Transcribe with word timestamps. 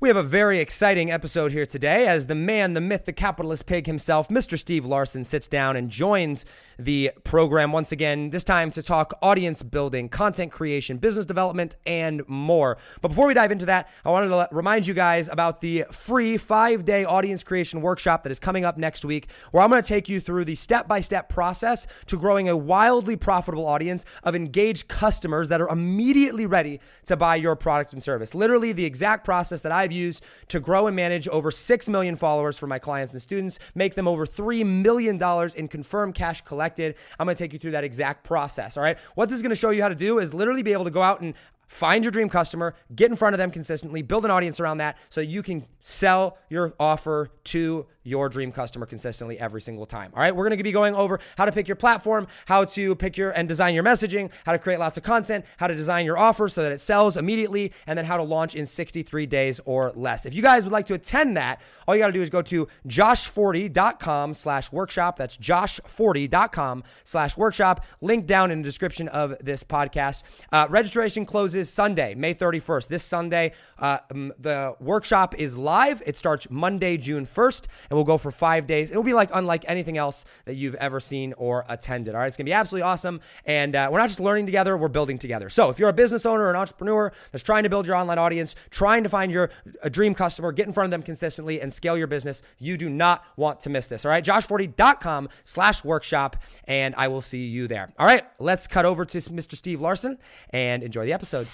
We 0.00 0.08
have 0.08 0.16
a 0.16 0.22
very 0.22 0.60
exciting 0.60 1.10
episode 1.10 1.50
here 1.50 1.66
today 1.66 2.06
as 2.06 2.28
the 2.28 2.36
man, 2.36 2.74
the 2.74 2.80
myth, 2.80 3.04
the 3.04 3.12
capitalist 3.12 3.66
pig 3.66 3.88
himself, 3.88 4.28
Mr. 4.28 4.56
Steve 4.56 4.86
Larsen, 4.86 5.24
sits 5.24 5.48
down 5.48 5.74
and 5.74 5.90
joins 5.90 6.46
the 6.78 7.10
program 7.24 7.72
once 7.72 7.90
again, 7.90 8.30
this 8.30 8.44
time 8.44 8.70
to 8.70 8.80
talk 8.80 9.18
audience 9.20 9.64
building, 9.64 10.08
content 10.08 10.52
creation, 10.52 10.98
business 10.98 11.26
development, 11.26 11.74
and 11.84 12.22
more. 12.28 12.78
But 13.00 13.08
before 13.08 13.26
we 13.26 13.34
dive 13.34 13.50
into 13.50 13.66
that, 13.66 13.88
I 14.04 14.10
wanted 14.10 14.28
to 14.28 14.48
remind 14.52 14.86
you 14.86 14.94
guys 14.94 15.28
about 15.28 15.62
the 15.62 15.84
free 15.90 16.36
five 16.36 16.84
day 16.84 17.04
audience 17.04 17.42
creation 17.42 17.80
workshop 17.80 18.22
that 18.22 18.30
is 18.30 18.38
coming 18.38 18.64
up 18.64 18.78
next 18.78 19.04
week, 19.04 19.32
where 19.50 19.64
I'm 19.64 19.70
going 19.70 19.82
to 19.82 19.88
take 19.88 20.08
you 20.08 20.20
through 20.20 20.44
the 20.44 20.54
step 20.54 20.86
by 20.86 21.00
step 21.00 21.28
process 21.28 21.88
to 22.06 22.16
growing 22.16 22.48
a 22.48 22.56
wildly 22.56 23.16
profitable 23.16 23.66
audience 23.66 24.04
of 24.22 24.36
engaged 24.36 24.86
customers 24.86 25.48
that 25.48 25.60
are 25.60 25.68
immediately 25.68 26.46
ready 26.46 26.78
to 27.06 27.16
buy 27.16 27.34
your 27.34 27.56
product 27.56 27.92
and 27.92 28.00
service. 28.00 28.32
Literally, 28.32 28.70
the 28.70 28.84
exact 28.84 29.24
process 29.24 29.60
that 29.62 29.72
I've 29.88 29.92
used 29.92 30.22
to 30.48 30.60
grow 30.60 30.86
and 30.86 30.94
manage 30.94 31.28
over 31.28 31.50
6 31.50 31.88
million 31.88 32.14
followers 32.14 32.58
for 32.58 32.66
my 32.66 32.78
clients 32.78 33.14
and 33.14 33.22
students, 33.22 33.58
make 33.74 33.94
them 33.94 34.06
over 34.06 34.26
$3 34.26 34.66
million 34.66 35.18
in 35.56 35.68
confirmed 35.68 36.14
cash 36.14 36.42
collected 36.42 36.94
I'm 37.18 37.26
to 37.34 37.42
take 37.42 37.54
you 37.54 37.58
through 37.58 37.70
that 37.70 37.84
exact 37.84 38.22
process. 38.22 38.76
All 38.76 38.82
right. 38.82 38.98
What 39.14 39.30
this 39.30 39.36
is 39.36 39.42
to 39.50 39.56
show 39.56 39.70
you 39.70 39.80
how 39.80 39.88
to 39.88 39.94
do 39.94 40.18
is 40.18 40.34
literally 40.34 40.62
be 40.62 40.74
able 40.74 40.84
to 40.84 40.90
go 40.90 41.00
out 41.00 41.22
and 41.22 41.32
Find 41.68 42.02
your 42.02 42.10
dream 42.10 42.30
customer, 42.30 42.74
get 42.94 43.10
in 43.10 43.16
front 43.16 43.34
of 43.34 43.38
them 43.38 43.50
consistently, 43.50 44.00
build 44.00 44.24
an 44.24 44.30
audience 44.30 44.58
around 44.58 44.78
that 44.78 44.96
so 45.10 45.20
you 45.20 45.42
can 45.42 45.66
sell 45.80 46.38
your 46.48 46.74
offer 46.80 47.30
to 47.44 47.86
your 48.02 48.30
dream 48.30 48.50
customer 48.50 48.86
consistently 48.86 49.38
every 49.38 49.60
single 49.60 49.84
time. 49.84 50.10
All 50.14 50.20
right, 50.20 50.34
we're 50.34 50.48
gonna 50.48 50.62
be 50.62 50.72
going 50.72 50.94
over 50.94 51.20
how 51.36 51.44
to 51.44 51.52
pick 51.52 51.68
your 51.68 51.76
platform, 51.76 52.26
how 52.46 52.64
to 52.64 52.94
pick 52.94 53.18
your 53.18 53.30
and 53.32 53.46
design 53.46 53.74
your 53.74 53.84
messaging, 53.84 54.32
how 54.46 54.52
to 54.52 54.58
create 54.58 54.78
lots 54.78 54.96
of 54.96 55.02
content, 55.02 55.44
how 55.58 55.66
to 55.66 55.74
design 55.74 56.06
your 56.06 56.16
offer 56.16 56.48
so 56.48 56.62
that 56.62 56.72
it 56.72 56.80
sells 56.80 57.18
immediately, 57.18 57.72
and 57.86 57.98
then 57.98 58.06
how 58.06 58.16
to 58.16 58.22
launch 58.22 58.54
in 58.54 58.64
63 58.64 59.26
days 59.26 59.60
or 59.66 59.92
less. 59.94 60.24
If 60.24 60.32
you 60.32 60.40
guys 60.40 60.64
would 60.64 60.72
like 60.72 60.86
to 60.86 60.94
attend 60.94 61.36
that, 61.36 61.60
all 61.86 61.94
you 61.94 62.00
gotta 62.00 62.12
do 62.14 62.22
is 62.22 62.30
go 62.30 62.40
to 62.42 62.66
joshforti.com 62.86 64.32
slash 64.32 64.72
workshop. 64.72 65.18
That's 65.18 65.36
joshforti.com 65.36 66.84
slash 67.04 67.36
workshop. 67.36 67.84
Link 68.00 68.26
down 68.26 68.50
in 68.50 68.62
the 68.62 68.66
description 68.66 69.08
of 69.08 69.34
this 69.40 69.62
podcast. 69.62 70.22
Uh, 70.50 70.66
registration 70.70 71.26
closes 71.26 71.57
Sunday, 71.64 72.14
May 72.14 72.34
31st. 72.34 72.88
This 72.88 73.02
Sunday, 73.02 73.52
uh, 73.78 73.98
the 74.10 74.74
workshop 74.80 75.34
is 75.36 75.56
live. 75.56 76.02
It 76.04 76.16
starts 76.16 76.48
Monday, 76.50 76.96
June 76.96 77.26
1st, 77.26 77.66
and 77.88 77.96
we'll 77.96 78.04
go 78.04 78.18
for 78.18 78.30
five 78.30 78.66
days. 78.66 78.90
It 78.90 78.96
will 78.96 79.02
be 79.02 79.14
like 79.14 79.30
unlike 79.32 79.64
anything 79.66 79.96
else 79.96 80.24
that 80.44 80.56
you've 80.56 80.74
ever 80.76 81.00
seen 81.00 81.32
or 81.38 81.64
attended. 81.68 82.14
All 82.14 82.20
right, 82.20 82.26
it's 82.26 82.36
gonna 82.36 82.44
be 82.44 82.52
absolutely 82.52 82.82
awesome. 82.82 83.20
And 83.44 83.74
uh, 83.74 83.88
we're 83.90 83.98
not 83.98 84.08
just 84.08 84.20
learning 84.20 84.46
together, 84.46 84.76
we're 84.76 84.88
building 84.88 85.18
together. 85.18 85.50
So 85.50 85.70
if 85.70 85.78
you're 85.78 85.88
a 85.88 85.94
business 85.94 86.24
owner 86.26 86.44
or 86.44 86.50
an 86.50 86.56
entrepreneur 86.56 87.12
that's 87.32 87.44
trying 87.44 87.62
to 87.64 87.68
build 87.68 87.86
your 87.86 87.96
online 87.96 88.18
audience, 88.18 88.54
trying 88.70 89.02
to 89.02 89.08
find 89.08 89.32
your 89.32 89.50
a 89.82 89.90
dream 89.90 90.14
customer, 90.14 90.52
get 90.52 90.66
in 90.66 90.72
front 90.72 90.86
of 90.86 90.90
them 90.90 91.02
consistently, 91.02 91.60
and 91.60 91.72
scale 91.72 91.96
your 91.96 92.06
business, 92.06 92.42
you 92.58 92.76
do 92.76 92.88
not 92.88 93.24
want 93.36 93.60
to 93.60 93.70
miss 93.70 93.86
this. 93.86 94.04
All 94.04 94.10
right, 94.10 94.24
joshforti.com 94.24 95.28
slash 95.44 95.84
workshop, 95.84 96.36
and 96.64 96.94
I 96.96 97.08
will 97.08 97.22
see 97.22 97.46
you 97.46 97.66
there. 97.68 97.88
All 97.98 98.06
right, 98.06 98.24
let's 98.38 98.66
cut 98.66 98.84
over 98.84 99.04
to 99.04 99.18
Mr. 99.18 99.56
Steve 99.56 99.80
Larsen 99.80 100.18
and 100.50 100.82
enjoy 100.82 101.04
the 101.04 101.12
episode. 101.12 101.47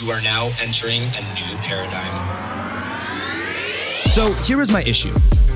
You 0.00 0.10
are 0.10 0.20
now 0.20 0.50
entering 0.60 1.02
a 1.02 1.22
new 1.34 1.56
paradigm. 1.58 2.12
So 4.10 4.32
here 4.44 4.60
is 4.60 4.70
my 4.70 4.82
issue. 4.82 5.14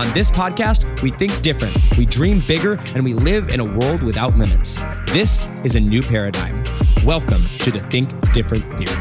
On 0.00 0.10
this 0.14 0.30
podcast, 0.30 1.02
we 1.02 1.10
think 1.10 1.42
different, 1.42 1.76
we 1.98 2.06
dream 2.06 2.42
bigger, 2.48 2.80
and 2.94 3.04
we 3.04 3.12
live 3.12 3.50
in 3.50 3.60
a 3.60 3.64
world 3.66 4.02
without 4.02 4.34
limits. 4.34 4.78
This 5.08 5.46
is 5.62 5.74
a 5.74 5.80
new 5.80 6.00
paradigm. 6.02 6.64
Welcome 7.04 7.46
to 7.58 7.70
the 7.70 7.80
Think 7.90 8.08
Different 8.32 8.64
Theory. 8.78 8.96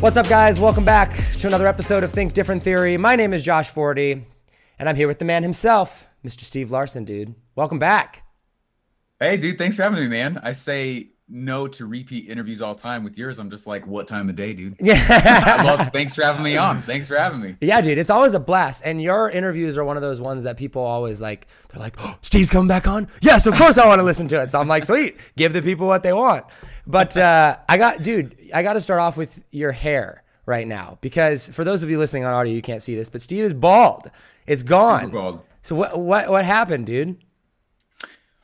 What's 0.00 0.18
up, 0.18 0.28
guys? 0.28 0.60
Welcome 0.60 0.84
back 0.84 1.16
to 1.38 1.46
another 1.46 1.66
episode 1.66 2.04
of 2.04 2.12
Think 2.12 2.34
Different 2.34 2.62
Theory. 2.62 2.98
My 2.98 3.16
name 3.16 3.32
is 3.32 3.42
Josh 3.42 3.70
Forti, 3.70 4.26
and 4.78 4.90
I'm 4.90 4.96
here 4.96 5.08
with 5.08 5.20
the 5.20 5.24
man 5.24 5.42
himself, 5.42 6.06
Mr. 6.22 6.42
Steve 6.42 6.70
Larsen, 6.70 7.06
dude. 7.06 7.34
Welcome 7.56 7.78
back. 7.78 8.24
Hey, 9.18 9.38
dude, 9.38 9.56
thanks 9.56 9.76
for 9.76 9.84
having 9.84 10.00
me, 10.00 10.08
man. 10.08 10.38
I 10.42 10.52
say 10.52 11.12
no 11.30 11.68
to 11.68 11.86
repeat 11.86 12.28
interviews 12.28 12.60
all 12.60 12.74
the 12.74 12.82
time. 12.82 13.04
With 13.04 13.16
yours, 13.16 13.38
I'm 13.38 13.50
just 13.50 13.66
like, 13.66 13.86
what 13.86 14.08
time 14.08 14.28
of 14.28 14.36
day, 14.36 14.52
dude? 14.52 14.76
Yeah. 14.90 15.62
love, 15.64 15.92
thanks 15.92 16.14
for 16.14 16.22
having 16.22 16.42
me 16.42 16.56
on. 16.56 16.82
Thanks 16.82 17.06
for 17.06 17.16
having 17.16 17.40
me. 17.40 17.56
Yeah, 17.60 17.80
dude, 17.80 17.98
it's 17.98 18.10
always 18.10 18.34
a 18.34 18.40
blast. 18.40 18.82
And 18.84 19.00
your 19.00 19.30
interviews 19.30 19.78
are 19.78 19.84
one 19.84 19.96
of 19.96 20.02
those 20.02 20.20
ones 20.20 20.42
that 20.42 20.56
people 20.56 20.82
always 20.82 21.20
like, 21.20 21.46
they're 21.68 21.80
like, 21.80 21.94
oh, 21.98 22.16
Steve's 22.22 22.50
coming 22.50 22.68
back 22.68 22.88
on? 22.88 23.08
Yes, 23.20 23.46
of 23.46 23.54
course 23.54 23.78
I 23.78 23.86
want 23.86 24.00
to 24.00 24.04
listen 24.04 24.26
to 24.28 24.42
it. 24.42 24.50
So 24.50 24.58
I'm 24.58 24.68
like, 24.68 24.84
sweet, 24.84 25.18
give 25.36 25.52
the 25.52 25.62
people 25.62 25.86
what 25.86 26.02
they 26.02 26.12
want. 26.12 26.44
But 26.86 27.16
uh, 27.16 27.56
I 27.68 27.78
got, 27.78 28.02
dude, 28.02 28.36
I 28.52 28.62
got 28.62 28.72
to 28.72 28.80
start 28.80 29.00
off 29.00 29.16
with 29.16 29.44
your 29.52 29.72
hair 29.72 30.24
right 30.46 30.66
now 30.66 30.98
because 31.00 31.48
for 31.48 31.62
those 31.62 31.82
of 31.82 31.90
you 31.90 31.98
listening 31.98 32.24
on 32.24 32.34
audio, 32.34 32.52
you 32.52 32.62
can't 32.62 32.82
see 32.82 32.94
this, 32.94 33.08
but 33.08 33.22
Steve 33.22 33.44
is 33.44 33.52
bald. 33.52 34.10
It's 34.46 34.62
gone. 34.62 35.02
Super 35.02 35.12
bald. 35.12 35.40
So 35.62 35.74
what 35.76 35.98
what 35.98 36.28
what 36.28 36.44
happened, 36.44 36.86
dude? 36.86 37.18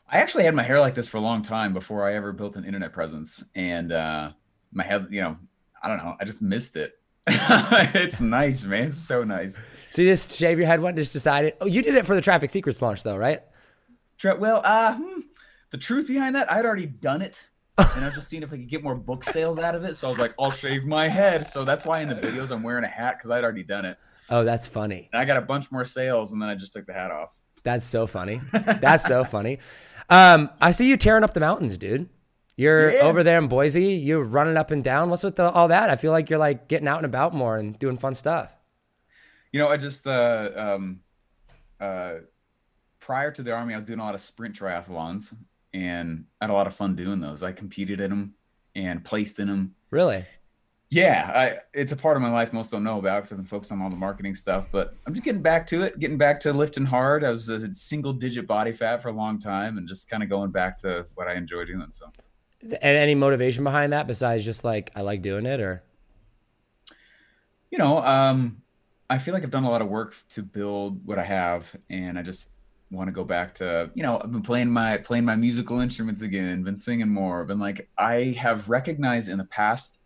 I 0.09 0.19
actually 0.19 0.45
had 0.45 0.55
my 0.55 0.63
hair 0.63 0.79
like 0.79 0.95
this 0.95 1.09
for 1.09 1.17
a 1.17 1.21
long 1.21 1.41
time 1.41 1.73
before 1.73 2.07
I 2.07 2.15
ever 2.15 2.31
built 2.31 2.55
an 2.55 2.65
internet 2.65 2.93
presence, 2.93 3.43
and 3.55 3.91
uh, 3.91 4.31
my 4.71 4.83
head, 4.83 5.07
you 5.09 5.21
know, 5.21 5.37
I 5.81 5.87
don't 5.87 5.97
know, 5.97 6.15
I 6.19 6.25
just 6.25 6.41
missed 6.41 6.75
it. 6.75 6.93
it's 7.27 8.21
nice, 8.21 8.63
man. 8.63 8.87
It's 8.87 8.97
so 8.97 9.23
nice. 9.23 9.61
So 9.89 10.01
you 10.01 10.09
just 10.11 10.31
shave 10.31 10.57
your 10.57 10.67
head 10.67 10.79
one, 10.79 10.95
just 10.95 11.11
decided. 11.11 11.55
Oh, 11.59 11.65
you 11.65 11.81
did 11.81 11.95
it 11.95 12.05
for 12.05 12.15
the 12.15 12.21
Traffic 12.21 12.49
Secrets 12.49 12.81
launch, 12.81 13.03
though, 13.03 13.17
right? 13.17 13.41
Well, 14.23 14.61
uh, 14.63 14.95
hmm, 14.95 15.21
the 15.71 15.77
truth 15.77 16.07
behind 16.07 16.35
that, 16.35 16.49
I'd 16.51 16.65
already 16.65 16.85
done 16.85 17.21
it 17.21 17.45
and 17.77 18.03
I 18.03 18.07
was 18.07 18.15
just 18.15 18.29
seeing 18.29 18.43
if 18.43 18.51
I 18.51 18.57
could 18.57 18.69
get 18.69 18.83
more 18.83 18.95
book 18.95 19.23
sales 19.23 19.59
out 19.59 19.75
of 19.75 19.83
it. 19.83 19.95
So 19.95 20.07
I 20.07 20.09
was 20.09 20.19
like, 20.19 20.33
I'll 20.39 20.51
shave 20.51 20.85
my 20.85 21.07
head. 21.07 21.47
So 21.47 21.63
that's 21.63 21.85
why 21.85 22.01
in 22.01 22.09
the 22.09 22.15
videos 22.15 22.51
I'm 22.51 22.63
wearing 22.63 22.83
a 22.83 22.87
hat 22.87 23.17
because 23.17 23.29
I'd 23.29 23.43
already 23.43 23.63
done 23.63 23.85
it. 23.85 23.97
Oh, 24.29 24.43
that's 24.43 24.67
funny. 24.67 25.09
And 25.13 25.21
I 25.21 25.25
got 25.25 25.37
a 25.37 25.41
bunch 25.41 25.71
more 25.71 25.85
sales, 25.85 26.33
and 26.33 26.41
then 26.41 26.49
I 26.49 26.55
just 26.55 26.73
took 26.73 26.85
the 26.85 26.93
hat 26.93 27.11
off. 27.11 27.29
That's 27.63 27.85
so 27.85 28.07
funny. 28.07 28.41
That's 28.53 29.05
so 29.05 29.25
funny. 29.25 29.59
Um, 30.09 30.49
I 30.61 30.71
see 30.71 30.89
you 30.89 30.97
tearing 30.97 31.23
up 31.23 31.33
the 31.33 31.39
mountains, 31.39 31.77
dude. 31.77 32.09
You're 32.55 32.91
yeah. 32.91 33.01
over 33.01 33.23
there 33.23 33.37
in 33.37 33.47
Boise. 33.47 33.85
You're 33.85 34.23
running 34.23 34.57
up 34.57 34.71
and 34.71 34.83
down. 34.83 35.09
What's 35.09 35.23
with 35.23 35.35
the, 35.35 35.51
all 35.51 35.67
that? 35.67 35.89
I 35.89 35.95
feel 35.95 36.11
like 36.11 36.29
you're 36.29 36.39
like 36.39 36.67
getting 36.67 36.87
out 36.87 36.97
and 36.97 37.05
about 37.05 37.33
more 37.33 37.57
and 37.57 37.77
doing 37.77 37.97
fun 37.97 38.15
stuff. 38.15 38.51
You 39.51 39.59
know, 39.59 39.69
I 39.69 39.77
just 39.77 40.07
uh, 40.07 40.51
um, 40.55 41.01
uh, 41.79 42.15
prior 42.99 43.31
to 43.31 43.43
the 43.43 43.53
army, 43.53 43.73
I 43.73 43.77
was 43.77 43.85
doing 43.85 43.99
a 43.99 44.03
lot 44.03 44.15
of 44.15 44.21
sprint 44.21 44.57
triathlons, 44.57 45.35
and 45.73 46.25
I 46.41 46.45
had 46.45 46.51
a 46.51 46.53
lot 46.53 46.67
of 46.67 46.73
fun 46.73 46.95
doing 46.95 47.21
those. 47.21 47.43
I 47.43 47.51
competed 47.51 47.99
in 47.99 48.09
them 48.09 48.33
and 48.75 49.03
placed 49.03 49.39
in 49.39 49.47
them. 49.47 49.75
Really? 49.91 50.25
Yeah, 50.89 51.31
I, 51.35 51.57
it's 51.77 51.91
a 51.91 51.97
part 51.97 52.15
of 52.15 52.23
my 52.23 52.31
life 52.31 52.53
most 52.53 52.71
don't 52.71 52.83
know 52.83 52.97
about 52.97 53.17
because 53.17 53.33
I've 53.33 53.39
been 53.39 53.45
focused 53.45 53.73
on 53.73 53.81
all 53.81 53.89
the 53.89 53.97
marketing 53.97 54.33
stuff. 54.33 54.67
But 54.71 54.95
I'm 55.05 55.13
just 55.13 55.25
getting 55.25 55.41
back 55.41 55.67
to 55.67 55.81
it, 55.81 55.99
getting 55.99 56.17
back 56.17 56.39
to 56.41 56.53
lifting 56.53 56.85
hard. 56.85 57.25
I 57.25 57.29
was 57.29 57.49
a 57.49 57.73
single 57.73 58.13
digit 58.13 58.47
body 58.47 58.71
fat 58.71 59.01
for 59.01 59.09
a 59.09 59.13
long 59.13 59.37
time, 59.37 59.77
and 59.77 59.85
just 59.87 60.09
kind 60.09 60.23
of 60.23 60.29
going 60.29 60.51
back 60.51 60.77
to 60.79 61.05
what 61.15 61.27
I 61.27 61.33
enjoy 61.33 61.65
doing. 61.65 61.87
So, 61.91 62.09
and 62.61 62.97
any 62.97 63.15
motivation 63.15 63.65
behind 63.65 63.91
that 63.91 64.07
besides 64.07 64.45
just 64.45 64.63
like 64.63 64.91
I 64.95 65.01
like 65.01 65.21
doing 65.21 65.45
it, 65.45 65.59
or 65.59 65.83
you 67.69 67.77
know, 67.77 68.01
um, 68.05 68.61
I 69.09 69.17
feel 69.17 69.33
like 69.33 69.43
I've 69.43 69.51
done 69.51 69.65
a 69.65 69.69
lot 69.69 69.81
of 69.81 69.89
work 69.89 70.15
to 70.29 70.41
build 70.41 71.05
what 71.05 71.19
I 71.19 71.25
have, 71.25 71.75
and 71.89 72.17
I 72.17 72.21
just 72.21 72.51
want 72.89 73.09
to 73.09 73.11
go 73.11 73.25
back 73.25 73.53
to 73.53 73.91
you 73.95 74.01
know 74.01 74.17
i've 74.23 74.31
been 74.31 74.41
playing 74.41 74.71
my 74.71 74.95
playing 74.95 75.25
my 75.25 75.35
musical 75.35 75.81
instruments 75.81 76.21
again 76.21 76.63
been 76.63 76.77
singing 76.77 77.09
more 77.09 77.43
been 77.43 77.59
like 77.59 77.89
i 77.97 78.35
have 78.39 78.69
recognized 78.69 79.27
in 79.27 79.37
the 79.37 79.43
past 79.43 79.96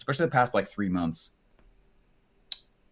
especially 0.00 0.26
the 0.26 0.32
past 0.32 0.54
like 0.54 0.68
three 0.68 0.88
months 0.88 1.32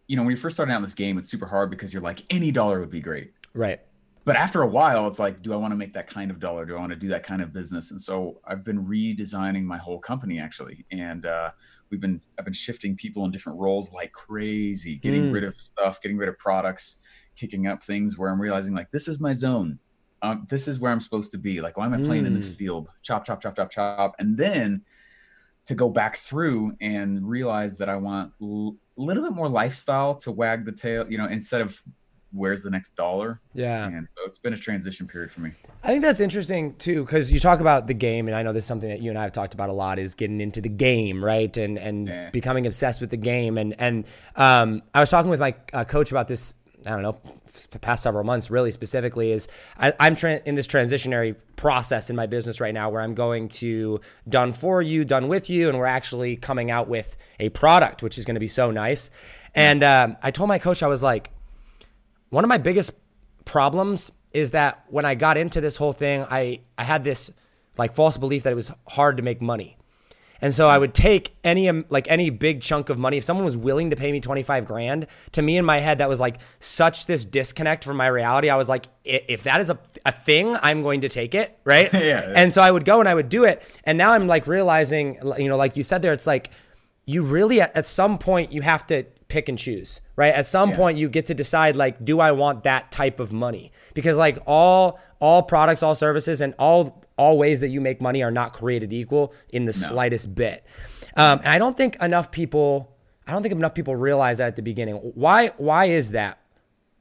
you 0.07 0.15
know 0.15 0.21
when 0.23 0.31
you're 0.31 0.37
first 0.37 0.55
starting 0.55 0.73
out 0.73 0.77
in 0.77 0.83
this 0.83 0.93
game 0.93 1.17
it's 1.17 1.29
super 1.29 1.45
hard 1.45 1.69
because 1.69 1.91
you're 1.93 2.01
like 2.01 2.23
any 2.29 2.51
dollar 2.51 2.79
would 2.79 2.89
be 2.89 3.01
great 3.01 3.33
right 3.53 3.81
but 4.25 4.35
after 4.35 4.61
a 4.61 4.67
while 4.67 5.07
it's 5.07 5.19
like 5.19 5.41
do 5.41 5.53
i 5.53 5.55
want 5.55 5.71
to 5.71 5.75
make 5.75 5.93
that 5.93 6.07
kind 6.07 6.31
of 6.31 6.39
dollar 6.39 6.65
do 6.65 6.75
i 6.75 6.79
want 6.79 6.91
to 6.91 6.95
do 6.95 7.07
that 7.09 7.23
kind 7.23 7.41
of 7.41 7.51
business 7.51 7.91
and 7.91 8.01
so 8.01 8.39
i've 8.45 8.63
been 8.63 8.85
redesigning 8.85 9.63
my 9.63 9.77
whole 9.77 9.99
company 9.99 10.39
actually 10.39 10.85
and 10.91 11.25
uh, 11.25 11.49
we've 11.89 12.01
been 12.01 12.21
i've 12.37 12.45
been 12.45 12.53
shifting 12.53 12.95
people 12.95 13.25
in 13.25 13.31
different 13.31 13.59
roles 13.59 13.91
like 13.91 14.11
crazy 14.13 14.95
getting 14.95 15.25
mm. 15.25 15.33
rid 15.33 15.43
of 15.43 15.59
stuff 15.59 16.01
getting 16.01 16.17
rid 16.17 16.29
of 16.29 16.37
products 16.37 17.01
kicking 17.39 17.67
up 17.67 17.81
things 17.81 18.17
where 18.17 18.29
I'm 18.29 18.41
realizing 18.41 18.75
like 18.75 18.91
this 18.91 19.07
is 19.07 19.19
my 19.19 19.33
zone. 19.33 19.79
um, 20.21 20.45
this 20.49 20.67
is 20.67 20.81
where 20.81 20.91
I'm 20.91 20.99
supposed 20.99 21.31
to 21.31 21.37
be. 21.37 21.61
Like, 21.61 21.77
why 21.77 21.85
am 21.85 21.93
I 21.93 21.97
playing 22.03 22.25
in 22.25 22.33
this 22.33 22.51
Mm. 22.51 22.55
field? 22.55 22.89
Chop, 23.01 23.25
chop, 23.25 23.41
chop, 23.41 23.55
chop, 23.55 23.71
chop. 23.71 24.15
And 24.19 24.37
then 24.37 24.83
to 25.69 25.75
go 25.75 25.87
back 25.87 26.17
through 26.17 26.73
and 26.81 27.27
realize 27.29 27.77
that 27.77 27.89
I 27.89 27.95
want 27.95 28.31
a 28.41 28.45
little 28.97 29.21
bit 29.23 29.33
more 29.33 29.47
lifestyle 29.47 30.15
to 30.15 30.31
wag 30.31 30.65
the 30.65 30.71
tail, 30.71 31.05
you 31.07 31.15
know, 31.19 31.27
instead 31.27 31.61
of 31.61 31.79
where's 32.31 32.63
the 32.63 32.71
next 32.71 32.95
dollar. 32.95 33.39
Yeah. 33.53 33.85
And 33.85 34.07
so 34.17 34.23
it's 34.25 34.39
been 34.39 34.53
a 34.53 34.57
transition 34.57 35.07
period 35.07 35.31
for 35.31 35.41
me. 35.41 35.51
I 35.83 35.87
think 35.89 36.01
that's 36.01 36.19
interesting 36.19 36.73
too, 36.75 37.05
because 37.05 37.31
you 37.31 37.39
talk 37.39 37.59
about 37.59 37.85
the 37.85 37.93
game, 37.93 38.27
and 38.27 38.35
I 38.35 38.41
know 38.41 38.51
this 38.51 38.63
is 38.63 38.67
something 38.67 38.89
that 38.89 38.99
you 39.01 39.11
and 39.11 39.17
I 39.19 39.23
have 39.23 39.31
talked 39.31 39.53
about 39.53 39.69
a 39.69 39.73
lot 39.73 39.99
is 39.99 40.15
getting 40.15 40.41
into 40.41 40.59
the 40.59 40.69
game, 40.69 41.23
right, 41.23 41.55
and 41.55 41.77
and 41.77 42.07
Yeah. 42.07 42.29
becoming 42.31 42.65
obsessed 42.67 42.99
with 42.99 43.11
the 43.11 43.17
game. 43.17 43.57
And 43.59 43.75
and 43.79 44.05
um, 44.35 44.81
I 44.93 44.99
was 45.01 45.09
talking 45.11 45.29
with 45.29 45.39
my 45.39 45.53
uh, 45.71 45.85
coach 45.85 46.11
about 46.11 46.27
this. 46.27 46.55
I 46.85 46.91
don't 46.91 47.01
know, 47.01 47.19
past 47.81 48.03
several 48.03 48.23
months, 48.23 48.49
really 48.49 48.71
specifically, 48.71 49.31
is 49.31 49.47
I, 49.77 49.93
I'm 49.99 50.15
tra- 50.15 50.41
in 50.45 50.55
this 50.55 50.67
transitionary 50.67 51.35
process 51.55 52.09
in 52.09 52.15
my 52.15 52.25
business 52.25 52.61
right 52.61 52.73
now 52.73 52.89
where 52.89 53.01
I'm 53.01 53.15
going 53.15 53.49
to 53.49 53.99
done 54.27 54.53
for 54.53 54.81
you, 54.81 55.03
done 55.03 55.27
with 55.27 55.49
you, 55.49 55.67
and 55.69 55.77
we're 55.77 55.85
actually 55.85 56.35
coming 56.37 56.71
out 56.71 56.87
with 56.87 57.17
a 57.39 57.49
product, 57.49 58.01
which 58.01 58.17
is 58.17 58.25
going 58.25 58.35
to 58.35 58.39
be 58.39 58.47
so 58.47 58.71
nice. 58.71 59.11
And 59.53 59.83
um, 59.83 60.17
I 60.23 60.31
told 60.31 60.47
my 60.47 60.59
coach, 60.59 60.83
I 60.83 60.87
was 60.87 61.03
like, 61.03 61.31
one 62.29 62.43
of 62.43 62.47
my 62.47 62.59
biggest 62.59 62.91
problems 63.45 64.11
is 64.33 64.51
that 64.51 64.85
when 64.89 65.05
I 65.05 65.15
got 65.15 65.37
into 65.37 65.59
this 65.59 65.75
whole 65.75 65.93
thing, 65.93 66.25
I, 66.29 66.61
I 66.77 66.83
had 66.83 67.03
this 67.03 67.31
like 67.77 67.95
false 67.95 68.17
belief 68.17 68.43
that 68.43 68.53
it 68.53 68.55
was 68.55 68.71
hard 68.87 69.17
to 69.17 69.23
make 69.23 69.41
money. 69.41 69.75
And 70.41 70.53
so 70.53 70.67
I 70.67 70.77
would 70.77 70.93
take 70.93 71.35
any 71.43 71.67
um, 71.67 71.85
like 71.89 72.07
any 72.09 72.29
big 72.29 72.61
chunk 72.61 72.89
of 72.89 72.97
money. 72.97 73.17
If 73.17 73.23
someone 73.23 73.45
was 73.45 73.57
willing 73.57 73.89
to 73.89 73.95
pay 73.95 74.11
me 74.11 74.19
25 74.21 74.65
grand 74.65 75.07
to 75.33 75.41
me 75.41 75.57
in 75.57 75.65
my 75.65 75.79
head 75.79 75.97
that 75.97 76.07
was 76.09 76.19
like 76.19 76.39
such 76.59 77.05
this 77.07 77.25
disconnect 77.25 77.83
from 77.83 77.97
my 77.97 78.07
reality. 78.07 78.49
I 78.49 78.55
was 78.55 78.69
like 78.69 78.85
if 79.03 79.43
that 79.43 79.59
is 79.61 79.69
a, 79.69 79.77
a 80.05 80.11
thing 80.11 80.55
I'm 80.61 80.81
going 80.81 81.01
to 81.01 81.09
take 81.09 81.35
it 81.35 81.57
right? 81.65 81.89
Yeah. 81.93 82.31
and 82.35 82.53
so 82.53 82.61
I 82.61 82.71
would 82.71 82.85
go 82.85 82.99
and 82.99 83.09
I 83.09 83.15
would 83.15 83.29
do 83.29 83.43
it. 83.43 83.61
And 83.83 83.97
now 83.97 84.13
I'm 84.13 84.27
like 84.27 84.47
realizing 84.47 85.17
you 85.37 85.47
know 85.49 85.57
like 85.57 85.75
you 85.77 85.83
said 85.83 86.01
there 86.01 86.13
it's 86.13 86.27
like 86.27 86.49
you 87.05 87.23
really 87.23 87.59
at, 87.59 87.75
at 87.75 87.85
some 87.87 88.17
point 88.17 88.51
you 88.53 88.61
have 88.61 88.85
to 88.87 89.03
pick 89.27 89.49
and 89.49 89.57
choose 89.59 89.99
right? 90.15 90.33
At 90.33 90.47
some 90.47 90.69
Yeah. 90.71 90.75
point 90.77 90.97
you 90.97 91.09
get 91.09 91.25
to 91.27 91.33
decide 91.33 91.75
like 91.75 92.03
do 92.03 92.19
i 92.19 92.31
want 92.31 92.63
that 92.63 92.91
type 92.91 93.19
of 93.19 93.31
money? 93.33 93.71
Because 93.93 94.15
like 94.17 94.37
all 94.45 94.99
all 95.19 95.43
products 95.43 95.83
all 95.83 95.95
services 95.95 96.41
and 96.41 96.53
all 96.59 97.03
all 97.17 97.37
ways 97.37 97.59
that 97.59 97.67
you 97.69 97.81
make 97.81 98.01
money 98.01 98.23
are 98.23 98.31
not 98.31 98.53
created 98.53 98.93
equal 98.93 99.33
in 99.49 99.65
the 99.65 99.73
slightest 99.73 100.33
bit. 100.33 100.63
Um, 101.15 101.39
and 101.39 101.47
i 101.47 101.57
don't 101.57 101.75
think 101.75 101.95
enough 102.01 102.31
people 102.31 102.95
i 103.27 103.31
don't 103.31 103.41
think 103.41 103.53
enough 103.53 103.75
people 103.75 103.95
realize 103.95 104.37
that 104.37 104.47
at 104.47 104.55
the 104.55 104.61
beginning. 104.61 104.95
Why 104.95 105.49
why 105.57 105.85
is 105.85 106.11
that? 106.11 106.39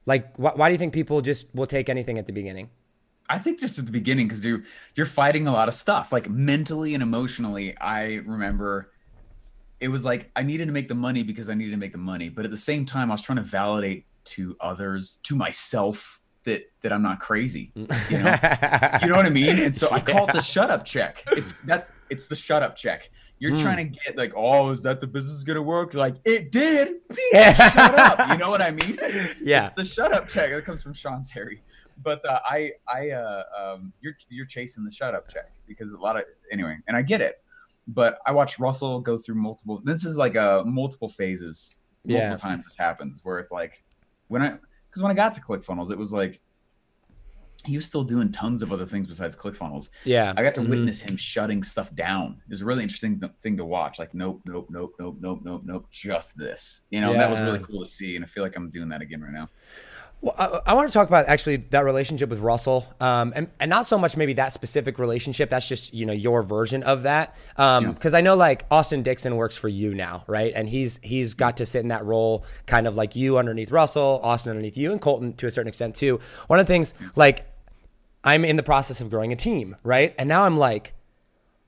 Like 0.07 0.37
why, 0.37 0.53
why 0.55 0.69
do 0.69 0.73
you 0.73 0.79
think 0.79 0.93
people 0.93 1.21
just 1.21 1.55
will 1.55 1.67
take 1.67 1.89
anything 1.89 2.19
at 2.19 2.27
the 2.27 2.33
beginning? 2.33 2.71
I 3.31 3.39
think 3.39 3.61
just 3.61 3.79
at 3.79 3.87
the 3.87 3.93
beginning 3.93 4.27
because 4.27 4.45
you're 4.45 4.63
you're 4.95 5.07
fighting 5.07 5.47
a 5.47 5.53
lot 5.53 5.69
of 5.69 5.75
stuff, 5.75 6.13
like 6.13 6.29
mentally 6.29 6.95
and 6.95 7.03
emotionally. 7.03 7.77
I 7.77 8.21
remember 8.27 8.91
it 9.81 9.89
was 9.89 10.05
like 10.05 10.31
I 10.35 10.43
needed 10.43 10.67
to 10.67 10.73
make 10.73 10.89
the 10.89 10.95
money 10.95 11.23
because 11.23 11.51
I 11.51 11.55
needed 11.55 11.73
to 11.73 11.77
make 11.77 11.93
the 11.93 11.99
money, 11.99 12.29
but 12.29 12.45
at 12.45 12.51
the 12.51 12.57
same 12.57 12.87
time, 12.87 13.11
I 13.11 13.15
was 13.15 13.23
trying 13.23 13.37
to 13.37 13.43
validate 13.43 14.07
to 14.25 14.57
others, 14.61 15.21
to 15.25 15.37
myself, 15.37 16.18
that 16.49 16.71
that 16.83 16.93
I'm 16.93 17.03
not 17.03 17.21
crazy. 17.21 17.73
You 17.75 17.87
know, 17.87 18.37
you 19.03 19.09
know 19.09 19.17
what 19.17 19.27
I 19.27 19.31
mean? 19.31 19.59
And 19.59 19.75
so 19.75 19.89
I 19.91 20.01
call 20.11 20.27
it 20.29 20.33
the 20.33 20.41
shut 20.43 20.71
up 20.71 20.85
check. 20.85 21.25
It's 21.33 21.53
that's 21.65 21.93
it's 22.11 22.27
the 22.27 22.37
shut 22.37 22.63
up 22.63 22.77
check. 22.77 23.11
You're 23.41 23.53
Hmm. 23.57 23.63
trying 23.63 23.77
to 23.93 23.99
get 24.05 24.17
like, 24.17 24.33
oh, 24.35 24.71
is 24.71 24.83
that 24.83 25.01
the 25.01 25.07
business 25.07 25.35
is 25.35 25.45
gonna 25.45 25.63
work? 25.63 25.95
Like 25.95 26.17
it 26.25 26.51
did. 26.53 26.97
Yeah. 27.33 27.53
shut 27.55 27.95
up. 27.95 28.31
You 28.31 28.37
know 28.39 28.51
what 28.51 28.61
I 28.63 28.71
mean? 28.73 28.99
Yeah. 29.41 29.67
It's 29.69 29.77
the 29.77 29.85
shut 29.85 30.13
up 30.13 30.29
check 30.29 30.51
that 30.51 30.65
comes 30.65 30.83
from 30.83 30.93
Sean 30.95 31.23
Terry. 31.23 31.63
But 32.03 32.25
uh, 32.25 32.39
I, 32.45 32.73
I, 32.89 33.11
uh, 33.11 33.43
um, 33.59 33.93
you're 34.01 34.15
you're 34.29 34.47
chasing 34.47 34.85
the 34.85 34.91
shut 34.91 35.15
up 35.15 35.29
check 35.29 35.53
because 35.67 35.93
a 35.93 35.99
lot 35.99 36.17
of 36.17 36.25
anyway, 36.51 36.77
and 36.87 36.97
I 36.97 37.03
get 37.03 37.21
it. 37.21 37.43
But 37.89 38.19
I 38.27 38.33
watched 38.33 38.59
Russell 38.59 39.01
go 39.01 39.19
through 39.19 39.35
multiple. 39.37 39.81
This 39.85 40.05
is 40.05 40.17
like 40.17 40.35
a 40.37 40.63
multiple 40.67 41.09
phases. 41.09 41.75
Multiple 42.05 42.31
Yeah. 42.31 42.37
times 42.37 42.67
this 42.67 42.77
happens 42.77 43.21
where 43.25 43.39
it's 43.41 43.51
like 43.51 43.83
when 44.29 44.43
I 44.43 44.59
because 44.89 45.03
when 45.03 45.13
I 45.13 45.15
got 45.15 45.33
to 45.35 45.41
ClickFunnels, 45.41 45.91
it 45.91 45.99
was 45.99 46.13
like 46.13 46.41
he 47.65 47.75
was 47.77 47.85
still 47.85 48.05
doing 48.05 48.31
tons 48.31 48.63
of 48.63 48.73
other 48.73 48.87
things 48.87 49.07
besides 49.09 49.35
ClickFunnels. 49.35 49.91
yeah 50.05 50.33
I 50.37 50.43
got 50.45 50.55
to 50.55 50.61
Mhm. 50.61 50.69
witness 50.71 51.01
him 51.01 51.17
shutting 51.17 51.65
stuff 51.65 51.93
down. 51.95 52.41
It 52.47 52.51
was 52.51 52.61
a 52.63 52.65
really 52.65 52.85
interesting 52.85 53.19
th- 53.19 53.33
thing 53.43 53.57
to 53.57 53.65
watch. 53.65 53.99
Like, 53.99 54.15
nope, 54.15 54.43
nope, 54.47 54.69
nope, 54.71 54.95
nope, 54.99 55.17
nope, 55.21 55.41
nope, 55.43 55.63
nope, 55.65 55.87
just 55.91 56.39
this. 56.39 56.83
You 56.91 57.01
know, 57.01 57.11
and 57.13 57.21
that 57.21 57.29
was 57.29 57.41
really 57.41 57.59
cool 57.59 57.81
to 57.85 57.91
see. 57.91 58.15
And 58.15 58.25
I 58.25 58.29
feel 58.29 58.45
like 58.45 58.55
I'm 58.55 58.71
doing 58.71 58.89
that 58.91 59.03
again 59.03 59.23
right 59.23 59.33
now. 59.33 59.49
Well, 60.21 60.35
I, 60.37 60.73
I 60.73 60.75
want 60.75 60.89
to 60.89 60.93
talk 60.93 61.07
about 61.07 61.27
actually 61.29 61.57
that 61.57 61.85
relationship 61.85 62.29
with 62.29 62.41
Russell, 62.41 62.93
um, 63.01 63.33
and 63.37 63.49
and 63.61 63.69
not 63.69 63.87
so 63.87 63.99
much 63.99 64.17
maybe 64.17 64.33
that 64.35 64.53
specific 64.53 64.99
relationship. 64.99 65.49
That's 65.49 65.69
just 65.69 65.95
you 65.95 66.07
know 66.07 66.13
your 66.13 66.43
version 66.43 66.83
of 66.83 67.03
that. 67.03 67.37
Because 67.93 68.15
I 68.15 68.21
know 68.21 68.35
like 68.35 68.65
Austin 68.71 69.03
Dixon 69.03 69.37
works 69.37 69.57
for 69.57 69.69
you 69.69 69.95
now, 69.95 70.25
right? 70.27 70.53
And 70.55 70.69
he's 70.69 70.99
he's 71.03 71.35
got 71.35 71.59
to 71.59 71.67
sit 71.67 71.83
in 71.83 71.89
that 71.89 72.05
role, 72.05 72.45
kind 72.67 72.89
of 72.89 72.97
like 72.97 73.15
you 73.15 73.39
underneath 73.39 73.71
Russell, 73.71 74.21
Austin 74.23 74.51
underneath 74.51 74.77
you, 74.77 74.91
and 74.91 75.01
Colton 75.01 75.35
to 75.35 75.47
a 75.47 75.51
certain 75.51 75.69
extent 75.69 75.95
too. 75.95 76.19
One 76.49 76.59
of 76.59 76.67
the 76.67 76.73
things 76.73 76.95
like 77.15 77.47
I'm 78.25 78.45
in 78.45 78.57
the 78.57 78.63
process 78.65 79.01
of 79.01 79.11
growing 79.11 79.33
a 79.33 79.37
team, 79.37 79.77
right? 79.85 80.15
And 80.19 80.29
now 80.29 80.43
I'm 80.43 80.59
like, 80.59 80.95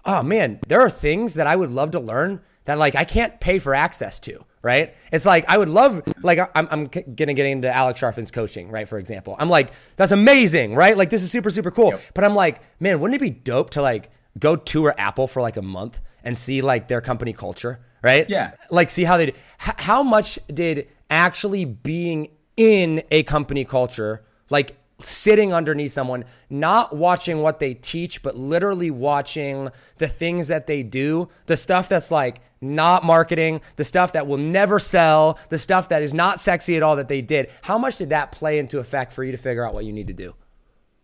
oh 0.05 0.23
man, 0.23 0.58
there 0.67 0.81
are 0.81 0.91
things 0.91 1.35
that 1.35 1.46
I 1.46 1.55
would 1.55 1.70
love 1.70 1.93
to 1.93 2.00
learn 2.00 2.41
that 2.64 2.79
like 2.79 2.96
I 2.96 3.05
can't 3.05 3.38
pay 3.41 3.58
for 3.58 3.75
access 3.75 4.19
to, 4.20 4.44
right? 4.62 4.94
It's 5.12 5.26
like 5.26 5.48
I 5.48 5.58
would 5.58 5.68
love, 5.68 6.02
like 6.22 6.38
I'm, 6.54 6.68
I'm 6.70 6.86
gonna 6.86 7.34
get 7.34 7.46
into 7.46 7.74
Alex 7.74 8.00
Charfen's 8.00 8.30
coaching, 8.30 8.70
right? 8.70 8.88
For 8.88 8.98
example, 8.98 9.36
I'm 9.38 9.48
like, 9.48 9.72
that's 9.96 10.12
amazing, 10.12 10.74
right? 10.74 10.96
Like 10.96 11.10
this 11.10 11.22
is 11.22 11.30
super, 11.30 11.50
super 11.50 11.70
cool. 11.70 11.90
Yep. 11.90 12.02
But 12.14 12.24
I'm 12.24 12.34
like, 12.34 12.60
man, 12.80 13.00
wouldn't 13.00 13.20
it 13.20 13.24
be 13.24 13.30
dope 13.30 13.70
to 13.70 13.82
like 13.82 14.10
go 14.38 14.56
tour 14.56 14.94
Apple 14.98 15.26
for 15.26 15.42
like 15.42 15.56
a 15.56 15.62
month 15.62 16.00
and 16.22 16.36
see 16.36 16.60
like 16.60 16.88
their 16.88 17.00
company 17.00 17.32
culture, 17.32 17.80
right? 18.02 18.28
Yeah. 18.28 18.52
Like 18.70 18.90
see 18.90 19.04
how 19.04 19.16
they, 19.16 19.34
how 19.58 20.02
much 20.02 20.38
did 20.52 20.88
actually 21.08 21.64
being 21.64 22.28
in 22.56 23.02
a 23.10 23.22
company 23.22 23.64
culture, 23.64 24.24
like 24.50 24.76
sitting 25.02 25.52
underneath 25.52 25.93
someone, 25.93 26.25
not 26.49 26.97
watching 26.97 27.43
what 27.43 27.61
they 27.61 27.75
teach, 27.75 28.23
but 28.23 28.37
literally 28.37 28.91
watching 28.91 29.70
the 29.99 30.06
things 30.06 30.49
that 30.49 30.67
they 30.67 30.82
do, 30.82 31.29
the 31.47 31.56
stuff 31.56 31.88
that's 31.88 32.11
like 32.11 32.41
not 32.61 33.05
marketing, 33.05 33.61
the 33.76 33.85
stuff 33.85 34.12
that 34.12 34.26
will 34.26 34.38
never 34.38 34.79
sell, 34.79 35.38
the 35.49 35.58
stuff 35.58 35.88
that 35.88 36.02
is 36.02 36.12
not 36.12 36.38
sexy 36.38 36.76
at 36.76 36.82
all 36.82 36.97
that 36.97 37.08
they 37.08 37.23
did. 37.23 37.50
How 37.62 37.79
much 37.79 37.97
did 37.97 38.11
that 38.11 38.32
play 38.32 38.58
into 38.58 38.79
effect 38.79 39.12
for 39.12 39.25
you 39.25 39.32
to 39.32 39.38
figure 39.38 39.67
out 39.67 39.75
what 39.75 39.85
you 39.85 39.93
need 39.93 40.08
to 40.08 40.12
do? 40.12 40.35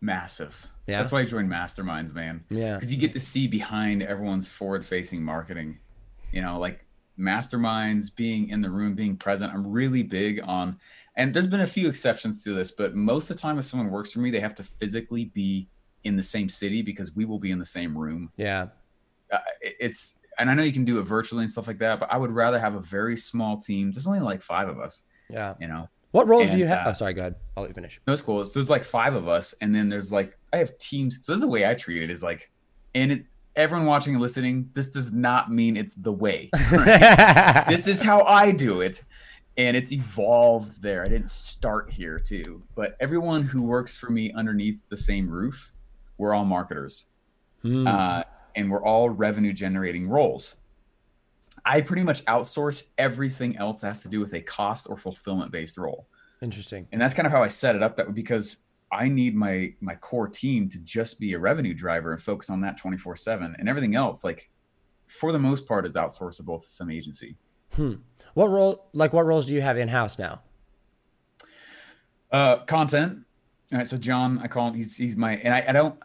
Massive. 0.00 0.68
Yeah? 0.86 1.00
That's 1.00 1.12
why 1.12 1.20
I 1.20 1.24
joined 1.24 1.50
masterminds, 1.50 2.14
man. 2.14 2.44
Yeah. 2.50 2.74
Because 2.74 2.92
you 2.92 3.00
get 3.00 3.12
to 3.14 3.20
see 3.20 3.48
behind 3.48 4.02
everyone's 4.02 4.48
forward 4.48 4.84
facing 4.84 5.22
marketing. 5.22 5.78
You 6.32 6.42
know, 6.42 6.58
like 6.58 6.84
masterminds, 7.18 8.14
being 8.14 8.50
in 8.50 8.60
the 8.60 8.70
room, 8.70 8.94
being 8.94 9.16
present. 9.16 9.52
I'm 9.52 9.66
really 9.66 10.02
big 10.02 10.40
on, 10.44 10.78
and 11.16 11.32
there's 11.34 11.46
been 11.46 11.60
a 11.60 11.66
few 11.66 11.88
exceptions 11.88 12.42
to 12.44 12.52
this, 12.54 12.70
but 12.70 12.94
most 12.94 13.30
of 13.30 13.36
the 13.36 13.40
time, 13.42 13.58
if 13.58 13.64
someone 13.64 13.90
works 13.90 14.12
for 14.12 14.20
me, 14.20 14.30
they 14.30 14.40
have 14.40 14.54
to 14.56 14.62
physically 14.62 15.26
be 15.26 15.68
in 16.04 16.16
the 16.16 16.22
same 16.22 16.48
city 16.48 16.82
because 16.82 17.16
we 17.16 17.24
will 17.24 17.38
be 17.38 17.50
in 17.50 17.58
the 17.58 17.64
same 17.64 17.96
room. 17.96 18.30
Yeah. 18.36 18.68
uh, 19.32 19.38
it's 19.60 20.18
and 20.38 20.50
I 20.50 20.54
know 20.54 20.62
you 20.62 20.72
can 20.72 20.84
do 20.84 20.98
it 20.98 21.02
virtually 21.04 21.42
and 21.42 21.50
stuff 21.50 21.66
like 21.66 21.78
that, 21.78 21.98
but 21.98 22.12
I 22.12 22.18
would 22.18 22.30
rather 22.30 22.58
have 22.60 22.74
a 22.74 22.80
very 22.80 23.16
small 23.16 23.56
team. 23.56 23.90
There's 23.90 24.06
only 24.06 24.20
like 24.20 24.42
five 24.42 24.68
of 24.68 24.78
us, 24.78 25.02
Yeah. 25.30 25.54
you 25.58 25.66
know. 25.66 25.88
What 26.12 26.28
roles 26.28 26.50
do 26.50 26.58
you 26.58 26.66
have? 26.66 26.86
uh, 26.86 26.90
oh, 26.90 26.92
sorry. 26.92 27.12
Go 27.14 27.22
ahead. 27.22 27.34
I'll 27.56 27.62
let 27.62 27.70
you 27.70 27.74
finish. 27.74 28.00
No, 28.06 28.12
it's 28.12 28.22
cool. 28.22 28.44
So 28.44 28.52
there's 28.58 28.70
like 28.70 28.84
five 28.84 29.14
of 29.14 29.28
us, 29.28 29.54
and 29.60 29.74
then 29.74 29.88
there's 29.88 30.12
like 30.12 30.38
I 30.52 30.58
have 30.58 30.76
teams. 30.78 31.18
So 31.22 31.32
this 31.32 31.36
is 31.38 31.40
the 31.42 31.48
way 31.48 31.66
I 31.68 31.74
treat 31.74 32.02
it. 32.02 32.10
Is 32.10 32.22
like, 32.22 32.50
and 32.94 33.12
it, 33.12 33.24
everyone 33.56 33.86
watching 33.86 34.14
and 34.14 34.22
listening, 34.22 34.70
this 34.74 34.90
does 34.90 35.12
not 35.12 35.50
mean 35.50 35.76
it's 35.76 35.94
the 35.94 36.12
way. 36.12 36.50
this 37.68 37.86
is 37.88 38.02
how 38.02 38.22
I 38.22 38.50
do 38.52 38.80
it, 38.80 39.02
and 39.56 39.76
it's 39.76 39.92
evolved 39.92 40.82
there. 40.82 41.02
I 41.02 41.06
didn't 41.06 41.30
start 41.30 41.90
here 41.90 42.18
too, 42.18 42.62
but 42.74 42.96
everyone 43.00 43.42
who 43.42 43.62
works 43.62 43.96
for 43.98 44.10
me 44.10 44.32
underneath 44.32 44.80
the 44.88 44.96
same 44.96 45.28
roof, 45.30 45.72
we're 46.18 46.34
all 46.34 46.44
marketers, 46.44 47.06
Hmm. 47.62 47.86
uh, 47.86 48.22
and 48.54 48.70
we're 48.70 48.82
all 48.84 49.10
revenue 49.10 49.52
generating 49.52 50.08
roles. 50.08 50.56
I 51.64 51.80
pretty 51.80 52.02
much 52.02 52.24
outsource 52.26 52.90
everything 52.98 53.56
else 53.56 53.80
that 53.80 53.88
has 53.88 54.02
to 54.02 54.08
do 54.08 54.20
with 54.20 54.34
a 54.34 54.40
cost 54.40 54.86
or 54.88 54.96
fulfillment 54.96 55.50
based 55.52 55.78
role 55.78 56.06
Interesting. 56.42 56.86
and 56.92 57.00
that's 57.00 57.14
kind 57.14 57.26
of 57.26 57.32
how 57.32 57.42
I 57.42 57.48
set 57.48 57.74
it 57.74 57.82
up. 57.82 57.96
That 57.96 58.14
because 58.14 58.64
I 58.92 59.08
need 59.08 59.34
my 59.34 59.74
my 59.80 59.94
core 59.96 60.28
team 60.28 60.68
to 60.68 60.78
just 60.80 61.18
be 61.18 61.32
a 61.32 61.38
revenue 61.38 61.74
driver 61.74 62.12
and 62.12 62.20
focus 62.22 62.50
on 62.50 62.60
that 62.60 62.76
twenty 62.76 62.98
four 62.98 63.16
seven, 63.16 63.56
and 63.58 63.68
everything 63.68 63.94
else, 63.96 64.22
like 64.22 64.50
for 65.08 65.32
the 65.32 65.38
most 65.38 65.66
part, 65.66 65.86
is 65.86 65.96
outsourceable 65.96 66.60
to 66.60 66.66
some 66.66 66.90
agency. 66.90 67.36
What 68.34 68.46
role, 68.48 68.88
like 68.92 69.12
what 69.12 69.24
roles 69.26 69.46
do 69.46 69.54
you 69.54 69.62
have 69.62 69.76
in 69.78 69.88
house 69.88 70.18
now? 70.18 70.42
Uh, 72.30 72.58
content. 72.64 73.20
All 73.72 73.78
right, 73.78 73.86
so 73.86 73.96
John, 73.98 74.38
I 74.38 74.46
call 74.46 74.68
him. 74.68 74.74
He's 74.74 74.96
he's 74.96 75.16
my 75.16 75.36
and 75.36 75.52
I, 75.54 75.64
I 75.68 75.72
don't. 75.72 75.98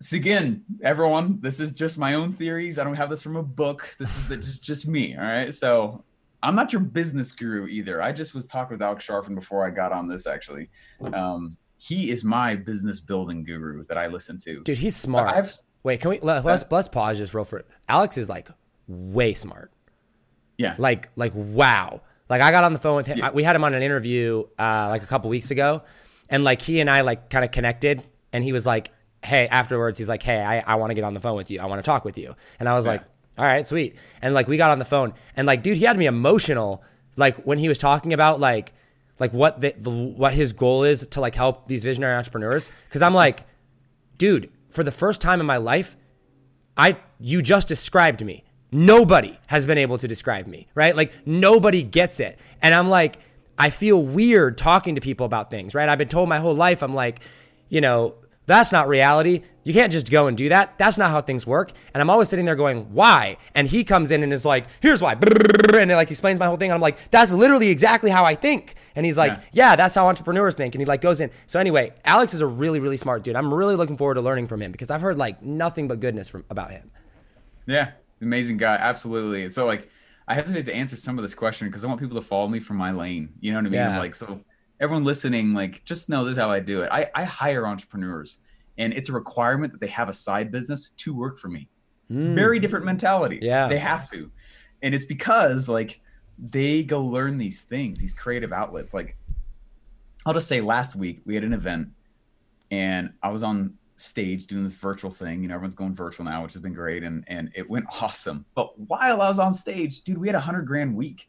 So 0.00 0.16
again, 0.16 0.64
everyone, 0.82 1.40
this 1.40 1.58
is 1.58 1.72
just 1.72 1.98
my 1.98 2.14
own 2.14 2.32
theories. 2.32 2.78
I 2.78 2.84
don't 2.84 2.94
have 2.94 3.10
this 3.10 3.22
from 3.22 3.36
a 3.36 3.42
book. 3.42 3.96
This 3.98 4.16
is 4.16 4.28
the, 4.28 4.36
just, 4.38 4.62
just 4.62 4.88
me. 4.88 5.16
All 5.16 5.22
right, 5.24 5.52
so 5.52 6.04
I'm 6.42 6.54
not 6.54 6.72
your 6.72 6.80
business 6.80 7.32
guru 7.32 7.66
either. 7.66 8.00
I 8.00 8.12
just 8.12 8.34
was 8.34 8.46
talking 8.46 8.74
with 8.76 8.82
Alex 8.82 9.06
Charfen 9.06 9.34
before 9.34 9.66
I 9.66 9.70
got 9.70 9.92
on 9.92 10.06
this 10.08 10.26
actually. 10.26 10.70
Um, 11.12 11.50
he 11.78 12.10
is 12.10 12.24
my 12.24 12.54
business 12.54 13.00
building 13.00 13.42
guru 13.44 13.84
that 13.84 13.98
I 13.98 14.06
listen 14.08 14.38
to. 14.40 14.62
Dude, 14.62 14.78
he's 14.78 14.96
smart. 14.96 15.34
I've- 15.34 15.50
Wait, 15.84 16.00
can 16.00 16.10
we 16.10 16.18
let, 16.20 16.44
let's 16.44 16.64
let's 16.70 16.88
pause 16.88 17.18
just 17.18 17.32
real 17.34 17.44
for 17.44 17.64
Alex 17.88 18.18
is 18.18 18.28
like 18.28 18.48
way 18.88 19.32
smart. 19.32 19.72
Yeah. 20.58 20.74
Like 20.78 21.08
like 21.16 21.32
wow. 21.34 22.02
Like 22.28 22.42
I 22.42 22.50
got 22.50 22.64
on 22.64 22.74
the 22.74 22.78
phone 22.78 22.96
with 22.96 23.06
him. 23.06 23.22
I- 23.22 23.30
we 23.30 23.42
had 23.42 23.56
him 23.56 23.64
on 23.64 23.72
an 23.72 23.82
interview 23.82 24.44
uh, 24.58 24.88
like 24.90 25.02
a 25.02 25.06
couple 25.06 25.30
weeks 25.30 25.50
ago, 25.50 25.82
and 26.28 26.44
like 26.44 26.60
he 26.60 26.80
and 26.80 26.90
I 26.90 27.00
like 27.00 27.30
kind 27.30 27.44
of 27.44 27.50
connected, 27.50 28.02
and 28.34 28.44
he 28.44 28.52
was 28.52 28.66
like, 28.66 28.90
"Hey," 29.24 29.48
afterwards 29.48 29.98
he's 29.98 30.08
like, 30.08 30.22
"Hey, 30.22 30.42
I, 30.42 30.58
I 30.60 30.74
want 30.74 30.90
to 30.90 30.94
get 30.94 31.04
on 31.04 31.14
the 31.14 31.20
phone 31.20 31.36
with 31.36 31.50
you. 31.50 31.60
I 31.60 31.64
want 31.66 31.78
to 31.82 31.86
talk 31.86 32.04
with 32.04 32.18
you." 32.18 32.34
And 32.60 32.68
I 32.68 32.74
was 32.74 32.84
like, 32.86 33.02
"All 33.38 33.44
right, 33.46 33.66
sweet." 33.66 33.96
And 34.20 34.34
like 34.34 34.46
we 34.46 34.58
got 34.58 34.70
on 34.70 34.78
the 34.78 34.84
phone, 34.84 35.14
and 35.36 35.46
like 35.46 35.62
dude, 35.62 35.78
he 35.78 35.86
had 35.86 35.96
me 35.96 36.04
emotional. 36.06 36.82
Like 37.16 37.36
when 37.44 37.56
he 37.58 37.66
was 37.68 37.78
talking 37.78 38.12
about 38.12 38.40
like 38.40 38.74
like 39.18 39.32
what 39.32 39.60
the, 39.60 39.74
the 39.78 39.90
what 39.90 40.34
his 40.34 40.52
goal 40.52 40.84
is 40.84 41.06
to 41.08 41.20
like 41.20 41.34
help 41.34 41.66
these 41.66 41.82
visionary 41.82 42.14
entrepreneurs, 42.16 42.70
because 42.84 43.00
I'm 43.00 43.14
like, 43.14 43.44
dude, 44.18 44.50
for 44.70 44.82
the 44.84 44.92
first 44.92 45.20
time 45.22 45.40
in 45.40 45.46
my 45.46 45.56
life, 45.56 45.96
I 46.76 46.98
you 47.18 47.40
just 47.42 47.68
described 47.68 48.24
me. 48.24 48.44
Nobody 48.70 49.38
has 49.46 49.66
been 49.66 49.78
able 49.78 49.98
to 49.98 50.08
describe 50.08 50.46
me, 50.46 50.68
right? 50.74 50.94
Like 50.94 51.12
nobody 51.26 51.82
gets 51.82 52.20
it. 52.20 52.38
And 52.62 52.74
I'm 52.74 52.88
like 52.88 53.18
I 53.58 53.70
feel 53.70 54.00
weird 54.00 54.56
talking 54.56 54.94
to 54.94 55.00
people 55.00 55.26
about 55.26 55.50
things, 55.50 55.74
right? 55.74 55.88
I've 55.88 55.98
been 55.98 56.08
told 56.08 56.28
my 56.28 56.38
whole 56.38 56.54
life 56.54 56.82
I'm 56.82 56.94
like, 56.94 57.20
you 57.68 57.80
know, 57.80 58.14
that's 58.46 58.70
not 58.72 58.88
reality. 58.88 59.42
You 59.64 59.74
can't 59.74 59.92
just 59.92 60.10
go 60.10 60.26
and 60.26 60.36
do 60.36 60.48
that. 60.48 60.78
That's 60.78 60.96
not 60.96 61.10
how 61.10 61.20
things 61.20 61.46
work. 61.46 61.72
And 61.92 62.00
I'm 62.00 62.08
always 62.08 62.28
sitting 62.30 62.46
there 62.46 62.54
going, 62.56 62.94
why? 62.94 63.36
And 63.54 63.68
he 63.68 63.84
comes 63.84 64.10
in 64.10 64.22
and 64.22 64.32
is 64.32 64.44
like, 64.44 64.64
here's 64.80 65.02
why. 65.02 65.12
And 65.12 65.90
it 65.90 65.96
like 65.96 66.10
explains 66.10 66.38
my 66.38 66.46
whole 66.46 66.56
thing. 66.56 66.70
And 66.70 66.74
I'm 66.74 66.80
like, 66.80 67.10
that's 67.10 67.32
literally 67.32 67.68
exactly 67.68 68.10
how 68.10 68.24
I 68.24 68.36
think. 68.36 68.76
And 68.94 69.04
he's 69.04 69.18
like, 69.18 69.32
Yeah. 69.32 69.40
yeah, 69.52 69.76
that's 69.76 69.94
how 69.94 70.06
entrepreneurs 70.08 70.54
think. 70.54 70.74
And 70.74 70.80
he 70.80 70.86
like 70.86 71.02
goes 71.02 71.20
in. 71.20 71.30
So 71.46 71.58
anyway, 71.60 71.92
Alex 72.04 72.32
is 72.32 72.40
a 72.40 72.46
really, 72.46 72.80
really 72.80 72.96
smart 72.96 73.22
dude. 73.24 73.36
I'm 73.36 73.52
really 73.52 73.74
looking 73.74 73.96
forward 73.98 74.14
to 74.14 74.22
learning 74.22 74.46
from 74.46 74.62
him 74.62 74.72
because 74.72 74.90
I've 74.90 75.02
heard 75.02 75.18
like 75.18 75.42
nothing 75.42 75.86
but 75.88 76.00
goodness 76.00 76.28
from 76.28 76.44
about 76.48 76.70
him. 76.70 76.90
Yeah, 77.66 77.90
amazing 78.20 78.56
guy, 78.56 78.76
absolutely. 78.76 79.44
And 79.44 79.52
so 79.52 79.66
like 79.66 79.88
I 80.28 80.34
hesitate 80.34 80.66
to 80.66 80.74
answer 80.74 80.96
some 80.96 81.18
of 81.18 81.22
this 81.22 81.34
question 81.34 81.68
because 81.68 81.84
I 81.84 81.88
want 81.88 82.00
people 82.00 82.20
to 82.20 82.26
follow 82.26 82.48
me 82.48 82.60
from 82.60 82.76
my 82.76 82.90
lane. 82.90 83.30
You 83.40 83.52
know 83.52 83.58
what 83.58 83.66
I 83.66 83.70
mean? 83.70 83.80
Yeah. 83.80 83.98
like, 83.98 84.14
so 84.14 84.40
everyone 84.78 85.04
listening, 85.04 85.54
like, 85.54 85.82
just 85.86 86.10
know 86.10 86.24
this 86.24 86.32
is 86.32 86.38
how 86.38 86.50
I 86.50 86.60
do 86.60 86.82
it. 86.82 86.90
I, 86.92 87.10
I 87.14 87.24
hire 87.24 87.66
entrepreneurs, 87.66 88.36
and 88.76 88.92
it's 88.92 89.08
a 89.08 89.12
requirement 89.12 89.72
that 89.72 89.80
they 89.80 89.86
have 89.88 90.10
a 90.10 90.12
side 90.12 90.52
business 90.52 90.90
to 90.90 91.14
work 91.14 91.38
for 91.38 91.48
me. 91.48 91.68
Hmm. 92.08 92.34
Very 92.34 92.60
different 92.60 92.84
mentality. 92.84 93.38
Yeah. 93.40 93.68
they 93.68 93.78
have 93.78 94.10
to, 94.10 94.30
and 94.82 94.94
it's 94.94 95.06
because 95.06 95.66
like 95.66 96.00
they 96.38 96.82
go 96.82 97.02
learn 97.02 97.38
these 97.38 97.62
things, 97.62 97.98
these 97.98 98.14
creative 98.14 98.52
outlets. 98.52 98.92
Like, 98.92 99.16
I'll 100.26 100.34
just 100.34 100.46
say, 100.46 100.60
last 100.60 100.94
week 100.94 101.22
we 101.24 101.36
had 101.36 101.44
an 101.44 101.54
event, 101.54 101.88
and 102.70 103.14
I 103.22 103.30
was 103.30 103.42
on 103.42 103.78
stage 104.00 104.46
doing 104.46 104.64
this 104.64 104.74
virtual 104.74 105.10
thing. 105.10 105.42
You 105.42 105.48
know, 105.48 105.54
everyone's 105.54 105.74
going 105.74 105.94
virtual 105.94 106.24
now, 106.26 106.42
which 106.42 106.52
has 106.54 106.62
been 106.62 106.74
great, 106.74 107.02
and 107.02 107.24
and 107.28 107.50
it 107.54 107.68
went 107.68 107.86
awesome. 108.02 108.44
But 108.54 108.78
while 108.78 109.20
I 109.22 109.28
was 109.28 109.38
on 109.38 109.52
stage, 109.54 110.02
dude, 110.02 110.18
we 110.18 110.28
had 110.28 110.34
a 110.34 110.40
hundred 110.40 110.62
grand 110.66 110.94
week, 110.96 111.28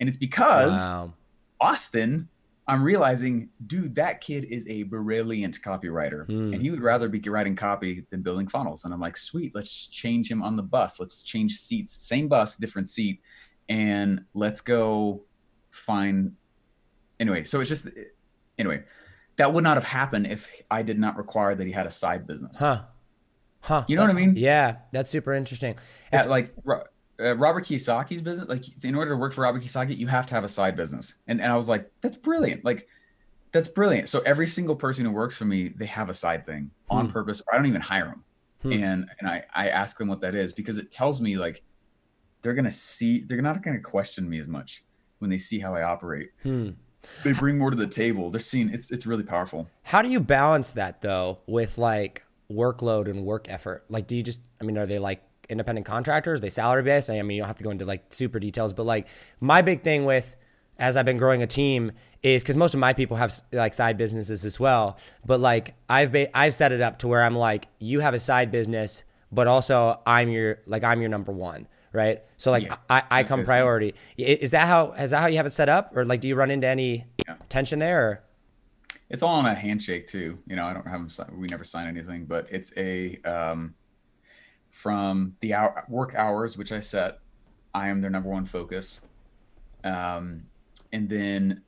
and 0.00 0.08
it's 0.08 0.18
because 0.18 0.76
Wow. 0.84 1.12
Austin, 1.60 2.28
I'm 2.66 2.82
realizing, 2.82 3.48
dude, 3.66 3.94
that 3.96 4.20
kid 4.20 4.44
is 4.44 4.66
a 4.68 4.82
brilliant 4.84 5.60
copywriter, 5.62 6.26
Hmm. 6.26 6.52
and 6.52 6.60
he 6.62 6.70
would 6.70 6.82
rather 6.82 7.08
be 7.08 7.18
writing 7.20 7.56
copy 7.56 8.04
than 8.10 8.22
building 8.22 8.46
funnels. 8.46 8.84
And 8.84 8.92
I'm 8.92 9.00
like, 9.00 9.16
sweet, 9.16 9.54
let's 9.54 9.86
change 9.86 10.30
him 10.30 10.42
on 10.42 10.54
the 10.56 10.62
bus. 10.62 11.00
Let's 11.00 11.22
change 11.22 11.56
seats, 11.58 11.92
same 11.92 12.28
bus, 12.28 12.56
different 12.56 12.88
seat, 12.90 13.20
and 13.68 14.24
let's 14.34 14.60
go 14.60 15.22
find. 15.70 16.32
Anyway, 17.20 17.44
so 17.44 17.60
it's 17.60 17.68
just 17.70 17.88
anyway. 18.58 18.84
That 19.38 19.52
would 19.54 19.64
not 19.64 19.76
have 19.76 19.84
happened 19.84 20.26
if 20.26 20.52
I 20.70 20.82
did 20.82 20.98
not 20.98 21.16
require 21.16 21.54
that 21.54 21.66
he 21.66 21.72
had 21.72 21.86
a 21.86 21.90
side 21.90 22.26
business. 22.26 22.58
Huh. 22.58 22.82
Huh. 23.62 23.84
You 23.88 23.96
know 23.96 24.02
what 24.02 24.10
I 24.10 24.14
mean? 24.14 24.34
Yeah, 24.36 24.76
that's 24.92 25.10
super 25.10 25.32
interesting. 25.32 25.74
At, 26.12 26.20
It's 26.20 26.28
like 26.28 26.54
uh, 26.68 27.36
Robert 27.36 27.64
Kiyosaki's 27.64 28.22
business, 28.22 28.48
like 28.48 28.64
in 28.84 28.94
order 28.94 29.10
to 29.12 29.16
work 29.16 29.32
for 29.32 29.42
Robert 29.42 29.62
Kiyosaki, 29.62 29.96
you 29.96 30.06
have 30.06 30.26
to 30.26 30.34
have 30.34 30.44
a 30.44 30.48
side 30.48 30.76
business. 30.76 31.14
And 31.26 31.40
and 31.40 31.50
I 31.52 31.56
was 31.56 31.68
like, 31.68 31.90
that's 32.00 32.16
brilliant. 32.16 32.64
Like 32.64 32.86
that's 33.52 33.68
brilliant. 33.68 34.08
So 34.08 34.20
every 34.26 34.46
single 34.46 34.76
person 34.76 35.04
who 35.04 35.12
works 35.12 35.36
for 35.36 35.44
me, 35.44 35.68
they 35.68 35.86
have 35.86 36.08
a 36.08 36.14
side 36.14 36.44
thing 36.46 36.70
on 36.90 37.06
Hmm. 37.06 37.12
purpose. 37.12 37.40
Or 37.46 37.54
I 37.54 37.56
don't 37.56 37.66
even 37.66 37.80
hire 37.80 38.04
them. 38.06 38.24
Hmm. 38.62 38.72
And 38.72 39.10
and 39.18 39.28
I 39.28 39.44
I 39.54 39.68
ask 39.68 39.98
them 39.98 40.08
what 40.08 40.20
that 40.20 40.34
is 40.34 40.52
because 40.52 40.78
it 40.78 40.90
tells 40.90 41.20
me 41.20 41.36
like 41.38 41.62
they're 42.42 42.54
gonna 42.54 42.70
see 42.70 43.20
they're 43.20 43.42
not 43.42 43.62
gonna 43.62 43.80
question 43.80 44.28
me 44.28 44.38
as 44.40 44.48
much 44.48 44.84
when 45.18 45.30
they 45.30 45.38
see 45.38 45.58
how 45.60 45.74
I 45.74 45.82
operate. 45.82 46.30
Hmm. 46.42 46.70
They 47.24 47.32
bring 47.32 47.58
more 47.58 47.70
to 47.70 47.76
the 47.76 47.86
table. 47.86 48.30
They're 48.30 48.40
seeing 48.40 48.70
it's 48.70 48.90
it's 48.90 49.06
really 49.06 49.22
powerful. 49.22 49.68
How 49.82 50.02
do 50.02 50.08
you 50.08 50.20
balance 50.20 50.72
that 50.72 51.00
though 51.00 51.38
with 51.46 51.78
like 51.78 52.24
workload 52.50 53.08
and 53.08 53.24
work 53.24 53.48
effort? 53.48 53.84
Like, 53.88 54.06
do 54.06 54.16
you 54.16 54.22
just, 54.22 54.40
I 54.60 54.64
mean, 54.64 54.78
are 54.78 54.86
they 54.86 54.98
like 54.98 55.22
independent 55.48 55.86
contractors? 55.86 56.40
they 56.40 56.48
salary 56.48 56.82
based? 56.82 57.10
I 57.10 57.20
mean, 57.22 57.36
you 57.36 57.42
don't 57.42 57.48
have 57.48 57.58
to 57.58 57.64
go 57.64 57.70
into 57.70 57.84
like 57.84 58.12
super 58.12 58.38
details, 58.38 58.72
but 58.72 58.86
like 58.86 59.08
my 59.40 59.62
big 59.62 59.82
thing 59.82 60.04
with, 60.04 60.36
as 60.78 60.96
I've 60.96 61.04
been 61.04 61.18
growing 61.18 61.42
a 61.42 61.46
team 61.46 61.92
is 62.22 62.42
because 62.42 62.56
most 62.56 62.74
of 62.74 62.80
my 62.80 62.92
people 62.92 63.16
have 63.16 63.38
like 63.52 63.74
side 63.74 63.96
businesses 63.96 64.44
as 64.44 64.60
well. 64.60 64.98
But 65.26 65.40
like 65.40 65.74
I've 65.88 66.12
ba- 66.12 66.36
I've 66.36 66.54
set 66.54 66.72
it 66.72 66.80
up 66.80 67.00
to 67.00 67.08
where 67.08 67.24
I'm 67.24 67.36
like, 67.36 67.66
you 67.78 68.00
have 68.00 68.14
a 68.14 68.20
side 68.20 68.50
business, 68.50 69.02
but 69.32 69.46
also 69.48 70.00
I'm 70.06 70.28
your 70.28 70.60
like 70.66 70.84
I'm 70.84 71.00
your 71.00 71.10
number 71.10 71.32
one, 71.32 71.66
right? 71.92 72.22
So 72.36 72.50
like 72.50 72.64
Yeah, 72.64 72.76
I, 72.88 73.02
I 73.10 73.22
come 73.24 73.38
see, 73.38 73.42
I 73.42 73.44
see. 73.44 73.46
priority. 73.46 73.94
Is 74.16 74.50
that 74.52 74.66
how 74.66 74.92
is 74.92 75.10
that 75.12 75.20
how 75.20 75.26
you 75.26 75.36
have 75.36 75.46
it 75.46 75.52
set 75.52 75.68
up, 75.68 75.96
or 75.96 76.04
like 76.04 76.20
do 76.20 76.28
you 76.28 76.34
run 76.36 76.50
into 76.50 76.66
any 76.66 77.06
Yeah. 77.26 77.36
tension 77.48 77.78
there? 77.78 78.06
Or? 78.08 78.24
it's 79.10 79.22
all 79.22 79.36
on 79.36 79.46
a 79.46 79.54
handshake 79.54 80.06
too. 80.06 80.38
You 80.46 80.56
know, 80.56 80.66
I 80.66 80.74
don't 80.74 80.86
have 80.86 81.00
them. 81.00 81.08
Sign, 81.08 81.28
we 81.38 81.46
never 81.48 81.64
sign 81.64 81.86
anything, 81.88 82.26
but 82.26 82.48
it's 82.50 82.72
a 82.76 83.16
um, 83.22 83.74
from 84.70 85.36
the 85.40 85.54
hour, 85.54 85.84
work 85.88 86.14
hours 86.14 86.56
which 86.58 86.72
I 86.72 86.80
set. 86.80 87.18
I 87.74 87.88
am 87.88 88.00
their 88.00 88.10
number 88.10 88.28
one 88.28 88.44
focus, 88.46 89.02
um, 89.84 90.44
and 90.92 91.08
then 91.08 91.62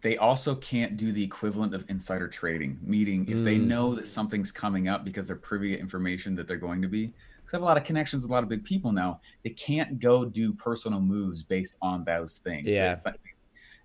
they 0.00 0.16
also 0.16 0.54
can't 0.54 0.96
do 0.96 1.12
the 1.12 1.22
equivalent 1.24 1.74
of 1.74 1.84
insider 1.88 2.28
trading. 2.28 2.78
Meaning, 2.82 3.26
if 3.28 3.42
they 3.42 3.58
Mm. 3.58 3.66
know 3.66 3.94
that 3.94 4.06
something's 4.08 4.52
coming 4.52 4.86
up 4.88 5.04
because 5.04 5.26
they're 5.26 5.36
privy 5.36 5.74
to 5.74 5.80
information 5.80 6.34
that 6.36 6.46
they're 6.46 6.56
going 6.56 6.82
to 6.82 6.88
be. 6.88 7.14
Because 7.48 7.54
I 7.54 7.60
have 7.60 7.62
a 7.62 7.66
lot 7.66 7.76
of 7.78 7.84
connections 7.84 8.24
with 8.24 8.30
a 8.30 8.34
lot 8.34 8.42
of 8.42 8.50
big 8.50 8.62
people 8.62 8.92
now. 8.92 9.22
They 9.42 9.48
can't 9.50 9.98
go 9.98 10.26
do 10.26 10.52
personal 10.52 11.00
moves 11.00 11.42
based 11.42 11.78
on 11.80 12.04
those 12.04 12.38
things. 12.38 12.66
Yeah. 12.66 12.94
Not- 13.06 13.16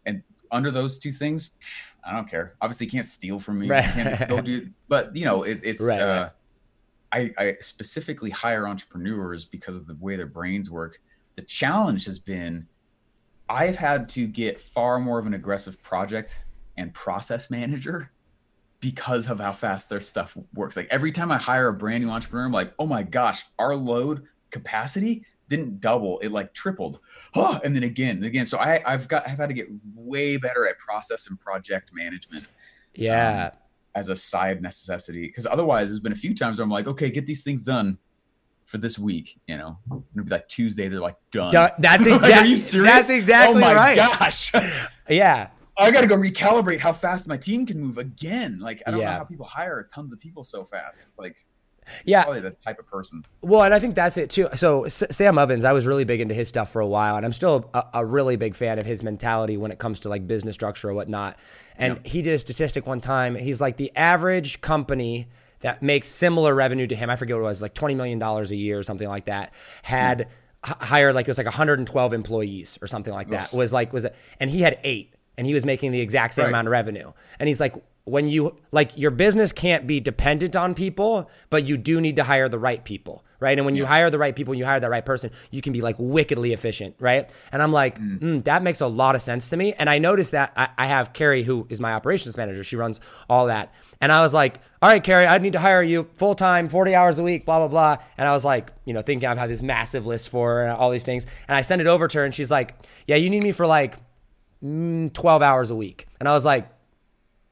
and 0.05 0.21
under 0.51 0.69
those 0.69 0.99
two 0.99 1.13
things, 1.13 1.53
I 2.03 2.11
don't 2.13 2.29
care. 2.29 2.55
Obviously, 2.59 2.87
you 2.87 2.91
can't 2.91 3.05
steal 3.05 3.39
from 3.39 3.59
me. 3.59 3.67
You 3.67 3.71
Right. 3.71 3.85
can't 3.85 4.27
go 4.29 4.41
do, 4.41 4.67
but 4.89 5.15
you 5.15 5.23
know, 5.23 5.43
it, 5.43 5.61
it's. 5.63 5.81
Right, 5.81 5.99
right. 6.01 6.09
uh, 6.09 6.29
I, 7.13 7.31
I 7.37 7.57
specifically 7.61 8.31
hire 8.31 8.67
entrepreneurs 8.67 9.45
because 9.45 9.77
of 9.77 9.87
the 9.87 9.95
way 9.95 10.17
their 10.17 10.25
brains 10.25 10.69
work. 10.69 10.99
The 11.37 11.43
challenge 11.43 12.03
has 12.05 12.19
been, 12.19 12.67
I've 13.47 13.77
had 13.77 14.09
to 14.09 14.27
get 14.27 14.59
far 14.59 14.99
more 14.99 15.19
of 15.19 15.25
an 15.25 15.33
aggressive 15.35 15.81
project 15.81 16.43
and 16.75 16.93
process 16.93 17.49
manager 17.49 18.11
because 18.83 19.29
of 19.29 19.39
how 19.39 19.53
fast 19.53 19.89
their 19.89 20.01
stuff 20.01 20.35
works. 20.53 20.75
Like 20.75 20.89
every 20.91 21.13
time 21.13 21.31
I 21.31 21.37
hire 21.37 21.69
a 21.69 21.73
brand 21.73 22.03
new 22.03 22.11
entrepreneur, 22.11 22.45
I'm 22.45 22.51
like, 22.51 22.73
oh 22.77 22.85
my 22.85 23.01
gosh, 23.01 23.45
our 23.57 23.77
load 23.77 24.23
capacity 24.51 25.25
didn't 25.47 25.79
double, 25.79 26.19
it 26.19 26.33
like 26.33 26.53
tripled. 26.53 26.99
Oh, 27.33 27.61
and 27.63 27.73
then 27.73 27.83
again 27.83 28.17
and 28.17 28.25
again. 28.25 28.45
So 28.45 28.57
I, 28.57 28.83
I've 28.85 29.07
got 29.07 29.25
I've 29.25 29.37
had 29.37 29.47
to 29.47 29.53
get 29.53 29.69
way 29.95 30.35
better 30.35 30.67
at 30.67 30.77
process 30.79 31.29
and 31.29 31.39
project 31.39 31.91
management 31.93 32.45
Yeah. 32.93 33.51
Um, 33.53 33.59
as 33.95 34.09
a 34.09 34.17
side 34.17 34.61
necessity. 34.61 35.27
Because 35.27 35.45
otherwise, 35.45 35.87
there's 35.87 36.01
been 36.01 36.11
a 36.11 36.15
few 36.15 36.35
times 36.35 36.59
where 36.59 36.65
I'm 36.65 36.69
like, 36.69 36.87
okay, 36.87 37.09
get 37.09 37.25
these 37.25 37.41
things 37.41 37.63
done 37.63 37.99
for 38.65 38.79
this 38.79 38.99
week. 38.99 39.39
You 39.47 39.57
know, 39.57 39.77
and 39.91 40.03
it'll 40.13 40.25
be 40.25 40.31
like 40.31 40.49
Tuesday, 40.49 40.89
they're 40.89 40.99
like 40.99 41.15
done. 41.31 41.53
Duh, 41.53 41.69
that's 41.79 42.03
Like, 42.05 42.15
exactly 42.15 42.33
Are 42.33 42.45
you 42.45 42.57
serious? 42.57 42.91
That's 42.91 43.09
exactly 43.11 43.63
oh 43.63 43.65
my 43.65 43.73
right. 43.73 43.95
Gosh. 43.95 44.51
Yeah. 45.09 45.49
I 45.77 45.91
got 45.91 46.01
to 46.01 46.07
go 46.07 46.17
recalibrate 46.17 46.79
how 46.79 46.93
fast 46.93 47.27
my 47.27 47.37
team 47.37 47.65
can 47.65 47.79
move 47.79 47.97
again. 47.97 48.59
Like, 48.59 48.83
I 48.85 48.91
don't 48.91 48.99
Yeah. 48.99 49.11
know 49.11 49.17
how 49.19 49.23
people 49.23 49.45
hire 49.45 49.87
tons 49.91 50.13
of 50.13 50.19
people 50.19 50.43
so 50.43 50.63
fast. 50.63 51.03
It's 51.07 51.17
like, 51.17 51.45
Yeah. 52.05 52.23
probably 52.23 52.41
the 52.41 52.51
type 52.63 52.79
of 52.79 52.87
person. 52.87 53.25
Well, 53.41 53.63
and 53.63 53.73
I 53.73 53.79
think 53.79 53.95
that's 53.95 54.17
it 54.17 54.29
too. 54.29 54.47
So 54.55 54.83
S- 54.85 55.03
Sam 55.09 55.37
Ovens, 55.37 55.65
I 55.65 55.71
was 55.73 55.85
really 55.87 56.03
big 56.05 56.21
into 56.21 56.33
his 56.33 56.47
stuff 56.47 56.71
for 56.71 56.79
a 56.79 56.87
while, 56.87 57.17
and 57.17 57.25
I'm 57.25 57.33
still 57.33 57.69
a, 57.73 57.83
a 57.95 58.05
really 58.05 58.35
big 58.35 58.55
fan 58.55 58.79
of 58.79 58.85
his 58.85 59.03
mentality 59.03 59.57
when 59.57 59.71
it 59.71 59.79
comes 59.79 59.99
to 60.01 60.09
like 60.09 60.27
business 60.27 60.53
structure 60.55 60.89
or 60.89 60.93
whatnot. 60.93 61.37
And 61.77 61.99
he 62.05 62.21
did 62.21 62.33
a 62.35 62.39
statistic 62.39 62.85
one 62.87 63.01
time. 63.01 63.35
He's 63.35 63.59
like 63.59 63.77
the 63.77 63.91
average 63.95 64.61
company 64.61 65.27
that 65.61 65.81
makes 65.81 66.07
similar 66.07 66.53
revenue 66.53 66.87
to 66.87 66.95
him. 66.95 67.09
I 67.09 67.15
forget 67.15 67.35
what 67.35 67.41
it 67.41 67.45
was, 67.49 67.61
like 67.61 67.73
twenty 67.73 67.95
million 67.95 68.19
dollars 68.19 68.51
a 68.51 68.55
year 68.55 68.77
or 68.77 68.83
something 68.83 69.07
like 69.07 69.25
that. 69.25 69.53
Had 69.81 70.27
hmm. 70.63 70.71
h- 70.71 70.77
hired 70.87 71.15
like 71.15 71.27
it 71.27 71.31
was 71.31 71.37
like 71.37 71.47
112 71.47 72.13
employees 72.13 72.77
or 72.81 72.87
something 72.87 73.13
like 73.13 73.29
that. 73.31 73.51
Was 73.51 73.73
like 73.73 73.91
was 73.91 74.03
it, 74.05 74.15
and 74.39 74.49
he 74.49 74.61
had 74.61 74.77
eight. 74.83 75.13
And 75.37 75.47
he 75.47 75.53
was 75.53 75.65
making 75.65 75.91
the 75.91 75.99
exact 76.01 76.33
same 76.35 76.43
Right. 76.43 76.49
amount 76.49 76.67
of 76.67 76.71
revenue. 76.71 77.11
And 77.39 77.47
he's 77.47 77.59
like, 77.59 77.73
when 78.05 78.27
you 78.27 78.57
like 78.73 78.97
your 78.97 79.11
business 79.11 79.53
can't 79.53 79.87
be 79.87 80.01
dependent 80.01 80.57
on 80.57 80.73
people, 80.75 81.29
but 81.49 81.65
you 81.67 81.77
do 81.77 82.01
need 82.01 82.17
to 82.17 82.23
hire 82.23 82.49
the 82.49 82.59
right 82.59 82.83
people, 82.83 83.23
right? 83.39 83.57
And 83.57 83.65
when 83.65 83.75
you 83.75 83.85
hire 83.85 84.09
the 84.09 84.19
right 84.19 84.35
people, 84.35 84.51
and 84.51 84.59
you 84.59 84.65
hire 84.65 84.81
the 84.81 84.89
right 84.89 85.05
person, 85.05 85.31
you 85.51 85.61
can 85.61 85.71
be 85.71 85.79
like 85.79 85.95
wickedly 85.97 86.51
efficient, 86.51 86.95
right? 86.99 87.29
And 87.53 87.61
I'm 87.63 87.71
like, 87.71 87.97
mm, 87.99 88.43
that 88.43 88.61
makes 88.61 88.81
a 88.81 88.87
lot 88.87 89.15
of 89.15 89.21
sense 89.21 89.47
to 89.49 89.57
me. 89.57 89.71
And 89.79 89.89
I 89.89 89.99
noticed 89.99 90.33
that 90.33 90.51
I, 90.57 90.67
I 90.77 90.85
have 90.87 91.13
Carrie, 91.13 91.43
who 91.43 91.65
is 91.69 91.79
my 91.79 91.93
operations 91.93 92.35
manager. 92.35 92.61
She 92.61 92.75
runs 92.75 92.99
all 93.29 93.45
that. 93.47 93.73
And 94.01 94.11
I 94.11 94.21
was 94.21 94.33
like, 94.33 94.59
all 94.81 94.89
right, 94.89 95.01
Carrie, 95.01 95.25
I 95.25 95.37
need 95.37 95.53
to 95.53 95.59
hire 95.61 95.81
you 95.81 96.09
full 96.15 96.35
time, 96.35 96.67
40 96.67 96.93
hours 96.93 97.19
a 97.19 97.23
week, 97.23 97.45
blah, 97.45 97.59
blah, 97.59 97.69
blah. 97.69 98.03
And 98.17 98.27
I 98.27 98.33
was 98.33 98.43
like, 98.43 98.69
you 98.83 98.93
know, 98.93 99.01
thinking 99.01 99.29
I've 99.29 99.37
had 99.37 99.49
this 99.49 99.61
massive 99.61 100.05
list 100.05 100.27
for 100.27 100.55
her 100.55 100.63
and 100.63 100.71
all 100.73 100.89
these 100.91 101.05
things. 101.05 101.25
And 101.47 101.55
I 101.55 101.61
sent 101.61 101.79
it 101.79 101.87
over 101.87 102.09
to 102.09 102.17
her 102.17 102.25
and 102.25 102.35
she's 102.35 102.51
like, 102.51 102.75
yeah, 103.07 103.15
you 103.15 103.29
need 103.29 103.43
me 103.43 103.53
for 103.53 103.65
like 103.65 103.95
mm, 103.95 103.99
12 104.63 105.41
hours 105.41 105.71
a 105.71 105.75
week. 105.75 106.07
And 106.19 106.29
I 106.29 106.33
was 106.33 106.45
like, 106.45 106.69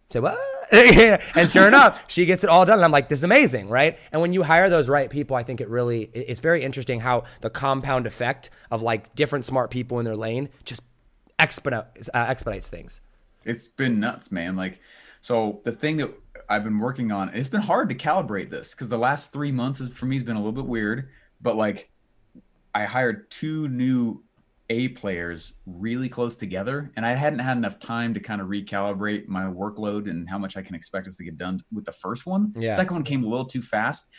say 0.09 0.19
what? 0.19 0.39
and 0.71 1.49
sure 1.49 1.67
enough, 1.67 2.01
she 2.07 2.25
gets 2.25 2.45
it 2.45 2.49
all 2.49 2.65
done. 2.65 2.77
And 2.77 2.85
I'm 2.85 2.91
like, 2.91 3.09
this 3.09 3.19
is 3.19 3.23
amazing, 3.25 3.67
right? 3.67 3.99
And 4.13 4.21
when 4.21 4.31
you 4.31 4.43
hire 4.43 4.69
those 4.69 4.87
right 4.87 5.09
people, 5.09 5.35
I 5.35 5.43
think 5.43 5.59
it 5.59 5.67
really 5.67 6.03
it's 6.13 6.39
very 6.39 6.63
interesting 6.63 7.01
how 7.01 7.25
the 7.41 7.49
compound 7.49 8.07
effect 8.07 8.49
of 8.69 8.81
like 8.81 9.13
different 9.13 9.43
smart 9.43 9.69
people 9.69 9.99
in 9.99 10.05
their 10.05 10.15
lane 10.15 10.47
just 10.63 10.81
expedite, 11.37 11.85
uh, 12.13 12.25
expedites 12.29 12.69
things. 12.69 13.01
it's 13.43 13.67
been 13.67 13.99
nuts, 13.99 14.31
man. 14.31 14.55
Like, 14.55 14.79
so 15.19 15.59
the 15.65 15.73
thing 15.73 15.97
that 15.97 16.11
I've 16.47 16.63
been 16.63 16.79
working 16.79 17.11
on, 17.11 17.33
it's 17.33 17.49
been 17.49 17.61
hard 17.61 17.89
to 17.89 17.95
calibrate 17.95 18.49
this 18.49 18.71
because 18.73 18.87
the 18.87 18.97
last 18.97 19.33
three 19.33 19.51
months 19.51 19.81
is, 19.81 19.89
for 19.89 20.05
me 20.05 20.15
has 20.15 20.23
been 20.23 20.37
a 20.37 20.39
little 20.39 20.53
bit 20.53 20.65
weird. 20.65 21.09
But 21.41 21.57
like, 21.57 21.91
I 22.73 22.85
hired 22.85 23.29
two 23.29 23.67
new 23.67 24.23
A 24.71 24.87
players 24.87 25.55
really 25.65 26.07
close 26.07 26.37
together, 26.37 26.93
and 26.95 27.05
I 27.05 27.09
hadn't 27.09 27.39
had 27.39 27.57
enough 27.57 27.77
time 27.77 28.13
to 28.13 28.21
kind 28.21 28.39
of 28.39 28.47
recalibrate 28.47 29.27
my 29.27 29.43
workload 29.43 30.09
and 30.09 30.29
how 30.29 30.37
much 30.37 30.55
I 30.55 30.61
can 30.61 30.75
expect 30.75 31.07
us 31.07 31.17
to 31.17 31.25
get 31.25 31.35
done 31.35 31.61
with 31.73 31.83
the 31.83 31.91
first 31.91 32.25
one. 32.25 32.53
Yeah. 32.55 32.73
Second 32.73 32.95
one 32.95 33.03
came 33.03 33.21
a 33.25 33.27
little 33.27 33.45
too 33.45 33.61
fast, 33.61 34.09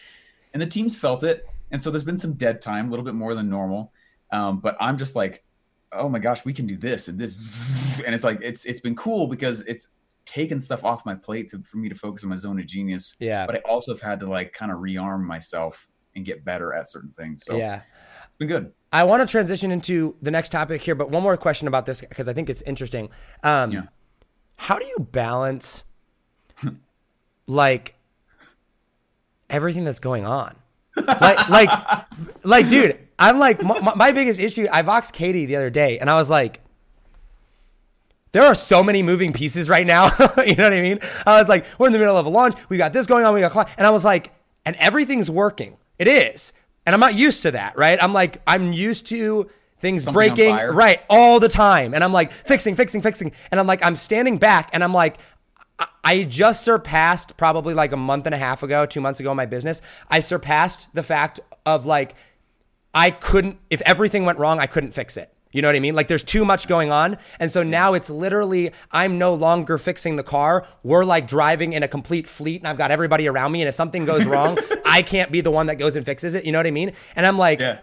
and 0.53 0.61
the 0.61 0.67
teams 0.67 0.95
felt 0.95 1.25
it. 1.25 1.47
And 1.71 1.81
so 1.81 1.91
there's 1.91 2.05
been 2.05 2.19
some 2.19 2.35
dead 2.35 2.61
time, 2.61 2.89
a 2.89 2.91
little 2.91 3.05
bit 3.05 3.15
more 3.15 3.35
than 3.35 3.49
normal. 3.49 3.95
Um, 4.31 4.61
but 4.61 4.77
I'm 4.79 4.99
just 4.99 5.17
like, 5.17 5.43
oh 5.91 6.11
my 6.11 6.19
gosh, 6.19 6.45
we 6.45 6.53
can 6.53 6.67
do 6.67 6.77
this 6.77 7.09
and 7.09 7.19
this, 7.19 7.35
and 8.05 8.15
it's 8.15 8.25
like 8.25 8.41
it's 8.43 8.67
it's 8.67 8.81
been 8.81 8.95
cool 8.95 9.29
because 9.29 9.63
it's 9.63 9.89
taken 10.27 10.61
stuff 10.61 10.85
off 10.85 11.07
my 11.07 11.15
plate 11.15 11.49
to, 11.49 11.63
for 11.63 11.79
me 11.79 11.89
to 11.89 11.95
focus 11.95 12.25
on 12.25 12.31
my 12.31 12.37
zone 12.37 12.61
of 12.61 12.67
genius. 12.67 13.17
Yeah. 13.21 13.47
But 13.47 13.57
I 13.57 13.59
also 13.61 13.93
have 13.93 14.03
had 14.03 14.21
to 14.21 14.29
like 14.29 14.53
kind 14.53 14.71
of 14.71 14.81
rearm 14.81 15.25
myself 15.25 15.89
and 16.15 16.27
get 16.27 16.45
better 16.45 16.75
at 16.75 16.91
certain 16.91 17.15
things. 17.17 17.43
So 17.43 17.57
yeah. 17.57 17.77
it's 17.77 18.37
been 18.39 18.49
good. 18.49 18.73
I 18.93 19.05
want 19.05 19.27
to 19.27 19.31
transition 19.31 19.71
into 19.73 20.15
the 20.21 20.31
next 20.31 20.51
topic 20.51 20.83
here, 20.83 20.95
but 20.95 21.11
one 21.11 21.23
more 21.23 21.37
question 21.37 21.67
about 21.67 21.87
this 21.87 22.01
because 22.03 22.29
I 22.29 22.33
think 22.35 22.51
it's 22.51 22.63
interesting. 22.63 23.09
Um, 23.43 23.71
Yeah. 23.73 23.83
How 24.57 24.79
do 24.79 24.85
you 24.87 24.99
balance 25.11 25.83
like 27.47 27.95
everything 29.51 29.85
that's 29.85 29.99
going 29.99 30.25
on? 30.25 30.55
like, 30.97 31.49
like, 31.49 31.71
like, 32.45 32.69
dude, 32.69 32.99
I'm 33.19 33.39
like, 33.39 33.63
my, 33.63 33.95
my- 33.95 34.13
biggest 34.13 34.39
issue. 34.39 34.69
I 34.71 34.83
boxed 34.83 35.15
Katie 35.15 35.47
the 35.47 35.57
other 35.57 35.71
day, 35.71 35.99
and 35.99 36.09
I 36.11 36.15
was 36.15 36.29
like, 36.31 36.61
there 38.33 38.43
are 38.45 38.55
so 38.55 38.83
many 38.83 39.03
moving 39.03 39.33
pieces 39.33 39.69
right 39.69 39.87
now. 39.87 40.05
you 40.47 40.55
know 40.55 40.65
what 40.65 40.73
I 40.73 40.81
mean? 40.83 40.99
I 41.27 41.39
was 41.39 41.49
like, 41.49 41.67
we're 41.79 41.87
in 41.87 41.93
the 41.93 41.99
middle 41.99 42.17
of 42.17 42.27
a 42.27 42.31
launch. 42.31 42.55
We 42.69 42.77
got 42.77 42.93
this 42.93 43.07
going 43.07 43.25
on. 43.25 43.35
We 43.35 43.41
got, 43.41 43.69
and 43.77 43.87
I 43.87 43.91
was 43.91 44.05
like, 44.05 44.33
and 44.65 44.77
everything's 44.77 45.31
working. 45.31 45.77
It 45.99 46.09
is, 46.09 46.53
and 46.87 46.95
I'm 46.95 47.01
not 47.01 47.15
used 47.15 47.43
to 47.43 47.53
that, 47.53 47.77
right? 47.77 47.99
I'm 48.03 48.13
like, 48.13 48.41
I'm 48.47 48.73
used 48.73 49.07
to 49.09 49.49
things 49.79 50.05
Something 50.05 50.15
breaking, 50.35 50.55
right, 50.73 51.01
all 51.11 51.41
the 51.41 51.49
time, 51.49 51.93
and 51.95 52.05
I'm 52.05 52.13
like 52.13 52.31
fixing, 52.33 52.77
fixing, 52.77 53.03
fixing, 53.03 53.33
and 53.51 53.59
I'm 53.59 53.67
like, 53.67 53.85
I'm 53.85 53.97
standing 53.97 54.39
back, 54.39 54.71
and 54.73 54.83
I'm 54.85 54.93
like. 54.95 55.19
I- 55.79 55.89
I 56.05 56.23
just 56.25 56.63
surpassed 56.65 57.37
probably 57.37 57.75
like 57.75 57.93
a 57.93 57.97
month 57.97 58.27
and 58.27 58.35
a 58.35 58.39
half 58.39 58.63
ago, 58.63 58.87
two 58.87 59.01
months 59.01 59.19
ago 59.21 59.31
in 59.31 59.37
my 59.37 59.47
business. 59.47 59.81
I 60.11 60.21
surpassed 60.21 60.89
the 60.95 61.03
fact 61.03 61.41
of 61.65 61.87
like, 61.87 62.15
I 62.95 63.11
couldn't, 63.11 63.59
if 63.71 63.81
everything 63.83 64.25
went 64.25 64.39
wrong, 64.39 64.61
I 64.61 64.67
couldn't 64.67 64.93
fix 64.93 65.17
it. 65.17 65.33
You 65.53 65.63
know 65.63 65.69
what 65.69 65.77
I 65.77 65.81
mean? 65.81 65.95
Like 65.95 66.09
there's 66.09 66.23
too 66.23 66.45
much 66.45 66.67
going 66.67 66.91
on. 66.91 67.19
And 67.39 67.53
so 67.53 67.63
now 67.63 67.95
it's 67.95 68.11
literally, 68.11 68.73
I'm 68.91 69.19
no 69.19 69.35
longer 69.35 69.79
fixing 69.79 70.17
the 70.17 70.23
car. 70.23 70.67
We're 70.83 71.05
like 71.05 71.27
driving 71.29 71.75
in 71.75 71.83
a 71.83 71.89
complete 71.89 72.27
fleet 72.27 72.61
and 72.63 72.69
I've 72.69 72.79
got 72.79 72.91
everybody 72.91 73.29
around 73.29 73.53
me. 73.53 73.61
And 73.61 73.69
if 73.69 73.75
something 73.75 74.05
goes 74.05 74.25
wrong, 74.27 74.59
I 74.87 75.03
can't 75.03 75.31
be 75.31 75.41
the 75.41 75.51
one 75.51 75.67
that 75.67 75.77
goes 75.77 75.95
and 75.97 76.05
fixes 76.05 76.35
it. 76.35 76.45
You 76.45 76.53
know 76.53 76.59
what 76.59 76.67
I 76.67 76.71
mean? 76.73 76.93
And 77.15 77.27
I'm 77.27 77.39
like, 77.39 77.61
Yeah. 77.61 77.81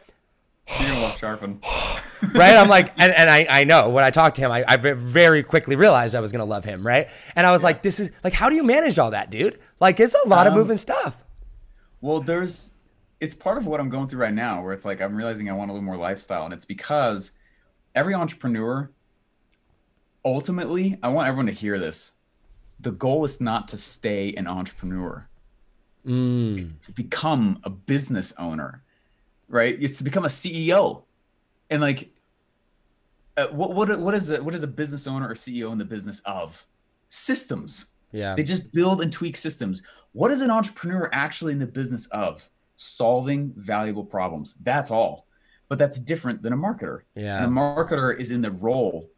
You're 0.80 0.90
gonna 0.90 1.02
love 1.02 1.18
Charfen. 1.18 1.64
right? 2.36 2.56
I'm 2.56 2.68
like, 2.70 2.92
and, 2.98 3.12
and 3.12 3.30
I, 3.30 3.48
I 3.50 3.64
know 3.64 3.90
when 3.90 4.04
I 4.04 4.12
talked 4.12 4.36
to 4.36 4.42
him, 4.42 4.52
I, 4.52 4.64
I 4.68 4.78
very 4.78 5.42
quickly 5.42 5.76
realized 5.76 6.14
I 6.16 6.20
was 6.20 6.32
going 6.32 6.46
to 6.46 6.50
love 6.50 6.64
him, 6.66 6.86
right? 6.86 7.08
And 7.36 7.48
I 7.48 7.52
was 7.52 7.64
like, 7.64 7.82
this 7.82 8.00
is 8.00 8.12
like, 8.24 8.34
how 8.34 8.50
do 8.50 8.56
you 8.56 8.64
manage 8.64 9.00
all 9.00 9.12
that, 9.12 9.32
dude? 9.32 9.60
Like, 9.80 10.00
it's 10.00 10.16
a 10.26 10.28
lot 10.28 10.46
of 10.46 10.54
Um, 10.54 10.60
moving 10.60 10.78
stuff. 10.78 11.24
Well, 12.02 12.22
there's 12.22 12.76
it's 13.20 13.36
part 13.36 13.58
of 13.58 13.66
what 13.66 13.80
I'm 13.80 13.90
going 13.90 14.08
through 14.08 14.22
right 14.22 14.34
now 14.34 14.64
where 14.64 14.74
it's 14.74 14.86
like 14.86 15.02
I'm 15.02 15.16
realizing 15.16 15.50
I 15.50 15.54
want 15.54 15.70
a 15.72 15.74
little 15.74 15.86
more 15.86 15.98
lifestyle 15.98 16.46
and 16.46 16.54
it's 16.54 16.66
because 16.66 17.32
every 18.00 18.14
entrepreneur 18.14 18.90
ultimately 20.24 20.98
I 21.04 21.10
want 21.10 21.28
everyone 21.28 21.48
to 21.48 21.52
hear 21.52 21.78
this. 21.78 22.14
The 22.80 22.92
goal 22.92 23.26
is 23.26 23.42
not 23.42 23.68
to 23.70 23.78
stay 23.78 24.34
an 24.36 24.48
entrepreneur. 24.48 25.28
To 26.82 26.92
become 26.94 27.60
a 27.66 27.70
business 27.70 28.34
owner. 28.38 28.84
Right? 29.50 29.78
It's 29.82 29.98
to 29.98 30.04
become 30.04 30.24
a 30.24 30.30
CEO. 30.30 31.04
And 31.70 31.82
like 31.82 32.10
uh, 33.36 33.48
what 33.48 33.74
what 33.74 34.00
what 34.00 34.16
is 34.16 34.32
a, 34.32 34.42
what 34.42 34.56
is 34.56 34.64
a 34.64 34.68
business 34.68 35.06
owner 35.08 35.28
or 35.28 35.34
CEO 35.34 35.72
in 35.72 35.78
the 35.78 35.86
business 35.86 36.22
of? 36.22 36.66
Systems. 37.10 37.86
Yeah. 38.12 38.36
They 38.36 38.44
just 38.44 38.72
build 38.72 39.02
and 39.02 39.12
tweak 39.12 39.36
systems. 39.36 39.84
What 40.14 40.32
is 40.32 40.42
an 40.42 40.52
entrepreneur 40.52 41.10
actually 41.12 41.52
in 41.54 41.60
the 41.60 41.68
business 41.68 42.08
of? 42.08 42.50
Solving 42.78 43.54
valuable 43.58 44.06
problems. 44.06 44.56
That's 44.62 44.90
all. 44.90 45.28
But 45.70 45.78
that's 45.78 46.00
different 46.00 46.42
than 46.42 46.52
a 46.52 46.58
marketer. 46.58 47.02
Yeah. 47.16 47.38
And 47.38 47.46
a 47.46 47.48
marketer 47.50 48.18
is 48.20 48.32
in 48.32 48.42
the 48.42 48.52
role. 48.52 49.10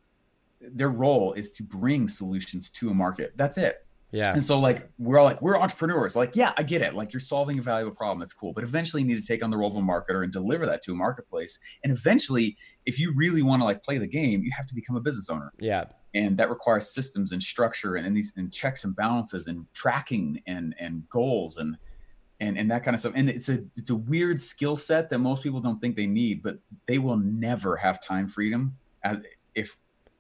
Their 0.60 0.90
role 0.90 1.34
is 1.34 1.54
to 1.54 1.64
bring 1.64 2.08
solutions 2.08 2.70
to 2.72 2.90
a 2.90 2.94
market. 2.94 3.34
That's 3.36 3.58
it. 3.58 3.86
Yeah. 4.12 4.34
And 4.34 4.44
so 4.44 4.60
like 4.60 4.90
we're 5.00 5.18
all 5.18 5.26
like 5.26 5.42
we're 5.42 5.58
entrepreneurs. 5.58 6.18
Like 6.18 6.36
yeah, 6.36 6.52
I 6.58 6.64
get 6.64 6.82
it. 6.82 6.94
Like 6.94 7.14
you're 7.14 7.22
solving 7.22 7.58
a 7.58 7.62
valuable 7.62 7.96
problem. 7.96 8.20
That's 8.20 8.34
cool. 8.34 8.52
But 8.52 8.66
eventually 8.66 9.02
you 9.02 9.08
need 9.08 9.22
to 9.22 9.26
take 9.26 9.42
on 9.42 9.50
the 9.50 9.58
role 9.58 9.70
of 9.70 9.78
a 9.78 9.80
marketer 9.80 10.24
and 10.26 10.34
deliver 10.34 10.66
that 10.66 10.82
to 10.84 10.92
a 10.92 10.96
marketplace. 10.96 11.58
And 11.84 11.94
eventually, 11.94 12.58
if 12.86 13.00
you 13.00 13.14
really 13.16 13.42
want 13.42 13.62
to 13.62 13.66
like 13.66 13.84
play 13.84 13.98
the 13.98 14.08
game, 14.08 14.44
you 14.44 14.52
have 14.56 14.68
to 14.68 14.76
become 14.76 14.98
a 14.98 15.00
business 15.00 15.30
owner 15.30 15.54
Yeah. 15.60 15.86
and 16.14 16.36
that 16.38 16.50
requires 16.50 16.94
systems 16.94 17.32
and 17.32 17.42
structure 17.42 17.96
and, 17.96 18.06
and 18.06 18.16
these 18.18 18.34
and 18.36 18.52
checks 18.52 18.84
and 18.84 18.94
balances 18.94 19.48
and 19.48 19.66
tracking 19.74 20.44
and 20.46 20.76
and 20.78 21.08
goals 21.10 21.56
and 21.58 21.78
and 22.42 22.58
and 22.58 22.70
that 22.70 22.84
kind 22.84 22.94
of 22.96 23.00
stuff 23.00 23.14
and 23.16 23.30
it's 23.30 23.48
a 23.48 23.64
it's 23.78 23.90
a 23.90 23.96
weird 23.96 24.42
skill 24.42 24.76
set 24.76 25.10
that 25.10 25.20
most 25.20 25.42
people 25.44 25.62
don't 25.62 25.80
think 25.80 25.96
they 25.96 26.08
need 26.08 26.44
but 26.44 26.58
they 26.88 26.98
will 26.98 27.16
never 27.18 27.78
have 27.78 28.02
time 28.02 28.28
freedom 28.28 28.76
as, 29.04 29.20
if 29.56 29.78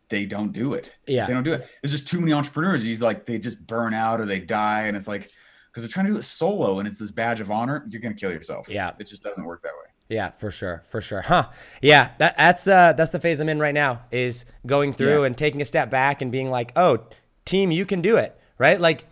they 0.09 0.25
don't 0.25 0.51
do 0.53 0.73
it 0.73 0.93
If 1.07 1.13
Yeah. 1.15 1.25
they 1.25 1.33
don't 1.33 1.43
do 1.43 1.53
it 1.53 1.67
there's 1.81 1.91
just 1.91 2.07
too 2.07 2.19
many 2.21 2.31
entrepreneurs 2.31 2.83
he's 2.83 3.01
like 3.01 3.25
they 3.25 3.39
just 3.39 3.65
burn 3.67 3.93
out 3.93 4.21
or 4.21 4.25
they 4.25 4.39
die 4.39 4.83
and 4.83 4.95
it's 4.95 5.07
like 5.07 5.29
because 5.69 5.83
they're 5.83 5.89
trying 5.89 6.05
to 6.07 6.13
do 6.13 6.17
it 6.19 6.23
solo 6.23 6.79
and 6.79 6.87
it's 6.87 6.99
this 6.99 7.11
badge 7.11 7.39
of 7.41 7.49
honor 7.51 7.85
you're 7.89 8.01
gonna 8.01 8.15
kill 8.15 8.31
yourself 8.31 8.69
Yeah. 8.69 8.91
it 8.99 9.07
just 9.07 9.23
doesn't 9.23 9.43
work 9.43 9.61
that 9.63 9.73
way 9.73 9.89
Yeah, 10.09 10.31
for 10.31 10.51
sure, 10.51 10.83
for 10.85 10.99
sure. 10.99 11.21
Huh? 11.21 11.47
Yeah, 11.81 12.09
that, 12.17 12.35
that's 12.37 12.67
uh, 12.67 12.91
that's 12.93 13.11
the 13.11 13.19
phase 13.19 13.39
I'm 13.39 13.47
in 13.47 13.59
right 13.59 13.73
now. 13.73 14.01
Is 14.11 14.43
going 14.65 14.91
through 14.91 15.21
Yeah. 15.21 15.25
and 15.27 15.37
taking 15.37 15.61
a 15.61 15.65
step 15.65 15.89
back 15.89 16.21
and 16.21 16.29
being 16.33 16.49
like, 16.51 16.73
"Oh, 16.75 17.05
team, 17.45 17.71
you 17.71 17.85
can 17.85 18.01
do 18.01 18.17
it." 18.17 18.37
Right? 18.57 18.77
Like, 18.77 19.05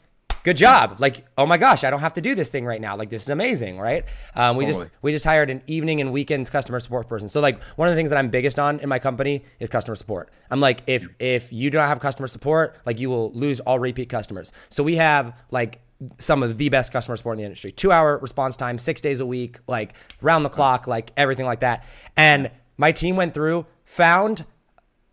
good 0.44 0.58
job. 0.58 1.00
Like, 1.00 1.26
oh 1.38 1.46
my 1.46 1.58
gosh, 1.58 1.84
I 1.84 1.90
don't 1.90 2.00
have 2.00 2.14
to 2.16 2.22
do 2.22 2.36
this 2.36 2.50
thing 2.50 2.66
right 2.66 2.82
now. 2.82 2.96
Like, 2.96 3.10
this 3.10 3.24
is 3.24 3.30
amazing, 3.30 3.80
right? 3.80 4.06
Um, 4.36 4.58
we 4.58 4.66
just 4.66 4.84
we 5.02 5.12
just 5.12 5.26
hired 5.26 5.50
an 5.50 5.62
evening 5.68 6.02
and 6.02 6.12
weekends 6.12 6.50
customer 6.50 6.80
support 6.80 7.08
person. 7.08 7.30
So 7.30 7.40
like, 7.40 7.62
one 7.76 7.88
of 7.88 7.94
the 7.94 7.98
things 7.98 8.10
that 8.10 8.18
I'm 8.18 8.30
biggest 8.30 8.60
on 8.60 8.80
in 8.80 8.90
my 8.90 9.00
company 9.00 9.44
is 9.60 9.70
customer 9.70 9.96
support. 9.96 10.30
I'm 10.50 10.60
like, 10.60 10.82
if 10.88 11.08
if 11.20 11.52
you 11.54 11.70
don't 11.70 11.88
have 11.88 12.00
customer 12.00 12.28
support, 12.28 12.78
like 12.86 13.00
you 13.00 13.10
will 13.10 13.32
lose 13.34 13.60
all 13.60 13.80
repeat 13.80 14.10
customers. 14.10 14.52
So 14.70 14.84
we 14.84 14.96
have 14.96 15.36
like 15.52 15.82
some 16.18 16.44
of 16.44 16.58
the 16.58 16.70
best 16.70 16.94
customer 16.94 17.18
support 17.18 17.36
in 17.36 17.40
the 17.40 17.46
industry. 17.46 17.72
Two 17.72 17.92
hour 17.92 18.18
response 18.18 18.56
time, 18.56 18.78
six 18.78 19.02
days 19.02 19.20
a 19.20 19.26
week, 19.26 19.60
like 19.68 19.96
round 20.22 20.46
the 20.46 20.50
clock, 20.50 20.88
like 20.88 21.12
everything 21.18 21.46
like 21.46 21.60
that. 21.60 21.86
And 22.16 22.52
my 22.78 22.94
team 22.94 23.18
went 23.18 23.34
through, 23.34 23.66
found, 23.84 24.46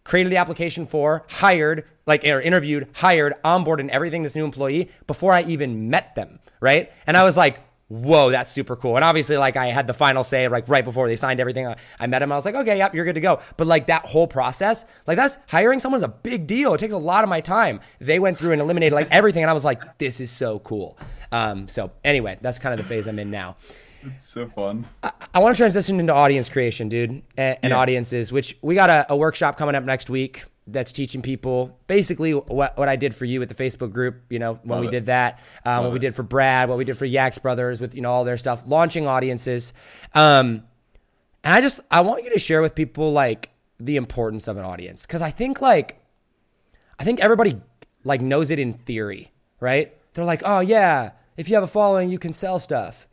created 0.07 0.31
the 0.31 0.37
application 0.37 0.87
for, 0.87 1.25
hired, 1.29 1.85
like 2.07 2.25
or 2.25 2.41
interviewed, 2.41 2.89
hired, 2.95 3.35
onboarded, 3.45 3.81
and 3.81 3.91
everything 3.91 4.23
this 4.23 4.37
new 4.37 4.45
employee 4.45 4.89
before 5.07 5.33
I 5.33 5.43
even 5.43 5.91
met 5.91 6.15
them, 6.15 6.39
right? 6.61 6.93
And 7.09 7.17
I 7.17 7.25
was 7.25 7.37
like, 7.37 7.59
whoa, 7.89 8.31
that's 8.31 8.53
super 8.53 8.77
cool. 8.77 8.97
And 8.97 9.05
obviously, 9.05 9.37
like 9.37 9.57
I 9.57 9.67
had 9.67 9.87
the 9.87 9.95
final 9.95 10.23
say, 10.25 10.49
like 10.49 10.69
right 10.69 10.85
before 10.85 11.09
they 11.09 11.17
signed 11.17 11.41
everything. 11.41 11.67
I, 11.67 11.77
I 11.99 12.07
met 12.07 12.23
him. 12.23 12.31
I 12.31 12.37
was 12.37 12.45
like, 12.45 12.55
okay, 12.55 12.79
yep, 12.79 12.95
you're 12.95 13.05
good 13.05 13.17
to 13.17 13.21
go. 13.21 13.41
But 13.57 13.67
like 13.67 13.89
that 13.89 14.07
whole 14.07 14.29
process, 14.29 14.85
like 15.07 15.17
that's 15.17 15.39
hiring 15.49 15.81
someone's 15.81 16.05
a 16.05 16.09
big 16.09 16.47
deal. 16.47 16.75
It 16.75 16.79
takes 16.79 16.95
a 16.95 16.99
lot 16.99 17.25
of 17.25 17.31
my 17.31 17.41
time. 17.41 17.81
They 18.01 18.19
went 18.19 18.39
through 18.39 18.53
and 18.53 18.61
eliminated 18.61 18.93
like 18.93 19.09
everything, 19.11 19.43
and 19.43 19.51
I 19.51 19.55
was 19.55 19.65
like, 19.65 19.99
this 19.99 20.21
is 20.21 20.31
so 20.31 20.61
cool. 20.61 20.99
Um, 21.33 21.69
so 21.69 21.91
anyway, 22.05 22.39
that's 22.41 22.59
kind 22.59 22.79
of 22.79 22.85
the 22.85 22.89
phase 22.89 23.09
I'm 23.09 23.19
in 23.19 23.31
now. 23.31 23.57
It's 24.07 24.27
so 24.29 24.47
fun 24.47 24.85
I 25.35 25.39
want 25.39 25.55
to 25.55 25.59
transition 25.61 26.01
into 26.01 26.13
audience 26.15 26.49
creation, 26.49 26.89
dude, 26.89 27.11
and, 27.11 27.23
and 27.63 27.71
Yeah. 27.71 27.77
audiences, 27.77 28.33
which 28.33 28.57
we 28.63 28.75
got 28.75 28.89
a, 28.91 29.07
a 29.13 29.17
workshop 29.17 29.57
coming 29.59 29.75
up 29.75 29.85
next 29.85 30.09
week. 30.11 30.45
that's 30.69 30.91
teaching 30.91 31.23
people 31.23 31.79
basically 31.87 32.33
what, 32.33 32.77
what 32.77 32.89
I 32.89 32.97
did 32.97 33.15
for 33.15 33.25
you 33.25 33.39
with 33.39 33.49
the 33.49 33.55
Facebook 33.55 33.93
group, 33.93 34.17
you 34.31 34.39
know, 34.41 34.55
when 34.65 34.79
Love 34.79 34.81
we 34.81 34.89
it. 34.89 34.91
did 34.91 35.07
that, 35.07 35.41
um, 35.65 35.85
what 35.85 35.93
we 35.93 35.99
did 36.01 36.15
for 36.15 36.23
Brad, 36.25 36.69
what 36.69 36.77
we 36.79 36.85
did 36.85 36.97
for 36.97 37.05
Yaks 37.05 37.39
Brothers 37.39 37.81
with, 37.81 37.95
you 37.95 38.01
know, 38.01 38.11
all 38.11 38.25
their 38.25 38.37
stuff, 38.37 38.65
launching 38.67 39.07
audiences. 39.07 39.73
Um, 40.13 40.65
and 41.45 41.55
I 41.55 41.61
just, 41.61 41.81
I 41.91 42.01
want 42.01 42.25
you 42.25 42.31
to 42.31 42.39
share 42.41 42.63
with 42.63 42.75
people 42.75 43.13
like 43.13 43.51
the 43.79 43.95
importance 43.97 44.49
of 44.49 44.57
an 44.57 44.65
audience. 44.65 45.07
Cause 45.07 45.23
I 45.23 45.31
think 45.31 45.61
like, 45.61 46.01
I 46.99 47.05
think 47.05 47.21
everybody 47.21 47.61
like 48.05 48.21
knows 48.21 48.51
it 48.51 48.59
in 48.59 48.73
theory, 48.73 49.31
right? 49.61 49.95
They're 50.15 50.25
like, 50.25 50.43
oh 50.45 50.61
yeah, 50.61 51.11
if 51.37 51.49
you 51.49 51.55
have 51.55 51.63
a 51.65 51.69
following, 51.69 52.11
you 52.11 52.19
can 52.19 52.33
sell 52.33 52.59
stuff, 52.59 53.07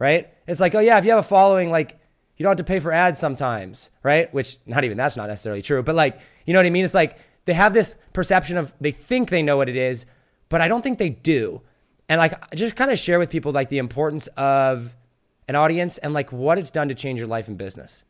right? 0.00 0.32
It's 0.48 0.58
like, 0.58 0.74
oh 0.74 0.80
yeah, 0.80 0.98
if 0.98 1.04
you 1.04 1.10
have 1.10 1.20
a 1.20 1.22
following, 1.22 1.70
like 1.70 2.00
you 2.36 2.42
don't 2.42 2.50
have 2.50 2.56
to 2.56 2.64
pay 2.64 2.80
for 2.80 2.90
ads 2.90 3.20
sometimes, 3.20 3.90
right? 4.02 4.32
Which 4.34 4.56
not 4.66 4.82
even 4.82 4.96
that's 4.96 5.16
not 5.16 5.28
necessarily 5.28 5.62
true, 5.62 5.80
but 5.84 5.94
like, 5.94 6.18
you 6.46 6.52
know 6.52 6.58
what 6.58 6.66
I 6.66 6.70
mean? 6.70 6.84
It's 6.84 6.94
like 6.94 7.18
they 7.44 7.54
have 7.54 7.72
this 7.72 7.96
perception 8.12 8.56
of 8.56 8.74
they 8.80 8.90
think 8.90 9.30
they 9.30 9.42
know 9.42 9.56
what 9.56 9.68
it 9.68 9.76
is, 9.76 10.06
but 10.48 10.60
I 10.60 10.66
don't 10.66 10.82
think 10.82 10.98
they 10.98 11.10
do. 11.10 11.60
And 12.08 12.18
like, 12.18 12.50
just 12.56 12.74
kind 12.74 12.90
of 12.90 12.98
share 12.98 13.20
with 13.20 13.30
people 13.30 13.52
like 13.52 13.68
the 13.68 13.78
importance 13.78 14.26
of 14.36 14.96
an 15.46 15.54
audience 15.54 15.98
and 15.98 16.12
like 16.12 16.32
what 16.32 16.58
it's 16.58 16.70
done 16.70 16.88
to 16.88 16.94
change 16.94 17.20
your 17.20 17.28
life 17.28 17.46
and 17.46 17.56
business. 17.56 18.04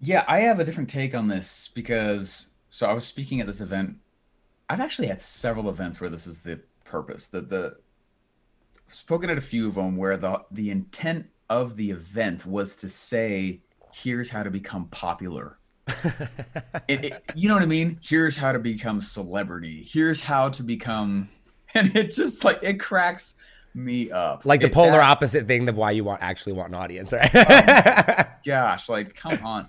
Yeah, 0.00 0.24
I 0.28 0.40
have 0.40 0.60
a 0.60 0.64
different 0.64 0.90
take 0.90 1.14
on 1.14 1.28
this 1.28 1.70
because 1.74 2.48
so 2.70 2.86
I 2.86 2.92
was 2.92 3.06
speaking 3.06 3.40
at 3.40 3.46
this 3.46 3.60
event. 3.60 3.96
I've 4.68 4.80
actually 4.80 5.08
had 5.08 5.22
several 5.22 5.68
events 5.68 6.00
where 6.00 6.10
this 6.10 6.26
is 6.26 6.40
the 6.40 6.60
purpose. 6.84 7.26
The 7.28 7.40
the 7.40 7.76
spoken 8.88 9.30
at 9.30 9.38
a 9.38 9.42
few 9.42 9.68
of 9.68 9.74
them 9.76 9.96
where 9.96 10.16
the 10.16 10.42
the 10.50 10.70
intent 10.70 11.26
of 11.50 11.76
the 11.76 11.90
event 11.90 12.44
was 12.46 12.76
to 12.76 12.88
say, 12.88 13.60
here's 13.92 14.30
how 14.30 14.42
to 14.42 14.50
become 14.50 14.86
popular. 14.86 15.58
it, 16.88 17.04
it- 17.06 17.22
you 17.34 17.48
know 17.48 17.54
what 17.54 17.62
I 17.62 17.66
mean? 17.66 17.98
Here's 18.02 18.36
how 18.36 18.52
to 18.52 18.58
become 18.58 19.00
celebrity. 19.00 19.86
Here's 19.90 20.22
how 20.22 20.48
to 20.50 20.62
become, 20.62 21.30
and 21.74 21.94
it 21.96 22.12
just 22.12 22.44
like 22.44 22.58
it 22.62 22.74
cracks 22.80 23.34
me 23.74 24.10
up. 24.10 24.44
Like 24.44 24.60
the 24.60 24.66
It- 24.66 24.72
polar 24.74 24.92
that- 24.92 25.00
opposite 25.10 25.46
thing 25.46 25.68
of 25.68 25.76
why 25.76 25.92
you 25.92 26.04
want 26.04 26.22
actually 26.22 26.52
want 26.54 26.68
an 26.70 26.74
audience, 26.74 27.12
right? 27.12 27.30
Oh 27.34 28.24
gosh, 28.46 28.88
like 28.88 29.14
come 29.14 29.38
on. 29.44 29.68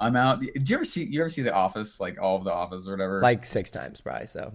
I'm 0.00 0.16
out. 0.16 0.40
Did 0.40 0.68
you 0.68 0.76
ever 0.76 0.84
see? 0.84 1.04
You 1.04 1.20
ever 1.20 1.28
see 1.28 1.42
The 1.42 1.52
Office? 1.54 2.00
Like 2.00 2.20
all 2.20 2.36
of 2.36 2.42
The 2.44 2.52
Office 2.52 2.88
or 2.88 2.92
whatever? 2.92 3.20
like 3.20 3.44
six 3.44 3.70
times, 3.70 4.00
probably. 4.00 4.26
So, 4.26 4.52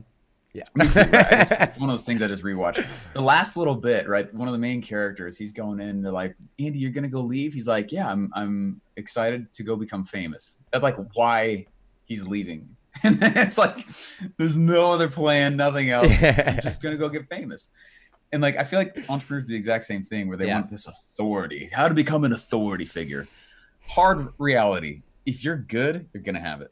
yeah. 0.58 0.64
Too, 0.86 1.12
right? 1.12 1.48
It's, 1.62 1.78
one 1.78 1.90
of 1.90 1.94
those 1.94 2.06
things 2.06 2.22
I 2.22 2.28
just 2.28 2.44
rewatched. 2.44 2.86
The 3.14 3.22
last 3.22 3.56
little 3.58 3.76
bit, 3.76 4.08
right? 4.08 4.34
One 4.34 4.48
of 4.48 4.52
the 4.54 4.58
main 4.58 4.82
characters, 4.82 5.38
he's 5.38 5.54
going 5.54 5.80
in. 5.80 6.02
They're 6.02 6.12
like, 6.12 6.36
"Andy, 6.60 6.80
you're 6.80 6.92
gonna 6.92 7.08
go 7.08 7.22
leave." 7.22 7.54
He's 7.54 7.68
like, 7.68 7.92
"Yeah, 7.92 8.10
I'm. 8.10 8.32
I'm 8.34 8.82
excited 8.96 9.54
to 9.54 9.64
go 9.64 9.76
become 9.76 10.04
famous." 10.06 10.60
That's 10.72 10.84
like 10.84 10.98
why 11.14 11.68
he's 12.06 12.28
leaving. 12.28 12.70
And 13.04 13.20
it's 13.22 13.60
like, 13.60 13.78
there's 14.38 14.58
no 14.58 14.92
other 14.92 15.08
plan, 15.08 15.56
nothing 15.56 15.92
else. 15.92 16.20
You're 16.22 16.34
just 16.64 16.82
gonna 16.82 16.98
go 16.98 17.10
get 17.10 17.30
famous. 17.30 17.70
And 18.34 18.42
like, 18.42 18.58
I 18.58 18.64
feel 18.64 18.80
like 18.80 18.98
entrepreneurs 19.08 19.46
do 19.46 19.52
the 19.54 19.58
exact 19.58 19.86
same 19.86 20.04
thing, 20.04 20.28
where 20.28 20.36
they 20.36 20.48
Yeah. 20.48 20.56
want 20.56 20.72
this 20.72 20.88
authority, 20.88 21.70
how 21.72 21.88
to 21.88 21.94
become 21.94 22.24
an 22.24 22.34
authority 22.34 22.86
figure. 22.86 23.28
Hard 23.88 24.30
reality: 24.40 25.04
if 25.28 25.44
you're 25.44 25.58
good, 25.58 26.08
you're 26.12 26.24
gonna 26.24 26.42
have 26.42 26.62
it 26.62 26.72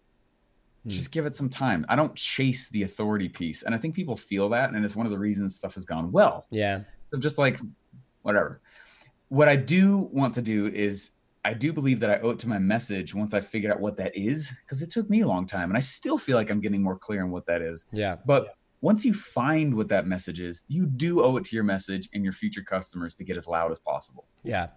Hmm. 0.86 0.92
just 0.92 1.12
give 1.12 1.26
it 1.26 1.36
some 1.36 1.50
time. 1.50 1.86
I 1.90 1.96
don't 1.96 2.16
chase 2.16 2.70
the 2.70 2.84
authority 2.84 3.28
piece. 3.28 3.64
And 3.64 3.76
I 3.76 3.78
think 3.78 3.96
people 3.96 4.16
feel 4.16 4.48
that. 4.50 4.70
And 4.72 4.86
it's 4.86 4.96
one 4.96 5.06
of 5.06 5.12
the 5.12 5.20
reasons 5.20 5.56
stuff 5.56 5.74
has 5.74 5.84
gone 5.86 6.12
well. 6.12 6.46
yeah. 6.52 6.82
I'm 7.14 7.22
just 7.22 7.38
like, 7.38 7.60
whatever. 8.24 8.62
What 9.30 9.48
I 9.48 9.56
do 9.56 10.10
want 10.12 10.34
to 10.36 10.42
do 10.42 10.68
is 10.68 11.12
I 11.46 11.54
do 11.54 11.72
believe 11.72 12.00
that 12.02 12.10
I 12.10 12.20
owe 12.20 12.32
it 12.32 12.40
to 12.40 12.50
my 12.50 12.60
message 12.60 13.14
once 13.16 13.34
I 13.34 13.42
figured 13.42 13.72
out 13.72 13.80
what 13.80 13.98
that 13.98 14.16
is, 14.18 14.54
because 14.66 14.82
it 14.82 14.92
took 14.92 15.10
me 15.10 15.22
a 15.22 15.28
long 15.28 15.48
time. 15.48 15.70
And 15.70 15.78
I 15.78 15.80
still 15.80 16.18
feel 16.18 16.36
like 16.36 16.50
I'm 16.50 16.60
getting 16.60 16.82
more 16.82 16.98
clear 16.98 17.24
on 17.24 17.32
what 17.32 17.46
that 17.46 17.62
is. 17.62 17.86
Yeah. 17.92 18.18
But 18.26 18.56
once 18.82 19.06
you 19.06 19.14
find 19.14 19.76
what 19.76 19.88
that 19.90 20.06
message 20.08 20.40
is, 20.42 20.66
you 20.68 20.86
do 20.86 21.24
owe 21.24 21.38
it 21.38 21.44
to 21.46 21.56
your 21.56 21.64
message 21.64 22.10
and 22.14 22.24
your 22.24 22.34
future 22.34 22.62
customers 22.62 23.16
to 23.16 23.24
get 23.24 23.38
as 23.38 23.48
loud 23.48 23.72
as 23.72 23.80
possible. 23.80 24.28
Yeah. 24.44 24.68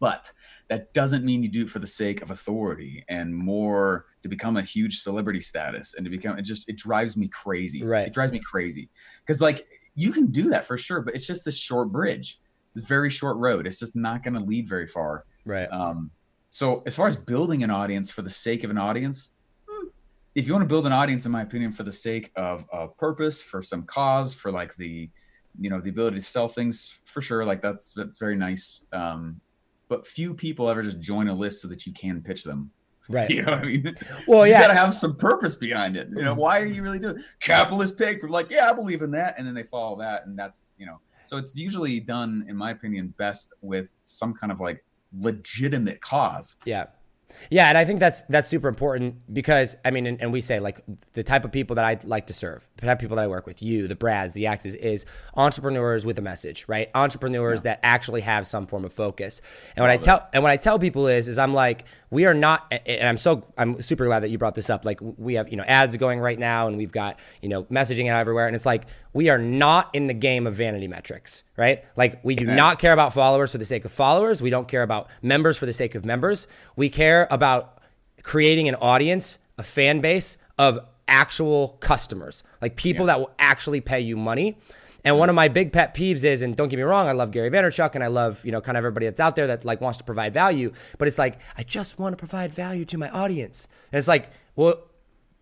But 0.00 0.30
that 0.68 0.92
doesn't 0.92 1.24
mean 1.24 1.42
you 1.42 1.48
do 1.48 1.62
it 1.62 1.70
for 1.70 1.78
the 1.78 1.86
sake 1.86 2.22
of 2.22 2.30
authority 2.30 3.04
and 3.08 3.34
more 3.34 4.06
to 4.22 4.28
become 4.28 4.56
a 4.56 4.62
huge 4.62 5.00
celebrity 5.00 5.40
status 5.40 5.94
and 5.94 6.04
to 6.04 6.10
become 6.10 6.38
it 6.38 6.42
just 6.42 6.68
it 6.68 6.76
drives 6.76 7.16
me 7.16 7.28
crazy. 7.28 7.82
Right. 7.82 8.06
It 8.06 8.12
drives 8.12 8.32
me 8.32 8.38
crazy. 8.38 8.90
Because 9.26 9.40
like 9.40 9.66
you 9.94 10.12
can 10.12 10.26
do 10.26 10.50
that 10.50 10.66
for 10.66 10.76
sure, 10.76 11.00
but 11.00 11.14
it's 11.14 11.26
just 11.26 11.44
this 11.44 11.58
short 11.58 11.90
bridge, 11.90 12.38
this 12.74 12.84
very 12.84 13.10
short 13.10 13.38
road. 13.38 13.66
It's 13.66 13.78
just 13.78 13.96
not 13.96 14.22
gonna 14.22 14.44
lead 14.44 14.68
very 14.68 14.86
far. 14.86 15.24
Right. 15.44 15.68
Um, 15.72 16.10
so 16.50 16.82
as 16.86 16.96
far 16.96 17.08
as 17.08 17.16
building 17.16 17.62
an 17.62 17.70
audience 17.70 18.10
for 18.10 18.22
the 18.22 18.30
sake 18.30 18.64
of 18.64 18.70
an 18.70 18.78
audience, 18.78 19.30
mm, 19.68 19.88
if 20.34 20.46
you 20.46 20.52
want 20.52 20.64
to 20.64 20.68
build 20.68 20.86
an 20.86 20.92
audience, 20.92 21.24
in 21.26 21.32
my 21.32 21.42
opinion, 21.42 21.72
for 21.72 21.82
the 21.82 21.92
sake 21.92 22.30
of 22.36 22.66
a 22.72 22.88
purpose, 22.88 23.42
for 23.42 23.62
some 23.62 23.84
cause, 23.84 24.34
for 24.34 24.50
like 24.50 24.74
the, 24.76 25.10
you 25.60 25.70
know, 25.70 25.80
the 25.80 25.90
ability 25.90 26.16
to 26.16 26.22
sell 26.22 26.48
things, 26.48 27.00
for 27.04 27.20
sure, 27.20 27.44
like 27.44 27.62
that's 27.62 27.92
that's 27.92 28.18
very 28.18 28.36
nice. 28.36 28.84
Um, 28.92 29.40
but 29.88 30.06
few 30.06 30.34
people 30.34 30.68
ever 30.68 30.82
just 30.82 31.00
join 31.00 31.28
a 31.28 31.34
list 31.34 31.62
so 31.62 31.68
that 31.68 31.86
you 31.86 31.92
can 31.92 32.22
pitch 32.22 32.44
them. 32.44 32.70
Right. 33.10 33.30
You 33.30 33.42
know 33.42 33.52
what 33.52 33.62
I 33.62 33.64
mean? 33.64 33.96
Well, 34.26 34.46
you 34.46 34.52
yeah. 34.52 34.60
gotta 34.60 34.74
have 34.74 34.92
some 34.92 35.16
purpose 35.16 35.54
behind 35.54 35.96
it. 35.96 36.10
You 36.14 36.20
know, 36.20 36.34
why 36.34 36.60
are 36.60 36.66
you 36.66 36.82
really 36.82 36.98
doing 36.98 37.16
capitalist 37.40 37.96
pig? 37.96 38.18
We're 38.22 38.28
like, 38.28 38.50
yeah, 38.50 38.68
I 38.68 38.74
believe 38.74 39.00
in 39.00 39.12
that, 39.12 39.36
and 39.38 39.46
then 39.46 39.54
they 39.54 39.62
follow 39.62 39.96
that, 40.00 40.26
and 40.26 40.38
that's 40.38 40.72
you 40.76 40.84
know. 40.84 41.00
So 41.24 41.38
it's 41.38 41.56
usually 41.56 42.00
done, 42.00 42.44
in 42.50 42.54
my 42.54 42.70
opinion, 42.70 43.14
best 43.16 43.54
with 43.62 43.94
some 44.04 44.34
kind 44.34 44.52
of 44.52 44.60
like 44.60 44.84
legitimate 45.18 46.02
cause. 46.02 46.56
Yeah. 46.66 46.88
Yeah, 47.50 47.68
and 47.68 47.76
I 47.76 47.84
think 47.84 48.00
that's 48.00 48.22
that's 48.24 48.48
super 48.48 48.68
important 48.68 49.32
because 49.32 49.76
I 49.84 49.90
mean, 49.90 50.06
and, 50.06 50.20
and 50.20 50.32
we 50.32 50.40
say 50.40 50.60
like 50.60 50.80
the 51.12 51.22
type 51.22 51.44
of 51.44 51.52
people 51.52 51.76
that 51.76 51.84
I 51.84 51.98
like 52.04 52.26
to 52.28 52.32
serve, 52.32 52.66
the 52.76 52.86
type 52.86 52.98
of 52.98 53.00
people 53.00 53.16
that 53.16 53.24
I 53.24 53.28
work 53.28 53.46
with, 53.46 53.62
you, 53.62 53.86
the 53.86 53.94
Brads, 53.94 54.34
the 54.34 54.46
Axes, 54.46 54.74
is 54.74 55.04
entrepreneurs 55.36 56.06
with 56.06 56.18
a 56.18 56.22
message, 56.22 56.64
right? 56.68 56.90
Entrepreneurs 56.94 57.62
that 57.62 57.80
actually 57.82 58.22
have 58.22 58.46
some 58.46 58.66
form 58.66 58.84
of 58.84 58.92
focus. 58.92 59.40
And 59.76 59.82
what 59.82 59.90
I 59.90 59.98
tell 59.98 60.26
and 60.32 60.42
what 60.42 60.50
I 60.50 60.56
tell 60.56 60.78
people 60.78 61.06
is, 61.06 61.28
is 61.28 61.38
I'm 61.38 61.54
like, 61.54 61.84
we 62.10 62.24
are 62.24 62.34
not, 62.34 62.72
and 62.86 63.08
I'm 63.08 63.18
so 63.18 63.42
I'm 63.58 63.82
super 63.82 64.06
glad 64.06 64.20
that 64.20 64.30
you 64.30 64.38
brought 64.38 64.54
this 64.54 64.70
up. 64.70 64.84
Like 64.84 65.00
we 65.02 65.34
have 65.34 65.50
you 65.50 65.56
know 65.56 65.64
ads 65.64 65.96
going 65.96 66.20
right 66.20 66.38
now, 66.38 66.66
and 66.66 66.76
we've 66.76 66.92
got 66.92 67.18
you 67.42 67.48
know 67.48 67.64
messaging 67.64 68.10
out 68.10 68.18
everywhere, 68.18 68.46
and 68.46 68.56
it's 68.56 68.66
like 68.66 68.86
we 69.12 69.30
are 69.30 69.38
not 69.38 69.94
in 69.94 70.06
the 70.06 70.14
game 70.14 70.46
of 70.46 70.54
vanity 70.54 70.88
metrics, 70.88 71.44
right? 71.56 71.84
Like 71.96 72.24
we 72.24 72.34
do 72.34 72.46
not 72.46 72.78
care 72.78 72.92
about 72.92 73.12
followers 73.12 73.52
for 73.52 73.58
the 73.58 73.64
sake 73.64 73.84
of 73.84 73.92
followers. 73.92 74.40
We 74.40 74.50
don't 74.50 74.68
care 74.68 74.82
about 74.82 75.10
members 75.22 75.58
for 75.58 75.66
the 75.66 75.72
sake 75.72 75.94
of 75.94 76.04
members. 76.04 76.46
We 76.76 76.88
care 76.88 77.17
about 77.30 77.78
creating 78.22 78.68
an 78.68 78.74
audience, 78.76 79.38
a 79.56 79.62
fan 79.62 80.00
base 80.00 80.38
of 80.58 80.78
actual 81.06 81.68
customers, 81.80 82.44
like 82.60 82.76
people 82.76 83.06
that 83.06 83.18
will 83.18 83.30
actually 83.38 83.80
pay 83.80 84.00
you 84.00 84.16
money. 84.16 84.58
And 85.04 85.16
one 85.18 85.28
of 85.30 85.34
my 85.34 85.48
big 85.48 85.72
pet 85.72 85.94
peeves 85.94 86.24
is, 86.24 86.42
and 86.42 86.54
don't 86.54 86.68
get 86.68 86.76
me 86.76 86.82
wrong, 86.82 87.06
I 87.08 87.12
love 87.12 87.30
Gary 87.30 87.48
Vaynerchuk 87.50 87.94
and 87.94 88.04
I 88.04 88.08
love, 88.08 88.44
you 88.44 88.52
know, 88.52 88.60
kind 88.60 88.76
of 88.76 88.80
everybody 88.80 89.06
that's 89.06 89.20
out 89.20 89.36
there 89.36 89.46
that 89.46 89.64
like 89.64 89.80
wants 89.80 89.96
to 89.98 90.04
provide 90.04 90.34
value, 90.34 90.72
but 90.98 91.08
it's 91.08 91.18
like, 91.18 91.40
I 91.56 91.62
just 91.62 91.98
want 91.98 92.12
to 92.12 92.16
provide 92.16 92.52
value 92.52 92.84
to 92.86 92.98
my 92.98 93.08
audience. 93.10 93.68
And 93.92 93.98
it's 93.98 94.08
like, 94.08 94.28
well, 94.56 94.74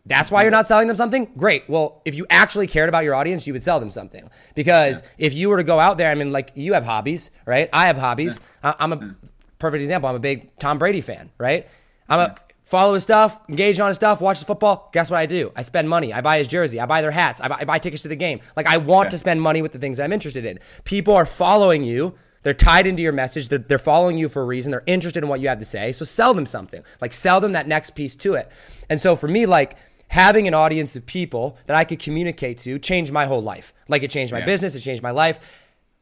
that's 0.04 0.30
why 0.30 0.42
you're 0.42 0.52
not 0.52 0.68
selling 0.68 0.86
them 0.86 0.96
something? 0.96 1.32
Great. 1.36 1.68
Well, 1.68 2.00
if 2.04 2.14
you 2.14 2.26
actually 2.30 2.68
cared 2.68 2.88
about 2.88 3.02
your 3.02 3.16
audience, 3.16 3.44
you 3.46 3.52
would 3.54 3.62
sell 3.64 3.80
them 3.80 3.90
something. 3.90 4.30
Because 4.54 5.02
if 5.18 5.34
you 5.34 5.48
were 5.48 5.56
to 5.56 5.64
go 5.64 5.80
out 5.80 5.98
there, 5.98 6.12
I 6.12 6.14
mean, 6.14 6.30
like 6.30 6.52
you 6.54 6.74
have 6.74 6.84
hobbies, 6.84 7.32
right? 7.44 7.68
I 7.72 7.86
have 7.88 7.96
hobbies. 7.98 8.40
I- 8.62 8.76
I'm 8.78 8.92
a 8.92 9.16
perfect 9.58 9.80
example. 9.82 10.08
I'm 10.08 10.16
a 10.16 10.20
big 10.20 10.56
Tom 10.58 10.78
Brady 10.78 11.00
fan, 11.00 11.30
right? 11.38 11.66
I'm 12.08 12.20
a 12.20 12.36
follow 12.64 12.94
his 12.94 13.04
stuff, 13.04 13.40
engage 13.48 13.78
on 13.78 13.88
his 13.88 13.96
stuff, 13.96 14.20
watch 14.20 14.40
the 14.40 14.44
football. 14.44 14.90
Guess 14.92 15.10
what 15.10 15.18
I 15.18 15.26
do? 15.26 15.52
I 15.56 15.62
spend 15.62 15.88
money. 15.88 16.12
I 16.12 16.20
buy 16.20 16.38
his 16.38 16.48
jersey. 16.48 16.80
I 16.80 16.86
buy 16.86 17.00
their 17.00 17.12
hats. 17.12 17.40
I 17.40 17.48
buy, 17.48 17.58
I 17.60 17.64
buy 17.64 17.78
tickets 17.78 18.02
to 18.02 18.08
the 18.08 18.16
game. 18.16 18.40
Like 18.56 18.66
I 18.66 18.76
want 18.78 19.10
to 19.10 19.18
spend 19.18 19.40
money 19.40 19.62
with 19.62 19.72
the 19.72 19.78
things 19.78 20.00
I'm 20.00 20.12
interested 20.12 20.44
in. 20.44 20.58
People 20.84 21.14
are 21.14 21.26
following 21.26 21.84
you. 21.84 22.14
They're 22.42 22.54
tied 22.54 22.86
into 22.86 23.02
your 23.02 23.12
message. 23.12 23.48
They're, 23.48 23.58
they're 23.58 23.78
following 23.78 24.18
you 24.18 24.28
for 24.28 24.42
a 24.42 24.44
reason. 24.44 24.70
They're 24.70 24.82
interested 24.86 25.22
in 25.24 25.28
what 25.28 25.40
you 25.40 25.48
have 25.48 25.58
to 25.58 25.64
say. 25.64 25.92
So 25.92 26.04
sell 26.04 26.32
them 26.34 26.46
something. 26.46 26.82
Like 27.00 27.12
sell 27.12 27.40
them 27.40 27.52
that 27.52 27.66
next 27.66 27.90
piece 27.90 28.14
to 28.16 28.34
it. 28.34 28.48
And 28.88 29.00
so 29.00 29.16
for 29.16 29.26
me, 29.26 29.46
like 29.46 29.76
having 30.08 30.46
an 30.46 30.54
audience 30.54 30.94
of 30.94 31.04
people 31.06 31.58
that 31.66 31.76
I 31.76 31.84
could 31.84 31.98
communicate 31.98 32.58
to 32.58 32.78
changed 32.78 33.12
my 33.12 33.26
whole 33.26 33.42
life. 33.42 33.72
Like 33.88 34.04
it 34.04 34.10
changed 34.10 34.32
my 34.32 34.40
Yeah. 34.40 34.46
business. 34.46 34.74
It 34.76 34.80
changed 34.80 35.02
my 35.02 35.10
life. 35.10 35.40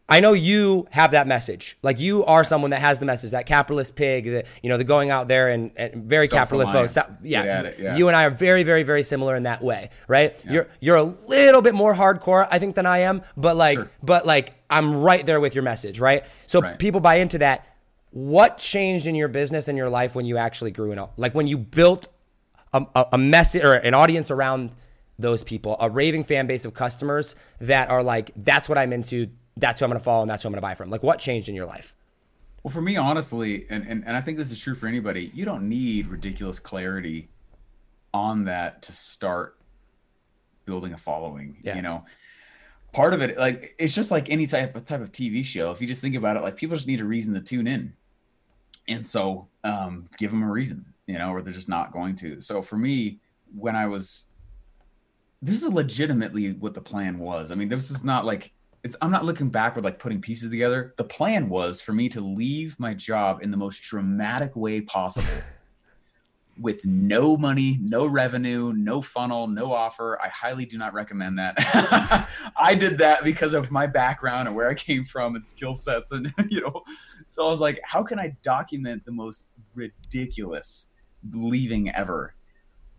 I 0.07 0.21
know 0.21 0.35
you 0.35 0.87
have 0.91 1.13
that 1.13 1.27
message. 1.27 1.79
Like 1.83 1.99
you 1.99 2.25
are 2.27 2.45
someone 2.45 2.73
that 2.73 2.81
has 2.83 2.99
the 3.01 3.07
message, 3.07 3.31
that 3.31 3.47
capitalist 3.47 3.97
pig, 3.97 4.25
the, 4.25 4.45
you 4.63 4.69
know, 4.69 4.77
the 4.77 4.85
going 4.85 5.11
out 5.11 5.29
there 5.29 5.49
and, 5.49 5.71
and 5.77 6.05
very 6.05 6.29
capitalist 6.29 6.73
vote. 6.75 6.91
So- 6.91 7.03
yeah, 7.23 7.63
it, 7.63 7.79
yeah. 7.79 7.97
You 7.97 8.09
and 8.09 8.17
I 8.17 8.25
are 8.25 8.31
very, 8.31 8.65
very, 8.65 8.83
very 8.83 9.03
similar 9.03 9.35
in 9.35 9.45
that 9.45 9.63
way, 9.63 9.89
right? 10.07 10.39
You're 10.47 10.69
you're 10.81 10.97
a 10.97 11.03
little 11.03 11.63
bit 11.63 11.75
more 11.75 11.95
hardcore, 11.95 12.47
I 12.51 12.59
think, 12.59 12.75
than 12.75 12.85
I 12.85 12.99
am, 12.99 13.23
but 13.37 13.57
like, 13.57 13.79
Sure. 13.79 13.91
but 14.03 14.27
like, 14.27 14.53
I'm 14.69 14.95
right 15.01 15.25
there 15.25 15.41
with 15.41 15.55
your 15.55 15.65
message, 15.65 15.99
right? 15.99 16.25
So 16.47 16.61
Right. 16.61 16.79
people 16.79 17.01
buy 17.01 17.17
into 17.17 17.39
that. 17.39 17.67
What 18.11 18.59
changed 18.59 19.07
in 19.07 19.15
your 19.15 19.29
business 19.29 19.69
and 19.69 19.77
your 19.79 19.89
life 19.89 20.15
when 20.15 20.27
you 20.27 20.37
actually 20.37 20.71
grew 20.71 20.93
up? 20.93 21.15
Like 21.17 21.35
when 21.35 21.47
you 21.47 21.57
built 21.57 22.09
a, 22.75 22.85
a, 22.95 23.07
a 23.15 23.19
message 23.19 23.65
or 23.65 23.73
an 23.73 23.95
audience 23.95 24.31
around 24.31 24.71
those 25.19 25.43
people, 25.43 25.77
a 25.81 25.89
raving 25.89 26.25
fan 26.25 26.47
base 26.47 26.65
of 26.67 26.75
customers 26.75 27.37
that 27.61 27.89
are 27.89 28.03
like, 28.03 28.31
that's 28.37 28.69
what 28.69 28.77
I'm 28.79 28.93
into, 28.93 29.29
that's 29.57 29.81
who 29.81 29.85
I'm 29.85 29.91
gonna 29.91 30.01
follow, 30.01 30.23
and 30.23 30.31
that's 30.31 30.43
who 30.43 30.49
I'm 30.49 30.53
gonna 30.53 30.63
buy 30.63 30.75
from. 30.75 30.91
Like, 30.91 31.03
what 31.03 31.19
changed 31.19 31.49
in 31.49 31.55
your 31.55 31.67
life? 31.67 31.95
Well, 32.63 32.73
for 32.73 32.81
me, 32.81 32.97
honestly, 32.97 33.67
and, 33.69 33.87
and, 33.87 34.05
and 34.07 34.17
I 34.17 34.23
think 34.23 34.39
this 34.39 34.51
is 34.51 34.59
true 34.59 34.75
for 34.75 34.87
anybody, 34.87 35.31
you 35.35 35.45
don't 35.45 35.69
need 35.69 36.07
ridiculous 36.07 36.59
clarity 36.59 37.29
on 38.15 38.45
that 38.45 38.81
to 38.83 38.93
start 38.93 39.59
building 40.65 40.95
a 40.95 40.97
following. 40.97 41.59
Yeah. 41.63 41.77
You 41.77 41.83
know, 41.83 42.07
part 42.93 43.13
of 43.13 43.21
it, 43.21 43.37
like 43.37 43.75
it's 43.79 43.95
just 43.95 44.11
like 44.11 44.31
any 44.31 44.47
type 44.47 44.75
of 44.75 44.85
type 44.85 45.03
of 45.03 45.13
TV 45.13 45.45
show. 45.45 45.73
If 45.73 45.81
you 45.81 45.87
just 45.87 46.01
think 46.01 46.15
about 46.15 46.37
it, 46.37 46.43
like 46.43 46.57
people 46.57 46.77
just 46.77 46.87
need 46.87 47.01
a 47.01 47.05
reason 47.05 47.35
to 47.35 47.41
tune 47.41 47.67
in, 47.67 47.93
and 48.89 49.05
so 49.05 49.49
um, 49.63 50.09
give 50.17 50.31
them 50.31 50.43
a 50.43 50.51
reason, 50.51 50.87
you 51.07 51.19
know, 51.19 51.33
or 51.33 51.43
they're 51.43 51.53
just 51.53 51.69
not 51.69 51.93
going 51.93 52.15
to. 52.17 52.41
So 52.41 52.63
for 52.63 52.77
me, 52.77 53.21
when 53.55 53.77
I 53.77 53.87
was, 53.87 54.31
this 55.43 55.63
is 55.63 55.73
legitimately 55.73 56.53
what 56.53 56.75
the 56.75 56.81
plan 56.81 57.19
was. 57.19 57.51
I 57.51 57.57
mean, 57.57 57.69
this 57.69 57.91
is 57.91 58.05
not 58.05 58.25
like 58.25 58.53
it's, 58.85 58.95
I'm 59.01 59.11
not 59.11 59.25
looking 59.25 59.49
backward, 59.49 59.83
like 59.83 59.99
putting 59.99 60.21
pieces 60.21 60.51
together. 60.51 60.95
The 60.99 61.05
plan 61.05 61.49
was 61.49 61.81
for 61.81 61.93
me 61.93 62.11
to 62.11 62.21
leave 62.21 62.79
my 62.79 62.93
job 62.93 63.43
in 63.43 63.51
the 63.51 63.57
most 63.57 63.83
dramatic 63.83 64.55
way 64.55 64.83
possible 64.83 65.43
with 66.61 66.85
no 66.85 67.37
money, 67.39 67.79
no 67.81 68.07
revenue, 68.07 68.75
no 68.75 69.01
funnel, 69.01 69.49
no 69.49 69.73
offer. 69.73 70.21
I 70.21 70.29
highly 70.29 70.67
do 70.67 70.77
not 70.77 70.93
recommend 70.93 71.39
that. 71.39 71.55
I 72.57 72.75
did 72.75 72.99
that 72.99 73.25
because 73.25 73.55
of 73.55 73.71
my 73.71 73.87
background 73.87 74.49
and 74.49 74.57
where 74.57 74.69
I 74.69 74.75
came 74.75 75.05
from 75.05 75.35
and 75.35 75.45
skill 75.45 75.75
sets. 75.75 76.13
And, 76.13 76.31
you 76.51 76.61
know, 76.61 76.85
so 77.27 77.47
I 77.47 77.51
was 77.51 77.61
like, 77.61 77.81
how 77.85 78.03
can 78.03 78.19
I 78.19 78.37
document 78.43 79.07
the 79.07 79.13
most 79.13 79.53
ridiculous 79.75 80.89
leaving 81.33 81.91
ever? 81.91 82.35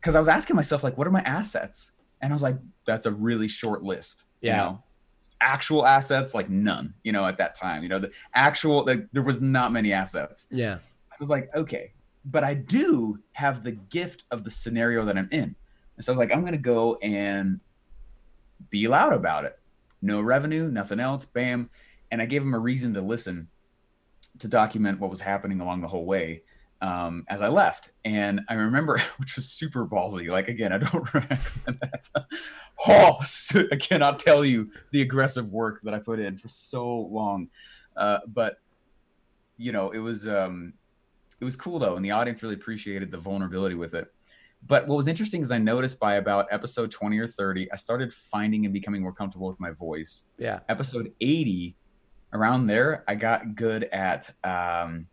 Because 0.01 0.15
I 0.15 0.19
was 0.19 0.27
asking 0.27 0.55
myself, 0.55 0.83
like, 0.83 0.97
what 0.97 1.05
are 1.05 1.11
my 1.11 1.21
assets? 1.21 1.91
And 2.21 2.33
I 2.33 2.35
was 2.35 2.43
like, 2.43 2.57
that's 2.85 3.05
a 3.05 3.11
really 3.11 3.47
short 3.47 3.83
list. 3.83 4.23
Yeah. 4.41 4.51
You 4.51 4.57
know? 4.57 4.83
Actual 5.47 5.85
assets, 5.85 6.33
like 6.33 6.49
none, 6.49 6.95
you 7.03 7.11
know, 7.11 7.27
at 7.27 7.37
that 7.37 7.53
time, 7.53 7.83
you 7.83 7.89
know, 7.89 7.99
the 7.99 8.11
actual, 8.33 8.83
like, 8.83 9.07
there 9.11 9.21
was 9.21 9.43
not 9.43 9.71
many 9.71 9.93
assets. 9.93 10.47
Yeah. 10.49 10.79
I 11.11 11.15
was 11.19 11.29
like, 11.29 11.49
okay, 11.55 11.93
but 12.25 12.43
I 12.43 12.55
do 12.55 13.19
have 13.33 13.63
the 13.63 13.71
gift 13.71 14.23
of 14.31 14.43
the 14.43 14.49
scenario 14.49 15.05
that 15.05 15.17
I'm 15.17 15.29
in. 15.31 15.55
And 15.95 16.03
so 16.03 16.11
I 16.11 16.13
was 16.13 16.17
like, 16.17 16.33
I'm 16.33 16.41
going 16.41 16.53
to 16.53 16.57
go 16.57 16.95
and 16.95 17.59
be 18.71 18.87
loud 18.87 19.13
about 19.13 19.45
it. 19.45 19.59
No 20.01 20.19
revenue, 20.19 20.71
nothing 20.71 20.99
else, 20.99 21.25
bam. 21.25 21.69
And 22.09 22.23
I 22.23 22.25
gave 22.25 22.41
him 22.41 22.55
a 22.55 22.59
reason 22.59 22.95
to 22.95 23.01
listen 23.01 23.47
to 24.39 24.47
document 24.47 24.99
what 24.99 25.11
was 25.11 25.21
happening 25.21 25.61
along 25.61 25.81
the 25.81 25.87
whole 25.87 26.05
way 26.05 26.41
um, 26.81 27.23
as 27.29 27.41
I 27.41 27.47
left. 27.47 27.91
And 28.03 28.41
I 28.49 28.53
remember, 28.55 29.01
which 29.17 29.35
was 29.35 29.49
super 29.49 29.85
ballsy. 29.85 30.29
Like, 30.29 30.47
again, 30.47 30.71
I 30.71 30.77
don't 30.77 31.13
recommend 31.13 31.41
that. 31.65 32.09
oh, 32.87 33.19
I 33.71 33.75
cannot 33.75 34.19
tell 34.19 34.45
you 34.45 34.69
the 34.91 35.01
aggressive 35.01 35.51
work 35.51 35.81
that 35.83 35.93
I 35.93 35.99
put 35.99 36.19
in 36.19 36.37
for 36.37 36.47
so 36.47 36.87
long. 36.87 37.49
Uh, 37.95 38.19
but, 38.27 38.59
you 39.57 39.71
know, 39.71 39.91
it 39.91 39.99
was, 39.99 40.27
um, 40.27 40.73
it 41.39 41.45
was 41.45 41.55
cool 41.55 41.79
though, 41.79 41.95
and 41.95 42.03
the 42.03 42.11
audience 42.11 42.43
really 42.43 42.55
appreciated 42.55 43.11
the 43.11 43.17
vulnerability 43.17 43.75
with 43.75 43.93
it. 43.93 44.11
But 44.67 44.87
what 44.87 44.95
was 44.95 45.07
interesting 45.07 45.41
is 45.41 45.51
I 45.51 45.59
noticed 45.59 45.99
by 45.99 46.15
about 46.15 46.47
episode 46.49 46.89
20 46.89 47.19
or 47.19 47.27
30, 47.27 47.71
I 47.71 47.75
started 47.75 48.11
finding 48.11 48.65
and 48.65 48.73
becoming 48.73 49.01
more 49.01 49.13
comfortable 49.13 49.47
with 49.47 49.59
my 49.59 49.71
voice. 49.71 50.25
Yeah. 50.39 50.61
Episode 50.69 51.13
80, 51.21 51.75
around 52.33 52.67
there, 52.67 53.03
I 53.07 53.15
got 53.15 53.55
good 53.55 53.83
at 53.85 54.33
um, 54.43 55.07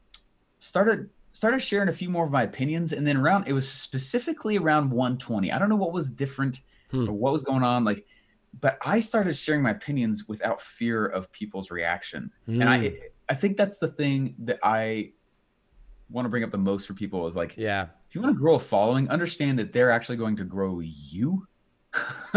started 0.59 1.11
started 1.33 1.61
sharing 1.61 1.89
a 1.89 1.93
few 1.93 2.09
more 2.09 2.25
of 2.25 2.31
my 2.31 2.43
opinions, 2.43 2.93
and 2.93 3.07
then 3.07 3.17
around 3.17 3.49
it 3.49 3.53
was 3.53 3.69
specifically 3.71 4.59
around 4.59 4.91
120. 4.91 5.51
I 5.53 5.59
don't 5.59 5.69
know 5.69 5.77
what 5.77 5.93
was 5.93 6.11
different 6.11 6.61
Hmm. 6.91 7.09
or 7.09 7.13
what 7.13 7.33
was 7.33 7.43
going 7.43 7.63
on, 7.63 7.85
like, 7.85 8.05
but 8.61 8.77
I 8.85 9.01
started 9.01 9.35
sharing 9.35 9.63
my 9.63 9.71
opinions 9.71 10.29
without 10.29 10.61
fear 10.61 11.07
of 11.07 11.33
people's 11.33 11.71
reaction, 11.71 12.31
and 12.47 12.65
I 12.65 12.79
Mm. 12.79 12.99
I 13.31 13.35
think 13.35 13.57
that's 13.57 13.79
the 13.79 13.89
thing 13.89 14.35
that 14.41 14.59
I 14.63 15.13
want 16.11 16.27
to 16.27 16.29
bring 16.29 16.45
up 16.45 16.51
the 16.51 16.59
most 16.59 16.87
for 16.87 16.93
people 16.93 17.27
is 17.27 17.35
like 17.35 17.57
Yeah. 17.57 17.87
if 18.09 18.15
you 18.15 18.21
want 18.21 18.35
to 18.35 18.39
grow 18.39 18.57
a 18.57 18.59
following, 18.59 19.09
understand 19.09 19.59
that 19.59 19.73
they're 19.73 19.91
actually 19.91 20.19
going 20.19 20.37
to 20.37 20.45
grow 20.45 20.81
you 20.81 21.47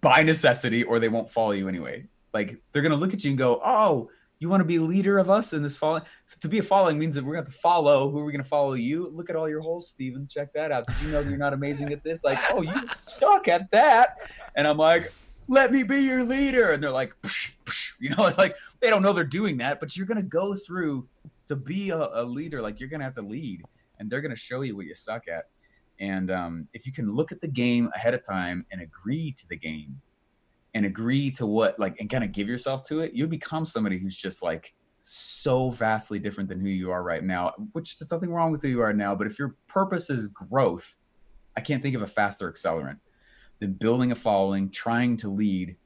by 0.00 0.22
necessity, 0.22 0.82
or 0.84 0.98
they 0.98 1.08
won't 1.10 1.30
follow 1.30 1.52
you 1.52 1.68
anyway. 1.68 2.06
Like 2.32 2.62
they're 2.72 2.82
going 2.82 2.92
to 2.92 2.96
look 2.98 3.12
at 3.12 3.24
you 3.24 3.30
and 3.30 3.38
go, 3.38 3.60
"Oh, 3.64 4.10
you 4.40 4.48
want 4.48 4.62
to 4.62 4.64
be 4.64 4.76
a 4.76 4.82
leader 4.82 5.18
of 5.18 5.28
us 5.28 5.52
in 5.52 5.62
this 5.62 5.76
following? 5.76 6.02
To 6.40 6.48
be 6.48 6.58
a 6.58 6.62
following 6.62 6.98
means 6.98 7.14
that 7.14 7.24
we're 7.24 7.34
going 7.34 7.44
to 7.44 7.52
follow. 7.52 8.10
Who 8.10 8.18
are 8.18 8.24
we 8.24 8.32
going 8.32 8.42
to 8.42 8.48
follow? 8.48 8.72
You. 8.72 9.08
Look 9.08 9.28
at 9.28 9.36
all 9.36 9.48
your 9.48 9.60
holes, 9.60 9.88
Steven. 9.90 10.26
Check 10.26 10.54
that 10.54 10.72
out. 10.72 10.86
Did 10.86 10.96
you 11.02 11.12
know 11.12 11.20
you're 11.20 11.36
not 11.36 11.52
amazing 11.52 11.92
at 11.92 12.02
this? 12.02 12.24
Like, 12.24 12.38
oh, 12.50 12.62
you 12.62 12.74
suck 12.96 13.48
at 13.48 13.70
that. 13.70 14.16
And 14.56 14.66
I'm 14.66 14.78
like, 14.78 15.12
let 15.46 15.70
me 15.70 15.82
be 15.82 16.00
your 16.00 16.24
leader. 16.24 16.72
And 16.72 16.82
they're 16.82 16.90
like, 16.90 17.12
psh, 17.22 17.54
psh, 17.66 17.92
you 18.00 18.10
know, 18.10 18.32
like 18.38 18.56
they 18.80 18.88
don't 18.88 19.02
know 19.02 19.12
they're 19.12 19.24
doing 19.24 19.58
that, 19.58 19.78
but 19.78 19.94
you're 19.94 20.06
going 20.06 20.16
to 20.16 20.22
go 20.22 20.54
through 20.54 21.06
to 21.48 21.56
be 21.56 21.90
a, 21.90 21.98
a 21.98 22.24
leader. 22.24 22.62
Like 22.62 22.80
you're 22.80 22.88
going 22.88 23.00
to 23.00 23.04
have 23.04 23.16
to 23.16 23.22
lead, 23.22 23.62
and 23.98 24.10
they're 24.10 24.22
going 24.22 24.34
to 24.34 24.40
show 24.40 24.62
you 24.62 24.74
what 24.74 24.86
you 24.86 24.94
suck 24.94 25.28
at. 25.28 25.48
And 25.98 26.30
um, 26.30 26.68
if 26.72 26.86
you 26.86 26.92
can 26.92 27.14
look 27.14 27.30
at 27.30 27.42
the 27.42 27.48
game 27.48 27.90
ahead 27.94 28.14
of 28.14 28.26
time 28.26 28.64
and 28.72 28.80
agree 28.80 29.32
to 29.32 29.46
the 29.48 29.56
game 29.56 30.00
and 30.74 30.86
agree 30.86 31.30
to 31.32 31.46
what, 31.46 31.78
like, 31.78 31.98
and 32.00 32.08
kind 32.08 32.24
of 32.24 32.32
give 32.32 32.48
yourself 32.48 32.86
to 32.88 33.00
it, 33.00 33.12
you'll 33.12 33.28
become 33.28 33.64
somebody 33.66 33.98
who's 33.98 34.16
just 34.16 34.42
like 34.42 34.74
so 35.00 35.70
vastly 35.70 36.18
different 36.18 36.48
than 36.48 36.60
who 36.60 36.68
you 36.68 36.90
are 36.90 37.02
right 37.02 37.24
now, 37.24 37.52
which 37.72 37.98
there's 37.98 38.12
nothing 38.12 38.30
wrong 38.30 38.52
with 38.52 38.62
who 38.62 38.68
you 38.68 38.80
are 38.80 38.92
now. 38.92 39.14
But 39.14 39.26
if 39.26 39.38
your 39.38 39.56
purpose 39.66 40.10
is 40.10 40.28
growth, 40.28 40.96
I 41.56 41.60
can't 41.60 41.82
think 41.82 41.96
of 41.96 42.02
a 42.02 42.06
faster 42.06 42.50
accelerant 42.50 42.98
than 43.58 43.72
building 43.72 44.12
a 44.12 44.14
following, 44.14 44.70
trying 44.70 45.16
to 45.18 45.28
lead. 45.28 45.76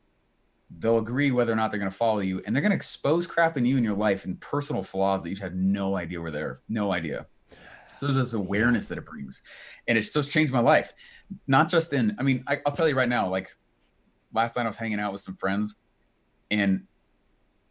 They'll 0.79 0.99
agree 0.99 1.31
whether 1.31 1.53
or 1.53 1.57
not 1.57 1.71
they're 1.71 1.81
going 1.81 1.91
to 1.91 1.97
follow 1.97 2.21
you, 2.21 2.43
and 2.45 2.55
they're 2.55 2.63
going 2.63 2.71
to 2.71 2.77
expose 2.77 3.27
crap 3.27 3.57
in 3.57 3.65
you 3.65 3.77
in 3.77 3.85
your 3.85 3.97
life 3.97 4.25
and 4.25 4.41
personal 4.41 4.83
flaws 4.83 5.23
that 5.23 5.31
you 5.31 5.37
had 5.37 5.55
no 5.55 5.97
idea 5.97 6.21
were 6.21 6.31
there. 6.31 6.59
No 6.69 6.93
idea. 6.93 7.27
So 7.95 8.07
there's 8.07 8.17
this 8.17 8.33
awareness 8.33 8.89
that 8.89 8.99
it 8.99 9.07
brings, 9.07 9.43
and 9.87 9.97
it's 9.97 10.13
just 10.13 10.31
changed 10.31 10.53
my 10.53 10.61
life. 10.61 10.93
Not 11.47 11.69
just 11.69 11.93
in, 11.93 12.17
I 12.19 12.23
mean, 12.23 12.43
I, 12.47 12.61
I'll 12.67 12.73
tell 12.73 12.89
you 12.89 12.97
right 12.97 13.09
now. 13.09 13.29
Like 13.29 13.57
last 14.35 14.57
night, 14.57 14.65
I 14.65 14.67
was 14.67 14.77
hanging 14.77 15.01
out 15.01 15.13
with 15.13 15.21
some 15.21 15.37
friends, 15.37 15.77
and 16.51 16.87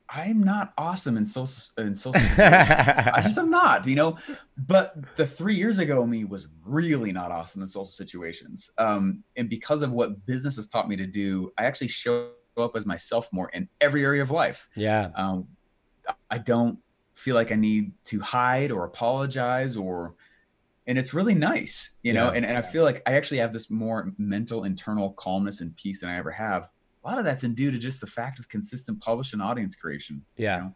I'm 0.09 0.43
not 0.43 0.73
awesome 0.77 1.17
in 1.17 1.25
social 1.25 1.83
in 1.83 1.95
social. 1.95 2.21
I 2.37 3.21
just 3.23 3.37
am 3.37 3.49
not, 3.49 3.87
you 3.87 3.95
know. 3.95 4.17
But 4.57 4.95
the 5.15 5.25
three 5.25 5.55
years 5.55 5.79
ago 5.79 6.05
me 6.05 6.23
was 6.23 6.47
really 6.63 7.11
not 7.11 7.31
awesome 7.31 7.61
in 7.61 7.67
social 7.67 7.85
situations. 7.85 8.71
Um, 8.77 9.23
and 9.35 9.49
because 9.49 9.81
of 9.81 9.91
what 9.91 10.25
business 10.25 10.57
has 10.57 10.67
taught 10.67 10.87
me 10.87 10.95
to 10.97 11.07
do, 11.07 11.51
I 11.57 11.65
actually 11.65 11.87
show 11.87 12.31
up 12.57 12.75
as 12.75 12.85
myself 12.85 13.29
more 13.31 13.49
in 13.49 13.67
every 13.81 14.03
area 14.03 14.21
of 14.21 14.29
life. 14.29 14.69
Yeah. 14.75 15.09
Um, 15.15 15.47
I 16.29 16.37
don't 16.37 16.79
feel 17.15 17.35
like 17.35 17.51
I 17.51 17.55
need 17.55 17.93
to 18.05 18.19
hide 18.19 18.71
or 18.71 18.85
apologize 18.85 19.75
or 19.75 20.15
and 20.87 20.97
it's 20.97 21.13
really 21.13 21.35
nice, 21.35 21.97
you 22.03 22.13
know, 22.13 22.25
Yeah. 22.27 22.37
and, 22.37 22.45
and 22.45 22.57
I 22.57 22.61
feel 22.61 22.83
like 22.83 23.01
I 23.05 23.13
actually 23.13 23.37
have 23.39 23.53
this 23.53 23.69
more 23.69 24.09
mental 24.17 24.63
internal 24.63 25.11
calmness 25.13 25.61
and 25.61 25.75
peace 25.75 26.01
than 26.01 26.09
I 26.09 26.17
ever 26.17 26.31
have. 26.31 26.69
A 27.03 27.09
lot 27.09 27.19
of 27.19 27.25
that's 27.25 27.43
in 27.43 27.53
due 27.53 27.71
to 27.71 27.77
just 27.77 28.01
the 28.01 28.07
fact 28.07 28.39
of 28.39 28.47
consistent 28.49 29.01
publish 29.01 29.33
and 29.33 29.41
audience 29.41 29.75
creation. 29.75 30.23
Yeah. 30.37 30.57
know? 30.59 30.73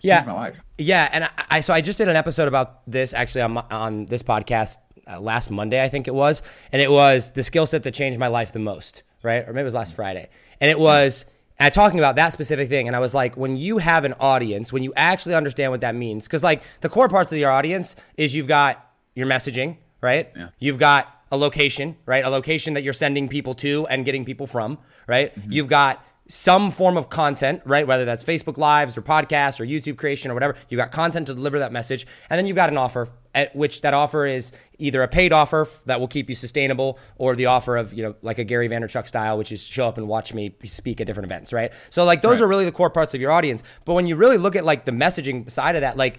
Yeah. 0.00 0.24
my 0.24 0.32
life. 0.32 0.60
Yeah, 0.78 1.08
and 1.12 1.24
I, 1.24 1.30
I 1.50 1.60
so 1.60 1.74
I 1.74 1.80
just 1.80 1.98
did 1.98 2.08
an 2.08 2.16
episode 2.16 2.48
about 2.48 2.88
this 2.90 3.12
actually 3.12 3.42
on 3.42 3.52
my, 3.52 3.64
on 3.70 4.06
this 4.06 4.22
podcast 4.22 4.76
uh, 5.08 5.20
last 5.20 5.50
Monday, 5.50 5.82
I 5.82 5.88
think 5.88 6.08
it 6.08 6.14
was, 6.14 6.42
and 6.72 6.80
it 6.82 6.90
was 6.90 7.32
the 7.32 7.42
skill 7.42 7.66
set 7.66 7.82
that 7.82 7.94
changed 7.94 8.18
my 8.18 8.28
life 8.28 8.52
the 8.52 8.58
most, 8.58 9.02
right? 9.22 9.42
Or 9.48 9.52
maybe 9.52 9.62
it 9.62 9.64
was 9.64 9.74
last 9.74 9.94
Friday, 9.94 10.28
and 10.60 10.70
it 10.70 10.78
was 10.78 11.26
and 11.58 11.72
talking 11.72 11.98
about 11.98 12.16
that 12.16 12.32
specific 12.32 12.68
thing, 12.68 12.86
and 12.86 12.94
I 12.94 12.98
was 13.00 13.14
like, 13.14 13.36
when 13.36 13.56
you 13.56 13.78
have 13.78 14.04
an 14.04 14.14
audience, 14.20 14.72
when 14.72 14.82
you 14.82 14.92
actually 14.94 15.34
understand 15.34 15.72
what 15.72 15.80
that 15.80 15.94
means, 15.94 16.26
because 16.26 16.42
like 16.44 16.62
the 16.80 16.88
core 16.88 17.08
parts 17.08 17.32
of 17.32 17.38
your 17.38 17.50
audience 17.50 17.96
is 18.16 18.34
you've 18.34 18.46
got 18.48 18.85
your 19.16 19.26
messaging, 19.26 19.78
right? 20.00 20.30
Yeah. 20.36 20.50
You've 20.60 20.78
got 20.78 21.12
a 21.32 21.36
location, 21.36 21.96
right? 22.06 22.24
A 22.24 22.30
location 22.30 22.74
that 22.74 22.84
you're 22.84 22.92
sending 22.92 23.28
people 23.28 23.54
to 23.56 23.84
and 23.88 24.04
getting 24.04 24.24
people 24.24 24.46
from, 24.46 24.78
right? 25.08 25.36
Mm-hmm. 25.36 25.50
You've 25.50 25.68
got 25.68 26.04
some 26.28 26.70
form 26.72 26.96
of 26.96 27.08
content, 27.08 27.62
right? 27.64 27.86
Whether 27.86 28.04
that's 28.04 28.22
Facebook 28.22 28.58
Lives 28.58 28.98
or 28.98 29.02
podcasts 29.02 29.60
or 29.60 29.64
YouTube 29.64 29.96
creation 29.96 30.30
or 30.30 30.34
whatever. 30.34 30.56
You've 30.68 30.78
got 30.78 30.90
content 30.90 31.28
to 31.28 31.34
deliver 31.34 31.60
that 31.60 31.72
message. 31.72 32.06
And 32.28 32.36
then 32.36 32.46
you've 32.46 32.56
got 32.56 32.68
an 32.68 32.76
offer, 32.76 33.08
at 33.32 33.54
which 33.54 33.82
that 33.82 33.94
offer 33.94 34.26
is 34.26 34.52
either 34.78 35.02
a 35.02 35.08
paid 35.08 35.32
offer 35.32 35.68
that 35.84 36.00
will 36.00 36.08
keep 36.08 36.28
you 36.28 36.34
sustainable 36.34 36.98
or 37.16 37.36
the 37.36 37.46
offer 37.46 37.76
of, 37.76 37.92
you 37.92 38.02
know, 38.02 38.14
like 38.22 38.38
a 38.38 38.44
Gary 38.44 38.68
Vaynerchuk 38.68 39.06
style, 39.06 39.38
which 39.38 39.52
is 39.52 39.64
show 39.64 39.86
up 39.86 39.98
and 39.98 40.08
watch 40.08 40.34
me 40.34 40.54
speak 40.64 41.00
at 41.00 41.06
different 41.06 41.26
events, 41.26 41.52
right? 41.52 41.72
So, 41.90 42.04
like, 42.04 42.22
those 42.22 42.40
are 42.40 42.48
really 42.48 42.64
the 42.64 42.72
core 42.72 42.90
parts 42.90 43.14
of 43.14 43.20
your 43.20 43.30
audience. 43.30 43.62
But 43.84 43.94
when 43.94 44.06
you 44.06 44.16
really 44.16 44.38
look 44.38 44.56
at 44.56 44.64
like 44.64 44.84
the 44.84 44.92
messaging 44.92 45.48
side 45.50 45.76
of 45.76 45.82
that, 45.82 45.96
like, 45.96 46.18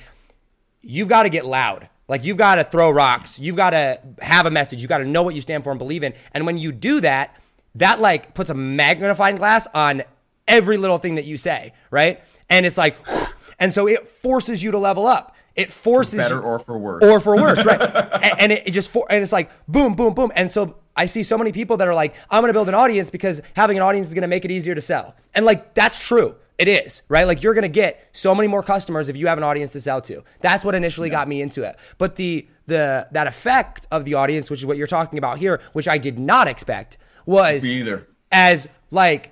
you've 0.82 1.10
got 1.10 1.24
to 1.24 1.30
get 1.30 1.46
loud. 1.46 1.90
Like 2.08 2.24
you've 2.24 2.38
got 2.38 2.56
to 2.56 2.64
throw 2.64 2.90
rocks. 2.90 3.40
You've 3.40 3.56
got 3.56 3.72
to 3.72 4.00
have 4.22 4.46
a 4.46 4.52
message. 4.52 4.82
You've 4.82 4.90
got 4.90 5.00
to 5.00 5.06
know 5.06 5.24
what 5.24 5.36
you 5.36 5.42
stand 5.42 5.64
for 5.64 5.72
and 5.72 5.80
believe 5.80 6.04
in. 6.04 6.14
And 6.34 6.46
when 6.46 6.58
you 6.58 6.72
do 6.72 7.02
that, 7.02 7.36
that 7.76 8.00
like 8.00 8.34
puts 8.34 8.50
a 8.50 8.54
magnifying 8.54 9.36
glass 9.36 9.68
on 9.74 10.04
every 10.48 10.78
little 10.78 10.98
thing 10.98 11.16
that 11.16 11.26
you 11.26 11.38
say, 11.38 11.74
right? 11.92 12.22
And 12.50 12.66
it's 12.66 12.78
like, 12.78 12.98
and 13.60 13.74
so 13.74 13.88
it 13.88 14.08
forces 14.08 14.64
you 14.64 14.72
to 14.72 14.78
level 14.78 15.06
up. 15.06 15.36
It 15.56 15.72
forces 15.72 16.20
Better 16.20 16.36
you, 16.36 16.42
or 16.42 16.60
for 16.60 16.78
worse. 16.78 17.04
or 17.04 17.20
for 17.20 17.36
worse, 17.36 17.66
right? 17.66 17.82
and, 18.22 18.40
and 18.40 18.52
it, 18.52 18.68
it 18.68 18.72
just 18.72 18.92
for, 18.92 19.08
and 19.10 19.24
it's 19.24 19.32
like 19.32 19.50
boom, 19.68 19.96
boom, 19.96 20.14
boom. 20.14 20.32
And 20.36 20.52
so 20.52 20.78
I 20.96 21.08
see 21.08 21.24
so 21.24 21.38
many 21.38 21.52
people 21.52 21.78
that 21.78 21.88
are 21.88 21.96
like, 21.96 22.14
I'm 22.30 22.42
going 22.42 22.50
to 22.50 22.54
build 22.54 22.70
an 22.70 22.76
audience 22.76 23.10
because 23.10 23.42
having 23.56 23.76
an 23.76 23.84
audience 23.84 24.08
is 24.08 24.14
going 24.14 24.22
to 24.22 24.28
make 24.28 24.46
it 24.46 24.52
easier 24.52 24.76
to 24.76 24.82
sell. 24.82 25.16
And 25.34 25.46
like 25.46 25.74
that's 25.74 26.06
true. 26.06 26.36
It 26.58 26.68
is, 26.68 27.04
right? 27.08 27.28
Like 27.28 27.44
you're 27.44 27.54
to 27.64 27.70
get 27.70 28.10
so 28.14 28.34
many 28.34 28.48
more 28.48 28.64
customers 28.64 29.10
if 29.10 29.16
you 29.16 29.28
have 29.28 29.38
an 29.38 29.44
audience 29.44 29.74
to 29.74 29.82
sell 29.82 30.02
to. 30.02 30.24
That's 30.42 30.66
what 30.66 30.74
initially 30.74 31.10
got 31.10 31.28
me 31.28 31.42
into 31.42 31.64
it. 31.64 31.78
But 31.98 32.16
the 32.16 32.48
the 32.66 33.08
that 33.12 33.28
effect 33.28 33.88
of 33.92 34.06
the 34.06 34.16
audience, 34.16 34.50
which 34.50 34.62
is 34.62 34.66
what 34.66 34.78
you're 34.78 34.88
talking 34.88 35.20
about 35.20 35.38
here, 35.38 35.62
which 35.74 35.88
I 35.88 35.98
did 35.98 36.18
not 36.18 36.48
expect, 36.48 36.98
was 37.26 37.66
either. 37.66 38.08
as 38.32 38.68
like 38.90 39.32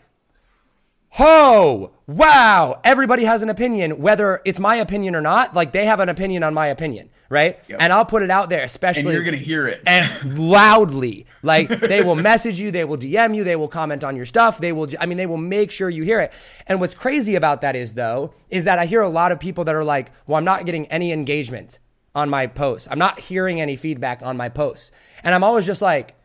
ho! 1.16 1.92
Wow! 2.08 2.82
Everybody 2.84 3.24
has 3.24 3.42
an 3.42 3.50
opinion 3.50 4.00
whether 4.00 4.42
it's 4.44 4.60
my 4.60 4.76
opinion 4.76 5.16
or 5.16 5.22
not 5.22 5.54
like 5.56 5.72
they 5.72 5.86
have 5.86 6.00
an 6.02 6.10
opinion 6.10 6.44
on 6.44 6.54
my 6.54 6.68
opinion 6.68 7.10
right? 7.30 7.58
Yep. 7.68 7.82
and 7.82 7.92
i'll 7.92 8.06
put 8.06 8.22
it 8.22 8.30
out 8.30 8.50
there 8.50 8.60
And 8.60 8.68
especially 8.68 9.14
you're 9.16 9.24
gonna 9.24 9.38
hear 9.38 9.66
it. 9.68 9.82
and 9.88 10.38
loudly. 10.38 11.26
Like 11.42 11.70
they 11.70 12.04
will 12.04 12.16
message 12.16 12.60
you 12.60 12.70
they 12.70 12.84
will 12.84 12.98
dm 12.98 13.34
you 13.36 13.44
they 13.44 13.56
will 13.56 13.68
comment 13.70 14.04
on 14.04 14.16
your 14.16 14.26
stuff 14.26 14.60
they 14.60 14.72
will 14.74 14.88
i 15.00 15.06
mean 15.08 15.18
they 15.18 15.26
will 15.26 15.38
make 15.38 15.72
sure 15.72 15.90
you 15.90 16.04
hear 16.04 16.20
it. 16.20 16.34
And 16.68 16.80
what's 16.82 16.94
crazy 16.94 17.36
about 17.36 17.62
that 17.62 17.76
is 17.76 17.94
though 17.94 18.34
is 18.50 18.66
that 18.66 18.78
i 18.78 18.86
hear 18.86 19.02
a 19.02 19.10
lot 19.10 19.32
of 19.32 19.40
people 19.40 19.64
that 19.64 19.74
are 19.74 19.84
like 19.86 20.12
well 20.28 20.38
i'm 20.38 20.46
not 20.46 20.66
getting 20.66 20.86
any 20.88 21.12
engagement 21.12 21.80
on 22.14 22.30
my 22.30 22.48
posts. 22.48 22.88
I'm 22.92 23.00
not 23.00 23.20
hearing 23.20 23.60
any 23.60 23.76
feedback 23.76 24.22
on 24.22 24.38
my 24.38 24.50
posts. 24.50 24.92
And 25.24 25.34
i'm 25.34 25.44
always 25.46 25.66
just 25.66 25.82
like 25.82 26.16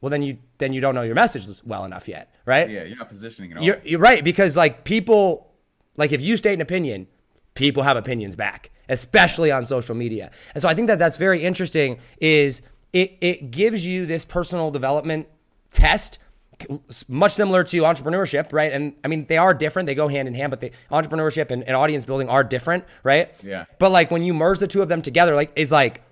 well 0.00 0.08
then 0.10 0.22
you 0.22 0.38
then 0.58 0.72
you 0.72 0.80
don't 0.80 0.94
know 0.94 1.02
your 1.02 1.14
message 1.14 1.46
well 1.64 1.84
enough 1.84 2.08
yet 2.08 2.32
right? 2.44 2.70
Yeah, 2.70 2.84
you're 2.84 2.96
not 2.96 3.08
positioning 3.08 3.50
it 3.50 3.56
all. 3.58 3.62
you're, 3.64 3.80
you're 3.84 4.00
right 4.00 4.22
because 4.24 4.56
like 4.56 4.84
people 4.84 5.52
like 5.96 6.12
if 6.12 6.20
you 6.20 6.36
state 6.36 6.54
an 6.54 6.60
opinion 6.60 7.06
people 7.54 7.82
have 7.82 7.96
opinions 7.96 8.36
back 8.36 8.70
especially 8.88 9.50
on 9.50 9.64
social 9.64 9.94
media. 9.94 10.30
And 10.54 10.62
so 10.62 10.68
i 10.68 10.74
think 10.74 10.88
that 10.88 10.98
that's 10.98 11.16
very 11.16 11.42
interesting 11.42 11.98
is 12.20 12.62
it, 12.92 13.18
it 13.20 13.50
gives 13.50 13.84
you 13.86 14.06
this 14.06 14.24
personal 14.24 14.70
development 14.70 15.26
test 15.72 16.18
much 17.06 17.32
similar 17.32 17.64
to 17.64 17.82
entrepreneurship 17.82 18.52
right? 18.52 18.72
And 18.72 18.94
i 19.04 19.08
mean 19.08 19.26
they 19.26 19.36
are 19.38 19.52
different. 19.52 19.86
They 19.86 19.94
go 19.94 20.08
hand 20.08 20.28
in 20.28 20.34
hand 20.34 20.50
but 20.50 20.60
the 20.60 20.70
entrepreneurship 20.90 21.50
and, 21.50 21.62
and 21.64 21.76
audience 21.76 22.04
building 22.04 22.28
are 22.28 22.44
different 22.44 22.84
right? 23.02 23.30
Yeah. 23.42 23.64
but 23.78 23.90
like 23.90 24.10
when 24.10 24.22
you 24.22 24.32
merge 24.32 24.58
the 24.58 24.66
two 24.66 24.82
of 24.82 24.88
them 24.88 25.02
together 25.02 25.34
like 25.34 25.52
it's 25.56 25.72
like 25.72 26.02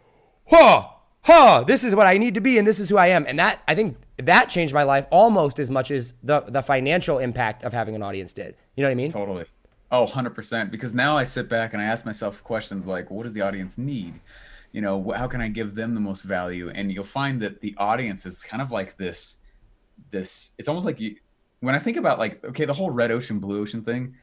huh 0.47 0.89
huh 1.25 1.65
this 1.67 1.85
is 1.85 1.95
what 1.95 2.07
i 2.07 2.17
need 2.17 2.35
to 2.35 2.41
be 2.41 2.59
and 2.59 2.67
this 2.67 2.79
is 2.79 2.89
who 2.89 2.97
i 2.97 3.09
am 3.09 3.25
and 3.27 3.39
that 3.39 3.63
i 3.67 3.75
think 3.75 3.97
that 4.19 4.49
changed 4.49 4.73
my 4.73 4.83
life 4.83 5.07
almost 5.11 5.59
as 5.59 5.71
much 5.71 5.91
as 5.91 6.15
the 6.23 6.41
the 6.41 6.63
financial 6.63 7.19
impact 7.19 7.63
of 7.65 7.73
having 7.73 7.95
an 7.95 8.03
audience 8.03 8.33
did 8.33 8.55
you 8.77 8.83
know 8.83 8.89
what 8.89 8.93
i 8.93 8.95
mean 8.95 9.11
Totally. 9.11 9.47
Oh, 9.91 10.07
100%. 10.07 10.73
Because 10.73 10.93
now 10.93 11.17
I 11.17 11.23
sit 11.23 11.49
back 11.49 11.73
and 11.73 11.81
I 11.81 11.85
ask 11.85 12.05
myself 12.05 12.43
questions 12.43 12.85
like, 12.85 13.13
what 13.13 13.23
does 13.25 13.33
the 13.33 13.43
audience 13.43 13.79
need? 13.79 14.19
You 14.73 14.81
know, 14.81 15.13
how 15.13 15.29
can 15.29 15.41
I 15.41 15.47
give 15.47 15.77
them 15.77 15.95
the 15.95 16.01
most 16.01 16.23
value? 16.23 16.69
And 16.69 16.91
you'll 16.91 17.05
find 17.05 17.41
that 17.43 17.61
the 17.61 17.77
audience 17.79 18.27
is 18.27 18.43
kind 18.43 18.61
of 18.61 18.73
like 18.73 18.97
this, 18.97 19.37
this, 20.11 20.51
it's 20.59 20.67
almost 20.67 20.85
like 20.85 20.99
you, 20.99 21.15
when 21.61 21.77
I 21.77 21.79
think 21.79 21.97
about 21.97 22.19
like, 22.19 22.45
okay, 22.45 22.65
the 22.65 22.73
whole 22.73 22.91
red 22.91 23.13
ocean, 23.13 23.39
blue 23.39 23.63
ocean 23.63 23.83
thing, 23.83 24.17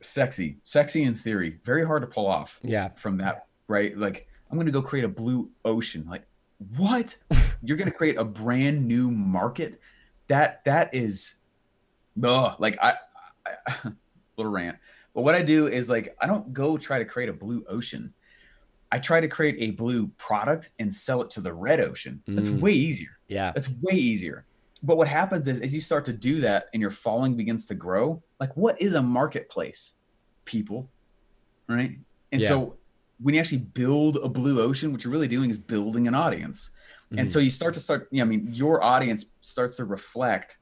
sexy, 0.00 0.56
sexy 0.64 1.02
in 1.02 1.14
theory, 1.14 1.58
very 1.62 1.84
hard 1.84 2.00
to 2.00 2.06
pull 2.06 2.26
off 2.26 2.58
yeah 2.62 2.88
from 2.96 3.18
that, 3.18 3.48
right? 3.68 3.94
Like, 3.98 4.28
I'm 4.50 4.56
going 4.56 4.66
to 4.66 4.72
go 4.72 4.82
create 4.82 5.04
a 5.04 5.08
blue 5.08 5.50
ocean. 5.64 6.06
Like, 6.08 6.24
what? 6.76 7.16
You're 7.62 7.76
going 7.76 7.90
to 7.90 7.96
create 7.96 8.16
a 8.16 8.24
brand 8.24 8.86
new 8.86 9.10
market? 9.10 9.80
That, 10.28 10.64
that 10.64 10.94
is, 10.94 11.36
ugh, 12.22 12.56
like, 12.58 12.78
I, 12.82 12.94
I 13.46 13.74
little 14.36 14.52
rant. 14.52 14.78
But 15.14 15.22
what 15.22 15.34
I 15.34 15.42
do 15.42 15.66
is 15.66 15.88
like 15.88 16.16
I 16.20 16.26
don't 16.26 16.52
go 16.52 16.78
try 16.78 16.98
to 16.98 17.04
create 17.04 17.28
a 17.28 17.32
blue 17.32 17.64
ocean. 17.68 18.14
I 18.92 18.98
try 19.00 19.20
to 19.20 19.28
create 19.28 19.56
a 19.58 19.72
blue 19.72 20.08
product 20.18 20.70
and 20.78 20.94
sell 20.94 21.20
it 21.22 21.30
to 21.32 21.40
the 21.40 21.52
red 21.52 21.80
ocean. 21.80 22.22
That's 22.26 22.48
Mm. 22.48 22.60
way 22.60 22.72
easier. 22.72 23.18
yeah 23.28 23.52
That's 23.54 23.68
way 23.68 23.94
easier. 23.94 24.46
But 24.82 24.96
what 24.96 25.08
happens 25.08 25.46
is 25.48 25.60
as 25.60 25.74
you 25.74 25.80
start 25.80 26.04
to 26.06 26.12
do 26.12 26.40
that 26.40 26.66
and 26.72 26.80
your 26.80 26.90
following 26.90 27.36
begins 27.36 27.66
to 27.66 27.74
grow, 27.74 28.22
like 28.38 28.56
what 28.56 28.80
is 28.80 28.94
a 28.94 29.02
marketplace? 29.02 29.94
People, 30.44 30.90
right? 31.68 31.98
And 32.32 32.40
Yeah. 32.40 32.48
so 32.48 32.78
when 33.22 33.34
you 33.34 33.40
actually 33.40 33.58
build 33.58 34.16
a 34.16 34.28
blue 34.28 34.60
ocean, 34.60 34.92
what 34.92 35.04
you're 35.04 35.12
really 35.12 35.28
doing 35.28 35.50
is 35.50 35.58
building 35.58 36.08
an 36.08 36.14
audience. 36.14 36.70
And 37.16 37.28
so 37.28 37.38
mm-hmm. 37.38 37.44
you 37.44 37.50
start 37.50 37.74
to 37.74 37.80
start, 37.80 38.08
yeah, 38.12 38.22
I 38.22 38.26
mean, 38.26 38.48
your 38.52 38.82
audience 38.82 39.26
starts 39.40 39.76
to 39.76 39.84
reflect 39.84 40.58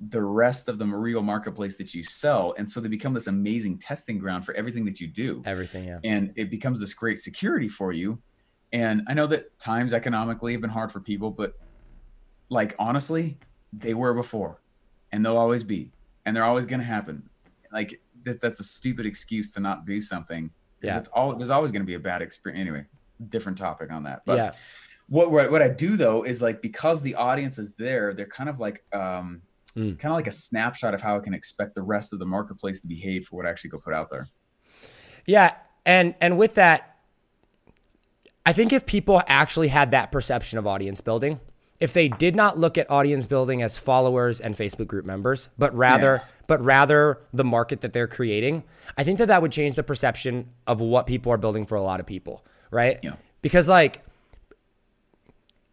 the 0.00 0.22
rest 0.22 0.68
of 0.68 0.78
the 0.78 0.86
real 0.86 1.22
marketplace 1.22 1.76
that 1.78 1.94
you 1.94 2.02
sell. 2.02 2.54
And 2.58 2.68
so 2.68 2.80
they 2.80 2.88
become 2.88 3.14
this 3.14 3.26
amazing 3.26 3.78
testing 3.78 4.18
ground 4.18 4.44
for 4.44 4.54
everything 4.54 4.84
that 4.86 5.00
you 5.00 5.06
do. 5.06 5.42
everything 5.46 5.84
yeah 5.84 6.00
And 6.04 6.32
it 6.36 6.50
becomes 6.50 6.80
this 6.80 6.92
great 6.94 7.18
security 7.18 7.68
for 7.68 7.92
you. 7.92 8.20
And 8.72 9.02
I 9.06 9.14
know 9.14 9.26
that 9.28 9.58
times 9.58 9.92
economically 9.92 10.52
have 10.52 10.60
been 10.60 10.70
hard 10.70 10.92
for 10.92 11.00
people, 11.00 11.30
but 11.30 11.54
like 12.48 12.74
honestly, 12.78 13.38
they 13.72 13.94
were 13.94 14.12
before 14.12 14.60
and 15.12 15.24
they'll 15.24 15.36
always 15.36 15.62
be. 15.62 15.92
And 16.24 16.34
they're 16.34 16.44
always 16.44 16.66
going 16.66 16.80
to 16.80 16.86
happen. 16.86 17.28
Like 17.72 18.00
that, 18.24 18.40
that's 18.40 18.60
a 18.60 18.64
stupid 18.64 19.06
excuse 19.06 19.52
to 19.52 19.60
not 19.60 19.86
do 19.86 20.00
something. 20.00 20.50
Yeah. 20.86 20.98
It's 20.98 21.08
all, 21.08 21.34
there's 21.34 21.50
always 21.50 21.72
going 21.72 21.82
to 21.82 21.86
be 21.86 21.94
a 21.94 21.98
bad 22.00 22.22
experience. 22.22 22.60
Anyway, 22.60 22.84
different 23.28 23.58
topic 23.58 23.90
on 23.92 24.04
that. 24.04 24.22
But 24.24 24.36
yeah 24.36 24.52
what, 25.08 25.30
what 25.30 25.52
what 25.52 25.62
I 25.62 25.68
do 25.68 25.96
though 25.96 26.24
is 26.24 26.42
like 26.42 26.60
because 26.60 27.00
the 27.02 27.14
audience 27.14 27.60
is 27.60 27.74
there, 27.74 28.12
they're 28.12 28.26
kind 28.26 28.48
of 28.50 28.58
like 28.58 28.84
um 28.92 29.42
Mm. 29.76 29.98
kind 29.98 30.10
of 30.10 30.16
like 30.16 30.26
a 30.26 30.32
snapshot 30.32 30.94
of 30.94 31.02
how 31.02 31.18
I 31.18 31.20
can 31.20 31.34
expect 31.34 31.74
the 31.74 31.82
rest 31.82 32.14
of 32.14 32.18
the 32.18 32.24
marketplace 32.24 32.80
to 32.80 32.86
behave 32.86 33.26
for 33.26 33.36
what 33.36 33.44
I 33.44 33.50
actually 33.50 33.68
go 33.70 33.78
put 33.78 33.92
out 33.92 34.10
there. 34.10 34.26
Yeah, 35.26 35.52
and 35.84 36.14
and 36.18 36.38
with 36.38 36.54
that, 36.54 36.96
I 38.46 38.54
think 38.54 38.72
if 38.72 38.86
people 38.86 39.20
actually 39.26 39.68
had 39.68 39.90
that 39.90 40.10
perception 40.10 40.58
of 40.58 40.66
audience 40.66 41.02
building, 41.02 41.40
if 41.78 41.92
they 41.92 42.08
did 42.08 42.34
not 42.34 42.56
look 42.58 42.78
at 42.78 42.90
audience 42.90 43.26
building 43.26 43.60
as 43.60 43.76
followers 43.76 44.40
and 44.40 44.54
Facebook 44.56 44.86
group 44.86 45.04
members, 45.04 45.50
but 45.58 45.74
rather 45.76 46.22
Yeah. 46.24 46.32
But 46.46 46.62
rather 46.64 47.20
the 47.32 47.44
market 47.44 47.80
that 47.80 47.92
they're 47.92 48.06
creating, 48.06 48.62
I 48.96 49.04
think 49.04 49.18
that 49.18 49.28
that 49.28 49.42
would 49.42 49.52
change 49.52 49.76
the 49.76 49.82
perception 49.82 50.50
of 50.66 50.80
what 50.80 51.06
people 51.06 51.32
are 51.32 51.36
building 51.38 51.66
for 51.66 51.76
a 51.76 51.82
lot 51.82 52.00
of 52.00 52.06
people, 52.06 52.44
right? 52.70 52.98
Yeah. 53.02 53.14
Because 53.42 53.68
like 53.68 54.04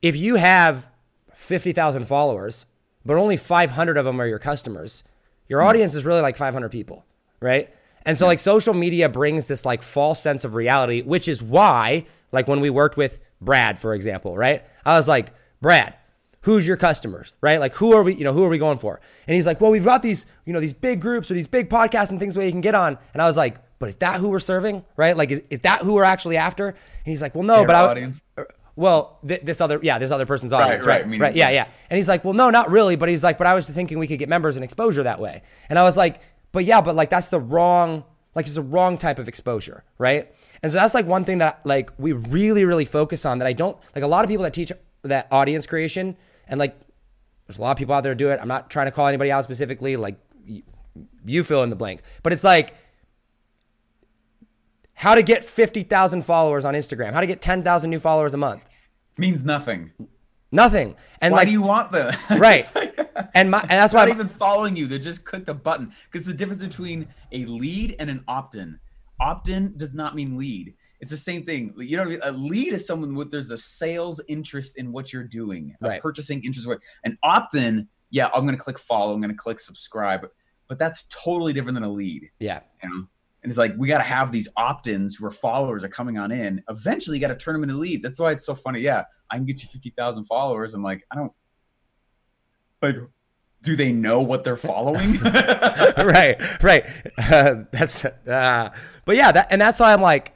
if 0.02 0.16
you 0.16 0.36
have 0.36 0.88
50,000 1.34 2.06
followers, 2.06 2.66
but 3.06 3.18
only 3.18 3.38
500 3.38 3.98
of 3.98 4.06
them 4.06 4.20
are 4.22 4.28
your 4.28 4.40
customers, 4.40 5.04
your 5.48 5.62
audience 5.62 5.96
is 5.96 6.06
really 6.06 6.22
like 6.22 6.38
500 6.38 6.70
people, 6.70 7.06
right? 7.40 7.74
And 8.06 8.18
so 8.18 8.26
like 8.26 8.40
social 8.40 8.74
media 8.74 9.10
brings 9.10 9.48
this 9.48 9.66
like 9.66 9.82
false 9.82 10.22
sense 10.22 10.44
of 10.44 10.56
reality, 10.56 11.02
which 11.02 11.28
is 11.28 11.42
why 11.42 12.06
like 12.32 12.48
when 12.48 12.60
we 12.60 12.70
worked 12.70 12.98
with 12.98 13.20
Brad, 13.40 13.80
for 13.80 13.94
example, 13.94 14.36
right? 14.36 14.64
I 14.86 14.98
was 14.98 15.08
like, 15.08 15.34
"Brad, 15.62 15.96
who's 16.44 16.66
your 16.68 16.78
customers?" 16.78 17.36
Right? 17.42 17.60
Like 17.60 17.74
who 17.76 17.94
are 17.94 18.04
we, 18.04 18.16
you 18.16 18.24
know, 18.24 18.32
who 18.34 18.44
are 18.44 18.50
we 18.50 18.58
going 18.58 18.78
for? 18.78 19.02
And 19.28 19.36
he's 19.36 19.46
like, 19.48 19.60
"Well, 19.60 19.72
we've 19.72 19.84
got 19.84 20.02
these, 20.02 20.26
you 20.46 20.54
know, 20.54 20.60
these 20.62 20.74
big 20.74 21.02
groups 21.02 21.30
or 21.30 21.34
these 21.34 21.48
big 21.48 21.70
podcasts 21.70 22.12
and 22.12 22.20
things 22.20 22.38
where 22.38 22.46
you 22.46 22.52
can 22.52 22.62
get 22.62 22.76
on." 22.76 22.98
And 23.14 23.22
I 23.22 23.26
was 23.26 23.36
like, 23.38 23.58
"But 23.80 23.90
is 23.90 23.96
that 23.98 24.20
who 24.20 24.30
we're 24.30 24.40
serving?" 24.40 24.86
Right? 24.96 25.18
Like 25.18 25.32
is, 25.32 25.42
is 25.50 25.60
that 25.62 25.82
who 25.82 25.94
we're 25.94 26.04
actually 26.04 26.38
after? 26.38 26.68
And 26.70 26.78
he's 27.06 27.22
like, 27.22 27.34
"Well, 27.36 27.44
no, 27.44 27.58
Their 27.58 27.68
but 27.68 27.76
I 27.76 27.82
audience? 27.88 28.22
Uh, 28.38 28.44
well, 28.76 29.20
th- 29.28 29.42
this 29.44 29.62
other, 29.62 29.80
yeah, 29.84 30.00
this 30.00 30.10
other 30.10 30.26
person's 30.26 30.52
audience, 30.52 30.84
right, 30.86 31.02
right? 31.02 31.06
meaning- 31.06 31.22
Right, 31.22 31.36
yeah, 31.36 31.50
yeah. 31.52 31.68
And 31.92 31.98
he's 31.98 32.10
like, 32.10 32.24
well, 32.26 32.34
no, 32.34 32.50
not 32.50 32.72
really. 32.72 32.96
But 32.96 33.08
he's 33.08 33.24
like, 33.24 33.38
but 33.38 33.46
I 33.46 33.54
was 33.54 33.70
thinking 33.70 34.00
we 34.00 34.08
could 34.08 34.18
get 34.18 34.30
members 34.30 34.56
and 34.56 34.64
exposure 34.64 35.04
that 35.04 35.20
way. 35.20 35.44
And 35.70 35.78
I 35.78 35.84
was 35.84 35.96
like, 35.96 36.22
but 36.52 36.66
yeah, 36.66 36.82
but 36.82 36.96
like 36.96 37.12
that's 37.12 37.28
the 37.28 37.40
wrong, 37.40 38.04
like 38.34 38.48
it's 38.48 38.56
the 38.56 38.64
wrong 38.64 38.98
type 38.98 39.20
of 39.20 39.28
exposure, 39.28 39.84
right? 40.00 40.34
And 40.64 40.72
so 40.72 40.80
that's 40.80 40.96
like 40.96 41.06
one 41.06 41.24
thing 41.24 41.38
that 41.38 41.64
like 41.66 41.92
we 42.00 42.14
really, 42.14 42.66
really 42.66 42.86
focus 42.86 43.28
on 43.28 43.38
that 43.40 43.48
I 43.48 43.54
don't 43.54 43.78
like 43.96 44.04
a 44.04 44.08
lot 44.08 44.24
of 44.26 44.30
people 44.30 44.44
that 44.44 44.56
teach 44.56 44.72
that 45.04 45.28
audience 45.32 45.68
creation 45.68 46.18
and 46.48 46.60
like 46.60 46.78
there's 47.48 47.58
a 47.58 47.62
lot 47.62 47.72
of 47.72 47.78
people 47.78 47.94
out 47.94 48.04
there 48.04 48.16
do 48.16 48.30
it. 48.30 48.40
I'm 48.42 48.48
not 48.48 48.70
trying 48.70 48.88
to 48.88 48.92
call 48.92 49.08
anybody 49.08 49.32
out 49.32 49.44
specifically. 49.44 49.96
Like 49.96 50.18
you, 50.46 50.64
you 51.26 51.44
fill 51.44 51.64
in 51.64 51.70
the 51.70 51.76
blank, 51.76 52.02
but 52.22 52.34
it's 52.34 52.44
like 52.44 52.74
how 54.94 55.16
to 55.16 55.24
get 55.24 55.44
50,000 55.44 56.24
followers 56.24 56.66
on 56.66 56.74
Instagram, 56.76 57.14
how 57.14 57.20
to 57.22 57.28
get 57.28 57.42
10,000 57.42 57.90
new 57.90 58.00
followers 58.00 58.34
a 58.34 58.38
month. 58.38 58.64
Means 59.18 59.44
nothing. 59.44 59.92
Nothing. 60.52 60.96
And 61.20 61.32
Why 61.32 61.40
like 61.40 61.48
do 61.48 61.52
you 61.52 61.62
want 61.62 61.92
the 61.92 62.18
right. 62.40 62.70
And 63.36 63.50
my 63.52 63.60
and 63.62 63.70
that's 63.72 63.94
why 63.94 64.02
not 64.02 64.10
I'm- 64.10 64.18
even 64.18 64.28
following 64.28 64.76
you. 64.76 64.88
They 64.88 65.00
just 65.00 65.24
click 65.26 65.46
the 65.46 65.54
button. 65.54 65.94
Because 66.12 66.26
the 66.26 66.34
difference 66.34 66.62
between 66.62 67.08
a 67.32 67.46
lead 67.46 67.96
and 68.00 68.10
an 68.10 68.24
opt-in. 68.28 68.80
Opt-in 69.20 69.76
does 69.78 69.94
not 69.96 70.16
mean 70.16 70.38
lead. 70.38 70.74
It's 71.04 71.12
the 71.12 71.18
same 71.18 71.44
thing. 71.44 71.74
You 71.78 71.98
know, 71.98 72.18
a 72.24 72.32
lead 72.32 72.72
is 72.72 72.88
someone 72.88 73.14
with 73.16 73.30
there's 73.30 73.52
a 73.52 73.58
sales 73.58 74.22
interest 74.30 74.78
in 74.78 74.94
what 74.94 75.12
you're 75.12 75.26
doing, 75.26 75.76
a 75.82 76.00
purchasing 76.00 76.42
interest. 76.46 76.66
in 76.66 76.70
what- 76.70 76.80
An 77.04 77.18
opt-in, 77.22 77.90
yeah, 78.10 78.30
I'm 78.34 78.46
gonna 78.46 78.56
click 78.56 78.80
follow, 78.80 79.14
I'm 79.14 79.20
gonna 79.20 79.34
click 79.36 79.60
subscribe, 79.60 80.26
but 80.70 80.80
that's 80.80 81.04
totally 81.10 81.52
different 81.52 81.76
than 81.76 81.84
a 81.84 81.92
lead. 81.92 82.30
yeah. 82.40 82.62
You 82.82 82.90
know? 82.90 83.08
And 83.44 83.50
it's 83.52 83.58
like 83.58 83.74
we 83.78 83.90
got 83.90 83.98
to 83.98 84.06
have 84.06 84.32
these 84.32 84.48
opt-ins 84.56 85.20
where 85.20 85.30
followers 85.30 85.84
are 85.84 85.90
coming 85.90 86.18
on 86.18 86.32
in. 86.32 86.64
Eventually, 86.70 87.18
you 87.18 87.22
got 87.22 87.28
to 87.28 87.36
turn 87.36 87.54
them 87.54 87.64
into 87.64 87.76
leads. 87.76 88.02
That's 88.02 88.18
why 88.18 88.32
it's 88.32 88.46
so 88.46 88.56
funny. 88.56 88.80
Yeah, 88.80 89.04
I 89.30 89.36
can 89.36 89.46
get 89.46 89.62
you 89.62 89.68
fifty 89.68 89.90
thousand 89.90 90.24
followers. 90.24 90.74
I'm 90.74 90.82
like, 90.82 91.04
I 91.12 91.16
don't 91.16 91.34
like. 92.82 92.96
Do 93.62 93.76
they 93.76 93.92
know 93.92 94.22
what 94.22 94.46
they're 94.46 94.56
following? 94.58 95.18
right, 95.24 96.36
right. 96.64 96.86
Uh, 97.18 97.56
that's 97.74 98.06
uh, 98.06 98.70
but 99.04 99.16
yeah, 99.18 99.34
that 99.34 99.48
and 99.52 99.60
that's 99.60 99.82
why 99.82 99.92
I'm 99.92 100.02
like 100.02 100.34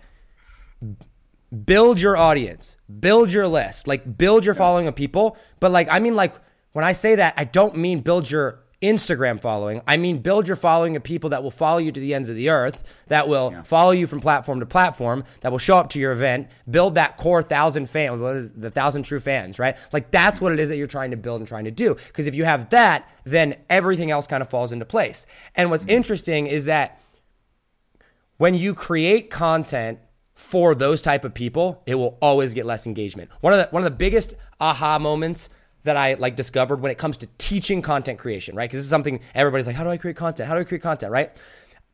build 1.65 1.99
your 1.99 2.17
audience, 2.17 2.77
build 2.99 3.31
your 3.31 3.47
list, 3.47 3.87
like 3.87 4.17
build 4.17 4.45
your 4.45 4.55
following 4.55 4.87
of 4.87 4.95
people, 4.95 5.37
but 5.59 5.71
like 5.71 5.87
I 5.91 5.99
mean 5.99 6.15
like 6.15 6.33
when 6.73 6.85
I 6.85 6.91
say 6.91 7.15
that, 7.15 7.33
I 7.37 7.43
don't 7.43 7.77
mean 7.77 8.01
build 8.01 8.29
your 8.29 8.63
Instagram 8.81 9.41
following. 9.41 9.81
I 9.87 9.97
mean, 9.97 10.19
build 10.19 10.47
your 10.47 10.55
following 10.55 10.95
of 10.95 11.03
people 11.03 11.31
that 11.31 11.41
will 11.41 11.51
follow 11.51 11.79
you 11.79 11.91
to 11.91 11.99
the 11.99 12.13
ends 12.13 12.29
of 12.29 12.35
the 12.35 12.49
earth, 12.49 12.83
that 13.07 13.27
will 13.27 13.63
follow 13.63 13.89
you 13.89 14.05
from 14.05 14.19
platform 14.19 14.59
to 14.59 14.67
platform, 14.67 15.23
that 15.41 15.51
will 15.51 15.57
show 15.57 15.77
up 15.77 15.89
to 15.91 15.99
your 15.99 16.11
event. 16.11 16.49
Build 16.69 16.95
that 16.95 17.17
core 17.17 17.41
thousand 17.41 17.89
fan, 17.89 18.21
what 18.21 18.35
is 18.35 18.53
the 18.53 18.69
thousand 18.69 19.03
true 19.03 19.19
fans, 19.19 19.57
right? 19.57 19.75
Like 19.91 20.11
that's 20.11 20.39
what 20.39 20.51
it 20.51 20.59
is 20.59 20.69
that 20.69 20.77
you're 20.77 20.85
trying 20.85 21.11
to 21.11 21.17
build 21.17 21.41
and 21.41 21.47
trying 21.47 21.65
to 21.65 21.71
do. 21.71 21.95
Because 21.95 22.27
if 22.27 22.35
you 22.35 22.45
have 22.45 22.69
that, 22.69 23.09
then 23.23 23.55
everything 23.69 24.11
else 24.11 24.27
kind 24.27 24.41
of 24.41 24.49
falls 24.49 24.71
into 24.71 24.85
place. 24.85 25.25
And 25.55 25.71
what's 25.71 25.85
mm. 25.85 25.91
interesting 25.91 26.45
is 26.45 26.65
that 26.65 27.01
when 28.37 28.53
you 28.53 28.75
create 28.75 29.31
content 29.31 29.99
for 30.37 30.75
those 30.75 31.01
type 31.01 31.25
of 31.25 31.33
people, 31.33 31.81
it 31.87 31.95
will 31.95 32.15
always 32.21 32.53
get 32.53 32.67
less 32.67 32.85
engagement. 32.85 33.31
One 33.41 33.53
of 33.53 33.59
the 33.59 33.65
one 33.71 33.81
of 33.81 33.85
the 33.85 33.95
biggest 33.97 34.35
aha 34.59 34.99
moments 34.99 35.49
that 35.81 35.97
I 35.97 36.13
like 36.13 36.35
discovered 36.35 36.79
when 36.79 36.91
it 36.91 36.97
comes 36.99 37.17
to 37.17 37.27
teaching 37.39 37.81
content 37.81 38.19
creation, 38.19 38.55
right? 38.55 38.69
Because 38.69 38.77
this 38.77 38.83
is 38.85 38.89
something 38.89 39.19
everybody's 39.33 39.65
like, 39.65 39.75
how 39.75 39.83
do 39.83 39.89
I 39.89 39.97
create 39.97 40.15
content? 40.15 40.47
How 40.47 40.53
do 40.53 40.61
I 40.61 40.63
create 40.63 40.83
content, 40.83 41.11
right? 41.11 41.35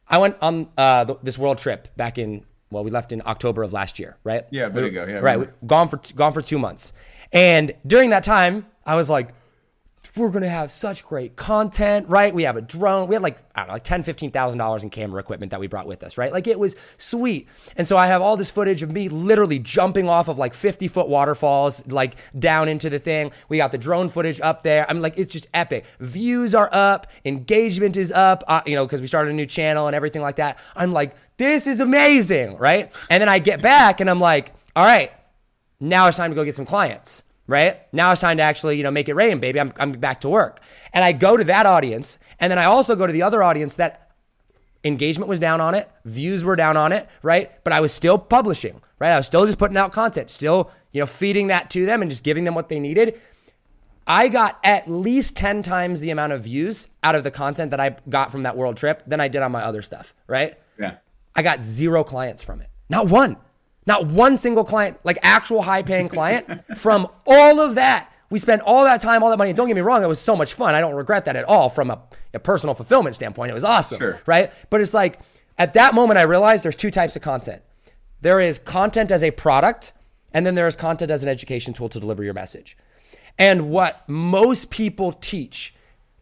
I 0.10 0.18
went 0.18 0.36
on 0.42 0.68
uh, 0.78 1.06
th- 1.06 1.20
this 1.24 1.38
world 1.38 1.58
trip 1.58 1.96
back 1.96 2.18
in 2.18 2.44
well, 2.70 2.84
we 2.84 2.92
left 2.92 3.14
in 3.14 3.22
October 3.26 3.64
of 3.64 3.72
last 3.72 3.98
year, 3.98 4.18
right? 4.26 4.44
Yeah, 4.52 4.68
there 4.68 4.86
you 4.86 4.92
go. 4.92 5.06
Yeah, 5.06 5.20
right. 5.20 5.48
Gone 5.66 5.88
for 5.88 6.02
gone 6.14 6.34
for 6.34 6.42
two 6.42 6.60
months, 6.60 6.92
and 7.32 7.74
during 7.88 8.10
that 8.10 8.26
time, 8.26 8.66
I 8.86 8.96
was 8.96 9.10
like, 9.10 9.30
we're 10.16 10.30
gonna 10.30 10.48
have 10.48 10.72
such 10.72 11.04
great 11.04 11.36
content, 11.36 12.08
right? 12.08 12.34
We 12.34 12.44
have 12.44 12.56
a 12.56 12.62
drone. 12.62 13.08
We 13.08 13.16
had 13.16 13.24
like 13.24 13.40
I 13.56 13.62
don't 13.62 13.68
know, 13.70 13.74
like 13.74 13.84
ten, 13.84 14.04
fifteen 14.04 14.30
thousand 14.30 14.60
dollars 14.60 14.84
in 14.84 14.92
camera 14.92 15.20
equipment 15.20 15.50
that 15.52 15.60
we 15.60 15.68
brought 15.68 15.88
with 15.88 16.04
us, 16.04 16.18
right? 16.18 16.32
Like 16.32 16.46
it 16.46 16.60
was 16.60 16.76
sweet. 16.98 17.48
And 17.78 17.88
so 17.88 17.98
I 17.98 18.08
have 18.08 18.22
all 18.22 18.38
this 18.38 18.52
footage 18.52 18.84
of 18.84 18.92
me 18.92 19.10
literally 19.10 19.58
jumping 19.58 20.08
off 20.08 20.28
of 20.28 20.38
like 20.38 20.54
fifty 20.54 20.88
foot 20.88 21.10
waterfalls, 21.10 21.88
like 21.88 22.16
down 22.38 22.68
into 22.68 22.92
the 22.92 23.00
thing. 23.00 23.32
We 23.50 23.58
got 23.58 23.72
the 23.72 23.78
drone 23.80 24.08
footage 24.08 24.40
up 24.40 24.62
there. 24.62 24.86
I'm 24.88 25.02
like, 25.02 25.18
it's 25.18 25.32
just 25.32 25.48
epic. 25.54 25.86
Views 26.00 26.54
are 26.54 26.70
up, 26.72 27.08
engagement 27.26 27.98
is 27.98 28.12
up, 28.12 28.44
uh, 28.48 28.62
you 28.68 28.76
know, 28.76 28.86
because 28.86 29.02
we 29.02 29.08
started 29.08 29.32
a 29.32 29.36
new 29.36 29.48
channel 29.48 29.88
and 29.88 29.96
everything 29.96 30.22
like 30.22 30.36
that. 30.36 30.60
I'm 30.76 30.92
like, 30.92 31.16
this 31.38 31.66
is 31.66 31.80
amazing, 31.80 32.58
right? 32.58 32.94
And 33.10 33.20
then 33.20 33.30
I 33.30 33.40
get 33.40 33.64
back 33.64 34.00
and 34.00 34.10
I'm 34.10 34.20
like, 34.20 34.54
all 34.76 34.86
right, 34.86 35.12
now 35.80 36.08
it's 36.08 36.18
time 36.18 36.30
to 36.30 36.36
go 36.36 36.46
get 36.46 36.56
some 36.56 36.66
clients 36.66 37.24
right? 37.48 37.82
Now 37.94 38.12
it's 38.12 38.22
time 38.22 38.38
to 38.38 38.44
actually 38.44 38.78
you 38.78 38.84
know 38.84 38.92
make 38.92 39.10
it 39.10 39.14
rain 39.16 39.40
baby. 39.40 39.60
I'm, 39.60 39.74
I'm 39.78 39.92
back 39.94 40.22
to 40.22 40.30
work. 40.30 40.62
And 40.94 41.04
i 41.04 41.12
go 41.12 41.38
to 41.38 41.44
that 41.46 41.66
audience 41.66 42.20
and 42.40 42.52
then 42.52 42.60
i 42.60 42.66
also 42.66 42.96
go 42.96 43.08
to 43.08 43.14
the 43.14 43.24
other 43.24 43.44
audience 43.44 43.76
that 43.76 44.12
engagement 44.84 45.30
was 45.30 45.40
down 45.40 45.62
on 45.62 45.76
it 45.76 45.90
views 46.04 46.44
were 46.44 46.56
down 46.56 46.78
on 46.78 46.92
it 46.92 47.10
right? 47.22 47.52
But 47.64 47.74
i 47.74 47.80
was 47.80 47.94
still 47.94 48.18
publishing 48.18 48.82
right? 49.00 49.12
I 49.12 49.18
was 49.18 49.26
still 49.26 49.46
just 49.46 49.58
putting 49.58 49.78
out 49.78 49.92
content 49.92 50.30
still 50.30 50.72
you 50.92 51.02
know 51.02 51.06
feeding 51.06 51.48
that 51.48 51.70
to 51.72 51.86
them 51.86 52.02
and 52.02 52.10
just 52.10 52.24
giving 52.24 52.44
them 52.44 52.56
what 52.56 52.70
they 52.70 52.80
needed. 52.80 53.20
I 54.06 54.28
got 54.28 54.60
at 54.66 54.90
least 54.90 55.38
10 55.38 55.64
times 55.64 56.02
the 56.02 56.10
amount 56.10 56.34
of 56.34 56.44
views 56.44 56.90
out 57.04 57.16
of 57.16 57.24
the 57.24 57.32
content 57.32 57.72
that 57.72 57.80
i 57.80 57.96
got 58.10 58.32
from 58.32 58.44
that 58.44 58.58
world 58.58 58.78
trip 58.78 59.02
than 59.08 59.20
i 59.22 59.28
did 59.28 59.42
on 59.42 59.52
my 59.52 59.64
other 59.64 59.82
stuff 59.82 60.14
right? 60.28 60.58
Yeah. 60.80 60.98
I 61.36 61.42
got 61.42 61.64
zero 61.64 62.04
clients 62.04 62.44
from 62.44 62.62
it. 62.62 62.68
Not 62.90 63.08
one. 63.08 63.38
Not 63.86 64.08
one 64.08 64.38
single 64.38 64.64
client, 64.64 64.98
like 65.04 65.18
actual 65.22 65.62
high 65.62 65.84
paying 65.84 66.08
client 66.08 66.48
from 66.78 67.08
all 67.28 67.60
of 67.60 67.76
that. 67.76 68.10
We 68.30 68.40
spent 68.40 68.62
all 68.66 68.84
that 68.86 69.02
time, 69.02 69.22
all 69.22 69.30
that 69.30 69.38
money. 69.38 69.54
Don't 69.54 69.68
get 69.68 69.76
me 69.76 69.82
wrong, 69.82 70.02
it 70.04 70.08
was 70.08 70.20
so 70.20 70.36
much 70.36 70.54
fun. 70.54 70.74
I 70.74 70.80
don't 70.82 70.96
regret 70.96 71.26
that 71.26 71.36
at 71.36 71.46
all 71.46 71.70
from 71.70 71.92
a, 71.92 72.02
a 72.34 72.40
personal 72.40 72.74
fulfillment 72.74 73.16
standpoint. 73.16 73.52
It 73.52 73.54
was 73.54 73.64
awesome, 73.64 74.00
Sure. 74.00 74.22
right? 74.26 74.52
But 74.70 74.82
it's 74.82 74.94
like 74.94 75.20
at 75.58 75.74
that 75.74 75.94
moment, 75.94 76.18
I 76.18 76.24
realized 76.24 76.64
there's 76.64 76.76
two 76.76 76.92
types 76.92 77.16
of 77.16 77.22
content 77.22 77.62
there 78.22 78.40
is 78.40 78.58
content 78.58 79.12
as 79.12 79.22
a 79.22 79.32
product, 79.32 79.92
and 80.34 80.46
then 80.46 80.56
there 80.56 80.66
is 80.68 80.78
content 80.78 81.12
as 81.12 81.24
an 81.24 81.30
education 81.30 81.74
tool 81.74 81.90
to 81.90 82.00
deliver 82.00 82.24
your 82.24 82.34
message. 82.34 82.78
And 83.38 83.70
what 83.70 84.08
most 84.08 84.70
people 84.70 85.12
teach 85.12 85.76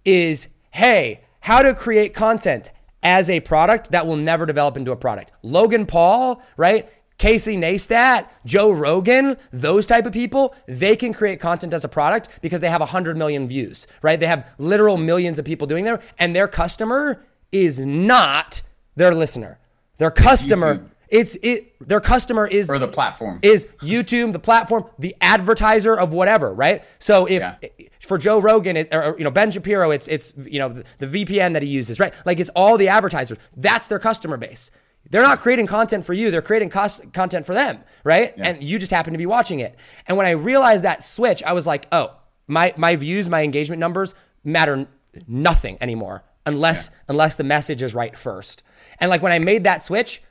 is 0.03 0.47
hey, 0.71 1.21
how 1.41 1.61
to 1.61 1.73
create 1.75 2.13
content 2.13 2.71
as 3.03 3.29
a 3.29 3.39
product 3.41 3.91
that 3.91 4.07
will 4.07 4.15
never 4.15 4.45
develop 4.45 4.77
into 4.77 4.91
a 4.91 4.95
product. 4.95 5.31
Logan 5.43 5.85
Paul, 5.85 6.41
right? 6.57 6.89
Casey 7.21 7.55
Neistat, 7.55 8.25
Joe 8.47 8.71
Rogan, 8.71 9.37
those 9.51 9.85
type 9.85 10.07
of 10.07 10.11
people, 10.11 10.55
they 10.67 10.95
can 10.95 11.13
create 11.13 11.39
content 11.39 11.71
as 11.71 11.83
a 11.83 11.87
product 11.87 12.29
because 12.41 12.61
they 12.61 12.69
have 12.71 12.81
100 12.81 13.15
million 13.15 13.47
views, 13.47 13.85
right? 14.01 14.19
They 14.19 14.25
have 14.25 14.49
literal 14.57 14.97
millions 14.97 15.37
of 15.37 15.45
people 15.45 15.67
doing 15.67 15.85
there, 15.85 16.01
and 16.17 16.35
their 16.35 16.47
customer 16.47 17.23
is 17.51 17.79
not 17.79 18.63
their 18.95 19.13
listener. 19.13 19.59
Their 19.99 20.09
customer, 20.09 20.77
YouTube. 20.77 20.89
it's 21.09 21.35
it. 21.43 21.87
Their 21.87 21.99
customer 22.01 22.47
is 22.47 22.71
Or 22.71 22.79
the 22.79 22.87
platform. 22.87 23.37
is 23.43 23.67
YouTube, 23.83 24.33
the 24.33 24.39
platform, 24.39 24.85
the 24.97 25.15
advertiser 25.21 25.95
of 25.95 26.13
whatever, 26.13 26.51
right? 26.51 26.83
So 26.97 27.27
if 27.27 27.43
Yeah. 27.43 27.55
for 27.99 28.17
Joe 28.17 28.39
Rogan 28.41 28.77
it, 28.77 28.89
or 28.91 29.13
you 29.19 29.23
know 29.23 29.29
Ben 29.29 29.51
Shapiro, 29.51 29.91
it's 29.91 30.07
it's 30.07 30.33
you 30.39 30.57
know 30.57 30.69
the, 30.69 30.83
the 30.97 31.25
VPN 31.25 31.53
that 31.53 31.61
he 31.61 31.69
uses, 31.69 31.99
right? 31.99 32.15
Like 32.25 32.39
it's 32.39 32.49
all 32.55 32.77
the 32.79 32.87
advertisers. 32.87 33.37
That's 33.55 33.85
their 33.85 33.99
customer 33.99 34.37
base. 34.37 34.71
They're 35.09 35.21
not 35.21 35.39
creating 35.39 35.67
content 35.67 36.05
for 36.05 36.13
you; 36.13 36.31
they're 36.31 36.41
creating 36.41 36.69
cos- 36.69 37.01
content 37.13 37.45
for 37.45 37.53
them, 37.53 37.79
right? 38.03 38.33
And 38.37 38.63
you 38.63 38.79
just 38.79 38.91
happen 38.91 39.13
to 39.13 39.17
be 39.17 39.25
watching 39.25 39.59
it. 39.59 39.77
And 40.07 40.15
when 40.17 40.25
I 40.25 40.31
realized 40.31 40.85
that 40.85 41.03
switch, 41.03 41.43
I 41.43 41.53
was 41.53 41.67
like, 41.67 41.87
oh, 41.91 42.15
my 42.47 42.73
my 42.77 42.95
views, 42.95 43.27
my 43.29 43.41
engagement 43.43 43.79
numbers 43.79 44.15
matter 44.43 44.87
nothing 45.27 45.77
anymore 45.81 46.23
unless 46.45 46.89
unless 47.07 47.35
the 47.35 47.43
message 47.43 47.83
is 47.83 47.93
right 47.93 48.17
first. 48.17 48.63
And 48.99 49.09
like 49.09 49.21
when 49.21 49.31
I 49.33 49.39
made 49.39 49.65
that 49.65 49.83
switch, 49.83 50.21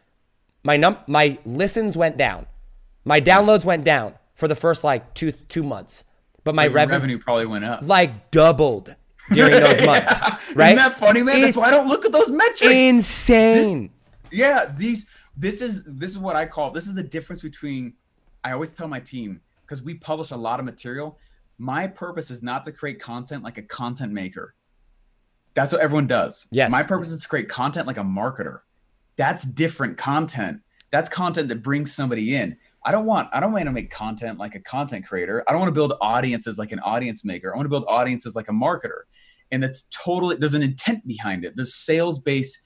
my 0.62 0.76
num 0.76 0.96
my 1.06 1.38
listens 1.44 1.96
went 1.96 2.16
down, 2.16 2.46
my 3.04 3.20
downloads 3.20 3.64
went 3.64 3.84
down 3.84 4.14
for 4.34 4.48
the 4.48 4.54
first 4.54 4.82
like 4.84 5.12
two 5.14 5.32
two 5.32 5.62
months, 5.62 6.04
but 6.44 6.54
my 6.54 6.66
revenue, 6.66 6.94
revenue 6.96 7.18
probably 7.18 7.46
went 7.46 7.64
up. 7.64 7.80
like 7.82 8.30
doubled 8.30 8.94
during 9.32 9.52
those 9.60 9.80
months. 9.86 10.06
Right? 10.54 10.72
Isn't 10.72 10.76
that 10.76 10.98
funny, 10.98 11.22
man? 11.22 11.42
That's 11.42 11.56
why 11.56 11.68
I 11.68 11.70
don't 11.70 11.88
look 11.88 12.04
at 12.06 12.12
those 12.12 12.30
metrics. 12.30 12.62
Insane. 12.72 13.90
Yeah 14.32 14.72
these 14.76 15.08
this 15.36 15.62
is 15.62 15.84
this 15.84 16.10
is 16.10 16.18
what 16.18 16.36
i 16.36 16.46
call 16.46 16.70
this 16.70 16.86
is 16.86 16.94
the 16.94 17.02
difference 17.02 17.42
between 17.42 17.94
i 18.44 18.52
always 18.52 18.70
tell 18.70 18.88
my 18.88 19.00
team 19.00 19.40
because 19.62 19.82
we 19.82 19.94
publish 19.94 20.30
a 20.30 20.36
lot 20.36 20.58
of 20.58 20.66
material 20.66 21.18
my 21.60 21.86
purpose 21.86 22.30
is 22.30 22.42
not 22.42 22.64
to 22.64 22.72
create 22.72 22.98
content 23.00 23.44
like 23.44 23.58
a 23.58 23.62
content 23.62 24.12
maker. 24.12 24.54
That's 25.52 25.72
what 25.72 25.82
everyone 25.82 26.06
does. 26.06 26.46
Yes. 26.50 26.72
my 26.72 26.82
purpose 26.82 27.08
is 27.08 27.20
to 27.20 27.28
create 27.28 27.50
content 27.50 27.86
like 27.86 27.98
a 27.98 28.02
marketer. 28.02 28.60
That's 29.16 29.44
different 29.44 29.98
content. 29.98 30.62
That's 30.90 31.10
content 31.10 31.48
that 31.50 31.62
brings 31.62 31.94
somebody 31.94 32.34
in. 32.34 32.56
I 32.82 32.92
don't 32.92 33.04
want 33.04 33.28
i 33.34 33.40
don't 33.40 33.52
want 33.52 33.66
to 33.66 33.72
make 33.72 33.90
content 33.90 34.38
like 34.38 34.54
a 34.54 34.60
content 34.60 35.06
creator. 35.06 35.44
I 35.46 35.52
don't 35.52 35.60
want 35.60 35.68
to 35.68 35.74
build 35.74 35.92
audiences 36.00 36.56
like 36.56 36.72
an 36.72 36.80
audience 36.80 37.26
maker. 37.26 37.52
I 37.52 37.56
want 37.56 37.66
to 37.66 37.70
build 37.70 37.84
audiences 37.88 38.34
like 38.34 38.48
a 38.48 38.52
marketer. 38.52 39.02
And 39.50 39.62
that's 39.62 39.84
totally 39.90 40.36
there's 40.36 40.54
an 40.54 40.62
intent 40.62 41.06
behind 41.06 41.44
it. 41.44 41.56
There's 41.56 41.74
sales 41.74 42.20
based 42.20 42.62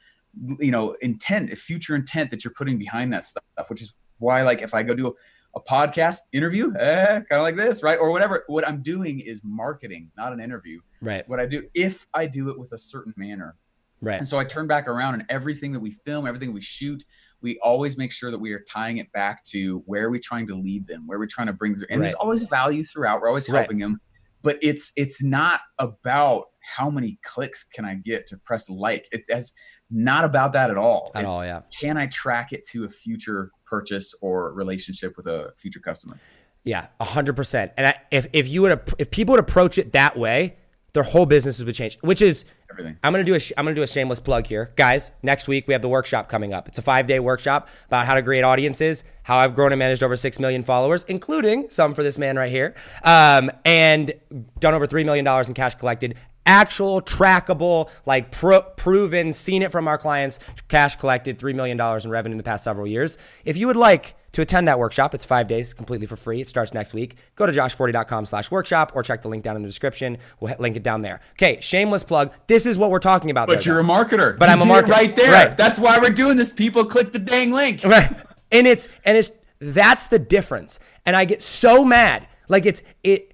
you 0.58 0.70
know 0.70 0.92
intent 1.00 1.52
a 1.52 1.56
future 1.56 1.94
intent 1.94 2.30
that 2.30 2.44
you're 2.44 2.52
putting 2.56 2.78
behind 2.78 3.12
that 3.12 3.24
stuff 3.24 3.44
which 3.68 3.82
is 3.82 3.94
why 4.18 4.42
like 4.42 4.62
if 4.62 4.74
i 4.74 4.82
go 4.82 4.94
do 4.94 5.06
a, 5.06 5.12
a 5.58 5.60
podcast 5.62 6.18
interview 6.32 6.72
eh, 6.76 7.06
kind 7.06 7.26
of 7.32 7.42
like 7.42 7.56
this 7.56 7.82
right 7.82 7.98
or 7.98 8.10
whatever 8.10 8.44
what 8.48 8.66
i'm 8.66 8.82
doing 8.82 9.20
is 9.20 9.42
marketing 9.44 10.10
not 10.16 10.32
an 10.32 10.40
interview 10.40 10.80
Right. 11.00 11.28
what 11.28 11.40
i 11.40 11.46
do 11.46 11.68
if 11.74 12.06
i 12.14 12.26
do 12.26 12.48
it 12.50 12.58
with 12.58 12.72
a 12.72 12.78
certain 12.78 13.14
manner 13.16 13.56
Right. 14.00 14.18
and 14.18 14.28
so 14.28 14.38
I 14.38 14.44
turn 14.44 14.66
back 14.66 14.86
around 14.86 15.14
and 15.14 15.24
everything 15.30 15.72
that 15.72 15.80
we 15.80 15.92
film, 15.92 16.26
everything 16.26 16.52
we 16.52 16.60
shoot, 16.60 17.04
we 17.40 17.58
always 17.62 17.96
make 17.96 18.12
sure 18.12 18.30
that 18.30 18.38
we 18.38 18.52
are 18.52 18.62
tying 18.70 18.98
it 18.98 19.10
back 19.12 19.44
to 19.46 19.82
where 19.86 20.04
are 20.06 20.10
we 20.10 20.18
trying 20.18 20.46
to 20.48 20.54
lead 20.54 20.86
them, 20.86 21.06
where 21.06 21.16
are 21.16 21.20
we 21.22 21.26
trying 21.26 21.46
to 21.46 21.54
bring 21.54 21.74
through. 21.74 21.86
And 21.88 22.02
there's 22.02 22.12
always 22.12 22.42
value 22.42 22.84
throughout. 22.84 23.22
We're 23.22 23.28
always 23.28 23.48
Right. 23.48 23.60
helping 23.60 23.78
them. 23.78 24.00
But 24.42 24.58
it's 24.60 24.92
it's 24.96 25.22
not 25.22 25.60
about 25.78 26.46
how 26.76 26.90
many 26.90 27.18
clicks 27.22 27.64
can 27.64 27.84
I 27.84 27.94
get 27.94 28.26
to 28.28 28.38
press 28.38 28.68
like. 28.68 29.08
It's 29.12 29.28
as 29.28 29.52
not 29.90 30.24
about 30.24 30.52
that 30.54 30.70
at 30.70 30.76
all. 30.76 31.10
At 31.14 31.24
all, 31.24 31.44
yeah. 31.44 31.60
Can 31.78 31.96
I 31.96 32.06
track 32.06 32.52
it 32.52 32.66
to 32.72 32.84
a 32.84 32.88
future 32.88 33.50
purchase 33.66 34.14
or 34.20 34.52
relationship 34.52 35.16
with 35.16 35.26
a 35.26 35.52
future 35.56 35.80
customer? 35.80 36.18
Yeah, 36.64 36.86
a 36.98 37.04
hundred 37.04 37.36
percent. 37.36 37.72
And 37.76 37.88
I, 37.88 37.94
if 38.10 38.26
if 38.32 38.48
you 38.48 38.62
would 38.62 38.80
if 38.98 39.10
people 39.10 39.34
would 39.34 39.40
approach 39.40 39.76
it 39.76 39.92
that 39.92 40.16
way, 40.16 40.56
their 40.94 41.02
whole 41.02 41.26
businesses 41.26 41.64
would 41.64 41.74
change. 41.74 41.98
Which 42.00 42.22
is 42.22 42.46
Everything. 42.70 42.96
I'm 43.04 43.12
gonna 43.12 43.24
do 43.24 43.34
a 43.34 43.40
sh- 43.40 43.52
I'm 43.58 43.64
gonna 43.64 43.74
do 43.74 43.82
a 43.82 43.86
shameless 43.86 44.18
plug 44.20 44.46
here, 44.46 44.72
guys. 44.76 45.12
Next 45.22 45.46
week 45.46 45.68
we 45.68 45.74
have 45.74 45.82
the 45.82 45.88
workshop 45.88 46.28
coming 46.28 46.52
up. 46.54 46.66
It's 46.66 46.78
a 46.78 46.82
five 46.82 47.06
day 47.06 47.20
workshop 47.20 47.68
about 47.86 48.06
how 48.06 48.14
to 48.14 48.22
create 48.22 48.42
audiences, 48.42 49.04
how 49.22 49.36
I've 49.36 49.54
grown 49.54 49.72
and 49.72 49.78
managed 49.78 50.02
over 50.02 50.16
six 50.16 50.40
million 50.40 50.62
followers, 50.62 51.04
including 51.04 51.68
some 51.70 51.94
for 51.94 52.02
this 52.02 52.16
man 52.16 52.36
right 52.36 52.50
here, 52.50 52.74
um, 53.04 53.50
and 53.64 54.12
done 54.58 54.74
over 54.74 54.86
three 54.86 55.04
million 55.04 55.24
dollars 55.24 55.48
in 55.48 55.54
cash 55.54 55.74
collected. 55.74 56.16
Actual 56.46 57.00
trackable, 57.00 57.90
like 58.06 58.30
pro- 58.30 58.62
proven, 58.62 59.32
seen 59.32 59.62
it 59.62 59.72
from 59.72 59.88
our 59.88 59.96
clients, 59.98 60.38
cash 60.68 60.96
collected, 60.96 61.38
$3 61.38 61.54
million 61.54 61.80
in 61.80 62.10
revenue 62.10 62.32
in 62.34 62.36
the 62.38 62.42
past 62.44 62.64
several 62.64 62.86
years. 62.86 63.16
If 63.44 63.56
you 63.56 63.66
would 63.66 63.76
like 63.76 64.14
to 64.32 64.42
attend 64.42 64.66
that 64.68 64.78
workshop, 64.78 65.14
it's 65.14 65.24
five 65.24 65.46
days 65.48 65.72
completely 65.72 66.06
for 66.06 66.16
free. 66.16 66.40
It 66.40 66.48
starts 66.48 66.74
next 66.74 66.92
week. 66.92 67.16
Go 67.36 67.46
to 67.46 67.52
joshforti.com 67.52 68.26
slash 68.26 68.50
workshop 68.50 68.92
or 68.94 69.02
check 69.02 69.22
the 69.22 69.28
link 69.28 69.42
down 69.44 69.56
in 69.56 69.62
the 69.62 69.68
description. 69.68 70.18
We'll 70.40 70.48
hit- 70.48 70.60
link 70.60 70.76
it 70.76 70.82
down 70.82 71.02
there. 71.02 71.20
Okay, 71.32 71.60
shameless 71.60 72.02
plug. 72.04 72.32
This 72.46 72.66
is 72.66 72.76
what 72.76 72.90
we're 72.90 72.98
talking 72.98 73.30
about. 73.30 73.46
But 73.48 73.62
there, 73.64 73.74
you're 73.74 73.80
a 73.80 73.84
marketer. 73.84 74.36
But 74.38 74.48
You 74.48 74.52
I'm 74.54 74.62
a 74.62 74.64
marketer. 74.66 74.88
right 74.88 75.14
there. 75.16 75.32
Right. 75.32 75.56
That's 75.56 75.78
why 75.78 75.98
we're 75.98 76.10
doing 76.10 76.36
this. 76.36 76.50
People 76.52 76.84
click 76.84 77.12
the 77.12 77.18
dang 77.20 77.52
link. 77.52 77.82
right 77.84 78.12
and 78.52 78.66
it's 78.66 78.88
and 79.04 79.16
it's 79.16 79.30
that's 79.58 80.08
the 80.08 80.18
difference 80.18 80.78
and 81.06 81.16
i 81.16 81.24
get 81.24 81.42
so 81.42 81.82
mad 81.84 82.28
like 82.48 82.66
it's 82.66 82.82
it 83.02 83.33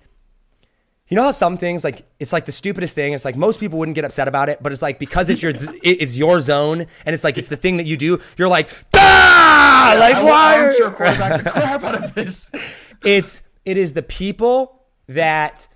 You 1.11 1.16
know 1.16 1.24
how 1.24 1.32
some 1.32 1.56
things 1.56 1.82
like 1.82 2.06
it's 2.20 2.32
like 2.32 2.46
the 2.46 2.52
stupidest 2.52 2.94
thing. 2.94 3.12
It's 3.14 3.24
like 3.24 3.36
most 3.36 3.58
people 3.58 3.80
wouldn't 3.80 3.96
get 3.96 4.04
upset 4.04 4.28
about 4.28 4.48
it, 4.48 4.62
but 4.62 4.70
it's 4.72 4.80
like 4.80 5.00
because 5.00 5.28
it's 5.28 5.42
your 5.42 5.52
it's 5.82 6.16
your 6.16 6.40
zone 6.40 6.86
and 7.04 7.14
it's 7.14 7.24
like 7.24 7.36
it's 7.36 7.48
the 7.48 7.56
thing 7.56 7.78
that 7.78 7.86
you 7.86 7.96
do. 7.96 8.20
You're 8.38 8.48
like, 8.48 8.70
ah, 8.94 9.96
like 9.98 10.14
I 10.14 10.22
why? 10.22 10.58
are- 10.58 10.90
quarterback 10.92 11.42
the 11.44 11.50
crap 11.50 11.82
out 11.82 12.04
of 12.04 12.14
this. 12.14 12.48
it's 13.04 13.42
it 13.64 13.76
is 13.76 13.92
the 13.92 14.02
people 14.02 14.84
that 15.08 15.66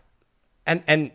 and 0.66 0.84
and 0.86 1.10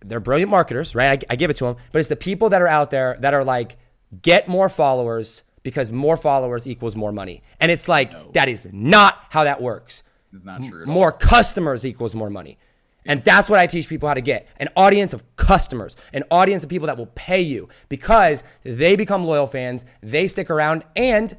they're 0.00 0.20
brilliant 0.20 0.50
marketers, 0.50 0.94
right? 0.94 1.24
I, 1.30 1.32
I 1.32 1.36
give 1.36 1.48
it 1.50 1.56
to 1.56 1.64
them, 1.64 1.76
but 1.92 2.00
it's 2.00 2.08
the 2.10 2.16
people 2.16 2.50
that 2.50 2.60
are 2.60 2.68
out 2.68 2.90
there 2.90 3.16
that 3.20 3.32
are 3.32 3.44
like 3.44 3.78
get 4.20 4.48
more 4.48 4.68
followers 4.68 5.44
because 5.62 5.90
more 5.90 6.18
followers 6.18 6.66
equals 6.66 6.94
more 6.94 7.12
money, 7.12 7.42
and 7.58 7.72
it's 7.72 7.88
like 7.88 8.34
that 8.34 8.48
is 8.48 8.68
not 8.70 9.18
how 9.30 9.44
that 9.44 9.62
works. 9.62 10.02
It's 10.34 10.44
not 10.44 10.62
true. 10.62 10.82
At 10.82 10.88
all. 10.88 10.94
More 10.94 11.10
customers 11.12 11.86
equals 11.86 12.14
more 12.14 12.28
money. 12.28 12.58
And 13.04 13.22
that's 13.22 13.50
what 13.50 13.58
I 13.58 13.66
teach 13.66 13.88
people 13.88 14.08
how 14.08 14.14
to 14.14 14.20
get 14.20 14.48
an 14.58 14.68
audience 14.76 15.12
of 15.12 15.24
customers, 15.36 15.96
an 16.12 16.24
audience 16.30 16.62
of 16.62 16.70
people 16.70 16.86
that 16.86 16.96
will 16.96 17.10
pay 17.14 17.40
you 17.40 17.68
because 17.88 18.44
they 18.62 18.96
become 18.96 19.24
loyal 19.24 19.46
fans, 19.46 19.84
they 20.02 20.26
stick 20.28 20.50
around, 20.50 20.84
and 20.94 21.36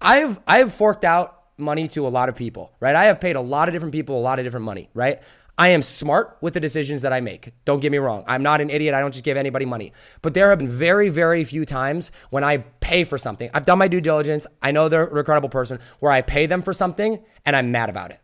I've 0.00 0.38
I've 0.46 0.72
forked 0.72 1.04
out 1.04 1.34
money 1.58 1.88
to 1.88 2.06
a 2.06 2.08
lot 2.08 2.28
of 2.28 2.36
people, 2.36 2.72
right? 2.80 2.94
I 2.94 3.06
have 3.06 3.20
paid 3.20 3.36
a 3.36 3.40
lot 3.40 3.68
of 3.68 3.74
different 3.74 3.92
people 3.92 4.18
a 4.18 4.20
lot 4.20 4.38
of 4.38 4.44
different 4.44 4.64
money, 4.64 4.88
right? 4.94 5.20
I 5.60 5.70
am 5.70 5.82
smart 5.82 6.38
with 6.40 6.54
the 6.54 6.60
decisions 6.60 7.02
that 7.02 7.12
I 7.12 7.20
make. 7.20 7.52
Don't 7.64 7.80
get 7.80 7.90
me 7.90 7.98
wrong. 7.98 8.22
I'm 8.28 8.44
not 8.44 8.60
an 8.60 8.70
idiot. 8.70 8.94
I 8.94 9.00
don't 9.00 9.10
just 9.10 9.24
give 9.24 9.36
anybody 9.36 9.64
money. 9.64 9.92
But 10.22 10.32
there 10.32 10.50
have 10.50 10.60
been 10.60 10.68
very, 10.68 11.08
very 11.08 11.42
few 11.42 11.64
times 11.64 12.12
when 12.30 12.44
I 12.44 12.58
pay 12.58 13.02
for 13.02 13.18
something. 13.18 13.50
I've 13.52 13.64
done 13.64 13.78
my 13.78 13.88
due 13.88 14.00
diligence. 14.00 14.46
I 14.62 14.70
know 14.70 14.88
they're 14.88 15.02
a 15.02 15.24
credible 15.24 15.48
person 15.48 15.80
where 15.98 16.12
I 16.12 16.22
pay 16.22 16.46
them 16.46 16.62
for 16.62 16.72
something 16.72 17.18
and 17.44 17.56
I'm 17.56 17.72
mad 17.72 17.90
about 17.90 18.12
it, 18.12 18.20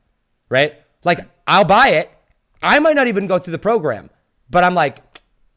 right? 0.48 0.74
Like 1.02 1.26
I'll 1.44 1.64
buy 1.64 1.88
it. 1.88 2.10
I 2.64 2.78
might 2.80 2.96
not 2.96 3.06
even 3.06 3.26
go 3.26 3.38
through 3.38 3.52
the 3.52 3.58
program, 3.58 4.10
but 4.50 4.64
I'm 4.64 4.74
like, 4.74 5.02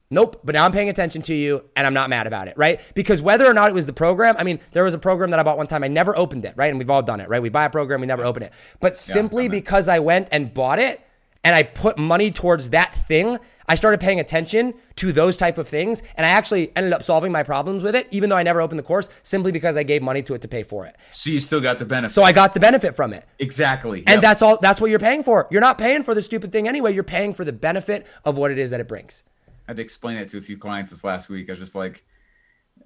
Nope, 0.10 0.39
but 0.43 0.53
now 0.53 0.64
I'm 0.64 0.72
paying 0.72 0.88
attention 0.88 1.22
to 1.24 1.36
you 1.36 1.66
and 1.76 1.86
I'm 1.86 1.93
not 1.93 2.10
mad 2.10 2.28
about 2.28 2.47
it, 2.47 2.53
right? 2.55 2.80
Because 2.95 3.22
whether 3.22 3.45
or 3.45 3.53
not 3.53 3.70
it 3.70 3.74
was 3.74 3.86
the 3.86 3.93
program, 3.93 4.36
I 4.38 4.45
mean, 4.45 4.60
there 4.72 4.86
was 4.86 4.93
a 4.93 4.99
program 4.99 5.32
that 5.32 5.39
I 5.39 5.43
bought 5.43 5.58
one 5.58 5.68
time, 5.68 5.84
I 5.84 5.89
never 5.89 6.18
opened 6.18 6.45
it, 6.45 6.53
right? 6.55 6.70
And 6.70 6.80
we've 6.80 6.89
all 6.89 7.01
done 7.01 7.20
it, 7.20 7.28
right? 7.28 7.41
We 7.41 7.49
buy 7.49 7.66
a 7.66 7.70
program, 7.70 7.99
we 7.99 8.08
never 8.08 8.24
open 8.24 8.41
it. 8.43 8.53
But 8.80 8.95
simply 8.95 9.49
because 9.49 9.89
I 9.89 9.99
went 9.99 10.30
and 10.32 10.53
bought 10.53 10.80
it 10.80 11.01
and 11.43 11.53
I 11.53 11.64
put 11.64 11.97
money 11.97 12.32
towards 12.32 12.70
that 12.70 12.95
thing, 12.95 13.38
I 13.70 13.76
started 13.76 13.99
paying 13.99 14.20
attention 14.20 14.74
to 14.95 15.11
those 15.11 15.36
type 15.36 15.57
of 15.57 15.68
things 15.68 16.01
and 16.15 16.26
I 16.26 16.30
actually 16.30 16.72
ended 16.76 16.93
up 16.93 17.03
solving 17.03 17.32
my 17.34 17.43
problems 17.43 17.84
with 17.84 17.95
it, 17.95 18.07
even 18.11 18.30
though 18.30 18.38
I 18.38 18.43
never 18.43 18.61
opened 18.61 18.80
the 18.80 18.84
course, 18.84 19.09
simply 19.24 19.51
because 19.51 19.76
I 19.76 19.84
gave 19.84 20.01
money 20.01 20.24
to 20.24 20.34
it 20.36 20.41
to 20.43 20.47
pay 20.47 20.63
for 20.63 20.86
it. 20.86 20.95
So 21.11 21.30
you 21.30 21.41
still 21.41 21.59
got 21.59 21.78
the 21.78 21.86
benefit. 21.86 22.13
So 22.13 22.24
I 22.24 22.32
got 22.32 22.53
the 22.53 22.61
benefit 22.61 22.95
from 22.95 23.11
it. 23.13 23.26
exactly. 23.39 23.99
And 23.99 24.15
Yep. 24.18 24.22
that's 24.22 24.41
all 24.41 24.57
that's 24.61 24.80
what 24.80 24.89
you're 24.89 24.99
paying 24.99 25.22
for. 25.22 25.47
You're 25.51 25.61
not 25.61 25.78
paying 25.78 26.03
for 26.03 26.15
the 26.15 26.22
stupid 26.22 26.51
thing 26.53 26.68
anyway, 26.68 26.93
you're 26.93 27.03
paying 27.03 27.34
for 27.34 27.43
the 27.43 27.51
benefit 27.51 28.07
of 28.24 28.38
what 28.38 28.51
it 28.51 28.57
is 28.57 28.72
that 28.72 28.80
it 28.80 28.88
brings. 28.88 29.24
I 29.68 29.72
had 29.72 29.78
to 29.78 29.84
explain 29.84 30.18
that 30.18 30.30
to 30.30 30.38
a 30.38 30.41
few 30.41 30.57
clients 30.57 30.91
this 30.91 31.03
last 31.03 31.30
week. 31.30 31.49
I 31.49 31.51
was 31.51 31.59
just 31.59 31.76
like, 31.76 32.05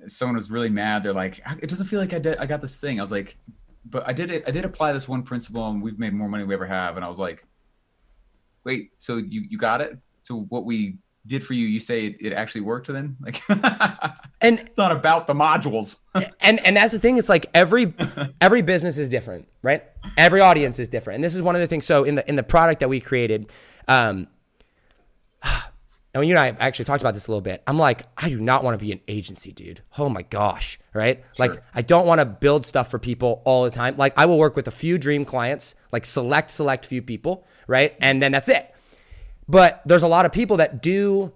someone 0.07 0.35
was 0.35 0.49
really 0.49 0.69
mad. 0.69 1.03
They're 1.03 1.13
like, 1.13 1.41
it 1.61 1.69
doesn't 1.69 1.85
feel 1.85 1.99
like 1.99 2.13
I 2.13 2.17
did. 2.19 2.39
I 2.39 2.47
got 2.47 2.59
this 2.61 2.77
thing. 2.77 2.99
I 2.99 3.03
was 3.03 3.11
like, 3.11 3.37
but 3.85 4.07
I 4.07 4.13
did 4.13 4.31
it. 4.31 4.43
I 4.47 4.51
did 4.51 4.65
apply 4.65 4.93
this 4.93 5.07
one 5.07 5.21
principle, 5.21 5.67
and 5.69 5.81
we've 5.83 5.99
made 5.99 6.13
more 6.13 6.27
money 6.27 6.41
than 6.41 6.47
we 6.49 6.55
ever 6.55 6.65
have. 6.65 6.95
And 6.95 7.05
I 7.05 7.07
was 7.07 7.19
like, 7.19 7.45
wait, 8.63 8.91
so 8.97 9.17
you 9.17 9.41
you 9.47 9.59
got 9.59 9.81
it? 9.81 9.95
So 10.31 10.45
what 10.47 10.63
we 10.63 10.95
did 11.27 11.43
for 11.43 11.53
you, 11.53 11.67
you 11.67 11.81
say 11.81 12.05
it, 12.05 12.15
it 12.21 12.31
actually 12.31 12.61
worked 12.61 12.87
then? 12.87 13.17
Like, 13.19 13.41
And 14.41 14.59
it's 14.59 14.77
not 14.77 14.93
about 14.93 15.27
the 15.27 15.33
modules. 15.33 15.97
and 16.41 16.65
and 16.65 16.77
that's 16.77 16.93
the 16.93 16.99
thing 16.99 17.17
it's 17.17 17.27
like 17.27 17.47
every 17.53 17.93
every 18.41 18.61
business 18.61 18.97
is 18.97 19.09
different 19.09 19.47
right 19.61 19.83
every 20.17 20.41
audience 20.41 20.79
is 20.79 20.87
different 20.87 21.15
and 21.15 21.23
this 21.23 21.35
is 21.35 21.41
one 21.41 21.55
of 21.55 21.61
the 21.61 21.67
things 21.67 21.85
so 21.85 22.03
in 22.03 22.15
the 22.15 22.27
in 22.27 22.35
the 22.35 22.43
product 22.43 22.81
that 22.81 22.89
we 22.89 22.99
created 22.99 23.51
um 23.87 24.27
and 25.43 25.53
when 26.13 26.27
you 26.27 26.35
and 26.37 26.57
I 26.57 26.65
actually 26.65 26.85
talked 26.85 27.01
about 27.01 27.13
this 27.13 27.27
a 27.27 27.31
little 27.31 27.41
bit, 27.41 27.63
I'm 27.67 27.77
like, 27.77 28.05
I 28.17 28.29
do 28.29 28.39
not 28.39 28.63
want 28.63 28.77
to 28.77 28.85
be 28.85 28.91
an 28.91 28.99
agency, 29.07 29.51
dude. 29.51 29.81
Oh 29.97 30.09
my 30.09 30.23
gosh, 30.23 30.79
right? 30.93 31.23
Like, 31.37 31.63
I 31.73 31.81
don't 31.81 32.05
want 32.05 32.19
to 32.19 32.25
build 32.25 32.65
stuff 32.65 32.91
for 32.91 32.99
people 32.99 33.41
all 33.45 33.63
the 33.63 33.69
time. 33.69 33.95
Like, 33.95 34.13
I 34.17 34.25
will 34.25 34.37
work 34.37 34.57
with 34.57 34.67
a 34.67 34.71
few 34.71 34.97
dream 34.97 35.23
clients, 35.23 35.73
like 35.93 36.05
select, 36.05 36.51
select 36.51 36.85
few 36.85 37.01
people, 37.01 37.45
right? 37.65 37.95
And 38.01 38.21
then 38.21 38.33
that's 38.33 38.49
it. 38.49 38.70
But 39.47 39.81
there's 39.85 40.03
a 40.03 40.07
lot 40.07 40.25
of 40.25 40.31
people 40.31 40.57
that 40.57 40.81
do 40.81 41.33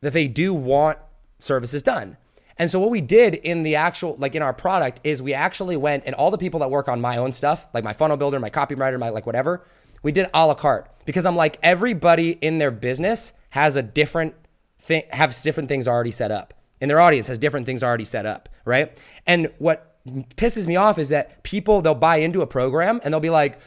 that 0.00 0.12
they 0.12 0.28
do 0.28 0.54
want 0.54 0.98
services 1.38 1.82
done. 1.82 2.16
And 2.58 2.70
so 2.70 2.80
what 2.80 2.90
we 2.90 3.00
did 3.00 3.34
in 3.34 3.62
the 3.62 3.76
actual 3.76 4.16
like 4.18 4.34
in 4.34 4.42
our 4.42 4.52
product 4.52 5.00
is 5.04 5.22
we 5.22 5.32
actually 5.32 5.76
went 5.76 6.04
and 6.06 6.14
all 6.14 6.30
the 6.30 6.38
people 6.38 6.60
that 6.60 6.70
work 6.70 6.88
on 6.88 7.00
my 7.00 7.16
own 7.16 7.32
stuff, 7.32 7.68
like 7.72 7.84
my 7.84 7.92
funnel 7.92 8.16
builder, 8.16 8.40
my 8.40 8.50
copywriter, 8.50 8.98
my 8.98 9.10
like 9.10 9.26
whatever, 9.26 9.64
we 10.02 10.10
did 10.10 10.28
a 10.34 10.46
la 10.46 10.54
carte 10.54 10.90
because 11.04 11.24
I'm 11.24 11.36
like 11.36 11.58
everybody 11.62 12.32
in 12.32 12.58
their 12.58 12.72
business 12.72 13.32
has 13.50 13.76
a 13.76 13.82
different 13.82 14.34
thing 14.78 15.04
has 15.10 15.42
different 15.42 15.68
things 15.68 15.86
already 15.86 16.10
set 16.10 16.32
up. 16.32 16.54
And 16.80 16.90
their 16.90 17.00
audience 17.00 17.28
has 17.28 17.38
different 17.38 17.66
things 17.66 17.82
already 17.82 18.04
set 18.04 18.26
up, 18.26 18.48
right? 18.64 19.00
And 19.26 19.50
what 19.58 19.96
pisses 20.36 20.66
me 20.66 20.76
off 20.76 20.98
is 20.98 21.10
that 21.10 21.42
people 21.42 21.80
they'll 21.80 21.94
buy 21.94 22.16
into 22.16 22.42
a 22.42 22.46
program 22.46 23.00
and 23.04 23.12
they'll 23.12 23.20
be 23.20 23.30
like, 23.30 23.60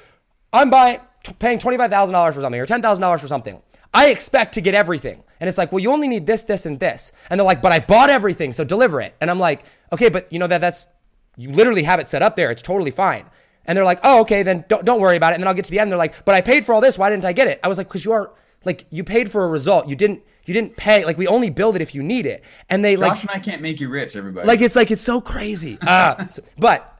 I'm 0.52 0.70
buying 0.70 1.00
paying 1.40 1.60
twenty 1.60 1.78
five 1.78 1.92
thousand 1.92 2.14
dollars 2.14 2.36
for 2.36 2.42
something 2.42 2.60
or 2.60 2.66
ten 2.66 2.82
thousand 2.82 3.02
dollars 3.02 3.22
for 3.22 3.28
something. 3.28 3.62
I 3.94 4.10
expect 4.10 4.54
to 4.56 4.62
get 4.62 4.74
everything. 4.74 5.24
And 5.40 5.48
it's 5.48 5.58
like, 5.58 5.72
well, 5.72 5.80
you 5.80 5.92
only 5.92 6.08
need 6.08 6.26
this, 6.28 6.44
this, 6.44 6.66
and 6.66 6.80
this. 6.80 7.12
And 7.30 7.40
they're 7.40 7.46
like, 7.46 7.62
but 7.62 7.72
I 7.72 7.80
bought 7.80 8.10
everything, 8.10 8.54
so 8.54 8.64
deliver 8.64 9.02
it. 9.02 9.16
And 9.20 9.30
I'm 9.30 9.40
like, 9.40 9.66
okay, 9.92 10.10
but 10.10 10.32
you 10.32 10.40
know 10.40 10.48
that 10.48 10.62
that's 10.62 10.88
you 11.36 11.52
literally 11.52 11.84
have 11.84 12.00
it 12.00 12.08
set 12.08 12.22
up 12.22 12.36
there. 12.36 12.52
It's 12.52 12.62
totally 12.62 12.92
fine. 12.92 13.26
And 13.66 13.78
they're 13.78 13.86
like, 13.86 14.00
oh, 14.04 14.22
okay, 14.22 14.44
then 14.44 14.66
don't, 14.68 14.86
don't 14.86 15.02
worry 15.02 15.18
about 15.18 15.32
it. 15.32 15.36
And 15.36 15.44
then 15.44 15.48
I'll 15.48 15.54
get 15.54 15.66
to 15.66 15.72
the 15.72 15.80
end. 15.80 15.92
They're 15.92 15.98
like, 15.98 16.26
but 16.26 16.36
I 16.36 16.42
paid 16.42 16.66
for 16.66 16.74
all 16.74 16.82
this. 16.82 16.98
Why 16.98 17.10
didn't 17.10 17.26
I 17.26 17.34
get 17.34 17.48
it? 17.48 17.60
I 17.64 17.68
was 17.68 17.78
like, 17.78 17.88
because 17.88 18.06
you 18.06 18.12
are 18.12 18.32
like 18.66 18.86
you 18.92 19.04
paid 19.04 19.32
for 19.32 19.44
a 19.44 19.48
result. 19.48 19.88
You 19.88 19.96
didn't 19.96 20.22
you 20.46 20.54
didn't 20.54 20.78
pay. 20.78 21.04
Like 21.06 21.18
we 21.18 21.28
only 21.28 21.50
build 21.50 21.76
it 21.76 21.82
if 21.82 21.96
you 21.96 22.04
need 22.04 22.26
it. 22.26 22.44
And 22.70 22.84
they 22.86 22.96
like 22.96 23.14
Josh 23.14 23.22
and 23.24 23.32
I 23.32 23.40
can't 23.40 23.62
make 23.62 23.80
you 23.80 23.90
rich, 23.90 24.16
everybody. 24.16 24.48
like 24.48 24.62
it's 24.62 24.76
like 24.76 24.92
it's 24.92 25.02
so 25.02 25.22
crazy. 25.22 25.78
Uh, 25.82 26.26
so- 26.30 26.44
but 26.58 27.00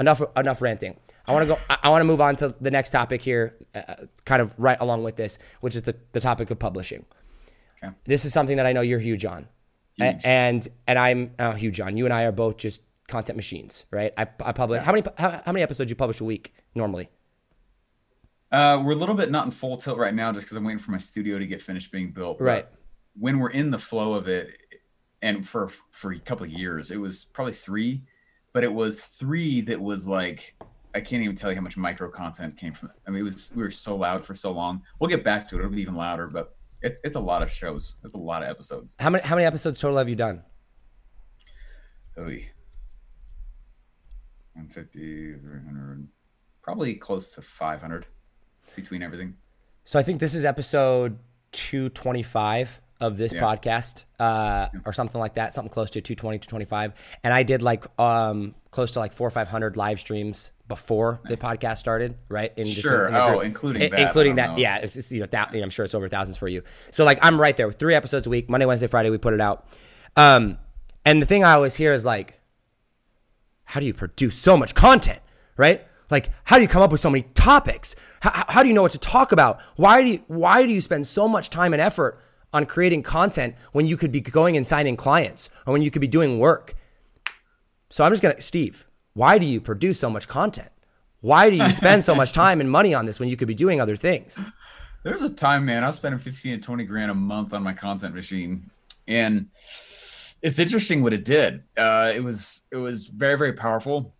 enough 0.00 0.22
enough 0.36 0.62
ranting. 0.62 0.96
I 1.26 1.32
want 1.32 1.48
to 1.48 1.54
go. 1.54 1.60
I, 1.82 1.88
want 1.88 2.00
to 2.00 2.04
move 2.04 2.20
on 2.20 2.36
to 2.36 2.48
the 2.60 2.70
next 2.70 2.90
topic 2.90 3.22
here, 3.22 3.54
uh, 3.74 3.94
kind 4.24 4.42
of 4.42 4.58
right 4.58 4.78
along 4.80 5.04
with 5.04 5.16
this, 5.16 5.38
which 5.60 5.76
is 5.76 5.82
the 5.82 5.94
the 6.12 6.20
topic 6.20 6.50
of 6.50 6.58
publishing. 6.58 7.04
Okay. 7.82 7.94
This 8.04 8.24
is 8.24 8.32
something 8.32 8.56
that 8.56 8.66
I 8.66 8.72
know 8.72 8.80
you're 8.80 8.98
huge 8.98 9.24
on, 9.24 9.48
A- 10.00 10.20
and 10.24 10.66
and 10.86 10.98
I'm 10.98 11.32
uh, 11.38 11.52
huge 11.52 11.80
on. 11.80 11.96
You 11.96 12.04
and 12.04 12.12
I 12.12 12.24
are 12.24 12.32
both 12.32 12.56
just 12.56 12.82
content 13.08 13.36
machines, 13.36 13.84
right? 13.90 14.12
I, 14.16 14.22
I 14.44 14.52
publish 14.52 14.82
how 14.82 14.92
many 14.92 15.04
how, 15.16 15.30
how 15.44 15.52
many 15.52 15.62
episodes 15.62 15.90
you 15.90 15.96
publish 15.96 16.20
a 16.20 16.24
week 16.24 16.54
normally? 16.74 17.08
Uh, 18.50 18.82
we're 18.84 18.92
a 18.92 18.96
little 18.96 19.14
bit 19.14 19.30
not 19.30 19.46
in 19.46 19.50
full 19.50 19.76
tilt 19.78 19.98
right 19.98 20.14
now 20.14 20.30
just 20.30 20.44
because 20.46 20.56
I'm 20.56 20.64
waiting 20.64 20.78
for 20.78 20.90
my 20.90 20.98
studio 20.98 21.38
to 21.38 21.46
get 21.46 21.62
finished 21.62 21.90
being 21.90 22.10
built. 22.10 22.38
but 22.38 22.44
Right. 22.44 22.66
When 23.18 23.38
we're 23.38 23.50
in 23.50 23.70
the 23.70 23.78
flow 23.78 24.14
of 24.14 24.28
it, 24.28 24.50
and 25.22 25.46
for 25.46 25.68
for 25.90 26.12
a 26.12 26.18
couple 26.18 26.46
of 26.46 26.52
years, 26.52 26.90
it 26.90 27.00
was 27.00 27.24
probably 27.24 27.52
three, 27.54 28.02
but 28.52 28.64
it 28.64 28.72
was 28.72 29.04
three 29.04 29.60
that 29.62 29.80
was 29.80 30.06
like 30.08 30.54
I 30.94 31.00
can't 31.00 31.22
even 31.22 31.36
tell 31.36 31.50
you 31.50 31.56
how 31.56 31.62
much 31.62 31.76
micro 31.76 32.10
content 32.10 32.56
came 32.56 32.74
from 32.74 32.90
it. 32.90 32.96
I 33.06 33.10
mean, 33.10 33.20
it 33.20 33.24
was 33.24 33.52
we 33.56 33.62
were 33.62 33.70
so 33.70 33.96
loud 33.96 34.24
for 34.24 34.34
so 34.34 34.52
long. 34.52 34.82
We'll 34.98 35.08
get 35.08 35.24
back 35.24 35.48
to 35.48 35.56
it. 35.56 35.60
It'll 35.60 35.70
be 35.70 35.80
even 35.80 35.94
louder, 35.94 36.26
but 36.26 36.54
it's 36.82 37.00
it's 37.04 37.16
a 37.16 37.20
lot 37.20 37.42
of 37.42 37.50
shows. 37.50 37.96
It's 38.04 38.14
a 38.14 38.18
lot 38.18 38.42
of 38.42 38.48
episodes. 38.50 38.96
How 38.98 39.08
many 39.10 39.24
how 39.24 39.36
many 39.36 39.46
episodes 39.46 39.80
total 39.80 39.98
have 39.98 40.08
you 40.08 40.16
done? 40.16 40.42
Oy. 42.18 42.50
150, 44.54 45.38
300, 45.40 46.08
probably 46.62 46.94
close 46.94 47.30
to 47.30 47.40
500 47.42 48.04
between 48.76 49.02
everything. 49.02 49.34
So 49.84 49.98
I 49.98 50.02
think 50.02 50.20
this 50.20 50.34
is 50.34 50.44
episode 50.44 51.18
225 51.52 52.80
of 53.00 53.16
this 53.16 53.32
Yeah. 53.32 53.40
podcast, 53.42 54.04
uh, 54.20 54.68
or 54.84 54.92
something 54.92 55.18
like 55.20 55.34
that, 55.34 55.54
something 55.54 55.72
close 55.72 55.88
to 55.90 56.00
220 56.02 56.38
to 56.38 56.46
25. 56.48 56.92
And 57.24 57.32
I 57.32 57.42
did 57.42 57.62
like 57.62 57.84
um, 57.98 58.54
close 58.70 58.90
to 58.92 58.98
like 59.00 59.12
four 59.14 59.26
or 59.26 59.30
500 59.30 59.76
live 59.76 59.98
streams 59.98 60.52
before 60.72 61.20
the 61.28 61.36
podcast 61.36 61.76
started, 61.76 62.16
right? 62.30 62.50
In 62.56 62.66
Sure. 62.66 63.06
in 63.08 63.12
the 63.12 63.22
Oh, 63.22 63.40
including 63.40 63.90
that, 63.90 63.98
including 64.00 64.36
that. 64.36 64.52
know. 64.52 64.56
Yeah, 64.56 64.78
it's, 64.78 64.96
it's, 64.96 65.12
you 65.12 65.20
know, 65.20 65.26
that, 65.26 65.54
I'm 65.54 65.68
sure 65.68 65.84
it's 65.84 65.94
over 65.94 66.08
thousands 66.08 66.38
for 66.38 66.48
you. 66.48 66.62
So 66.90 67.04
like 67.04 67.18
I'm 67.20 67.38
right 67.38 67.54
there 67.54 67.66
with 67.66 67.78
three 67.78 67.94
episodes 67.94 68.26
a 68.26 68.30
week, 68.30 68.48
Monday, 68.48 68.64
Wednesday, 68.64 68.86
Friday. 68.86 69.10
We 69.10 69.18
put 69.18 69.34
it 69.34 69.40
out. 69.40 69.66
Um, 70.16 70.56
and 71.04 71.20
the 71.20 71.26
thing 71.26 71.44
I 71.44 71.52
always 71.52 71.76
hear 71.76 71.92
is 71.92 72.06
like, 72.06 72.40
how 73.64 73.80
do 73.80 73.86
you 73.86 73.92
produce 73.92 74.34
so 74.34 74.56
much 74.56 74.74
content, 74.74 75.20
right? 75.58 75.86
Like, 76.10 76.30
how 76.44 76.56
do 76.56 76.62
you 76.62 76.68
come 76.68 76.80
up 76.82 76.90
with 76.90 77.00
so 77.00 77.10
many 77.10 77.24
topics? 77.34 77.94
How, 78.20 78.44
how 78.48 78.62
do 78.62 78.68
you 78.68 78.74
know 78.74 78.82
what 78.82 78.92
to 78.92 78.98
talk 78.98 79.32
about? 79.32 79.60
Why 79.76 80.00
do 80.02 80.08
you, 80.08 80.24
why 80.26 80.64
do 80.66 80.72
you 80.72 80.80
spend 80.80 81.06
so 81.06 81.28
much 81.28 81.50
time 81.50 81.72
and 81.74 81.82
effort 81.82 82.18
on 82.52 82.64
creating 82.64 83.02
content 83.02 83.56
when 83.72 83.86
you 83.86 83.96
could 83.98 84.12
be 84.12 84.20
going 84.20 84.56
and 84.56 84.66
signing 84.66 84.96
clients 84.96 85.50
or 85.66 85.72
when 85.72 85.82
you 85.82 85.90
could 85.90 86.00
be 86.00 86.08
doing 86.08 86.38
work? 86.38 86.74
So 87.90 88.04
I'm 88.04 88.12
just 88.12 88.22
gonna, 88.22 88.40
Steve, 88.40 88.86
why 89.14 89.38
do 89.38 89.46
you 89.46 89.60
produce 89.60 89.98
so 89.98 90.10
much 90.10 90.28
content? 90.28 90.70
Why 91.20 91.50
do 91.50 91.56
you 91.56 91.72
spend 91.72 92.04
so 92.04 92.14
much 92.14 92.32
time 92.42 92.60
and 92.60 92.70
money 92.70 92.94
on 92.94 93.06
this 93.06 93.20
when 93.20 93.28
you 93.28 93.36
could 93.36 93.48
be 93.48 93.54
doing 93.54 93.80
other 93.80 93.96
things? 93.96 94.42
There's 95.04 95.22
a 95.22 95.30
time, 95.30 95.64
man, 95.64 95.84
I 95.84 95.88
was 95.88 95.96
spending 95.96 96.18
15 96.18 96.60
to 96.60 96.64
20 96.64 96.84
grand 96.84 97.10
a 97.10 97.14
month 97.14 97.52
on 97.52 97.62
my 97.62 97.72
content 97.72 98.14
machine. 98.14 98.70
And 99.08 99.48
it's 100.42 100.58
interesting 100.58 101.02
what 101.02 101.12
it 101.12 101.24
did. 101.24 101.64
Uh, 101.76 102.12
it 102.14 102.22
was 102.22 102.66
it 102.70 102.76
was 102.76 103.06
very, 103.06 103.36
very 103.36 103.52
powerful. 103.52 104.14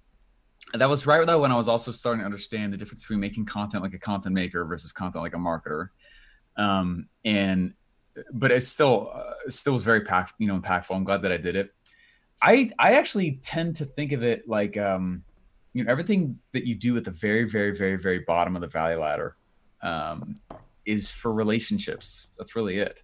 And 0.73 0.81
that 0.81 0.89
was 0.89 1.07
right 1.07 1.27
though 1.27 1.41
when 1.41 1.53
I 1.53 1.57
was 1.57 1.69
also 1.69 1.93
starting 1.93 2.21
to 2.21 2.25
understand 2.25 2.73
the 2.73 2.77
difference 2.77 3.03
between 3.03 3.21
making 3.21 3.47
content 3.47 3.83
like 3.83 3.95
a 3.95 3.99
content 3.99 4.35
maker 4.35 4.65
versus 4.65 4.93
content 4.93 5.23
like 5.23 5.35
a 5.35 5.39
marketer. 5.39 5.89
Um, 6.57 7.09
and 7.25 7.75
but 8.33 8.51
it 8.51 8.63
still 8.63 9.11
uh, 9.15 9.51
still 9.51 9.73
was 9.73 9.85
very 9.85 10.03
pack, 10.03 10.33
you 10.39 10.47
know, 10.47 10.59
impactful. 10.59 10.95
I'm 10.95 11.05
glad 11.05 11.23
that 11.23 11.33
I 11.33 11.37
did 11.37 11.57
it. 11.57 11.71
I 12.43 12.71
I 12.79 12.95
actually 12.95 13.41
tend 13.43 13.77
to 13.77 13.85
think 13.85 14.13
of 14.13 14.23
it 14.23 14.49
like 14.49 14.77
um, 14.77 15.23
you 15.73 15.85
know 15.85 15.91
everything 15.91 16.39
that 16.53 16.67
you 16.67 16.75
do 16.75 16.97
at 16.97 17.05
the 17.05 17.11
very 17.11 17.49
very 17.49 17.75
very 17.75 17.97
very 17.97 18.21
bottom 18.21 18.57
of 18.57 18.63
the 18.63 18.69
value 18.69 19.01
ladder 19.01 19.37
um, 19.83 20.41
is 20.85 21.11
for 21.11 21.33
relationships. 21.33 22.27
That's 22.37 22.57
really 22.57 22.79
it. 22.79 23.03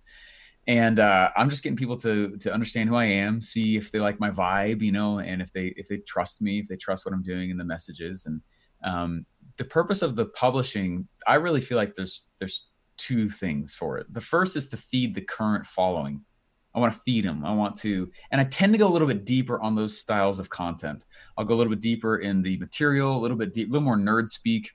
And 0.66 0.98
uh, 1.00 1.30
I'm 1.34 1.48
just 1.48 1.62
getting 1.62 1.78
people 1.78 1.96
to 1.98 2.36
to 2.38 2.52
understand 2.52 2.90
who 2.90 2.96
I 2.96 3.04
am, 3.06 3.40
see 3.40 3.76
if 3.76 3.90
they 3.90 4.00
like 4.00 4.20
my 4.20 4.30
vibe, 4.30 4.82
you 4.82 4.92
know, 4.92 5.20
and 5.20 5.40
if 5.40 5.52
they 5.52 5.68
if 5.76 5.88
they 5.88 5.98
trust 5.98 6.42
me, 6.42 6.58
if 6.58 6.68
they 6.68 6.76
trust 6.76 7.06
what 7.06 7.14
I'm 7.14 7.22
doing 7.22 7.50
and 7.50 7.58
the 7.58 7.64
messages. 7.64 8.26
And 8.26 8.42
um, 8.84 9.24
the 9.56 9.64
purpose 9.64 10.02
of 10.02 10.14
the 10.14 10.26
publishing, 10.26 11.08
I 11.26 11.36
really 11.36 11.60
feel 11.60 11.78
like 11.78 11.94
there's 11.94 12.30
there's 12.38 12.70
two 12.98 13.30
things 13.30 13.74
for 13.74 13.98
it. 13.98 14.12
The 14.12 14.20
first 14.20 14.56
is 14.56 14.68
to 14.70 14.76
feed 14.76 15.14
the 15.14 15.22
current 15.22 15.66
following. 15.66 16.24
I 16.74 16.80
want 16.80 16.92
to 16.92 17.00
feed 17.00 17.24
them. 17.24 17.44
I 17.44 17.52
want 17.52 17.76
to, 17.78 18.10
and 18.30 18.40
I 18.40 18.44
tend 18.44 18.72
to 18.72 18.78
go 18.78 18.88
a 18.88 18.92
little 18.92 19.08
bit 19.08 19.24
deeper 19.24 19.60
on 19.60 19.74
those 19.74 19.98
styles 19.98 20.38
of 20.38 20.50
content. 20.50 21.04
I'll 21.36 21.44
go 21.44 21.54
a 21.54 21.56
little 21.56 21.72
bit 21.72 21.80
deeper 21.80 22.18
in 22.18 22.42
the 22.42 22.56
material, 22.58 23.16
a 23.16 23.20
little 23.20 23.36
bit 23.36 23.54
deep, 23.54 23.68
a 23.68 23.72
little 23.72 23.84
more 23.84 23.96
nerd 23.96 24.28
speak. 24.28 24.70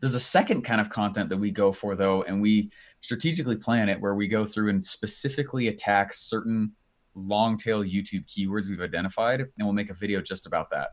There's 0.00 0.14
a 0.14 0.20
second 0.20 0.62
kind 0.62 0.80
of 0.80 0.88
content 0.88 1.28
that 1.30 1.36
we 1.36 1.50
go 1.50 1.72
for 1.72 1.96
though, 1.96 2.22
and 2.22 2.40
we 2.40 2.70
strategically 3.00 3.56
plan 3.56 3.88
it 3.88 4.00
where 4.00 4.14
we 4.14 4.28
go 4.28 4.44
through 4.44 4.70
and 4.70 4.82
specifically 4.82 5.68
attack 5.68 6.14
certain 6.14 6.72
long 7.14 7.56
tail 7.56 7.82
YouTube 7.82 8.24
keywords 8.26 8.68
we've 8.68 8.80
identified, 8.80 9.40
and 9.40 9.50
we'll 9.58 9.72
make 9.72 9.90
a 9.90 9.94
video 9.94 10.20
just 10.20 10.46
about 10.46 10.70
that. 10.70 10.90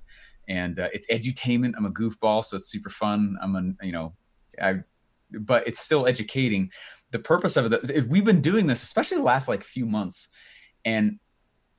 And 0.50 0.80
uh, 0.80 0.88
it's 0.94 1.08
edutainment. 1.08 1.74
I'm 1.78 1.86
a 1.86 1.92
goofball, 1.92 2.44
so 2.44 2.58
it's 2.58 2.72
super 2.72 2.90
fun. 2.90 3.38
I'm 3.42 3.56
a, 3.56 3.86
you 3.86 3.92
know, 3.92 4.14
I 4.62 4.80
but 5.32 5.68
it's 5.68 5.80
still 5.80 6.08
educating. 6.08 6.72
The 7.12 7.20
purpose 7.20 7.58
of 7.58 7.72
it 7.72 7.90
is 7.90 8.06
we've 8.06 8.26
been 8.26 8.42
doing 8.42 8.68
this, 8.68 8.84
especially 8.84 9.18
the 9.18 9.24
last 9.24 9.48
like 9.48 9.64
few 9.64 9.86
months, 9.86 10.30
and 10.84 11.20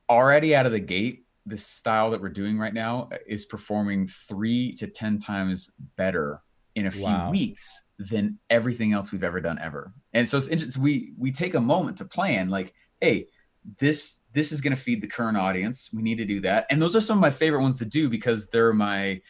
already 0.09 0.55
out 0.55 0.65
of 0.65 0.71
the 0.71 0.79
gate, 0.79 1.25
the 1.45 1.57
style 1.57 2.11
that 2.11 2.21
we're 2.21 2.29
doing 2.29 2.57
right 2.57 2.73
now 2.73 3.09
is 3.27 3.45
performing 3.45 4.07
three 4.07 4.73
to 4.75 4.87
ten 4.87 5.19
times 5.19 5.71
better 5.95 6.41
in 6.75 6.87
a 6.87 6.91
few 6.91 7.03
wow. 7.03 7.29
weeks 7.29 7.85
than 7.97 8.39
everything 8.49 8.93
else 8.93 9.11
we've 9.11 9.23
ever 9.23 9.41
done 9.41 9.59
ever. 9.59 9.93
And 10.13 10.27
so 10.27 10.37
it's 10.37 10.47
interesting. 10.47 10.81
We 10.81 11.13
we 11.17 11.31
take 11.31 11.53
a 11.53 11.59
moment 11.59 11.97
to 11.97 12.05
plan, 12.05 12.49
like, 12.49 12.73
hey, 13.01 13.27
this 13.77 14.21
this 14.33 14.51
is 14.51 14.61
going 14.61 14.75
to 14.75 14.81
feed 14.81 15.01
the 15.01 15.07
current 15.07 15.37
audience. 15.37 15.91
We 15.93 16.01
need 16.01 16.17
to 16.17 16.25
do 16.25 16.39
that. 16.41 16.65
And 16.69 16.81
those 16.81 16.95
are 16.95 17.01
some 17.01 17.17
of 17.17 17.21
my 17.21 17.31
favorite 17.31 17.61
ones 17.61 17.77
to 17.79 17.85
do 17.85 18.09
because 18.09 18.49
they're 18.49 18.73
my 18.73 19.21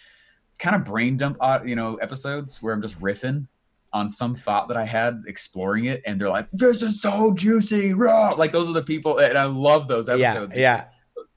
kind 0.59 0.75
of 0.75 0.85
brain 0.85 1.17
dump, 1.17 1.37
uh, 1.39 1.59
you 1.65 1.75
know, 1.75 1.95
episodes 1.95 2.61
where 2.61 2.73
I'm 2.73 2.81
just 2.81 2.99
riffing 2.99 3.47
on 3.91 4.09
some 4.09 4.35
thought 4.35 4.67
that 4.67 4.77
I 4.77 4.85
had 4.85 5.23
exploring 5.27 5.85
it, 5.85 6.01
and 6.05 6.19
they're 6.19 6.29
like, 6.29 6.47
"This 6.51 6.81
is 6.81 7.01
so 7.01 7.33
juicy, 7.33 7.93
raw!" 7.93 8.31
Like 8.31 8.51
those 8.51 8.69
are 8.69 8.73
the 8.73 8.83
people, 8.83 9.19
and 9.19 9.37
I 9.37 9.45
love 9.45 9.87
those 9.87 10.09
episodes. 10.09 10.53
Yeah, 10.55 10.61
yeah. 10.61 10.85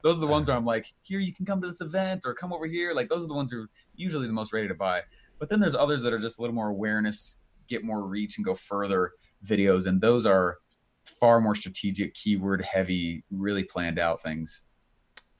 Those 0.03 0.18
are 0.18 0.20
the 0.20 0.26
ones 0.26 0.48
uh-huh. 0.48 0.55
where 0.55 0.59
I'm 0.59 0.66
like, 0.66 0.92
"Here, 1.03 1.20
you 1.20 1.32
can 1.32 1.46
come 1.46 1.61
to 1.62 1.68
this 1.68 1.80
event, 1.80 2.22
or 2.24 2.34
come 2.34 2.53
over 2.53 2.66
here." 2.66 2.92
Like 2.94 3.09
those 3.09 3.24
are 3.24 3.28
the 3.28 3.34
ones 3.34 3.53
who 3.53 3.62
are 3.62 3.70
usually 3.94 4.26
the 4.26 4.32
most 4.32 4.53
ready 4.53 4.68
to 4.68 4.74
buy. 4.74 5.03
But 5.38 5.48
then 5.48 5.61
there's 5.61 5.74
others 5.74 6.03
that 6.03 6.12
are 6.12 6.18
just 6.18 6.38
a 6.38 6.42
little 6.42 6.55
more 6.55 6.68
awareness, 6.68 7.38
get 7.68 7.84
more 7.84 8.05
reach, 8.05 8.38
and 8.38 8.44
go 8.44 8.55
further 8.55 9.12
videos, 9.44 9.86
and 9.86 10.00
those 10.00 10.26
are 10.26 10.59
far 11.05 11.40
more 11.40 11.55
strategic, 11.55 12.14
keyword 12.14 12.64
heavy, 12.64 13.24
really 13.30 13.64
planned 13.64 13.98
out 13.98 14.22
things. 14.22 14.62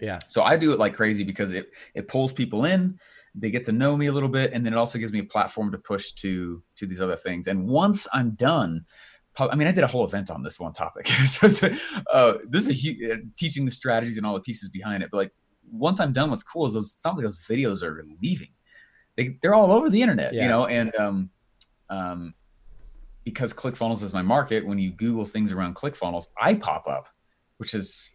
Yeah. 0.00 0.18
So 0.28 0.42
I 0.42 0.56
do 0.56 0.72
it 0.72 0.78
like 0.78 0.94
crazy 0.94 1.22
because 1.22 1.52
it 1.52 1.70
it 1.94 2.08
pulls 2.08 2.32
people 2.32 2.64
in 2.64 2.98
they 3.35 3.51
get 3.51 3.64
to 3.64 3.72
know 3.72 3.97
me 3.97 4.07
a 4.07 4.12
little 4.12 4.28
bit 4.28 4.53
and 4.53 4.64
then 4.64 4.72
it 4.72 4.76
also 4.76 4.99
gives 4.99 5.12
me 5.12 5.18
a 5.18 5.24
platform 5.24 5.72
to 5.72 5.78
push 5.78 6.12
to 6.12 6.62
to 6.76 6.87
these 6.87 7.01
other 7.01 7.16
things 7.16 7.47
and 7.47 7.66
once 7.66 8.07
i'm 8.12 8.33
done 8.33 8.85
I 9.39 9.55
mean, 9.55 9.66
I 9.66 9.72
did 9.72 9.85
a 9.85 9.87
whole 9.87 10.05
event 10.05 10.30
on 10.30 10.43
this 10.43 10.61
one 10.61 10.72
topic. 10.72 11.07
so, 11.24 11.49
so 11.49 11.74
uh, 12.12 12.35
this 12.47 12.68
is 12.68 12.85
a, 12.85 13.14
uh, 13.14 13.16
teaching 13.37 13.64
the 13.64 13.70
strategies 13.70 14.18
and 14.18 14.26
all 14.26 14.35
the 14.35 14.41
pieces 14.41 14.68
behind 14.68 15.03
it. 15.03 15.11
But 15.11 15.16
like, 15.16 15.33
once 15.70 16.01
I'm 16.01 16.12
done, 16.12 16.30
what's 16.30 16.43
cool 16.43 16.66
is 16.66 16.74
those 16.74 16.93
some 16.93 17.16
of 17.16 17.22
those 17.22 17.39
videos 17.39 17.83
are 17.83 18.05
leaving. 18.20 18.51
They 19.16 19.39
they're 19.41 19.55
all 19.55 19.72
over 19.72 19.89
the 19.89 20.03
internet, 20.03 20.35
yeah. 20.35 20.43
you 20.43 20.49
know. 20.49 20.66
And 20.66 20.95
um, 20.97 21.30
um, 21.89 22.35
because 23.24 23.55
ClickFunnels 23.55 24.03
is 24.03 24.12
my 24.12 24.22
market, 24.22 24.66
when 24.66 24.78
you 24.78 24.91
Google 24.91 25.24
things 25.24 25.53
around 25.53 25.76
ClickFunnels, 25.76 26.26
I 26.41 26.55
pop 26.55 26.87
up, 26.87 27.09
which 27.57 27.74
is 27.74 28.11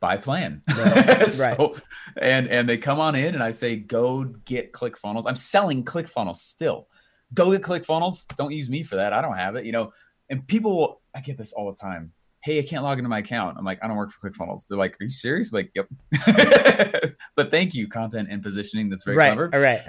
by 0.00 0.16
plan. 0.16 0.62
Right. 0.68 1.22
so, 1.30 1.44
right. 1.44 1.82
And 2.16 2.48
and 2.48 2.68
they 2.68 2.78
come 2.78 2.98
on 2.98 3.14
in 3.14 3.34
and 3.34 3.42
I 3.42 3.52
say, 3.52 3.76
go 3.76 4.24
get 4.24 4.72
ClickFunnels. 4.72 5.24
I'm 5.26 5.36
selling 5.36 5.84
ClickFunnels 5.84 6.36
still. 6.36 6.88
Go 7.32 7.52
get 7.52 7.62
ClickFunnels. 7.62 8.26
Don't 8.36 8.52
use 8.52 8.68
me 8.68 8.82
for 8.82 8.96
that. 8.96 9.12
I 9.12 9.22
don't 9.22 9.36
have 9.36 9.54
it. 9.56 9.64
You 9.64 9.72
know, 9.72 9.92
and 10.28 10.46
people 10.46 10.76
will, 10.76 11.00
I 11.14 11.20
get 11.20 11.38
this 11.38 11.52
all 11.52 11.70
the 11.70 11.76
time. 11.76 12.12
Hey, 12.42 12.58
I 12.58 12.62
can't 12.62 12.82
log 12.82 12.98
into 12.98 13.10
my 13.10 13.18
account. 13.18 13.58
I'm 13.58 13.66
like, 13.66 13.78
I 13.82 13.86
don't 13.86 13.98
work 13.98 14.10
for 14.10 14.30
ClickFunnels. 14.30 14.66
They're 14.66 14.78
like, 14.78 14.94
Are 14.94 15.04
you 15.04 15.10
serious? 15.10 15.52
I'm 15.52 15.56
like, 15.58 15.72
yep. 15.74 15.86
but 17.36 17.50
thank 17.50 17.74
you, 17.74 17.86
content 17.86 18.28
and 18.30 18.42
positioning. 18.42 18.88
That's 18.88 19.04
very 19.04 19.16
right. 19.16 19.34
clever. 19.34 19.50
All 19.52 19.60
right. 19.60 19.82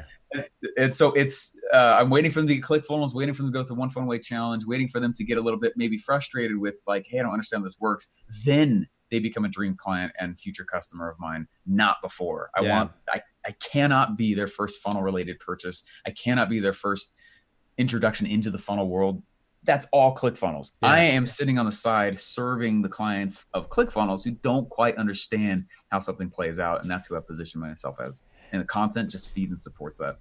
And 0.78 0.93
so 0.93 1.12
it's 1.14 1.57
uh, 1.74 1.97
I'm 1.99 2.09
waiting 2.09 2.30
for 2.30 2.41
them 2.41 2.47
to 2.47 2.55
get 2.55 2.64
ClickFunnels, 2.64 3.14
waiting 3.14 3.34
for 3.34 3.43
them 3.43 3.53
to 3.53 3.57
go 3.57 3.64
through 3.64 3.78
One 3.78 3.89
Funnel 3.89 4.09
Away 4.09 4.20
Challenge, 4.20 4.66
waiting 4.66 4.89
for 4.89 4.99
them 4.99 5.14
to 5.14 5.24
get 5.24 5.38
a 5.38 5.41
little 5.41 5.59
bit 5.59 5.74
maybe 5.76 5.97
frustrated 5.97 6.57
with 6.57 6.76
like, 6.86 7.05
hey, 7.07 7.20
I 7.20 7.24
don't 7.24 7.32
understand 7.32 7.62
how 7.62 7.66
this 7.66 7.80
works. 7.80 8.09
Then 8.45 8.88
they 9.12 9.20
become 9.20 9.45
a 9.45 9.49
dream 9.49 9.76
client 9.76 10.14
and 10.20 10.39
future 10.39 10.64
customer 10.64 11.09
of 11.09 11.20
mine 11.20 11.47
not 11.66 12.01
before. 12.01 12.49
I 12.55 12.64
yeah. 12.64 12.78
want 12.78 12.91
I, 13.14 13.22
I 13.45 13.51
cannot 13.51 14.18
be 14.18 14.34
their 14.34 14.47
first 14.47 14.82
funnel 14.82 15.03
related 15.03 15.39
purchase. 15.39 15.84
I 16.05 16.12
cannot 16.12 16.49
be 16.49 16.59
their 16.59 16.74
first 16.74 17.14
introduction 17.78 18.26
into 18.26 18.49
the 18.49 18.57
funnel 18.57 18.88
world. 18.88 19.22
That's 19.64 19.86
all 19.93 20.16
clickfunnels 20.16 20.72
yeah. 20.82 20.89
i 20.89 20.97
am 21.01 21.28
sitting 21.28 21.59
on 21.59 21.68
the 21.68 21.72
side 21.72 22.18
serving 22.18 22.82
the 22.82 22.89
clients 22.89 23.45
of 23.53 23.70
clickfunnels 23.70 24.24
who 24.24 24.32
don't 24.32 24.68
quite 24.70 24.95
understand 24.95 25.66
how 25.91 25.99
something 25.99 26.32
plays 26.32 26.59
out 26.59 26.82
and 26.82 26.89
that's 26.89 27.07
who 27.07 27.16
i 27.16 27.20
position 27.20 27.62
myself 27.62 27.99
as. 27.99 28.24
And 28.51 28.59
the 28.59 28.66
content 28.66 29.12
just 29.12 29.30
feeds 29.30 29.51
and 29.51 29.59
supports 29.59 29.99
that 29.99 30.18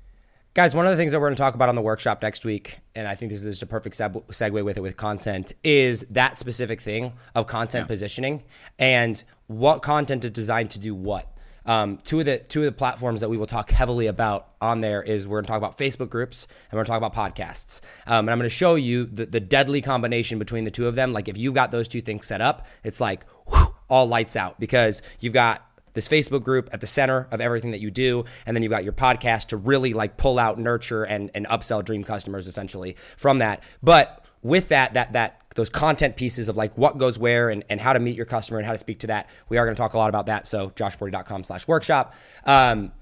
Guys, 0.53 0.74
one 0.74 0.84
of 0.84 0.90
the 0.90 0.96
things 0.96 1.12
that 1.12 1.20
we're 1.20 1.28
going 1.28 1.36
to 1.36 1.40
talk 1.40 1.55
about 1.55 1.68
on 1.68 1.76
the 1.76 1.80
workshop 1.80 2.20
next 2.22 2.44
week, 2.44 2.80
and 2.96 3.07
I 3.07 3.14
think 3.14 3.30
this 3.30 3.44
is 3.44 3.53
just 3.53 3.62
a 3.62 3.66
perfect 3.66 3.96
segue 3.96 4.64
with 4.64 4.76
it 4.76 4.80
with 4.80 4.96
content, 4.96 5.53
is 5.62 6.05
that 6.11 6.38
specific 6.38 6.80
thing 6.80 7.12
of 7.36 7.46
content 7.46 7.84
yeah. 7.84 7.86
positioning 7.86 8.42
and 8.76 9.22
what 9.46 9.80
content 9.82 10.24
is 10.24 10.32
designed 10.32 10.72
to 10.72 10.80
do 10.80 10.92
what. 10.92 11.32
Um, 11.66 11.98
two 11.98 12.18
of 12.18 12.26
the 12.26 12.38
two 12.38 12.62
of 12.62 12.64
the 12.64 12.72
platforms 12.72 13.20
that 13.20 13.28
we 13.28 13.36
will 13.36 13.46
talk 13.46 13.70
heavily 13.70 14.09
about 14.09 14.48
on 14.61 14.80
there 14.80 15.03
is 15.05 15.28
we're 15.28 15.36
going 15.36 15.44
to 15.44 15.48
talk 15.48 15.59
about 15.59 15.78
Facebook 15.78 16.11
groups 16.11 16.46
and 16.46 16.72
we're 16.72 16.84
going 16.84 16.86
to 16.86 17.07
talk 17.07 17.12
about 17.12 17.36
podcasts. 17.36 17.80
Um, 18.09 18.20
and 18.20 18.30
I'm 18.30 18.38
going 18.38 18.51
to 18.51 18.55
show 18.55 18.74
you 18.74 19.07
the, 19.07 19.26
the 19.26 19.40
deadly 19.40 19.80
combination 19.80 20.40
between 20.40 20.64
the 20.64 20.72
two 20.72 20.88
of 20.88 20.96
them. 20.96 21.12
Like 21.12 21.28
if 21.28 21.38
you've 21.38 21.55
got 21.55 21.70
those 21.70 21.86
two 21.86 22.01
things 22.01 22.26
set 22.26 22.40
up, 22.40 22.66
it's 22.82 23.01
like 23.01 23.24
whew, 23.48 23.72
all 23.88 24.07
lights 24.07 24.34
out 24.34 24.59
because 24.59 25.01
you've 25.20 25.34
got 25.34 25.69
this 25.93 26.09
Facebook 26.09 26.43
group 26.43 26.68
at 26.72 26.80
the 26.80 26.86
center 26.86 27.28
of 27.30 27.41
everything 27.41 27.72
that 27.72 27.80
you 27.80 27.91
do. 27.91 28.24
And 28.47 28.57
then 28.57 28.62
you've 28.62 28.70
got 28.70 28.84
your 28.84 28.93
podcast 28.93 29.47
to 29.47 29.57
really 29.57 29.93
like 29.93 30.16
pull 30.16 30.38
out, 30.38 30.59
nurture, 30.59 31.05
and, 31.05 31.30
and 31.34 31.47
upsell 31.47 31.84
dream 31.84 32.05
customers 32.05 32.47
essentially 32.47 32.97
from 33.16 33.38
that. 33.38 33.62
But 33.82 34.24
with 34.43 34.68
that, 34.68 34.95
that, 34.95 35.12
that, 35.12 35.43
those 35.55 35.68
content 35.68 36.16
pieces 36.16 36.49
of 36.49 36.57
like 36.57 36.76
what 36.78 36.97
goes 36.97 37.18
where 37.18 37.51
and, 37.51 37.64
and 37.68 37.80
how 37.80 37.93
to 37.93 37.99
meet 37.99 38.16
your 38.16 38.26
customer 38.26 38.59
and 38.59 38.66
how 38.66 38.72
to 38.72 38.78
speak 38.78 39.01
to 39.01 39.09
that. 39.09 39.28
We 39.49 39.59
are 39.59 39.64
going 39.64 39.74
to 39.74 39.78
talk 39.80 39.95
a 39.95 39.99
lot 39.99 40.09
about 40.09 40.26
that. 40.26 40.47
So 40.47 40.70
joshforti.com 40.70 41.43
slash 41.45 41.66
workshop. 41.66 42.14
Um, 42.45 42.93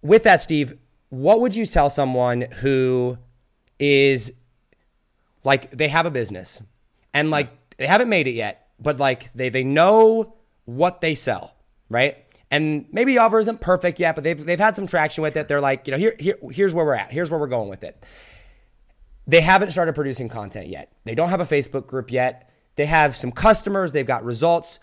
with 0.00 0.22
that, 0.22 0.40
Steve, 0.40 0.74
what 1.08 1.40
would 1.40 1.56
you 1.56 1.66
tell 1.66 1.90
someone 1.90 2.42
who 2.60 3.18
is 3.78 4.32
like, 5.44 5.70
they 5.72 5.88
have 5.88 6.06
a 6.06 6.10
business 6.10 6.62
and 7.12 7.30
like 7.30 7.76
they 7.76 7.86
haven't 7.86 8.08
made 8.08 8.28
it 8.28 8.34
yet, 8.34 8.68
but 8.78 8.98
like 8.98 9.32
they, 9.32 9.48
they 9.48 9.64
know 9.64 10.36
what 10.64 11.00
they 11.00 11.14
sell 11.14 11.55
right? 11.88 12.16
And 12.50 12.86
maybe 12.92 13.18
offer 13.18 13.40
isn't 13.40 13.60
perfect 13.60 13.98
yet, 13.98 14.14
but 14.14 14.24
they've, 14.24 14.44
they've 14.44 14.58
had 14.58 14.76
some 14.76 14.86
traction 14.86 15.22
with 15.22 15.36
it. 15.36 15.48
They're 15.48 15.60
like, 15.60 15.86
you 15.86 15.92
know, 15.92 15.98
here, 15.98 16.14
here, 16.18 16.36
here's 16.50 16.74
where 16.74 16.84
we're 16.84 16.94
at. 16.94 17.10
Here's 17.10 17.30
where 17.30 17.40
we're 17.40 17.48
going 17.48 17.68
with 17.68 17.82
it. 17.82 18.04
They 19.26 19.40
haven't 19.40 19.72
started 19.72 19.94
producing 19.94 20.28
content 20.28 20.68
yet. 20.68 20.92
They 21.04 21.16
don't 21.16 21.30
have 21.30 21.40
a 21.40 21.44
Facebook 21.44 21.86
group 21.86 22.12
yet. 22.12 22.50
They 22.76 22.86
have 22.86 23.16
some 23.16 23.32
customers. 23.32 23.92
They've 23.92 24.06
got 24.06 24.24
results. 24.24 24.78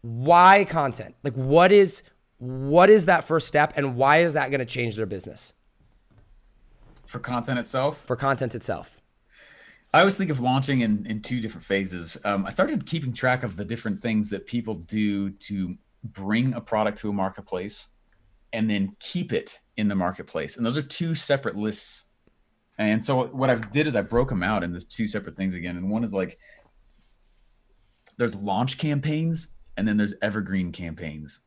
Why 0.00 0.64
content? 0.64 1.14
Like, 1.22 1.34
what 1.34 1.70
is 1.70 2.02
what 2.38 2.90
is 2.90 3.06
that 3.06 3.22
first 3.22 3.46
step, 3.46 3.72
and 3.76 3.94
why 3.94 4.18
is 4.18 4.32
that 4.32 4.50
going 4.50 4.58
to 4.58 4.66
change 4.66 4.96
their 4.96 5.06
business? 5.06 5.52
For 7.06 7.20
content 7.20 7.60
itself. 7.60 8.04
For 8.04 8.16
content 8.16 8.56
itself. 8.56 9.00
I 9.94 10.00
always 10.00 10.16
think 10.16 10.30
of 10.30 10.40
launching 10.40 10.80
in, 10.80 11.06
in 11.06 11.20
two 11.20 11.40
different 11.40 11.64
phases. 11.64 12.16
Um, 12.24 12.44
I 12.44 12.50
started 12.50 12.84
keeping 12.86 13.12
track 13.12 13.44
of 13.44 13.56
the 13.56 13.64
different 13.64 14.02
things 14.02 14.30
that 14.30 14.46
people 14.46 14.74
do 14.74 15.30
to 15.30 15.76
bring 16.04 16.54
a 16.54 16.60
product 16.60 16.98
to 16.98 17.10
a 17.10 17.12
marketplace 17.12 17.88
and 18.52 18.68
then 18.68 18.96
keep 19.00 19.32
it 19.32 19.58
in 19.76 19.88
the 19.88 19.94
marketplace. 19.94 20.56
And 20.56 20.66
those 20.66 20.76
are 20.76 20.82
two 20.82 21.14
separate 21.14 21.56
lists. 21.56 22.08
And 22.78 23.02
so 23.04 23.26
what 23.26 23.50
I've 23.50 23.70
did 23.70 23.86
is 23.86 23.96
I 23.96 24.02
broke 24.02 24.28
them 24.28 24.42
out 24.42 24.62
into 24.62 24.80
two 24.80 25.06
separate 25.06 25.36
things 25.36 25.54
again. 25.54 25.76
And 25.76 25.90
one 25.90 26.04
is 26.04 26.12
like 26.12 26.38
there's 28.16 28.34
launch 28.34 28.78
campaigns 28.78 29.54
and 29.76 29.86
then 29.86 29.96
there's 29.96 30.14
evergreen 30.22 30.72
campaigns. 30.72 31.40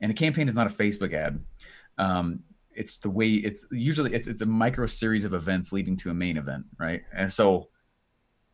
And 0.00 0.10
a 0.10 0.14
campaign 0.14 0.48
is 0.48 0.54
not 0.54 0.66
a 0.66 0.74
Facebook 0.74 1.12
ad. 1.12 1.44
Um, 1.98 2.40
it's 2.72 2.98
the 2.98 3.10
way 3.10 3.30
it's 3.30 3.66
usually 3.72 4.14
it's, 4.14 4.28
it's 4.28 4.40
a 4.40 4.46
micro 4.46 4.86
series 4.86 5.24
of 5.24 5.34
events 5.34 5.72
leading 5.72 5.96
to 5.96 6.10
a 6.10 6.14
main 6.14 6.36
event, 6.36 6.64
right? 6.78 7.02
And 7.12 7.32
so 7.32 7.68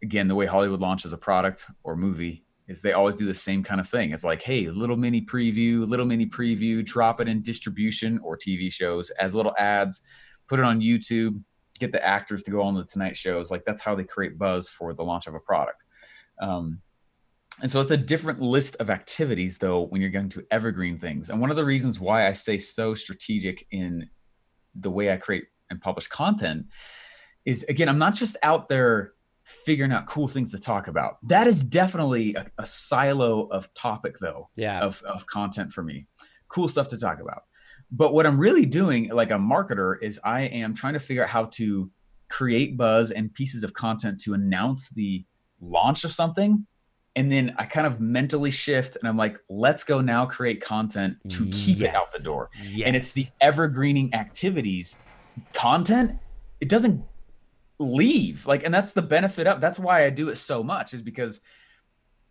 again, 0.02 0.28
the 0.28 0.34
way 0.34 0.46
Hollywood 0.46 0.80
launches 0.80 1.12
a 1.12 1.18
product 1.18 1.66
or 1.82 1.96
movie 1.96 2.43
is 2.66 2.80
they 2.80 2.92
always 2.92 3.16
do 3.16 3.26
the 3.26 3.34
same 3.34 3.62
kind 3.62 3.80
of 3.80 3.88
thing. 3.88 4.12
It's 4.12 4.24
like, 4.24 4.42
hey, 4.42 4.68
little 4.68 4.96
mini 4.96 5.20
preview, 5.20 5.86
little 5.86 6.06
mini 6.06 6.26
preview, 6.26 6.84
drop 6.84 7.20
it 7.20 7.28
in 7.28 7.42
distribution 7.42 8.18
or 8.22 8.36
TV 8.36 8.72
shows 8.72 9.10
as 9.10 9.34
little 9.34 9.54
ads, 9.58 10.00
put 10.48 10.58
it 10.58 10.64
on 10.64 10.80
YouTube, 10.80 11.42
get 11.78 11.92
the 11.92 12.04
actors 12.04 12.42
to 12.44 12.50
go 12.50 12.62
on 12.62 12.74
the 12.74 12.84
Tonight 12.84 13.16
shows. 13.16 13.50
Like 13.50 13.64
that's 13.64 13.82
how 13.82 13.94
they 13.94 14.04
create 14.04 14.38
buzz 14.38 14.68
for 14.68 14.94
the 14.94 15.04
launch 15.04 15.26
of 15.26 15.34
a 15.34 15.40
product. 15.40 15.84
Um, 16.40 16.80
and 17.60 17.70
so 17.70 17.80
it's 17.80 17.90
a 17.90 17.96
different 17.96 18.40
list 18.40 18.76
of 18.80 18.90
activities 18.90 19.58
though 19.58 19.82
when 19.82 20.00
you're 20.00 20.10
going 20.10 20.30
to 20.30 20.46
evergreen 20.50 20.98
things. 20.98 21.30
And 21.30 21.40
one 21.40 21.50
of 21.50 21.56
the 21.56 21.64
reasons 21.64 22.00
why 22.00 22.26
I 22.26 22.32
stay 22.32 22.58
so 22.58 22.94
strategic 22.94 23.66
in 23.70 24.08
the 24.74 24.90
way 24.90 25.12
I 25.12 25.16
create 25.16 25.44
and 25.70 25.80
publish 25.80 26.06
content 26.06 26.66
is 27.44 27.62
again, 27.64 27.88
I'm 27.88 27.98
not 27.98 28.14
just 28.14 28.36
out 28.42 28.68
there 28.68 29.12
figuring 29.44 29.92
out 29.92 30.06
cool 30.06 30.26
things 30.26 30.50
to 30.52 30.58
talk 30.58 30.88
about. 30.88 31.18
That 31.28 31.46
is 31.46 31.62
definitely 31.62 32.34
a, 32.34 32.46
a 32.58 32.66
silo 32.66 33.46
of 33.48 33.72
topic 33.74 34.18
though. 34.18 34.48
Yeah. 34.56 34.80
Of, 34.80 35.02
of 35.02 35.26
content 35.26 35.72
for 35.72 35.82
me. 35.82 36.06
Cool 36.48 36.68
stuff 36.68 36.88
to 36.88 36.98
talk 36.98 37.20
about. 37.20 37.44
But 37.90 38.12
what 38.14 38.26
I'm 38.26 38.38
really 38.38 38.66
doing, 38.66 39.10
like 39.10 39.30
a 39.30 39.34
marketer, 39.34 39.96
is 40.02 40.18
I 40.24 40.42
am 40.42 40.74
trying 40.74 40.94
to 40.94 40.98
figure 41.00 41.22
out 41.22 41.28
how 41.30 41.44
to 41.52 41.90
create 42.30 42.76
buzz 42.76 43.10
and 43.10 43.32
pieces 43.32 43.62
of 43.62 43.74
content 43.74 44.20
to 44.22 44.34
announce 44.34 44.88
the 44.90 45.24
launch 45.60 46.04
of 46.04 46.10
something. 46.10 46.66
And 47.16 47.30
then 47.30 47.54
I 47.58 47.64
kind 47.66 47.86
of 47.86 48.00
mentally 48.00 48.50
shift 48.50 48.96
and 48.96 49.06
I'm 49.06 49.16
like, 49.16 49.38
let's 49.48 49.84
go 49.84 50.00
now 50.00 50.26
create 50.26 50.60
content 50.60 51.18
to 51.28 51.44
keep 51.52 51.78
Yes. 51.78 51.90
it 51.90 51.94
out 51.94 52.04
the 52.16 52.22
door. 52.24 52.50
Yes. 52.64 52.86
And 52.86 52.96
it's 52.96 53.12
the 53.12 53.26
evergreening 53.40 54.12
activities 54.14 54.96
content. 55.52 56.18
It 56.60 56.68
doesn't 56.68 57.04
leave. 57.78 58.46
Like, 58.46 58.64
and 58.64 58.72
that's 58.72 58.92
the 58.92 59.02
benefit 59.02 59.46
of 59.46 59.60
that's 59.60 59.78
why 59.78 60.04
I 60.04 60.10
do 60.10 60.28
it 60.28 60.36
so 60.36 60.62
much, 60.62 60.94
is 60.94 61.02
because 61.02 61.40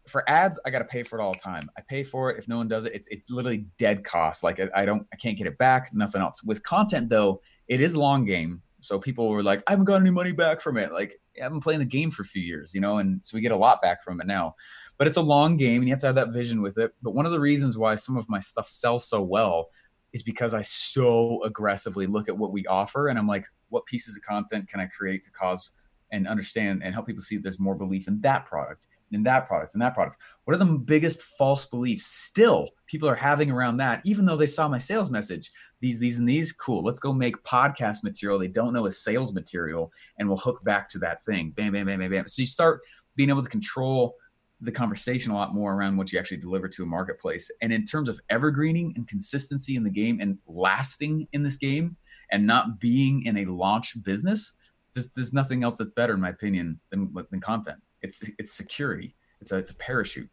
for 0.07 0.29
ads, 0.29 0.59
I 0.65 0.69
got 0.69 0.79
to 0.79 0.85
pay 0.85 1.03
for 1.03 1.19
it 1.19 1.23
all 1.23 1.33
the 1.33 1.39
time. 1.39 1.63
I 1.77 1.81
pay 1.81 2.03
for 2.03 2.29
it. 2.31 2.37
If 2.37 2.47
no 2.47 2.57
one 2.57 2.67
does 2.67 2.85
it, 2.85 2.93
it's 2.93 3.07
it's 3.09 3.29
literally 3.29 3.65
dead 3.77 4.03
cost. 4.03 4.43
Like 4.43 4.59
I, 4.59 4.69
I 4.75 4.85
don't, 4.85 5.07
I 5.13 5.15
can't 5.15 5.37
get 5.37 5.47
it 5.47 5.57
back. 5.57 5.91
Nothing 5.93 6.21
else. 6.21 6.43
With 6.43 6.63
content 6.63 7.09
though, 7.09 7.41
it 7.67 7.81
is 7.81 7.95
long 7.95 8.25
game. 8.25 8.61
So 8.81 8.99
people 8.99 9.29
were 9.29 9.43
like, 9.43 9.63
I 9.65 9.71
haven't 9.71 9.85
got 9.85 10.01
any 10.01 10.11
money 10.11 10.33
back 10.33 10.59
from 10.59 10.77
it. 10.77 10.91
Like 10.91 11.19
I've 11.41 11.51
been 11.51 11.61
playing 11.61 11.79
the 11.79 11.85
game 11.85 12.11
for 12.11 12.23
a 12.23 12.25
few 12.25 12.41
years, 12.41 12.75
you 12.75 12.81
know, 12.81 12.97
and 12.97 13.25
so 13.25 13.35
we 13.35 13.41
get 13.41 13.53
a 13.53 13.57
lot 13.57 13.81
back 13.81 14.03
from 14.03 14.19
it 14.19 14.27
now. 14.27 14.55
But 14.97 15.07
it's 15.07 15.17
a 15.17 15.21
long 15.21 15.57
game, 15.57 15.81
and 15.81 15.87
you 15.87 15.93
have 15.93 16.01
to 16.01 16.07
have 16.07 16.15
that 16.15 16.33
vision 16.33 16.61
with 16.61 16.77
it. 16.77 16.93
But 17.01 17.15
one 17.15 17.25
of 17.25 17.31
the 17.31 17.39
reasons 17.39 17.77
why 17.77 17.95
some 17.95 18.17
of 18.17 18.29
my 18.29 18.39
stuff 18.39 18.67
sells 18.67 19.07
so 19.07 19.21
well 19.21 19.69
is 20.11 20.21
because 20.21 20.53
I 20.53 20.61
so 20.61 21.41
aggressively 21.43 22.05
look 22.05 22.29
at 22.29 22.37
what 22.37 22.51
we 22.51 22.65
offer, 22.67 23.07
and 23.07 23.17
I'm 23.17 23.27
like, 23.27 23.47
what 23.73 23.85
pieces 23.87 24.15
of 24.15 24.23
content 24.23 24.69
can 24.69 24.79
I 24.79 24.85
create 24.85 25.23
to 25.23 25.31
cause 25.31 25.71
and 26.11 26.27
understand 26.27 26.83
and 26.83 26.93
help 26.93 27.07
people 27.07 27.23
see 27.23 27.35
that 27.35 27.41
there's 27.41 27.59
more 27.59 27.73
belief 27.73 28.07
in 28.07 28.21
that 28.21 28.45
product, 28.45 28.85
in 29.11 29.23
that 29.23 29.47
product, 29.47 29.73
in 29.73 29.79
that 29.79 29.95
product. 29.95 30.17
What 30.43 30.53
are 30.53 30.63
the 30.63 30.77
biggest 30.77 31.23
false 31.23 31.65
beliefs 31.65 32.05
still 32.05 32.69
people 32.85 33.09
are 33.09 33.15
having 33.15 33.49
around 33.49 33.77
that, 33.77 34.01
even 34.05 34.25
though 34.25 34.37
they 34.37 34.45
saw 34.45 34.67
my 34.67 34.77
sales 34.77 35.09
message? 35.09 35.51
These, 35.79 35.99
these, 35.99 36.19
and 36.19 36.29
these, 36.29 36.51
cool. 36.51 36.83
Let's 36.83 36.99
go 36.99 37.11
make 37.11 37.43
podcast 37.43 38.03
material 38.03 38.37
they 38.37 38.47
don't 38.47 38.73
know 38.73 38.85
is 38.85 39.03
sales 39.03 39.33
material, 39.33 39.91
and 40.19 40.27
we'll 40.27 40.37
hook 40.37 40.63
back 40.63 40.87
to 40.89 40.99
that 40.99 41.23
thing. 41.23 41.49
Bam, 41.49 41.73
bam, 41.73 41.87
bam, 41.87 41.99
bam, 41.99 42.11
bam. 42.11 42.27
So 42.27 42.43
you 42.43 42.47
start 42.47 42.81
being 43.15 43.29
able 43.29 43.43
to 43.43 43.49
control 43.49 44.15
the 44.61 44.71
conversation 44.71 45.31
a 45.31 45.35
lot 45.35 45.53
more 45.53 45.73
around 45.73 45.97
what 45.97 46.13
you 46.13 46.19
actually 46.19 46.37
deliver 46.37 46.69
to 46.69 46.83
a 46.83 46.85
marketplace. 46.85 47.51
And 47.61 47.73
in 47.73 47.83
terms 47.83 48.07
of 48.07 48.19
evergreening 48.29 48.93
and 48.95 49.07
consistency 49.07 49.75
in 49.75 49.83
the 49.83 49.89
game 49.89 50.19
and 50.21 50.39
lasting 50.47 51.27
in 51.33 51.43
this 51.43 51.57
game 51.57 51.97
and 52.31 52.45
not 52.45 52.79
being 52.79 53.25
in 53.25 53.37
a 53.37 53.45
launch 53.45 54.01
business, 54.03 54.53
there's, 54.93 55.11
there's 55.11 55.33
nothing 55.33 55.63
else 55.63 55.77
that's 55.77 55.91
better, 55.91 56.13
in 56.13 56.21
my 56.21 56.29
opinion, 56.29 56.79
than, 56.89 57.13
than 57.31 57.39
content. 57.39 57.79
It's 58.01 58.29
it's 58.37 58.53
security. 58.53 59.15
It's 59.41 59.51
a, 59.51 59.57
it's 59.57 59.71
a 59.71 59.75
parachute. 59.75 60.29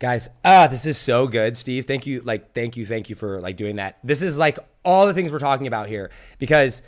Guys, 0.00 0.28
ah, 0.44 0.68
this 0.68 0.86
is 0.86 0.96
so 0.96 1.26
good, 1.26 1.56
Steve. 1.56 1.84
Thank 1.86 2.06
you, 2.06 2.20
like, 2.20 2.54
thank 2.54 2.76
you, 2.76 2.86
thank 2.86 3.08
you 3.08 3.16
for 3.16 3.40
like 3.40 3.56
doing 3.56 3.76
that. 3.76 3.98
This 4.04 4.22
is 4.22 4.38
like 4.38 4.58
all 4.84 5.06
the 5.06 5.14
things 5.14 5.32
we're 5.32 5.40
talking 5.40 5.66
about 5.66 5.88
here 5.88 6.10
because 6.38 6.82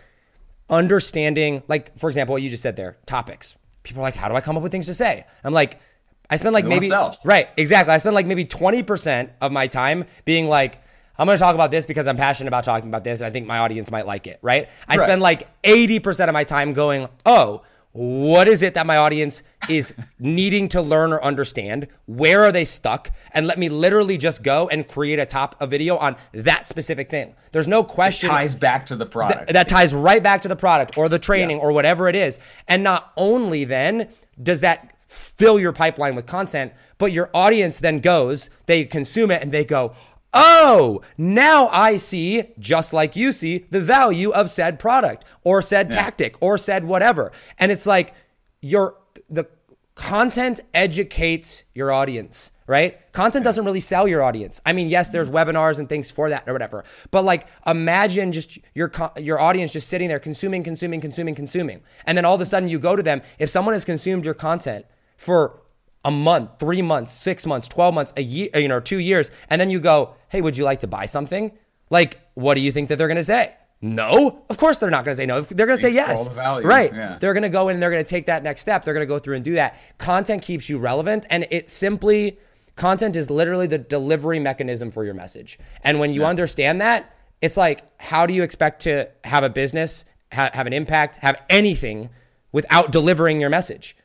understanding, 0.68 1.62
like, 1.66 1.98
for 1.98 2.08
example, 2.08 2.34
what 2.34 2.42
you 2.42 2.50
just 2.50 2.62
said 2.62 2.76
there, 2.76 2.98
topics. 3.06 3.56
People 3.82 4.00
are 4.02 4.04
like, 4.04 4.14
how 4.14 4.28
do 4.28 4.36
I 4.36 4.40
come 4.40 4.56
up 4.56 4.62
with 4.62 4.70
things 4.70 4.86
to 4.86 4.94
say? 4.94 5.26
I'm 5.42 5.52
like, 5.52 5.80
I 6.28 6.36
spend 6.36 6.52
like 6.54 6.64
maybe 6.64 6.90
right, 7.24 7.48
exactly. 7.56 7.92
I 7.92 7.98
spend 7.98 8.14
like 8.14 8.26
maybe 8.26 8.44
20% 8.44 9.30
of 9.40 9.50
my 9.50 9.66
time 9.66 10.04
being 10.24 10.48
like, 10.48 10.80
I'm 11.20 11.26
going 11.26 11.36
to 11.36 11.42
talk 11.42 11.54
about 11.54 11.70
this 11.70 11.84
because 11.84 12.08
I'm 12.08 12.16
passionate 12.16 12.48
about 12.48 12.64
talking 12.64 12.88
about 12.88 13.04
this 13.04 13.20
and 13.20 13.26
I 13.26 13.30
think 13.30 13.46
my 13.46 13.58
audience 13.58 13.90
might 13.90 14.06
like 14.06 14.26
it, 14.26 14.38
right? 14.40 14.70
I 14.88 14.96
Right. 14.96 15.04
spend 15.04 15.20
like 15.20 15.48
80% 15.62 16.28
of 16.28 16.32
my 16.32 16.44
time 16.44 16.72
going, 16.72 17.08
"Oh, 17.26 17.60
what 17.92 18.48
is 18.48 18.62
it 18.62 18.72
that 18.72 18.86
my 18.86 18.96
audience 18.96 19.42
is 19.68 19.92
needing 20.18 20.66
to 20.68 20.80
learn 20.80 21.12
or 21.12 21.22
understand? 21.22 21.88
Where 22.06 22.42
are 22.44 22.52
they 22.52 22.64
stuck? 22.64 23.10
And 23.32 23.46
let 23.46 23.58
me 23.58 23.68
literally 23.68 24.16
just 24.16 24.42
go 24.42 24.68
and 24.70 24.88
create 24.88 25.18
a 25.18 25.26
top 25.26 25.56
a 25.60 25.66
video 25.66 25.98
on 25.98 26.16
that 26.32 26.66
specific 26.68 27.10
thing. 27.10 27.34
There's 27.52 27.68
no 27.68 27.84
question 27.84 28.30
Ties 28.30 28.54
back 28.54 28.86
to 28.86 28.96
the 28.96 29.04
product. 29.04 29.48
that, 29.48 29.52
that 29.52 29.68
ties 29.68 29.92
right 29.94 30.22
back 30.22 30.40
to 30.42 30.48
the 30.48 30.56
product 30.56 30.96
or 30.96 31.10
the 31.10 31.18
training 31.18 31.58
Yeah. 31.58 31.64
or 31.64 31.72
whatever 31.72 32.08
it 32.08 32.16
is. 32.16 32.38
And 32.66 32.82
not 32.82 33.12
only 33.18 33.64
then 33.64 34.08
does 34.42 34.60
that 34.62 34.94
fill 35.06 35.58
your 35.58 35.72
pipeline 35.72 36.14
with 36.14 36.24
content, 36.24 36.72
but 36.96 37.12
your 37.12 37.28
audience 37.34 37.80
then 37.80 37.98
goes, 37.98 38.48
they 38.66 38.84
consume 38.84 39.30
it 39.32 39.42
and 39.42 39.50
they 39.50 39.64
go, 39.64 39.92
Oh, 40.32 41.02
now 41.18 41.68
I 41.68 41.96
see, 41.96 42.44
just 42.58 42.92
like 42.92 43.16
you 43.16 43.32
see, 43.32 43.66
the 43.70 43.80
value 43.80 44.30
of 44.30 44.50
said 44.50 44.78
product 44.78 45.24
or 45.42 45.60
said 45.60 45.90
tactic 45.90 46.36
or 46.40 46.56
said 46.56 46.84
whatever. 46.84 47.32
And 47.58 47.72
it's 47.72 47.86
like 47.86 48.14
your 48.60 48.96
the 49.28 49.48
content 49.96 50.60
educates 50.72 51.64
your 51.74 51.90
audience, 51.92 52.52
right? 52.66 53.12
Content 53.12 53.44
doesn't 53.44 53.64
really 53.64 53.80
sell 53.80 54.06
your 54.06 54.22
audience. 54.22 54.60
I 54.64 54.72
mean, 54.72 54.88
yes, 54.88 55.10
there's 55.10 55.28
webinars 55.28 55.78
and 55.78 55.88
things 55.88 56.10
for 56.10 56.30
that 56.30 56.48
or 56.48 56.52
whatever. 56.52 56.84
But 57.10 57.24
like 57.24 57.48
imagine 57.66 58.30
just 58.30 58.58
your 58.72 58.92
your 59.16 59.40
audience 59.40 59.72
just 59.72 59.88
sitting 59.88 60.08
there 60.08 60.20
consuming, 60.20 60.62
consuming, 60.62 61.00
consuming, 61.00 61.34
consuming. 61.34 61.82
And 62.06 62.16
then 62.16 62.24
all 62.24 62.36
of 62.36 62.40
a 62.40 62.46
sudden 62.46 62.68
you 62.68 62.78
go 62.78 62.94
to 62.94 63.02
them, 63.02 63.22
if 63.40 63.50
someone 63.50 63.74
has 63.74 63.84
consumed 63.84 64.24
your 64.24 64.34
content 64.34 64.86
for 65.16 65.60
a 66.04 66.10
month, 66.10 66.58
3 66.58 66.82
months, 66.82 67.12
6 67.12 67.46
months, 67.46 67.68
12 67.68 67.94
months, 67.94 68.12
a 68.16 68.22
year, 68.22 68.48
you 68.54 68.68
know, 68.68 68.80
2 68.80 68.98
years, 68.98 69.30
and 69.48 69.60
then 69.60 69.70
you 69.70 69.80
go, 69.80 70.14
"Hey, 70.28 70.40
would 70.40 70.56
you 70.56 70.64
like 70.64 70.80
to 70.80 70.86
buy 70.86 71.06
something?" 71.06 71.52
Like, 71.90 72.20
what 72.34 72.54
do 72.54 72.60
you 72.60 72.72
think 72.72 72.88
that 72.88 72.96
they're 72.96 73.08
going 73.08 73.16
to 73.16 73.24
say? 73.24 73.54
No, 73.82 74.42
of 74.50 74.58
course 74.58 74.78
they're 74.78 74.90
not 74.90 75.04
going 75.06 75.14
to 75.14 75.16
say 75.16 75.26
no. 75.26 75.40
They're 75.40 75.66
going 75.66 75.78
to 75.78 75.82
say 75.82 75.92
yes. 75.92 76.28
the. 76.28 76.34
Right. 76.34 76.92
Yeah. 76.92 77.16
They're 77.18 77.32
going 77.32 77.44
to 77.44 77.48
go 77.48 77.68
in 77.68 77.76
and 77.76 77.82
they're 77.82 77.90
going 77.90 78.04
to 78.04 78.08
take 78.08 78.26
that 78.26 78.42
next 78.42 78.60
step. 78.60 78.84
They're 78.84 78.92
going 78.92 79.06
to 79.06 79.08
go 79.08 79.18
through 79.18 79.36
and 79.36 79.44
do 79.44 79.54
that. 79.54 79.78
Content 79.96 80.42
keeps 80.42 80.68
you 80.68 80.78
relevant 80.78 81.26
and 81.30 81.46
it 81.50 81.70
simply 81.70 82.38
content 82.76 83.16
is 83.16 83.30
literally 83.30 83.66
the 83.66 83.78
delivery 83.78 84.38
mechanism 84.38 84.90
for 84.90 85.04
your 85.04 85.14
message. 85.14 85.58
And 85.82 85.98
when 85.98 86.12
you 86.12 86.26
understand 86.26 86.82
that, 86.82 87.14
it's 87.40 87.56
like 87.56 87.84
how 87.98 88.26
do 88.26 88.34
you 88.34 88.42
expect 88.42 88.82
to 88.82 89.08
have 89.24 89.44
a 89.44 89.48
business, 89.48 90.04
ha- 90.30 90.50
have 90.52 90.66
an 90.66 90.74
impact, 90.74 91.16
have 91.16 91.42
anything 91.48 92.10
without 92.52 92.92
delivering 92.92 93.40
your 93.40 93.50
message? 93.50 93.96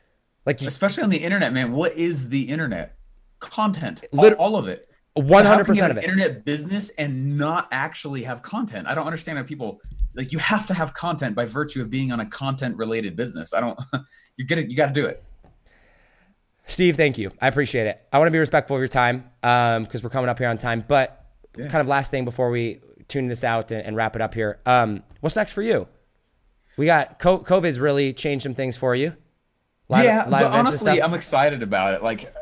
Like 0.46 0.62
you, 0.62 0.68
Especially 0.68 1.02
on 1.02 1.10
the 1.10 1.18
internet, 1.18 1.52
man. 1.52 1.72
What 1.72 1.92
is 1.96 2.28
the 2.28 2.42
internet? 2.42 2.96
Content. 3.40 4.06
All, 4.16 4.32
all 4.34 4.56
of 4.56 4.68
it. 4.68 4.88
100% 5.16 5.44
How 5.44 5.62
can 5.62 5.74
you 5.74 5.82
have 5.82 5.90
of 5.92 5.96
it. 5.98 6.04
Internet 6.04 6.44
business 6.44 6.90
and 6.90 7.36
not 7.36 7.68
actually 7.72 8.22
have 8.22 8.42
content. 8.42 8.86
I 8.86 8.94
don't 8.94 9.06
understand 9.06 9.38
how 9.38 9.44
people 9.44 9.80
like 10.14 10.32
you 10.32 10.38
have 10.38 10.66
to 10.66 10.74
have 10.74 10.94
content 10.94 11.34
by 11.34 11.44
virtue 11.44 11.82
of 11.82 11.90
being 11.90 12.12
on 12.12 12.20
a 12.20 12.26
content 12.26 12.76
related 12.76 13.16
business. 13.16 13.52
I 13.52 13.60
don't 13.60 13.78
you 14.36 14.46
get 14.46 14.58
it, 14.58 14.70
you 14.70 14.76
gotta 14.76 14.92
do 14.92 15.06
it. 15.06 15.22
Steve, 16.66 16.96
thank 16.96 17.16
you. 17.16 17.30
I 17.40 17.48
appreciate 17.48 17.86
it. 17.86 18.00
I 18.12 18.18
want 18.18 18.26
to 18.26 18.32
be 18.32 18.38
respectful 18.38 18.76
of 18.76 18.80
your 18.80 18.88
time 18.88 19.30
because 19.40 20.02
we're 20.02 20.10
coming 20.10 20.28
up 20.28 20.38
here 20.38 20.48
on 20.48 20.58
time. 20.58 20.84
But 20.86 21.24
kind 21.56 21.76
of 21.76 21.86
last 21.86 22.10
thing 22.10 22.24
before 22.24 22.50
we 22.50 22.80
tune 23.08 23.28
this 23.28 23.44
out 23.44 23.70
and, 23.70 23.86
and 23.86 23.96
wrap 23.96 24.16
it 24.16 24.22
up 24.22 24.34
here. 24.34 24.58
Um, 24.66 25.04
what's 25.20 25.36
next 25.36 25.52
for 25.52 25.62
you? 25.62 25.86
We 26.76 26.86
got 26.86 27.20
COVID's 27.20 27.78
really 27.78 28.12
changed 28.12 28.42
some 28.42 28.54
things 28.54 28.76
for 28.76 28.94
you. 28.94 29.16
Live- 29.88 30.04
yeah, 30.04 30.24
live 30.28 30.30
but 30.30 30.52
honestly. 30.52 31.02
I'm 31.02 31.14
excited 31.14 31.62
about 31.62 31.94
it. 31.94 32.02
Like 32.02 32.34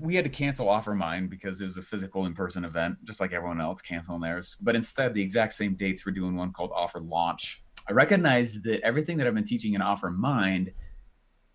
we 0.00 0.14
had 0.14 0.24
to 0.24 0.30
cancel 0.30 0.68
Offer 0.68 0.94
Mind 0.94 1.30
because 1.30 1.60
it 1.60 1.64
was 1.64 1.76
a 1.76 1.82
physical 1.82 2.26
in-person 2.26 2.64
event, 2.64 2.98
just 3.04 3.20
like 3.20 3.32
everyone 3.32 3.60
else 3.60 3.80
canceling 3.80 4.20
theirs. 4.20 4.56
But 4.60 4.76
instead, 4.76 5.14
the 5.14 5.22
exact 5.22 5.52
same 5.54 5.74
dates, 5.74 6.04
we're 6.06 6.12
doing 6.12 6.36
one 6.36 6.52
called 6.52 6.70
Offer 6.74 7.00
Launch. 7.00 7.62
I 7.88 7.92
recognize 7.92 8.54
that 8.62 8.80
everything 8.82 9.16
that 9.18 9.26
I've 9.26 9.34
been 9.34 9.44
teaching 9.44 9.74
in 9.74 9.82
Offer 9.82 10.10
Mind, 10.10 10.72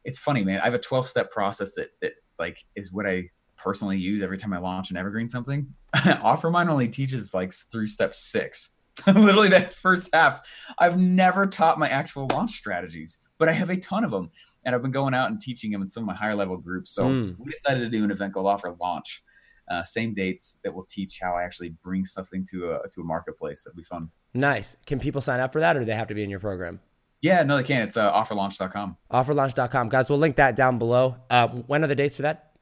it's 0.04 0.20
funny, 0.20 0.44
man. 0.44 0.60
I 0.62 0.66
have 0.66 0.74
a 0.74 0.80
12-step 0.80 1.32
process 1.32 1.74
that 1.76 1.90
that 2.02 2.14
like 2.40 2.64
is 2.76 2.92
what 2.92 3.06
I 3.06 3.28
personally 3.58 3.98
use 3.98 4.22
every 4.22 4.38
time 4.38 4.54
I 4.54 4.60
launch 4.60 4.92
an 4.92 4.98
evergreen 4.98 5.28
something. 5.28 5.68
Offer 6.06 6.50
Mind 6.50 6.70
only 6.70 6.88
teaches 6.88 7.34
like 7.34 7.54
through 7.54 7.88
step 7.88 8.14
six. 8.14 8.70
Literally 9.08 9.50
that 9.50 9.74
first 9.74 10.10
half. 10.14 10.42
I've 10.78 10.98
never 10.98 11.46
taught 11.46 11.80
my 11.80 11.88
actual 11.88 12.28
launch 12.32 12.52
strategies, 12.52 13.20
but 13.38 13.48
I 13.50 13.54
have 13.54 13.70
a 13.70 13.78
ton 13.78 14.04
of 14.04 14.12
them 14.12 14.32
and 14.64 14.74
I've 14.76 14.82
been 14.82 14.92
going 14.92 15.14
out 15.14 15.30
and 15.32 15.40
teaching 15.40 15.72
them 15.72 15.82
in 15.82 15.88
some 15.88 16.04
of 16.04 16.08
my 16.08 16.16
higher 16.16 16.36
level 16.36 16.58
groups. 16.58 16.92
So 16.92 17.06
Mm. 17.06 17.36
we 17.40 17.52
decided 17.52 17.80
to 17.82 17.90
do 17.90 18.04
an 18.04 18.12
event 18.12 18.34
called 18.34 18.48
Offer 18.48 18.76
Launch. 18.80 19.24
Uh, 19.70 19.84
same 19.84 20.14
dates 20.14 20.60
that 20.64 20.74
will 20.74 20.86
teach 20.90 21.20
how 21.22 21.36
I 21.36 21.44
actually 21.44 21.70
bring 21.84 22.06
something 22.06 22.46
to 22.52 22.72
a 22.72 22.90
to 22.90 23.02
a 23.02 23.04
marketplace. 23.04 23.64
That'd 23.64 23.76
be 23.76 23.84
fun. 23.84 24.12
nice. 24.34 24.78
Can 24.86 25.00
people 25.00 25.20
sign 25.22 25.40
up 25.42 25.52
for 25.52 25.60
that 25.60 25.76
or 25.76 25.80
do 25.80 25.86
they 25.86 25.96
have 25.96 26.08
to 26.08 26.16
be 26.16 26.24
in 26.24 26.30
your 26.30 26.40
program? 26.40 26.80
Yeah, 27.22 27.44
no, 27.44 27.58
they 27.58 27.64
can. 27.64 27.82
It's 27.82 27.98
uh, 27.98 28.14
offerlaunch.com. 28.14 28.96
Offerlaunch.com. 29.12 29.90
Guys, 29.90 30.10
we'll 30.10 30.20
link 30.20 30.36
that 30.38 30.56
down 30.56 30.78
below. 30.78 31.18
Uh, 31.30 31.48
when 31.50 31.84
are 31.84 31.88
the 31.88 31.96
dates 31.96 32.16
for 32.16 32.22
that? 32.22 32.54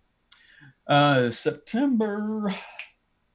Uh, 0.87 1.29
September 1.29 2.53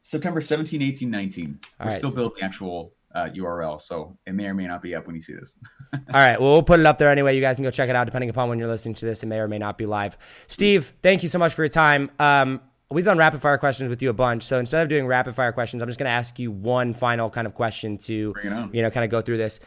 September 0.02 0.40
17, 0.40 0.82
18, 0.82 1.10
19. 1.10 1.60
All 1.78 1.86
We're 1.86 1.90
right. 1.90 1.98
still 1.98 2.12
building 2.12 2.38
the 2.40 2.44
actual 2.44 2.94
uh, 3.14 3.28
URL, 3.34 3.80
so 3.80 4.16
it 4.26 4.34
may 4.34 4.46
or 4.46 4.54
may 4.54 4.66
not 4.66 4.82
be 4.82 4.94
up 4.94 5.06
when 5.06 5.14
you 5.14 5.20
see 5.20 5.32
this. 5.34 5.58
All 5.94 6.00
right. 6.14 6.40
Well, 6.40 6.52
we'll 6.52 6.62
put 6.62 6.78
it 6.80 6.86
up 6.86 6.98
there 6.98 7.10
anyway. 7.10 7.34
You 7.34 7.40
guys 7.40 7.56
can 7.56 7.64
go 7.64 7.70
check 7.70 7.88
it 7.90 7.96
out 7.96 8.04
depending 8.04 8.30
upon 8.30 8.48
when 8.48 8.58
you're 8.58 8.68
listening 8.68 8.94
to 8.96 9.04
this. 9.06 9.22
It 9.22 9.26
may 9.26 9.38
or 9.38 9.48
may 9.48 9.58
not 9.58 9.76
be 9.78 9.86
live. 9.86 10.16
Steve, 10.46 10.92
thank 11.02 11.22
you 11.22 11.28
so 11.28 11.38
much 11.38 11.52
for 11.54 11.62
your 11.62 11.68
time. 11.68 12.10
Um, 12.18 12.60
we've 12.90 13.04
done 13.04 13.18
rapid 13.18 13.40
fire 13.40 13.58
questions 13.58 13.90
with 13.90 14.00
you 14.02 14.10
a 14.10 14.12
bunch. 14.12 14.44
So 14.44 14.58
instead 14.58 14.82
of 14.82 14.88
doing 14.88 15.06
rapid 15.06 15.34
fire 15.34 15.52
questions, 15.52 15.82
I'm 15.82 15.88
just 15.88 15.98
going 15.98 16.06
to 16.06 16.12
ask 16.12 16.38
you 16.38 16.50
one 16.52 16.92
final 16.92 17.30
kind 17.30 17.46
of 17.46 17.54
question 17.54 17.98
to, 17.98 18.32
Bring 18.32 18.46
it 18.46 18.52
on. 18.52 18.70
you 18.72 18.82
know, 18.82 18.90
kind 18.90 19.04
of 19.04 19.10
go 19.10 19.20
through 19.20 19.38
this. 19.38 19.60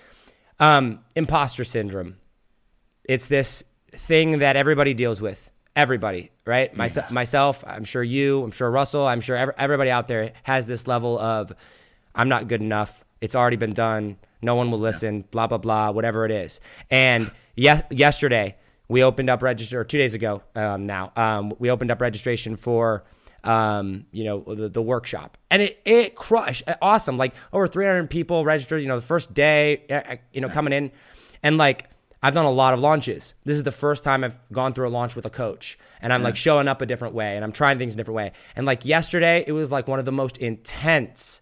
Um, 0.60 1.00
imposter 1.16 1.64
syndrome. 1.64 2.18
It's 3.04 3.28
this 3.28 3.64
thing 3.92 4.40
that 4.40 4.56
everybody 4.56 4.94
deals 4.94 5.22
with. 5.22 5.52
Everybody, 5.76 6.32
right? 6.46 6.74
Myse- 6.76 7.10
myself, 7.10 7.64
I'm 7.66 7.84
sure 7.84 8.04
you, 8.04 8.44
I'm 8.44 8.52
sure 8.52 8.70
Russell, 8.70 9.08
I'm 9.08 9.22
sure 9.22 9.36
ev- 9.36 9.50
everybody 9.58 9.90
out 9.90 10.08
there 10.08 10.32
has 10.44 10.68
this 10.68 10.88
level 10.88 11.18
of, 11.20 11.52
I'm 12.14 12.30
not 12.30 12.48
good 12.48 12.62
enough. 12.62 13.04
It's 13.24 13.36
already 13.36 13.56
been 13.56 13.72
done. 13.72 14.18
No 14.42 14.56
one 14.56 14.70
will 14.70 14.80
listen, 14.80 15.24
blah, 15.32 15.48
blah, 15.48 15.58
blah, 15.58 15.92
whatever 15.92 16.26
it 16.26 16.32
is. 16.32 16.60
And 16.92 17.32
yes, 17.56 17.82
yesterday, 17.90 18.58
we 18.90 19.02
opened 19.02 19.30
up 19.30 19.42
register, 19.42 19.80
or 19.80 19.86
two 19.86 19.98
days 19.98 20.14
ago 20.14 20.44
um, 20.58 20.88
now, 20.88 21.14
um, 21.16 21.54
we 21.58 21.72
opened 21.72 21.90
up 21.90 22.02
registration 22.02 22.58
for, 22.58 23.06
um, 23.46 24.08
you 24.12 24.26
know, 24.26 24.42
the, 24.42 24.68
the 24.68 24.82
workshop. 24.82 25.38
And 25.50 25.62
it, 25.62 25.80
it 25.86 26.16
crushed. 26.16 26.64
Awesome. 26.82 27.18
Like 27.18 27.34
over 27.54 27.66
300 27.66 28.10
people 28.10 28.44
registered, 28.44 28.82
you 28.82 28.90
know, 28.90 28.98
the 28.98 29.02
first 29.02 29.34
day, 29.34 29.86
uh, 29.90 30.18
you 30.34 30.42
know, 30.42 30.50
coming 30.50 30.74
in. 30.74 30.92
And 31.42 31.58
like, 31.58 31.90
I've 32.22 32.34
done 32.34 32.46
a 32.46 32.52
lot 32.52 32.74
of 32.74 32.82
launches. 32.82 33.36
This 33.46 33.56
is 33.56 33.64
the 33.64 33.72
first 33.72 34.04
time 34.04 34.26
I've 34.26 34.38
gone 34.52 34.74
through 34.74 34.90
a 34.90 34.92
launch 34.92 35.16
with 35.16 35.26
a 35.26 35.30
coach 35.30 35.78
and 36.02 36.12
I'm 36.12 36.24
like 36.24 36.36
showing 36.36 36.68
up 36.68 36.82
a 36.82 36.86
different 36.86 37.14
way 37.14 37.36
and 37.36 37.44
I'm 37.44 37.54
trying 37.54 37.78
things 37.78 37.94
a 37.94 37.98
different 37.98 38.16
way. 38.16 38.32
And 38.58 38.66
like 38.66 38.86
yesterday, 38.86 39.46
it 39.48 39.54
was 39.54 39.72
like 39.72 39.88
one 39.88 40.00
of 40.00 40.06
the 40.06 40.12
most 40.12 40.38
intense 40.38 41.42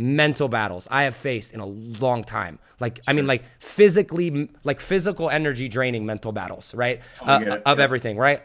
mental 0.00 0.48
battles 0.48 0.88
I 0.90 1.02
have 1.02 1.14
faced 1.14 1.52
in 1.54 1.60
a 1.60 1.66
long 1.66 2.24
time. 2.24 2.58
Like, 2.80 3.00
I 3.06 3.12
mean, 3.12 3.26
like 3.26 3.44
physically, 3.58 4.48
like 4.64 4.80
physical 4.80 5.28
energy 5.28 5.68
draining 5.68 6.06
mental 6.06 6.32
battles, 6.32 6.74
right? 6.74 7.02
Uh, 7.20 7.40
it. 7.42 7.62
of 7.66 7.78
Yeah. 7.78 7.84
everything, 7.84 8.16
right? 8.16 8.42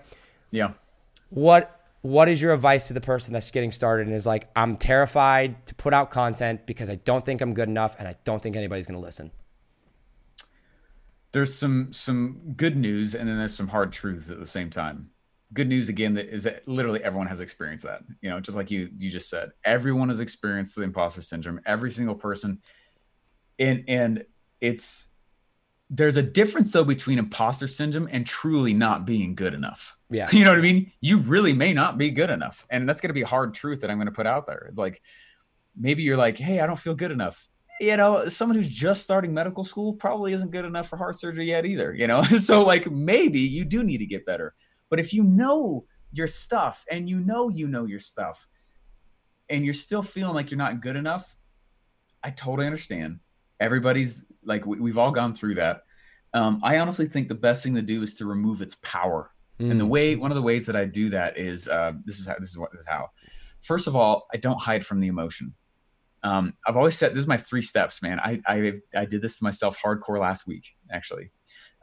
yeah. 0.51 0.73
What 1.29 1.71
what 2.01 2.29
is 2.29 2.39
your 2.39 2.53
advice 2.53 2.87
to 2.89 2.93
the 2.93 3.01
person 3.01 3.33
that's 3.33 3.49
getting 3.49 3.71
started 3.71 4.05
and 4.05 4.15
is 4.15 4.27
like, 4.27 4.47
I'm 4.55 4.75
terrified 4.77 5.65
to 5.65 5.73
put 5.73 5.91
out 5.91 6.11
content 6.11 6.67
because 6.67 6.87
I 6.87 6.95
don't 6.97 7.25
think 7.25 7.41
I'm 7.41 7.55
good 7.55 7.67
enough 7.67 7.95
and 7.97 8.07
I 8.07 8.15
don't 8.23 8.43
think 8.43 8.55
anybody's 8.55 8.85
gonna 8.85 8.99
listen. 8.99 9.31
There's 11.31 11.53
some 11.53 11.91
some 11.93 12.53
good 12.55 12.77
news 12.77 13.15
and 13.15 13.27
then 13.27 13.37
there's 13.39 13.55
some 13.55 13.69
hard 13.69 13.91
truths 13.91 14.29
at 14.29 14.39
the 14.39 14.45
same 14.45 14.69
time. 14.69 15.09
Good 15.55 15.67
news 15.67 15.89
again 15.89 16.13
that 16.13 16.27
is 16.27 16.43
that 16.43 16.67
literally 16.67 17.03
everyone 17.03 17.27
has 17.27 17.39
experienced 17.39 17.85
that. 17.85 18.01
You 18.21 18.29
know, 18.29 18.39
just 18.39 18.55
like 18.55 18.69
you 18.69 18.89
you 18.97 19.09
just 19.09 19.29
said. 19.29 19.49
Everyone 19.63 20.09
has 20.09 20.19
experienced 20.19 20.75
the 20.75 20.83
imposter 20.83 21.21
syndrome. 21.21 21.59
Every 21.65 21.89
single 21.89 22.15
person. 22.15 22.61
And 23.57 23.85
and 23.87 24.25
it's 24.61 25.09
there's 25.89 26.17
a 26.17 26.23
difference 26.23 26.71
though 26.71 26.83
between 26.83 27.19
imposter 27.19 27.67
syndrome 27.67 28.07
and 28.11 28.25
truly 28.25 28.73
not 28.73 29.05
being 29.05 29.33
good 29.33 29.53
enough. 29.53 29.97
Yeah. 30.09 30.29
You 30.31 30.43
know 30.43 30.51
what 30.51 30.59
I 30.59 30.63
mean? 30.63 30.91
You 31.01 31.17
really 31.17 31.53
may 31.53 31.73
not 31.73 31.97
be 31.97 32.11
good 32.11 32.29
enough. 32.29 32.65
And 32.69 32.87
that's 32.87 33.01
going 33.01 33.09
to 33.09 33.13
be 33.13 33.23
a 33.23 33.27
hard 33.27 33.53
truth 33.53 33.81
that 33.81 33.89
I'm 33.89 33.97
going 33.97 34.07
to 34.07 34.13
put 34.13 34.27
out 34.27 34.45
there. 34.45 34.67
It's 34.69 34.77
like 34.77 35.01
maybe 35.75 36.03
you're 36.03 36.17
like, 36.17 36.37
"Hey, 36.37 36.59
I 36.59 36.67
don't 36.67 36.79
feel 36.79 36.95
good 36.95 37.11
enough." 37.11 37.47
You 37.79 37.97
know, 37.97 38.29
someone 38.29 38.55
who's 38.57 38.69
just 38.69 39.03
starting 39.03 39.33
medical 39.33 39.63
school 39.65 39.93
probably 39.93 40.31
isn't 40.33 40.51
good 40.51 40.65
enough 40.65 40.87
for 40.87 40.97
heart 40.97 41.19
surgery 41.19 41.47
yet 41.47 41.65
either, 41.65 41.93
you 41.93 42.07
know? 42.07 42.23
so 42.39 42.65
like 42.65 42.89
maybe 42.89 43.39
you 43.39 43.65
do 43.65 43.83
need 43.83 43.97
to 43.97 44.05
get 44.05 44.25
better. 44.25 44.53
But 44.89 44.99
if 44.99 45.13
you 45.13 45.23
know 45.23 45.85
your 46.11 46.27
stuff 46.27 46.85
and 46.89 47.09
you 47.09 47.19
know 47.19 47.49
you 47.49 47.67
know 47.67 47.85
your 47.85 47.99
stuff 47.99 48.47
and 49.49 49.65
you're 49.65 49.73
still 49.73 50.01
feeling 50.01 50.33
like 50.33 50.51
you're 50.51 50.57
not 50.57 50.81
good 50.81 50.95
enough, 50.95 51.35
I 52.23 52.31
totally 52.31 52.65
understand. 52.65 53.19
Everybody's 53.59 54.25
like 54.43 54.65
we, 54.65 54.79
we've 54.79 54.97
all 54.97 55.11
gone 55.11 55.33
through 55.33 55.55
that. 55.55 55.81
Um, 56.33 56.59
I 56.63 56.79
honestly 56.79 57.07
think 57.07 57.27
the 57.27 57.35
best 57.35 57.63
thing 57.63 57.75
to 57.75 57.81
do 57.81 58.01
is 58.03 58.15
to 58.15 58.25
remove 58.25 58.61
its 58.61 58.75
power. 58.75 59.31
And 59.57 59.79
the 59.79 59.85
way 59.85 60.17
one 60.17 60.31
of 60.31 60.35
the 60.35 60.41
ways 60.41 60.65
that 60.65 60.75
I 60.75 60.83
do 60.83 61.09
that 61.11 61.37
is 61.37 61.69
uh, 61.69 61.93
this 62.03 62.19
is 62.19 62.27
how 62.27 62.35
this 62.39 62.49
is 62.49 62.57
what 62.57 62.71
this 62.73 62.81
is 62.81 62.87
how. 62.87 63.11
First 63.61 63.87
of 63.87 63.95
all, 63.95 64.27
I 64.33 64.37
don't 64.37 64.59
hide 64.59 64.85
from 64.85 64.99
the 64.99 65.07
emotion. 65.07 65.53
Um, 66.23 66.55
I've 66.67 66.75
always 66.75 66.97
said 66.97 67.13
this 67.13 67.19
is 67.19 67.27
my 67.27 67.37
three 67.37 67.61
steps, 67.61 68.01
man. 68.01 68.19
I 68.19 68.41
I, 68.45 68.73
I 68.93 69.05
did 69.05 69.21
this 69.21 69.37
to 69.37 69.45
myself 69.45 69.81
hardcore 69.81 70.19
last 70.19 70.45
week 70.45 70.75
actually, 70.91 71.31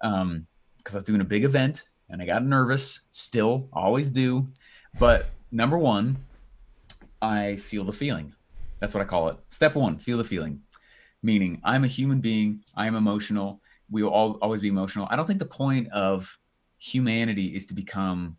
um, 0.03 0.47
because 0.77 0.95
I 0.95 0.99
was 0.99 1.05
doing 1.05 1.23
a 1.23 1.25
big 1.25 1.45
event 1.45 1.85
and 2.13 2.23
I 2.23 2.27
got 2.27 2.45
nervous. 2.45 3.01
Still, 3.11 3.69
always 3.73 4.11
do. 4.11 4.49
But 4.99 5.27
number 5.51 5.79
one, 5.79 6.19
I 7.21 7.57
feel 7.57 7.85
the 7.85 7.93
feeling. 7.93 8.35
That's 8.79 8.95
what 8.95 9.01
I 9.01 9.07
call 9.07 9.29
it. 9.29 9.37
Step 9.49 9.75
one, 9.75 9.99
feel 9.99 10.19
the 10.19 10.25
feeling. 10.25 10.61
Meaning, 11.23 11.61
I'm 11.65 11.85
a 11.85 11.89
human 11.89 12.21
being. 12.21 12.63
I 12.77 12.87
am 12.87 12.95
emotional. 12.95 13.61
We 13.91 14.03
will 14.03 14.11
all, 14.11 14.33
always 14.43 14.61
be 14.61 14.69
emotional. 14.69 15.09
I 15.11 15.17
don't 15.17 15.27
think 15.27 15.39
the 15.39 15.47
point 15.47 15.89
of 15.93 16.39
humanity 16.79 17.55
is 17.57 17.67
to 17.67 17.75
become 17.75 18.37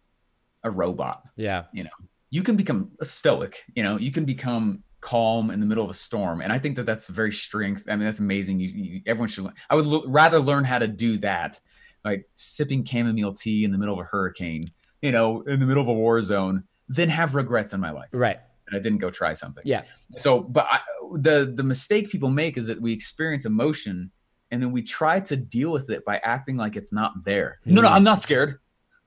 a 0.63 0.69
robot. 0.69 1.23
Yeah. 1.35 1.63
You 1.73 1.85
know, 1.85 1.89
you 2.29 2.43
can 2.43 2.55
become 2.55 2.91
a 2.99 3.05
stoic. 3.05 3.63
You 3.75 3.83
know, 3.83 3.97
you 3.97 4.11
can 4.11 4.25
become 4.25 4.83
calm 5.01 5.49
in 5.49 5.59
the 5.59 5.65
middle 5.65 5.83
of 5.83 5.89
a 5.89 5.93
storm, 5.93 6.41
and 6.41 6.51
I 6.51 6.59
think 6.59 6.75
that 6.75 6.85
that's 6.85 7.07
very 7.07 7.31
strength. 7.31 7.83
I 7.89 7.95
mean, 7.95 8.05
that's 8.05 8.19
amazing. 8.19 8.59
You, 8.59 8.69
you 8.69 9.01
everyone 9.05 9.29
should. 9.29 9.45
learn. 9.45 9.53
I 9.69 9.75
would 9.75 9.85
l- 9.85 10.03
rather 10.07 10.39
learn 10.39 10.63
how 10.63 10.79
to 10.79 10.87
do 10.87 11.17
that, 11.19 11.59
like 12.03 12.27
sipping 12.33 12.83
chamomile 12.85 13.33
tea 13.33 13.63
in 13.63 13.71
the 13.71 13.77
middle 13.77 13.93
of 13.93 13.99
a 13.99 14.09
hurricane. 14.09 14.71
You 15.01 15.11
know, 15.11 15.41
in 15.41 15.59
the 15.59 15.65
middle 15.65 15.81
of 15.81 15.89
a 15.89 15.93
war 15.93 16.21
zone, 16.21 16.63
than 16.87 17.09
have 17.09 17.35
regrets 17.35 17.73
in 17.73 17.79
my 17.81 17.91
life. 17.91 18.09
Right. 18.13 18.39
And 18.67 18.79
I 18.79 18.81
didn't 18.81 18.99
go 18.99 19.09
try 19.09 19.33
something. 19.33 19.63
Yeah. 19.65 19.83
So, 20.17 20.41
but 20.41 20.65
I, 20.69 20.79
the 21.15 21.51
the 21.53 21.63
mistake 21.63 22.09
people 22.09 22.29
make 22.29 22.57
is 22.57 22.67
that 22.67 22.81
we 22.81 22.93
experience 22.93 23.45
emotion 23.45 24.11
and 24.51 24.61
then 24.63 24.71
we 24.71 24.81
try 24.81 25.19
to 25.19 25.35
deal 25.35 25.71
with 25.71 25.89
it 25.89 26.05
by 26.05 26.17
acting 26.23 26.55
like 26.55 26.75
it's 26.77 26.93
not 26.93 27.25
there. 27.25 27.59
No, 27.65 27.81
no, 27.81 27.89
Mhm. 27.89 27.91
I'm 27.95 28.03
not 28.03 28.21
scared. 28.21 28.59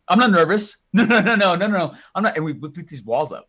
I'm 0.08 0.18
not 0.18 0.30
nervous. 0.30 0.76
No, 0.92 1.04
no, 1.04 1.20
no, 1.20 1.34
no, 1.34 1.54
no, 1.56 1.66
no. 1.66 1.94
I'm 2.14 2.22
not. 2.22 2.36
And 2.36 2.44
we 2.44 2.52
put 2.54 2.88
these 2.88 3.02
walls 3.02 3.32
up. 3.32 3.48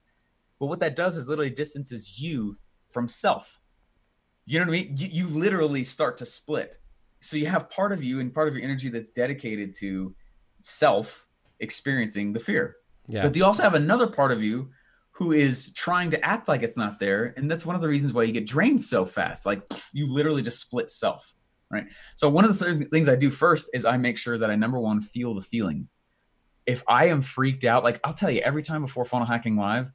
But 0.59 0.67
what 0.67 0.79
that 0.79 0.95
does 0.95 1.17
is 1.17 1.27
literally 1.27 1.49
distances 1.51 2.19
you 2.21 2.57
from 2.91 3.07
self. 3.07 3.59
You 4.45 4.59
know 4.59 4.65
what 4.65 4.69
I 4.77 4.81
mean? 4.83 4.93
You, 4.97 5.07
you 5.11 5.27
literally 5.27 5.83
start 5.83 6.17
to 6.17 6.25
split. 6.25 6.79
So 7.27 7.35
you 7.35 7.47
have 7.47 7.69
part 7.69 7.91
of 7.91 8.01
you 8.01 8.21
and 8.21 8.33
part 8.33 8.47
of 8.47 8.55
your 8.55 8.63
energy 8.63 8.87
that's 8.87 9.11
dedicated 9.11 9.75
to 9.79 10.15
self 10.61 11.27
experiencing 11.59 12.31
the 12.31 12.39
fear. 12.39 12.77
Yeah. 13.05 13.23
But 13.23 13.35
you 13.35 13.43
also 13.43 13.63
have 13.63 13.73
another 13.73 14.07
part 14.07 14.31
of 14.31 14.41
you 14.41 14.69
who 15.11 15.33
is 15.33 15.73
trying 15.73 16.09
to 16.11 16.25
act 16.25 16.47
like 16.47 16.63
it's 16.63 16.77
not 16.77 17.01
there. 17.01 17.33
And 17.35 17.51
that's 17.51 17.65
one 17.65 17.75
of 17.75 17.81
the 17.81 17.87
reasons 17.89 18.13
why 18.13 18.23
you 18.23 18.31
get 18.31 18.47
drained 18.47 18.81
so 18.81 19.03
fast. 19.03 19.45
Like 19.45 19.61
you 19.91 20.07
literally 20.07 20.41
just 20.41 20.61
split 20.61 20.89
self. 20.89 21.33
Right. 21.69 21.87
So 22.15 22.29
one 22.29 22.45
of 22.45 22.57
the 22.57 22.73
th- 22.73 22.89
things 22.91 23.09
I 23.09 23.17
do 23.17 23.29
first 23.29 23.71
is 23.73 23.83
I 23.83 23.97
make 23.97 24.17
sure 24.17 24.37
that 24.37 24.49
I 24.49 24.55
number 24.55 24.79
one 24.79 25.01
feel 25.01 25.35
the 25.35 25.41
feeling. 25.41 25.89
If 26.65 26.81
I 26.87 27.07
am 27.07 27.21
freaked 27.21 27.65
out, 27.65 27.83
like 27.83 27.99
I'll 28.05 28.13
tell 28.13 28.31
you 28.31 28.39
every 28.39 28.63
time 28.63 28.83
before 28.83 29.03
funnel 29.03 29.27
hacking 29.27 29.57
live, 29.57 29.91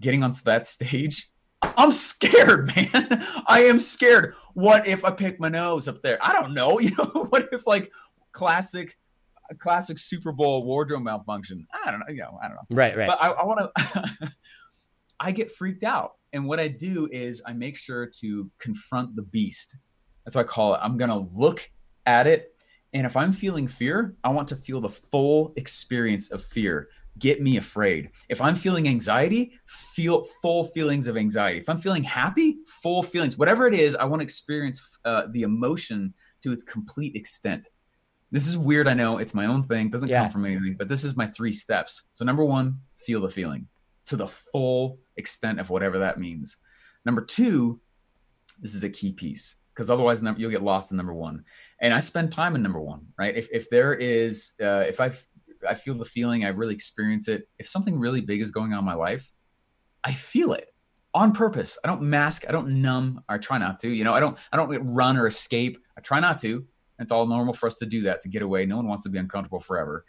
getting 0.00 0.22
on 0.22 0.32
that 0.44 0.64
stage, 0.64 1.26
I'm 1.62 1.92
scared, 1.92 2.72
man. 2.76 3.24
I 3.46 3.62
am 3.62 3.80
scared. 3.80 4.34
What 4.58 4.88
if 4.88 5.04
I 5.04 5.12
pick 5.12 5.38
my 5.38 5.48
nose 5.48 5.86
up 5.86 6.02
there? 6.02 6.18
I 6.20 6.32
don't 6.32 6.52
know. 6.52 6.80
You 6.88 6.90
know, 6.98 7.26
what 7.30 7.48
if 7.52 7.64
like 7.64 7.92
classic, 8.32 8.98
classic 9.60 9.98
Super 9.98 10.32
Bowl 10.32 10.64
wardrobe 10.64 11.04
malfunction? 11.04 11.68
I 11.72 11.92
don't 11.92 12.00
know. 12.00 12.06
You 12.08 12.22
know, 12.22 12.38
I 12.42 12.48
don't 12.48 12.56
know 12.56 12.76
right. 12.76 12.96
Right. 12.96 13.06
but 13.06 13.22
I, 13.22 13.30
I 13.30 13.44
want 13.44 13.70
to. 13.76 14.32
I 15.20 15.30
get 15.30 15.52
freaked 15.52 15.84
out, 15.84 16.14
and 16.32 16.48
what 16.48 16.58
I 16.58 16.66
do 16.66 17.08
is 17.12 17.40
I 17.46 17.52
make 17.52 17.76
sure 17.76 18.10
to 18.20 18.50
confront 18.58 19.14
the 19.14 19.22
beast. 19.22 19.76
That's 20.24 20.34
what 20.34 20.46
I 20.46 20.48
call 20.48 20.74
it. 20.74 20.80
I'm 20.82 20.96
gonna 20.96 21.18
look 21.18 21.70
at 22.04 22.26
it, 22.26 22.56
and 22.92 23.06
if 23.06 23.16
I'm 23.16 23.30
feeling 23.30 23.68
fear, 23.68 24.16
I 24.24 24.30
want 24.30 24.48
to 24.48 24.56
feel 24.56 24.80
the 24.80 24.90
full 24.90 25.52
experience 25.56 26.32
of 26.32 26.42
fear. 26.42 26.88
Get 27.18 27.40
me 27.40 27.56
afraid. 27.56 28.10
If 28.28 28.40
I'm 28.40 28.54
feeling 28.54 28.86
anxiety, 28.88 29.58
feel 29.66 30.24
full 30.42 30.64
feelings 30.64 31.08
of 31.08 31.16
anxiety. 31.16 31.58
If 31.58 31.68
I'm 31.68 31.78
feeling 31.80 32.04
happy, 32.04 32.58
full 32.66 33.02
feelings. 33.02 33.36
Whatever 33.38 33.66
it 33.66 33.74
is, 33.74 33.94
I 33.96 34.04
want 34.04 34.20
to 34.20 34.24
experience 34.24 34.98
uh, 35.04 35.24
the 35.30 35.42
emotion 35.42 36.14
to 36.42 36.52
its 36.52 36.64
complete 36.64 37.16
extent. 37.16 37.68
This 38.30 38.46
is 38.46 38.58
weird. 38.58 38.86
I 38.88 38.94
know 38.94 39.18
it's 39.18 39.34
my 39.34 39.46
own 39.46 39.62
thing. 39.64 39.88
Doesn't 39.90 40.08
Yeah. 40.08 40.22
come 40.24 40.30
from 40.32 40.46
anything, 40.46 40.76
but 40.78 40.88
this 40.88 41.02
is 41.02 41.16
my 41.16 41.26
three 41.26 41.52
steps. 41.52 42.10
So 42.14 42.24
number 42.24 42.44
one, 42.44 42.80
feel 42.98 43.20
the 43.22 43.28
feeling 43.28 43.68
to 44.06 44.16
the 44.16 44.28
full 44.28 44.98
extent 45.16 45.58
of 45.60 45.70
whatever 45.70 45.98
that 46.00 46.18
means. 46.18 46.56
Number 47.04 47.22
two, 47.22 47.80
this 48.60 48.74
is 48.74 48.84
a 48.84 48.90
key 48.90 49.12
piece 49.12 49.62
because 49.74 49.88
otherwise 49.90 50.22
you'll 50.36 50.50
get 50.50 50.62
lost 50.62 50.90
in 50.90 50.96
number 50.96 51.14
one. 51.14 51.44
And 51.80 51.94
I 51.94 52.00
spend 52.00 52.32
time 52.32 52.54
in 52.56 52.62
number 52.62 52.80
one, 52.80 53.06
right? 53.18 53.34
If 53.36 53.48
if 53.52 53.70
there 53.70 53.94
is, 53.94 54.54
uh, 54.60 54.84
if 54.88 55.00
I 55.00 55.12
I 55.66 55.74
feel 55.74 55.94
the 55.94 56.04
feeling, 56.04 56.44
I 56.44 56.48
really 56.48 56.74
experience 56.74 57.28
it. 57.28 57.48
If 57.58 57.68
something 57.68 57.98
really 57.98 58.20
big 58.20 58.40
is 58.40 58.50
going 58.50 58.72
on 58.72 58.80
in 58.80 58.84
my 58.84 58.94
life, 58.94 59.32
I 60.04 60.12
feel 60.12 60.52
it 60.52 60.74
on 61.14 61.32
purpose. 61.32 61.78
I 61.84 61.88
don't 61.88 62.02
mask. 62.02 62.44
I 62.48 62.52
don't 62.52 62.82
numb. 62.82 63.22
I 63.28 63.38
try 63.38 63.58
not 63.58 63.78
to. 63.80 63.88
You 63.88 64.04
know, 64.04 64.14
I 64.14 64.20
don't. 64.20 64.38
I 64.52 64.56
don't 64.56 64.94
run 64.94 65.16
or 65.16 65.26
escape. 65.26 65.78
I 65.96 66.00
try 66.00 66.20
not 66.20 66.38
to. 66.40 66.66
It's 66.98 67.12
all 67.12 67.26
normal 67.26 67.54
for 67.54 67.66
us 67.66 67.76
to 67.78 67.86
do 67.86 68.02
that 68.02 68.20
to 68.22 68.28
get 68.28 68.42
away. 68.42 68.66
No 68.66 68.76
one 68.76 68.88
wants 68.88 69.04
to 69.04 69.08
be 69.08 69.18
uncomfortable 69.18 69.60
forever. 69.60 70.04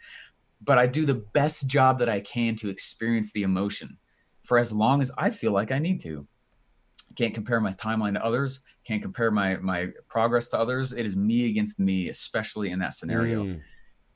But 0.62 0.78
I 0.78 0.86
do 0.86 1.06
the 1.06 1.14
best 1.14 1.66
job 1.66 1.98
that 2.00 2.08
I 2.08 2.20
can 2.20 2.54
to 2.56 2.68
experience 2.68 3.32
the 3.32 3.42
emotion 3.42 3.98
for 4.42 4.58
as 4.58 4.72
long 4.72 5.00
as 5.00 5.10
I 5.16 5.30
feel 5.30 5.52
like 5.52 5.70
I 5.72 5.78
need 5.78 6.00
to. 6.00 6.26
Can't 7.16 7.34
compare 7.34 7.60
my 7.60 7.72
timeline 7.72 8.14
to 8.14 8.24
others. 8.24 8.60
Can't 8.84 9.02
compare 9.02 9.30
my 9.30 9.56
my 9.56 9.88
progress 10.08 10.48
to 10.50 10.58
others. 10.58 10.92
It 10.92 11.06
is 11.06 11.16
me 11.16 11.48
against 11.48 11.78
me, 11.78 12.08
especially 12.08 12.70
in 12.70 12.78
that 12.80 12.94
scenario. 12.94 13.44
Mm. 13.44 13.60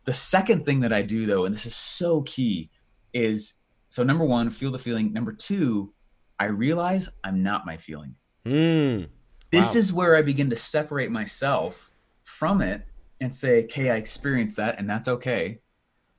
The 0.05 0.15
second 0.15 0.65
thing 0.65 0.81
that 0.81 0.93
I 0.93 1.03
do 1.03 1.27
though, 1.27 1.45
and 1.45 1.55
this 1.55 1.67
is 1.67 1.75
so 1.75 2.23
key, 2.23 2.71
is 3.13 3.61
so 3.89 4.03
number 4.03 4.25
one, 4.25 4.51
feel 4.51 4.71
the 4.71 4.79
feeling. 4.79 5.13
Number 5.13 5.33
two, 5.33 5.93
I 6.39 6.47
realize 6.47 7.09
I'm 7.23 7.43
not 7.43 7.65
my 7.65 7.77
feeling. 7.77 8.17
Mm. 8.45 9.09
This 9.51 9.75
wow. 9.75 9.79
is 9.79 9.93
where 9.93 10.17
I 10.17 10.23
begin 10.23 10.51
to 10.51 10.57
separate 10.57 11.11
myself 11.11 11.91
from 12.25 12.61
it 12.61 12.83
and 13.21 13.33
say, 13.33 13.65
okay, 13.65 13.91
I 13.91 13.97
experienced 13.97 14.57
that 14.57 14.79
and 14.79 14.91
that's 14.91 15.09
okay. 15.09 15.61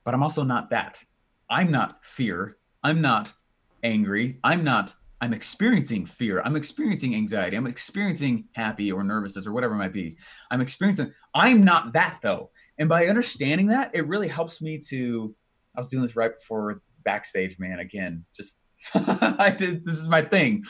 But 0.04 0.14
I'm 0.14 0.22
also 0.22 0.42
not 0.42 0.70
that. 0.70 1.04
I'm 1.50 1.70
not 1.70 2.04
fear. 2.04 2.56
I'm 2.82 3.00
not 3.00 3.34
angry. 3.82 4.38
I'm 4.42 4.64
not, 4.64 4.94
I'm 5.20 5.34
experiencing 5.34 6.06
fear. 6.06 6.40
I'm 6.44 6.56
experiencing 6.56 7.14
anxiety. 7.14 7.56
I'm 7.56 7.66
experiencing 7.66 8.48
happy 8.52 8.90
or 8.90 9.04
nervousness 9.04 9.46
or 9.46 9.52
whatever 9.52 9.74
it 9.74 9.78
might 9.78 9.92
be. 9.92 10.16
I'm 10.50 10.60
experiencing, 10.60 11.12
I'm 11.34 11.62
not 11.62 11.92
that 11.92 12.18
though. 12.22 12.50
And 12.78 12.88
by 12.88 13.06
understanding 13.06 13.68
that, 13.68 13.90
it 13.94 14.06
really 14.06 14.28
helps 14.28 14.60
me 14.60 14.78
to, 14.88 15.34
I 15.74 15.80
was 15.80 15.88
doing 15.88 16.02
this 16.02 16.16
right 16.16 16.36
before 16.36 16.82
backstage, 17.04 17.58
man. 17.58 17.78
Again, 17.78 18.24
just, 18.34 18.58
I 18.94 19.54
did, 19.56 19.84
this 19.84 19.98
is 19.98 20.08
my 20.08 20.22
thing. 20.22 20.64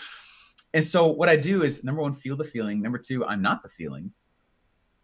And 0.73 0.85
so 0.85 1.09
what 1.09 1.29
I 1.29 1.37
do 1.37 1.63
is 1.63 1.85
number 1.85 2.03
one, 2.03 2.13
feel 2.13 2.37
the 2.37 2.45
feeling. 2.45 2.83
Number 2.83 2.99
two, 2.99 3.25
I'm 3.25 3.43
not 3.43 3.63
the 3.63 3.69
feeling. 3.69 4.13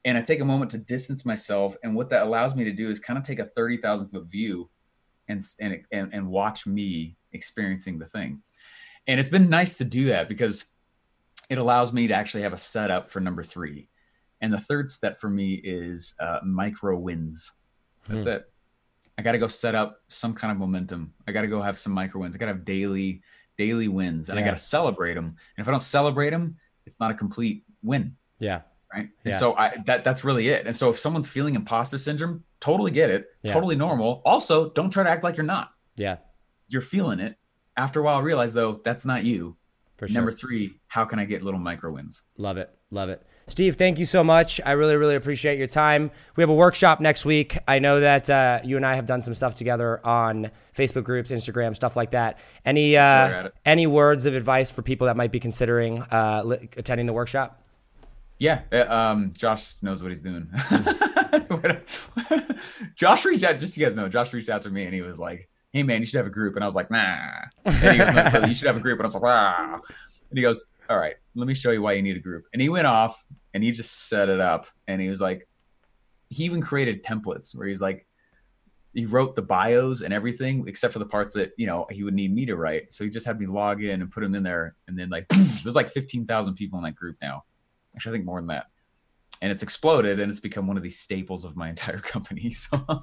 And 0.05 0.19
I 0.19 0.23
take 0.23 0.41
a 0.41 0.45
moment 0.45 0.71
to 0.73 0.79
distance 0.79 1.25
myself. 1.25 1.77
And 1.83 1.95
what 1.95 2.11
that 2.11 2.23
allows 2.23 2.55
me 2.55 2.65
to 2.65 2.73
do 2.73 2.91
is 2.91 3.01
kind 3.01 3.19
of 3.19 3.25
take 3.25 3.39
a 3.39 3.47
30,000 3.47 4.09
foot 4.09 4.27
view 4.27 4.69
and, 5.29 5.41
and, 5.61 5.83
and, 5.91 6.13
and 6.13 6.29
watch 6.29 6.67
me 6.67 7.17
experiencing 7.33 7.99
the 7.99 8.07
thing. 8.07 8.43
And 9.07 9.19
it's 9.19 9.29
been 9.29 9.49
nice 9.49 9.77
to 9.79 9.85
do 9.85 10.07
that 10.07 10.29
because 10.29 10.67
it 11.49 11.59
allows 11.59 11.93
me 11.93 12.09
to 12.09 12.15
actually 12.15 12.43
have 12.43 12.53
a 12.53 12.59
setup 12.59 13.11
for 13.11 13.21
number 13.21 13.43
three. 13.43 13.89
And 14.43 14.53
the 14.53 14.59
third 14.59 14.91
step 14.91 15.19
for 15.19 15.31
me 15.31 15.55
is 15.55 16.15
uh, 16.21 16.41
micro 16.45 16.99
wins. 16.99 17.53
That's 18.09 18.25
hmm. 18.25 18.33
it. 18.33 18.53
I 19.17 19.23
got 19.23 19.33
to 19.33 19.39
go 19.39 19.47
set 19.47 19.75
up 19.75 20.01
some 20.09 20.35
kind 20.35 20.51
of 20.51 20.59
momentum. 20.59 21.15
I 21.29 21.33
got 21.33 21.43
to 21.43 21.49
go 21.49 21.63
have 21.63 21.79
some 21.79 21.93
micro 21.93 22.21
wins. 22.21 22.35
I 22.35 22.39
got 22.39 22.47
to 22.47 22.53
have 22.53 22.65
daily 22.65 23.23
daily 23.57 23.87
wins, 23.89 24.29
and 24.29 24.39
yeah. 24.39 24.45
I 24.45 24.49
got 24.49 24.57
to 24.57 24.63
celebrate 24.63 25.15
them. 25.15 25.37
And 25.57 25.65
if 25.65 25.69
I 25.69 25.71
don't 25.71 25.81
celebrate 25.81 26.31
them, 26.31 26.57
it's 26.87 26.99
not 26.99 27.11
a 27.11 27.15
complete 27.15 27.65
win. 27.83 28.17
Yeah. 28.39 28.63
Right. 28.93 29.09
And 29.25 29.33
yeah. 29.33 29.37
so 29.37 29.57
I 29.57 29.77
that 29.87 30.05
that's 30.05 30.25
really 30.25 30.49
it. 30.49 30.67
And 30.67 30.75
so 30.75 30.91
if 30.91 30.99
someone's 30.99 31.29
feeling 31.29 31.55
imposter 31.55 31.99
syndrome, 31.99 32.45
totally 32.61 32.91
get 32.91 33.11
it. 33.11 33.29
Yeah. 33.43 33.53
Totally 33.53 33.77
normal. 33.77 34.23
Also, 34.25 34.71
don't 34.71 34.91
try 34.91 35.05
to 35.05 35.11
act 35.11 35.25
like 35.25 35.37
you're 35.37 35.47
not. 35.47 35.71
Yeah. 35.97 36.17
You're 36.69 36.83
feeling 36.83 37.21
it. 37.21 37.37
After 37.77 38.01
a 38.01 38.03
while, 38.03 38.21
realize 38.23 38.53
though 38.53 38.81
that's 38.85 39.05
not 39.05 39.25
you. 39.25 39.57
For 40.03 40.09
sure. 40.09 40.17
Number 40.17 40.33
three, 40.33 40.81
how 40.89 41.05
can 41.05 41.21
I 41.21 41.25
get 41.25 41.45
little 41.45 41.61
micro 41.61 41.93
wins? 41.93 42.25
Love 42.37 42.57
it. 42.57 42.77
Love 42.91 43.09
it. 43.09 43.23
Steve, 43.47 43.77
thank 43.77 44.01
you 44.01 44.05
so 44.05 44.25
much. 44.25 44.61
I 44.67 44.73
really, 44.73 44.97
really 44.97 45.15
appreciate 45.15 45.59
your 45.59 45.69
time. 45.69 46.11
We 46.35 46.43
have 46.43 46.51
a 46.51 46.55
workshop 46.55 46.99
next 46.99 47.25
week. 47.25 47.57
I 47.69 47.79
know 47.79 48.01
that 48.01 48.29
uh, 48.29 48.59
you 48.65 48.77
and 48.77 48.85
I 48.85 48.97
have 48.97 49.07
done 49.07 49.23
some 49.23 49.33
stuff 49.33 49.55
together 49.55 50.05
on 50.05 50.51
Facebook 50.77 51.05
groups, 51.05 51.31
Instagram, 51.31 51.77
stuff 51.77 51.95
like 51.95 52.11
that. 52.11 52.41
Any 52.65 52.97
uh, 52.97 53.51
any 53.65 53.87
words 53.87 54.27
of 54.27 54.35
advice 54.35 54.73
for 54.73 54.83
people 54.83 55.07
that 55.07 55.17
might 55.17 55.31
be 55.31 55.39
considering 55.39 56.03
uh, 56.03 56.43
li- 56.45 56.69
attending 56.77 57.07
the 57.07 57.13
workshop? 57.13 57.63
Yeah, 58.41 58.63
uh, 58.73 58.87
um, 58.93 59.33
Josh 59.39 59.75
knows 59.83 60.03
what 60.03 60.11
he's 60.11 60.21
doing. 60.21 60.51
Josh 62.97 63.25
reached 63.25 63.45
out, 63.45 63.57
just 63.57 63.75
so 63.75 63.81
you 63.81 63.87
guys 63.87 63.95
know, 63.95 64.09
Josh 64.09 64.33
reached 64.33 64.49
out 64.49 64.63
to 64.63 64.71
me 64.71 64.83
and 64.83 64.93
he 64.93 65.01
was 65.01 65.21
like, 65.21 65.49
hey 65.73 65.83
man, 65.83 66.01
you 66.01 66.07
should 66.07 66.19
have 66.19 66.27
a 66.27 66.31
group. 66.31 66.55
And 66.55 66.63
I 66.63 66.67
was 66.67 66.75
like, 66.75 66.91
nah. 66.91 67.17
And 67.65 67.77
he 67.77 67.99
goes, 67.99 68.15
no, 68.15 68.47
you 68.47 68.55
should 68.55 68.67
have 68.67 68.77
a 68.77 68.81
group. 68.81 68.99
And 68.99 69.07
I 69.07 69.09
was 69.09 69.15
like, 69.15 69.23
wow. 69.23 69.81
And 70.31 70.39
he 70.39 70.43
goes, 70.43 70.65
all 70.91 70.99
right, 70.99 71.15
let 71.35 71.47
me 71.47 71.55
show 71.55 71.71
you 71.71 71.83
why 71.83 71.93
you 71.93 72.03
need 72.03 72.17
a 72.17 72.21
group. 72.21 72.45
And 72.53 72.61
he 72.61 72.69
went 72.69 72.87
off 72.87 73.25
and 73.55 73.65
he 73.65 73.71
just 73.71 74.09
set 74.09 74.29
it 74.29 74.41
up. 74.41 74.67
And 74.87 75.01
he 75.01 75.09
was 75.09 75.21
like, 75.21 75.49
he 76.29 76.45
even 76.45 76.61
created 76.61 77.03
templates 77.03 77.57
where 77.57 77.67
he's 77.67 77.81
like, 77.81 78.07
he 78.95 79.07
wrote 79.07 79.37
the 79.37 79.43
bios 79.43 80.03
and 80.03 80.13
everything 80.13 80.65
except 80.69 80.93
for 80.93 80.99
the 80.99 81.07
parts 81.07 81.33
that 81.35 81.53
you 81.57 81.67
know 81.67 81.87
he 81.91 82.03
would 82.03 82.15
need 82.15 82.35
me 82.35 82.47
to 82.47 82.57
write. 82.57 82.93
So 82.93 83.05
he 83.05 83.11
just 83.11 83.27
had 83.27 83.41
me 83.41 83.47
log 83.47 83.83
in 83.83 84.03
and 84.03 84.11
put 84.11 84.21
them 84.21 84.35
in 84.35 84.43
there, 84.43 84.77
and 84.87 84.99
then 84.99 85.09
like 85.09 85.29
there's 85.29 85.75
like 85.75 85.91
fifteen 85.91 86.27
thousand 86.27 86.55
people 86.55 86.79
in 86.79 86.85
that 86.85 86.95
group 86.95 87.17
now. 87.23 87.45
Actually, 87.95 88.11
I 88.11 88.15
think 88.17 88.27
more 88.27 88.41
than 88.41 88.49
that. 88.49 88.67
And 89.41 89.51
it's 89.51 89.63
exploded, 89.63 90.21
and 90.21 90.31
it's 90.31 90.41
become 90.41 90.67
one 90.67 90.77
of 90.77 90.83
these 90.83 91.01
staples 91.01 91.45
of 91.45 91.57
my 91.57 91.69
entire 91.71 91.99
company. 92.01 92.51
So 92.51 93.03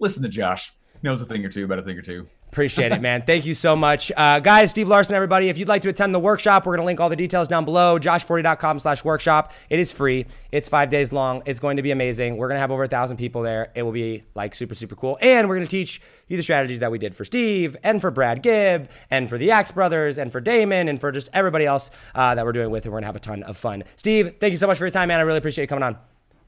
listen 0.00 0.22
to 0.22 0.28
Josh 0.28 0.72
knows 1.02 1.20
a 1.22 1.26
thing 1.26 1.44
or 1.44 1.48
two 1.48 1.64
about 1.64 1.78
a 1.78 1.82
thing 1.82 1.98
or 1.98 2.02
two. 2.02 2.26
Appreciate 2.50 2.92
it, 2.92 3.02
man. 3.02 3.20
Thank 3.22 3.44
you 3.44 3.52
so 3.52 3.76
much. 3.76 4.10
Uh, 4.16 4.40
guys, 4.40 4.70
Steve 4.70 4.88
Larsen, 4.88 5.14
everybody, 5.14 5.50
if 5.50 5.58
you'd 5.58 5.68
like 5.68 5.82
to 5.82 5.90
attend 5.90 6.14
the 6.14 6.18
workshop, 6.18 6.64
we're 6.64 6.72
going 6.72 6.82
to 6.82 6.86
link 6.86 6.98
all 6.98 7.10
the 7.10 7.16
details 7.16 7.46
down 7.46 7.66
below, 7.66 7.98
joshforti.com 7.98 8.78
slash 8.78 9.04
workshop. 9.04 9.52
It 9.68 9.78
is 9.78 9.92
free. 9.92 10.24
It's 10.50 10.66
five 10.66 10.88
days 10.88 11.12
long. 11.12 11.42
It's 11.44 11.60
going 11.60 11.76
to 11.76 11.82
be 11.82 11.90
amazing. 11.90 12.38
We're 12.38 12.48
going 12.48 12.56
to 12.56 12.60
have 12.60 12.70
over 12.70 12.84
a 12.84 12.88
thousand 12.88 13.18
people 13.18 13.42
there. 13.42 13.70
It 13.74 13.82
will 13.82 13.92
be 13.92 14.24
like 14.34 14.54
super, 14.54 14.74
super 14.74 14.96
cool. 14.96 15.18
And 15.20 15.46
we're 15.46 15.56
going 15.56 15.66
to 15.66 15.70
teach 15.70 16.00
you 16.26 16.38
the 16.38 16.42
strategies 16.42 16.80
that 16.80 16.90
we 16.90 16.98
did 16.98 17.14
for 17.14 17.26
Steve 17.26 17.76
and 17.82 18.00
for 18.00 18.10
Brad 18.10 18.42
Gibb 18.42 18.88
and 19.10 19.28
for 19.28 19.36
the 19.36 19.50
Axe 19.50 19.70
Brothers 19.70 20.16
and 20.16 20.32
for 20.32 20.40
Damon 20.40 20.88
and 20.88 20.98
for 20.98 21.12
just 21.12 21.28
everybody 21.34 21.66
else 21.66 21.90
uh, 22.14 22.34
that 22.34 22.46
we're 22.46 22.52
doing 22.52 22.70
with. 22.70 22.86
And 22.86 22.92
we're 22.92 23.00
going 23.00 23.02
to 23.02 23.08
have 23.08 23.16
a 23.16 23.20
ton 23.20 23.42
of 23.42 23.58
fun. 23.58 23.84
Steve, 23.96 24.36
thank 24.40 24.52
you 24.52 24.56
so 24.56 24.66
much 24.66 24.78
for 24.78 24.84
your 24.84 24.90
time, 24.90 25.08
man. 25.08 25.20
I 25.20 25.22
really 25.22 25.38
appreciate 25.38 25.64
you 25.64 25.68
coming 25.68 25.84
on. 25.84 25.98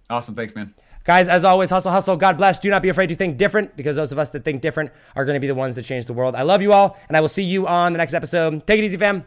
Awesome. 0.09 0.34
Thanks, 0.34 0.55
man. 0.55 0.74
Guys, 1.05 1.28
as 1.28 1.44
always, 1.44 1.70
hustle, 1.70 1.90
hustle. 1.90 2.16
God 2.16 2.36
bless. 2.36 2.59
Do 2.59 2.68
not 2.70 2.82
be 2.82 2.88
afraid 2.88 3.09
to 3.09 3.14
think 3.14 3.38
different 3.38 3.76
because 3.76 3.96
those 3.96 4.12
of 4.12 4.18
us 4.18 4.30
that 4.30 4.44
think 4.44 4.61
different 4.61 4.90
are 5.16 5.24
going 5.24 5.34
to 5.34 5.40
be 5.40 5.46
the 5.46 5.55
ones 5.55 5.76
that 5.76 5.82
change 5.82 6.07
the 6.07 6.12
world. 6.12 6.34
I 6.34 6.42
love 6.42 6.62
you 6.62 6.72
all, 6.72 6.98
and 7.09 7.16
I 7.16 7.20
will 7.20 7.28
see 7.28 7.42
you 7.42 7.66
on 7.66 7.92
the 7.92 7.98
next 7.98 8.14
episode. 8.14 8.66
Take 8.66 8.78
it 8.78 8.84
easy, 8.84 8.98
fam. 8.98 9.24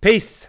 Peace. 0.00 0.48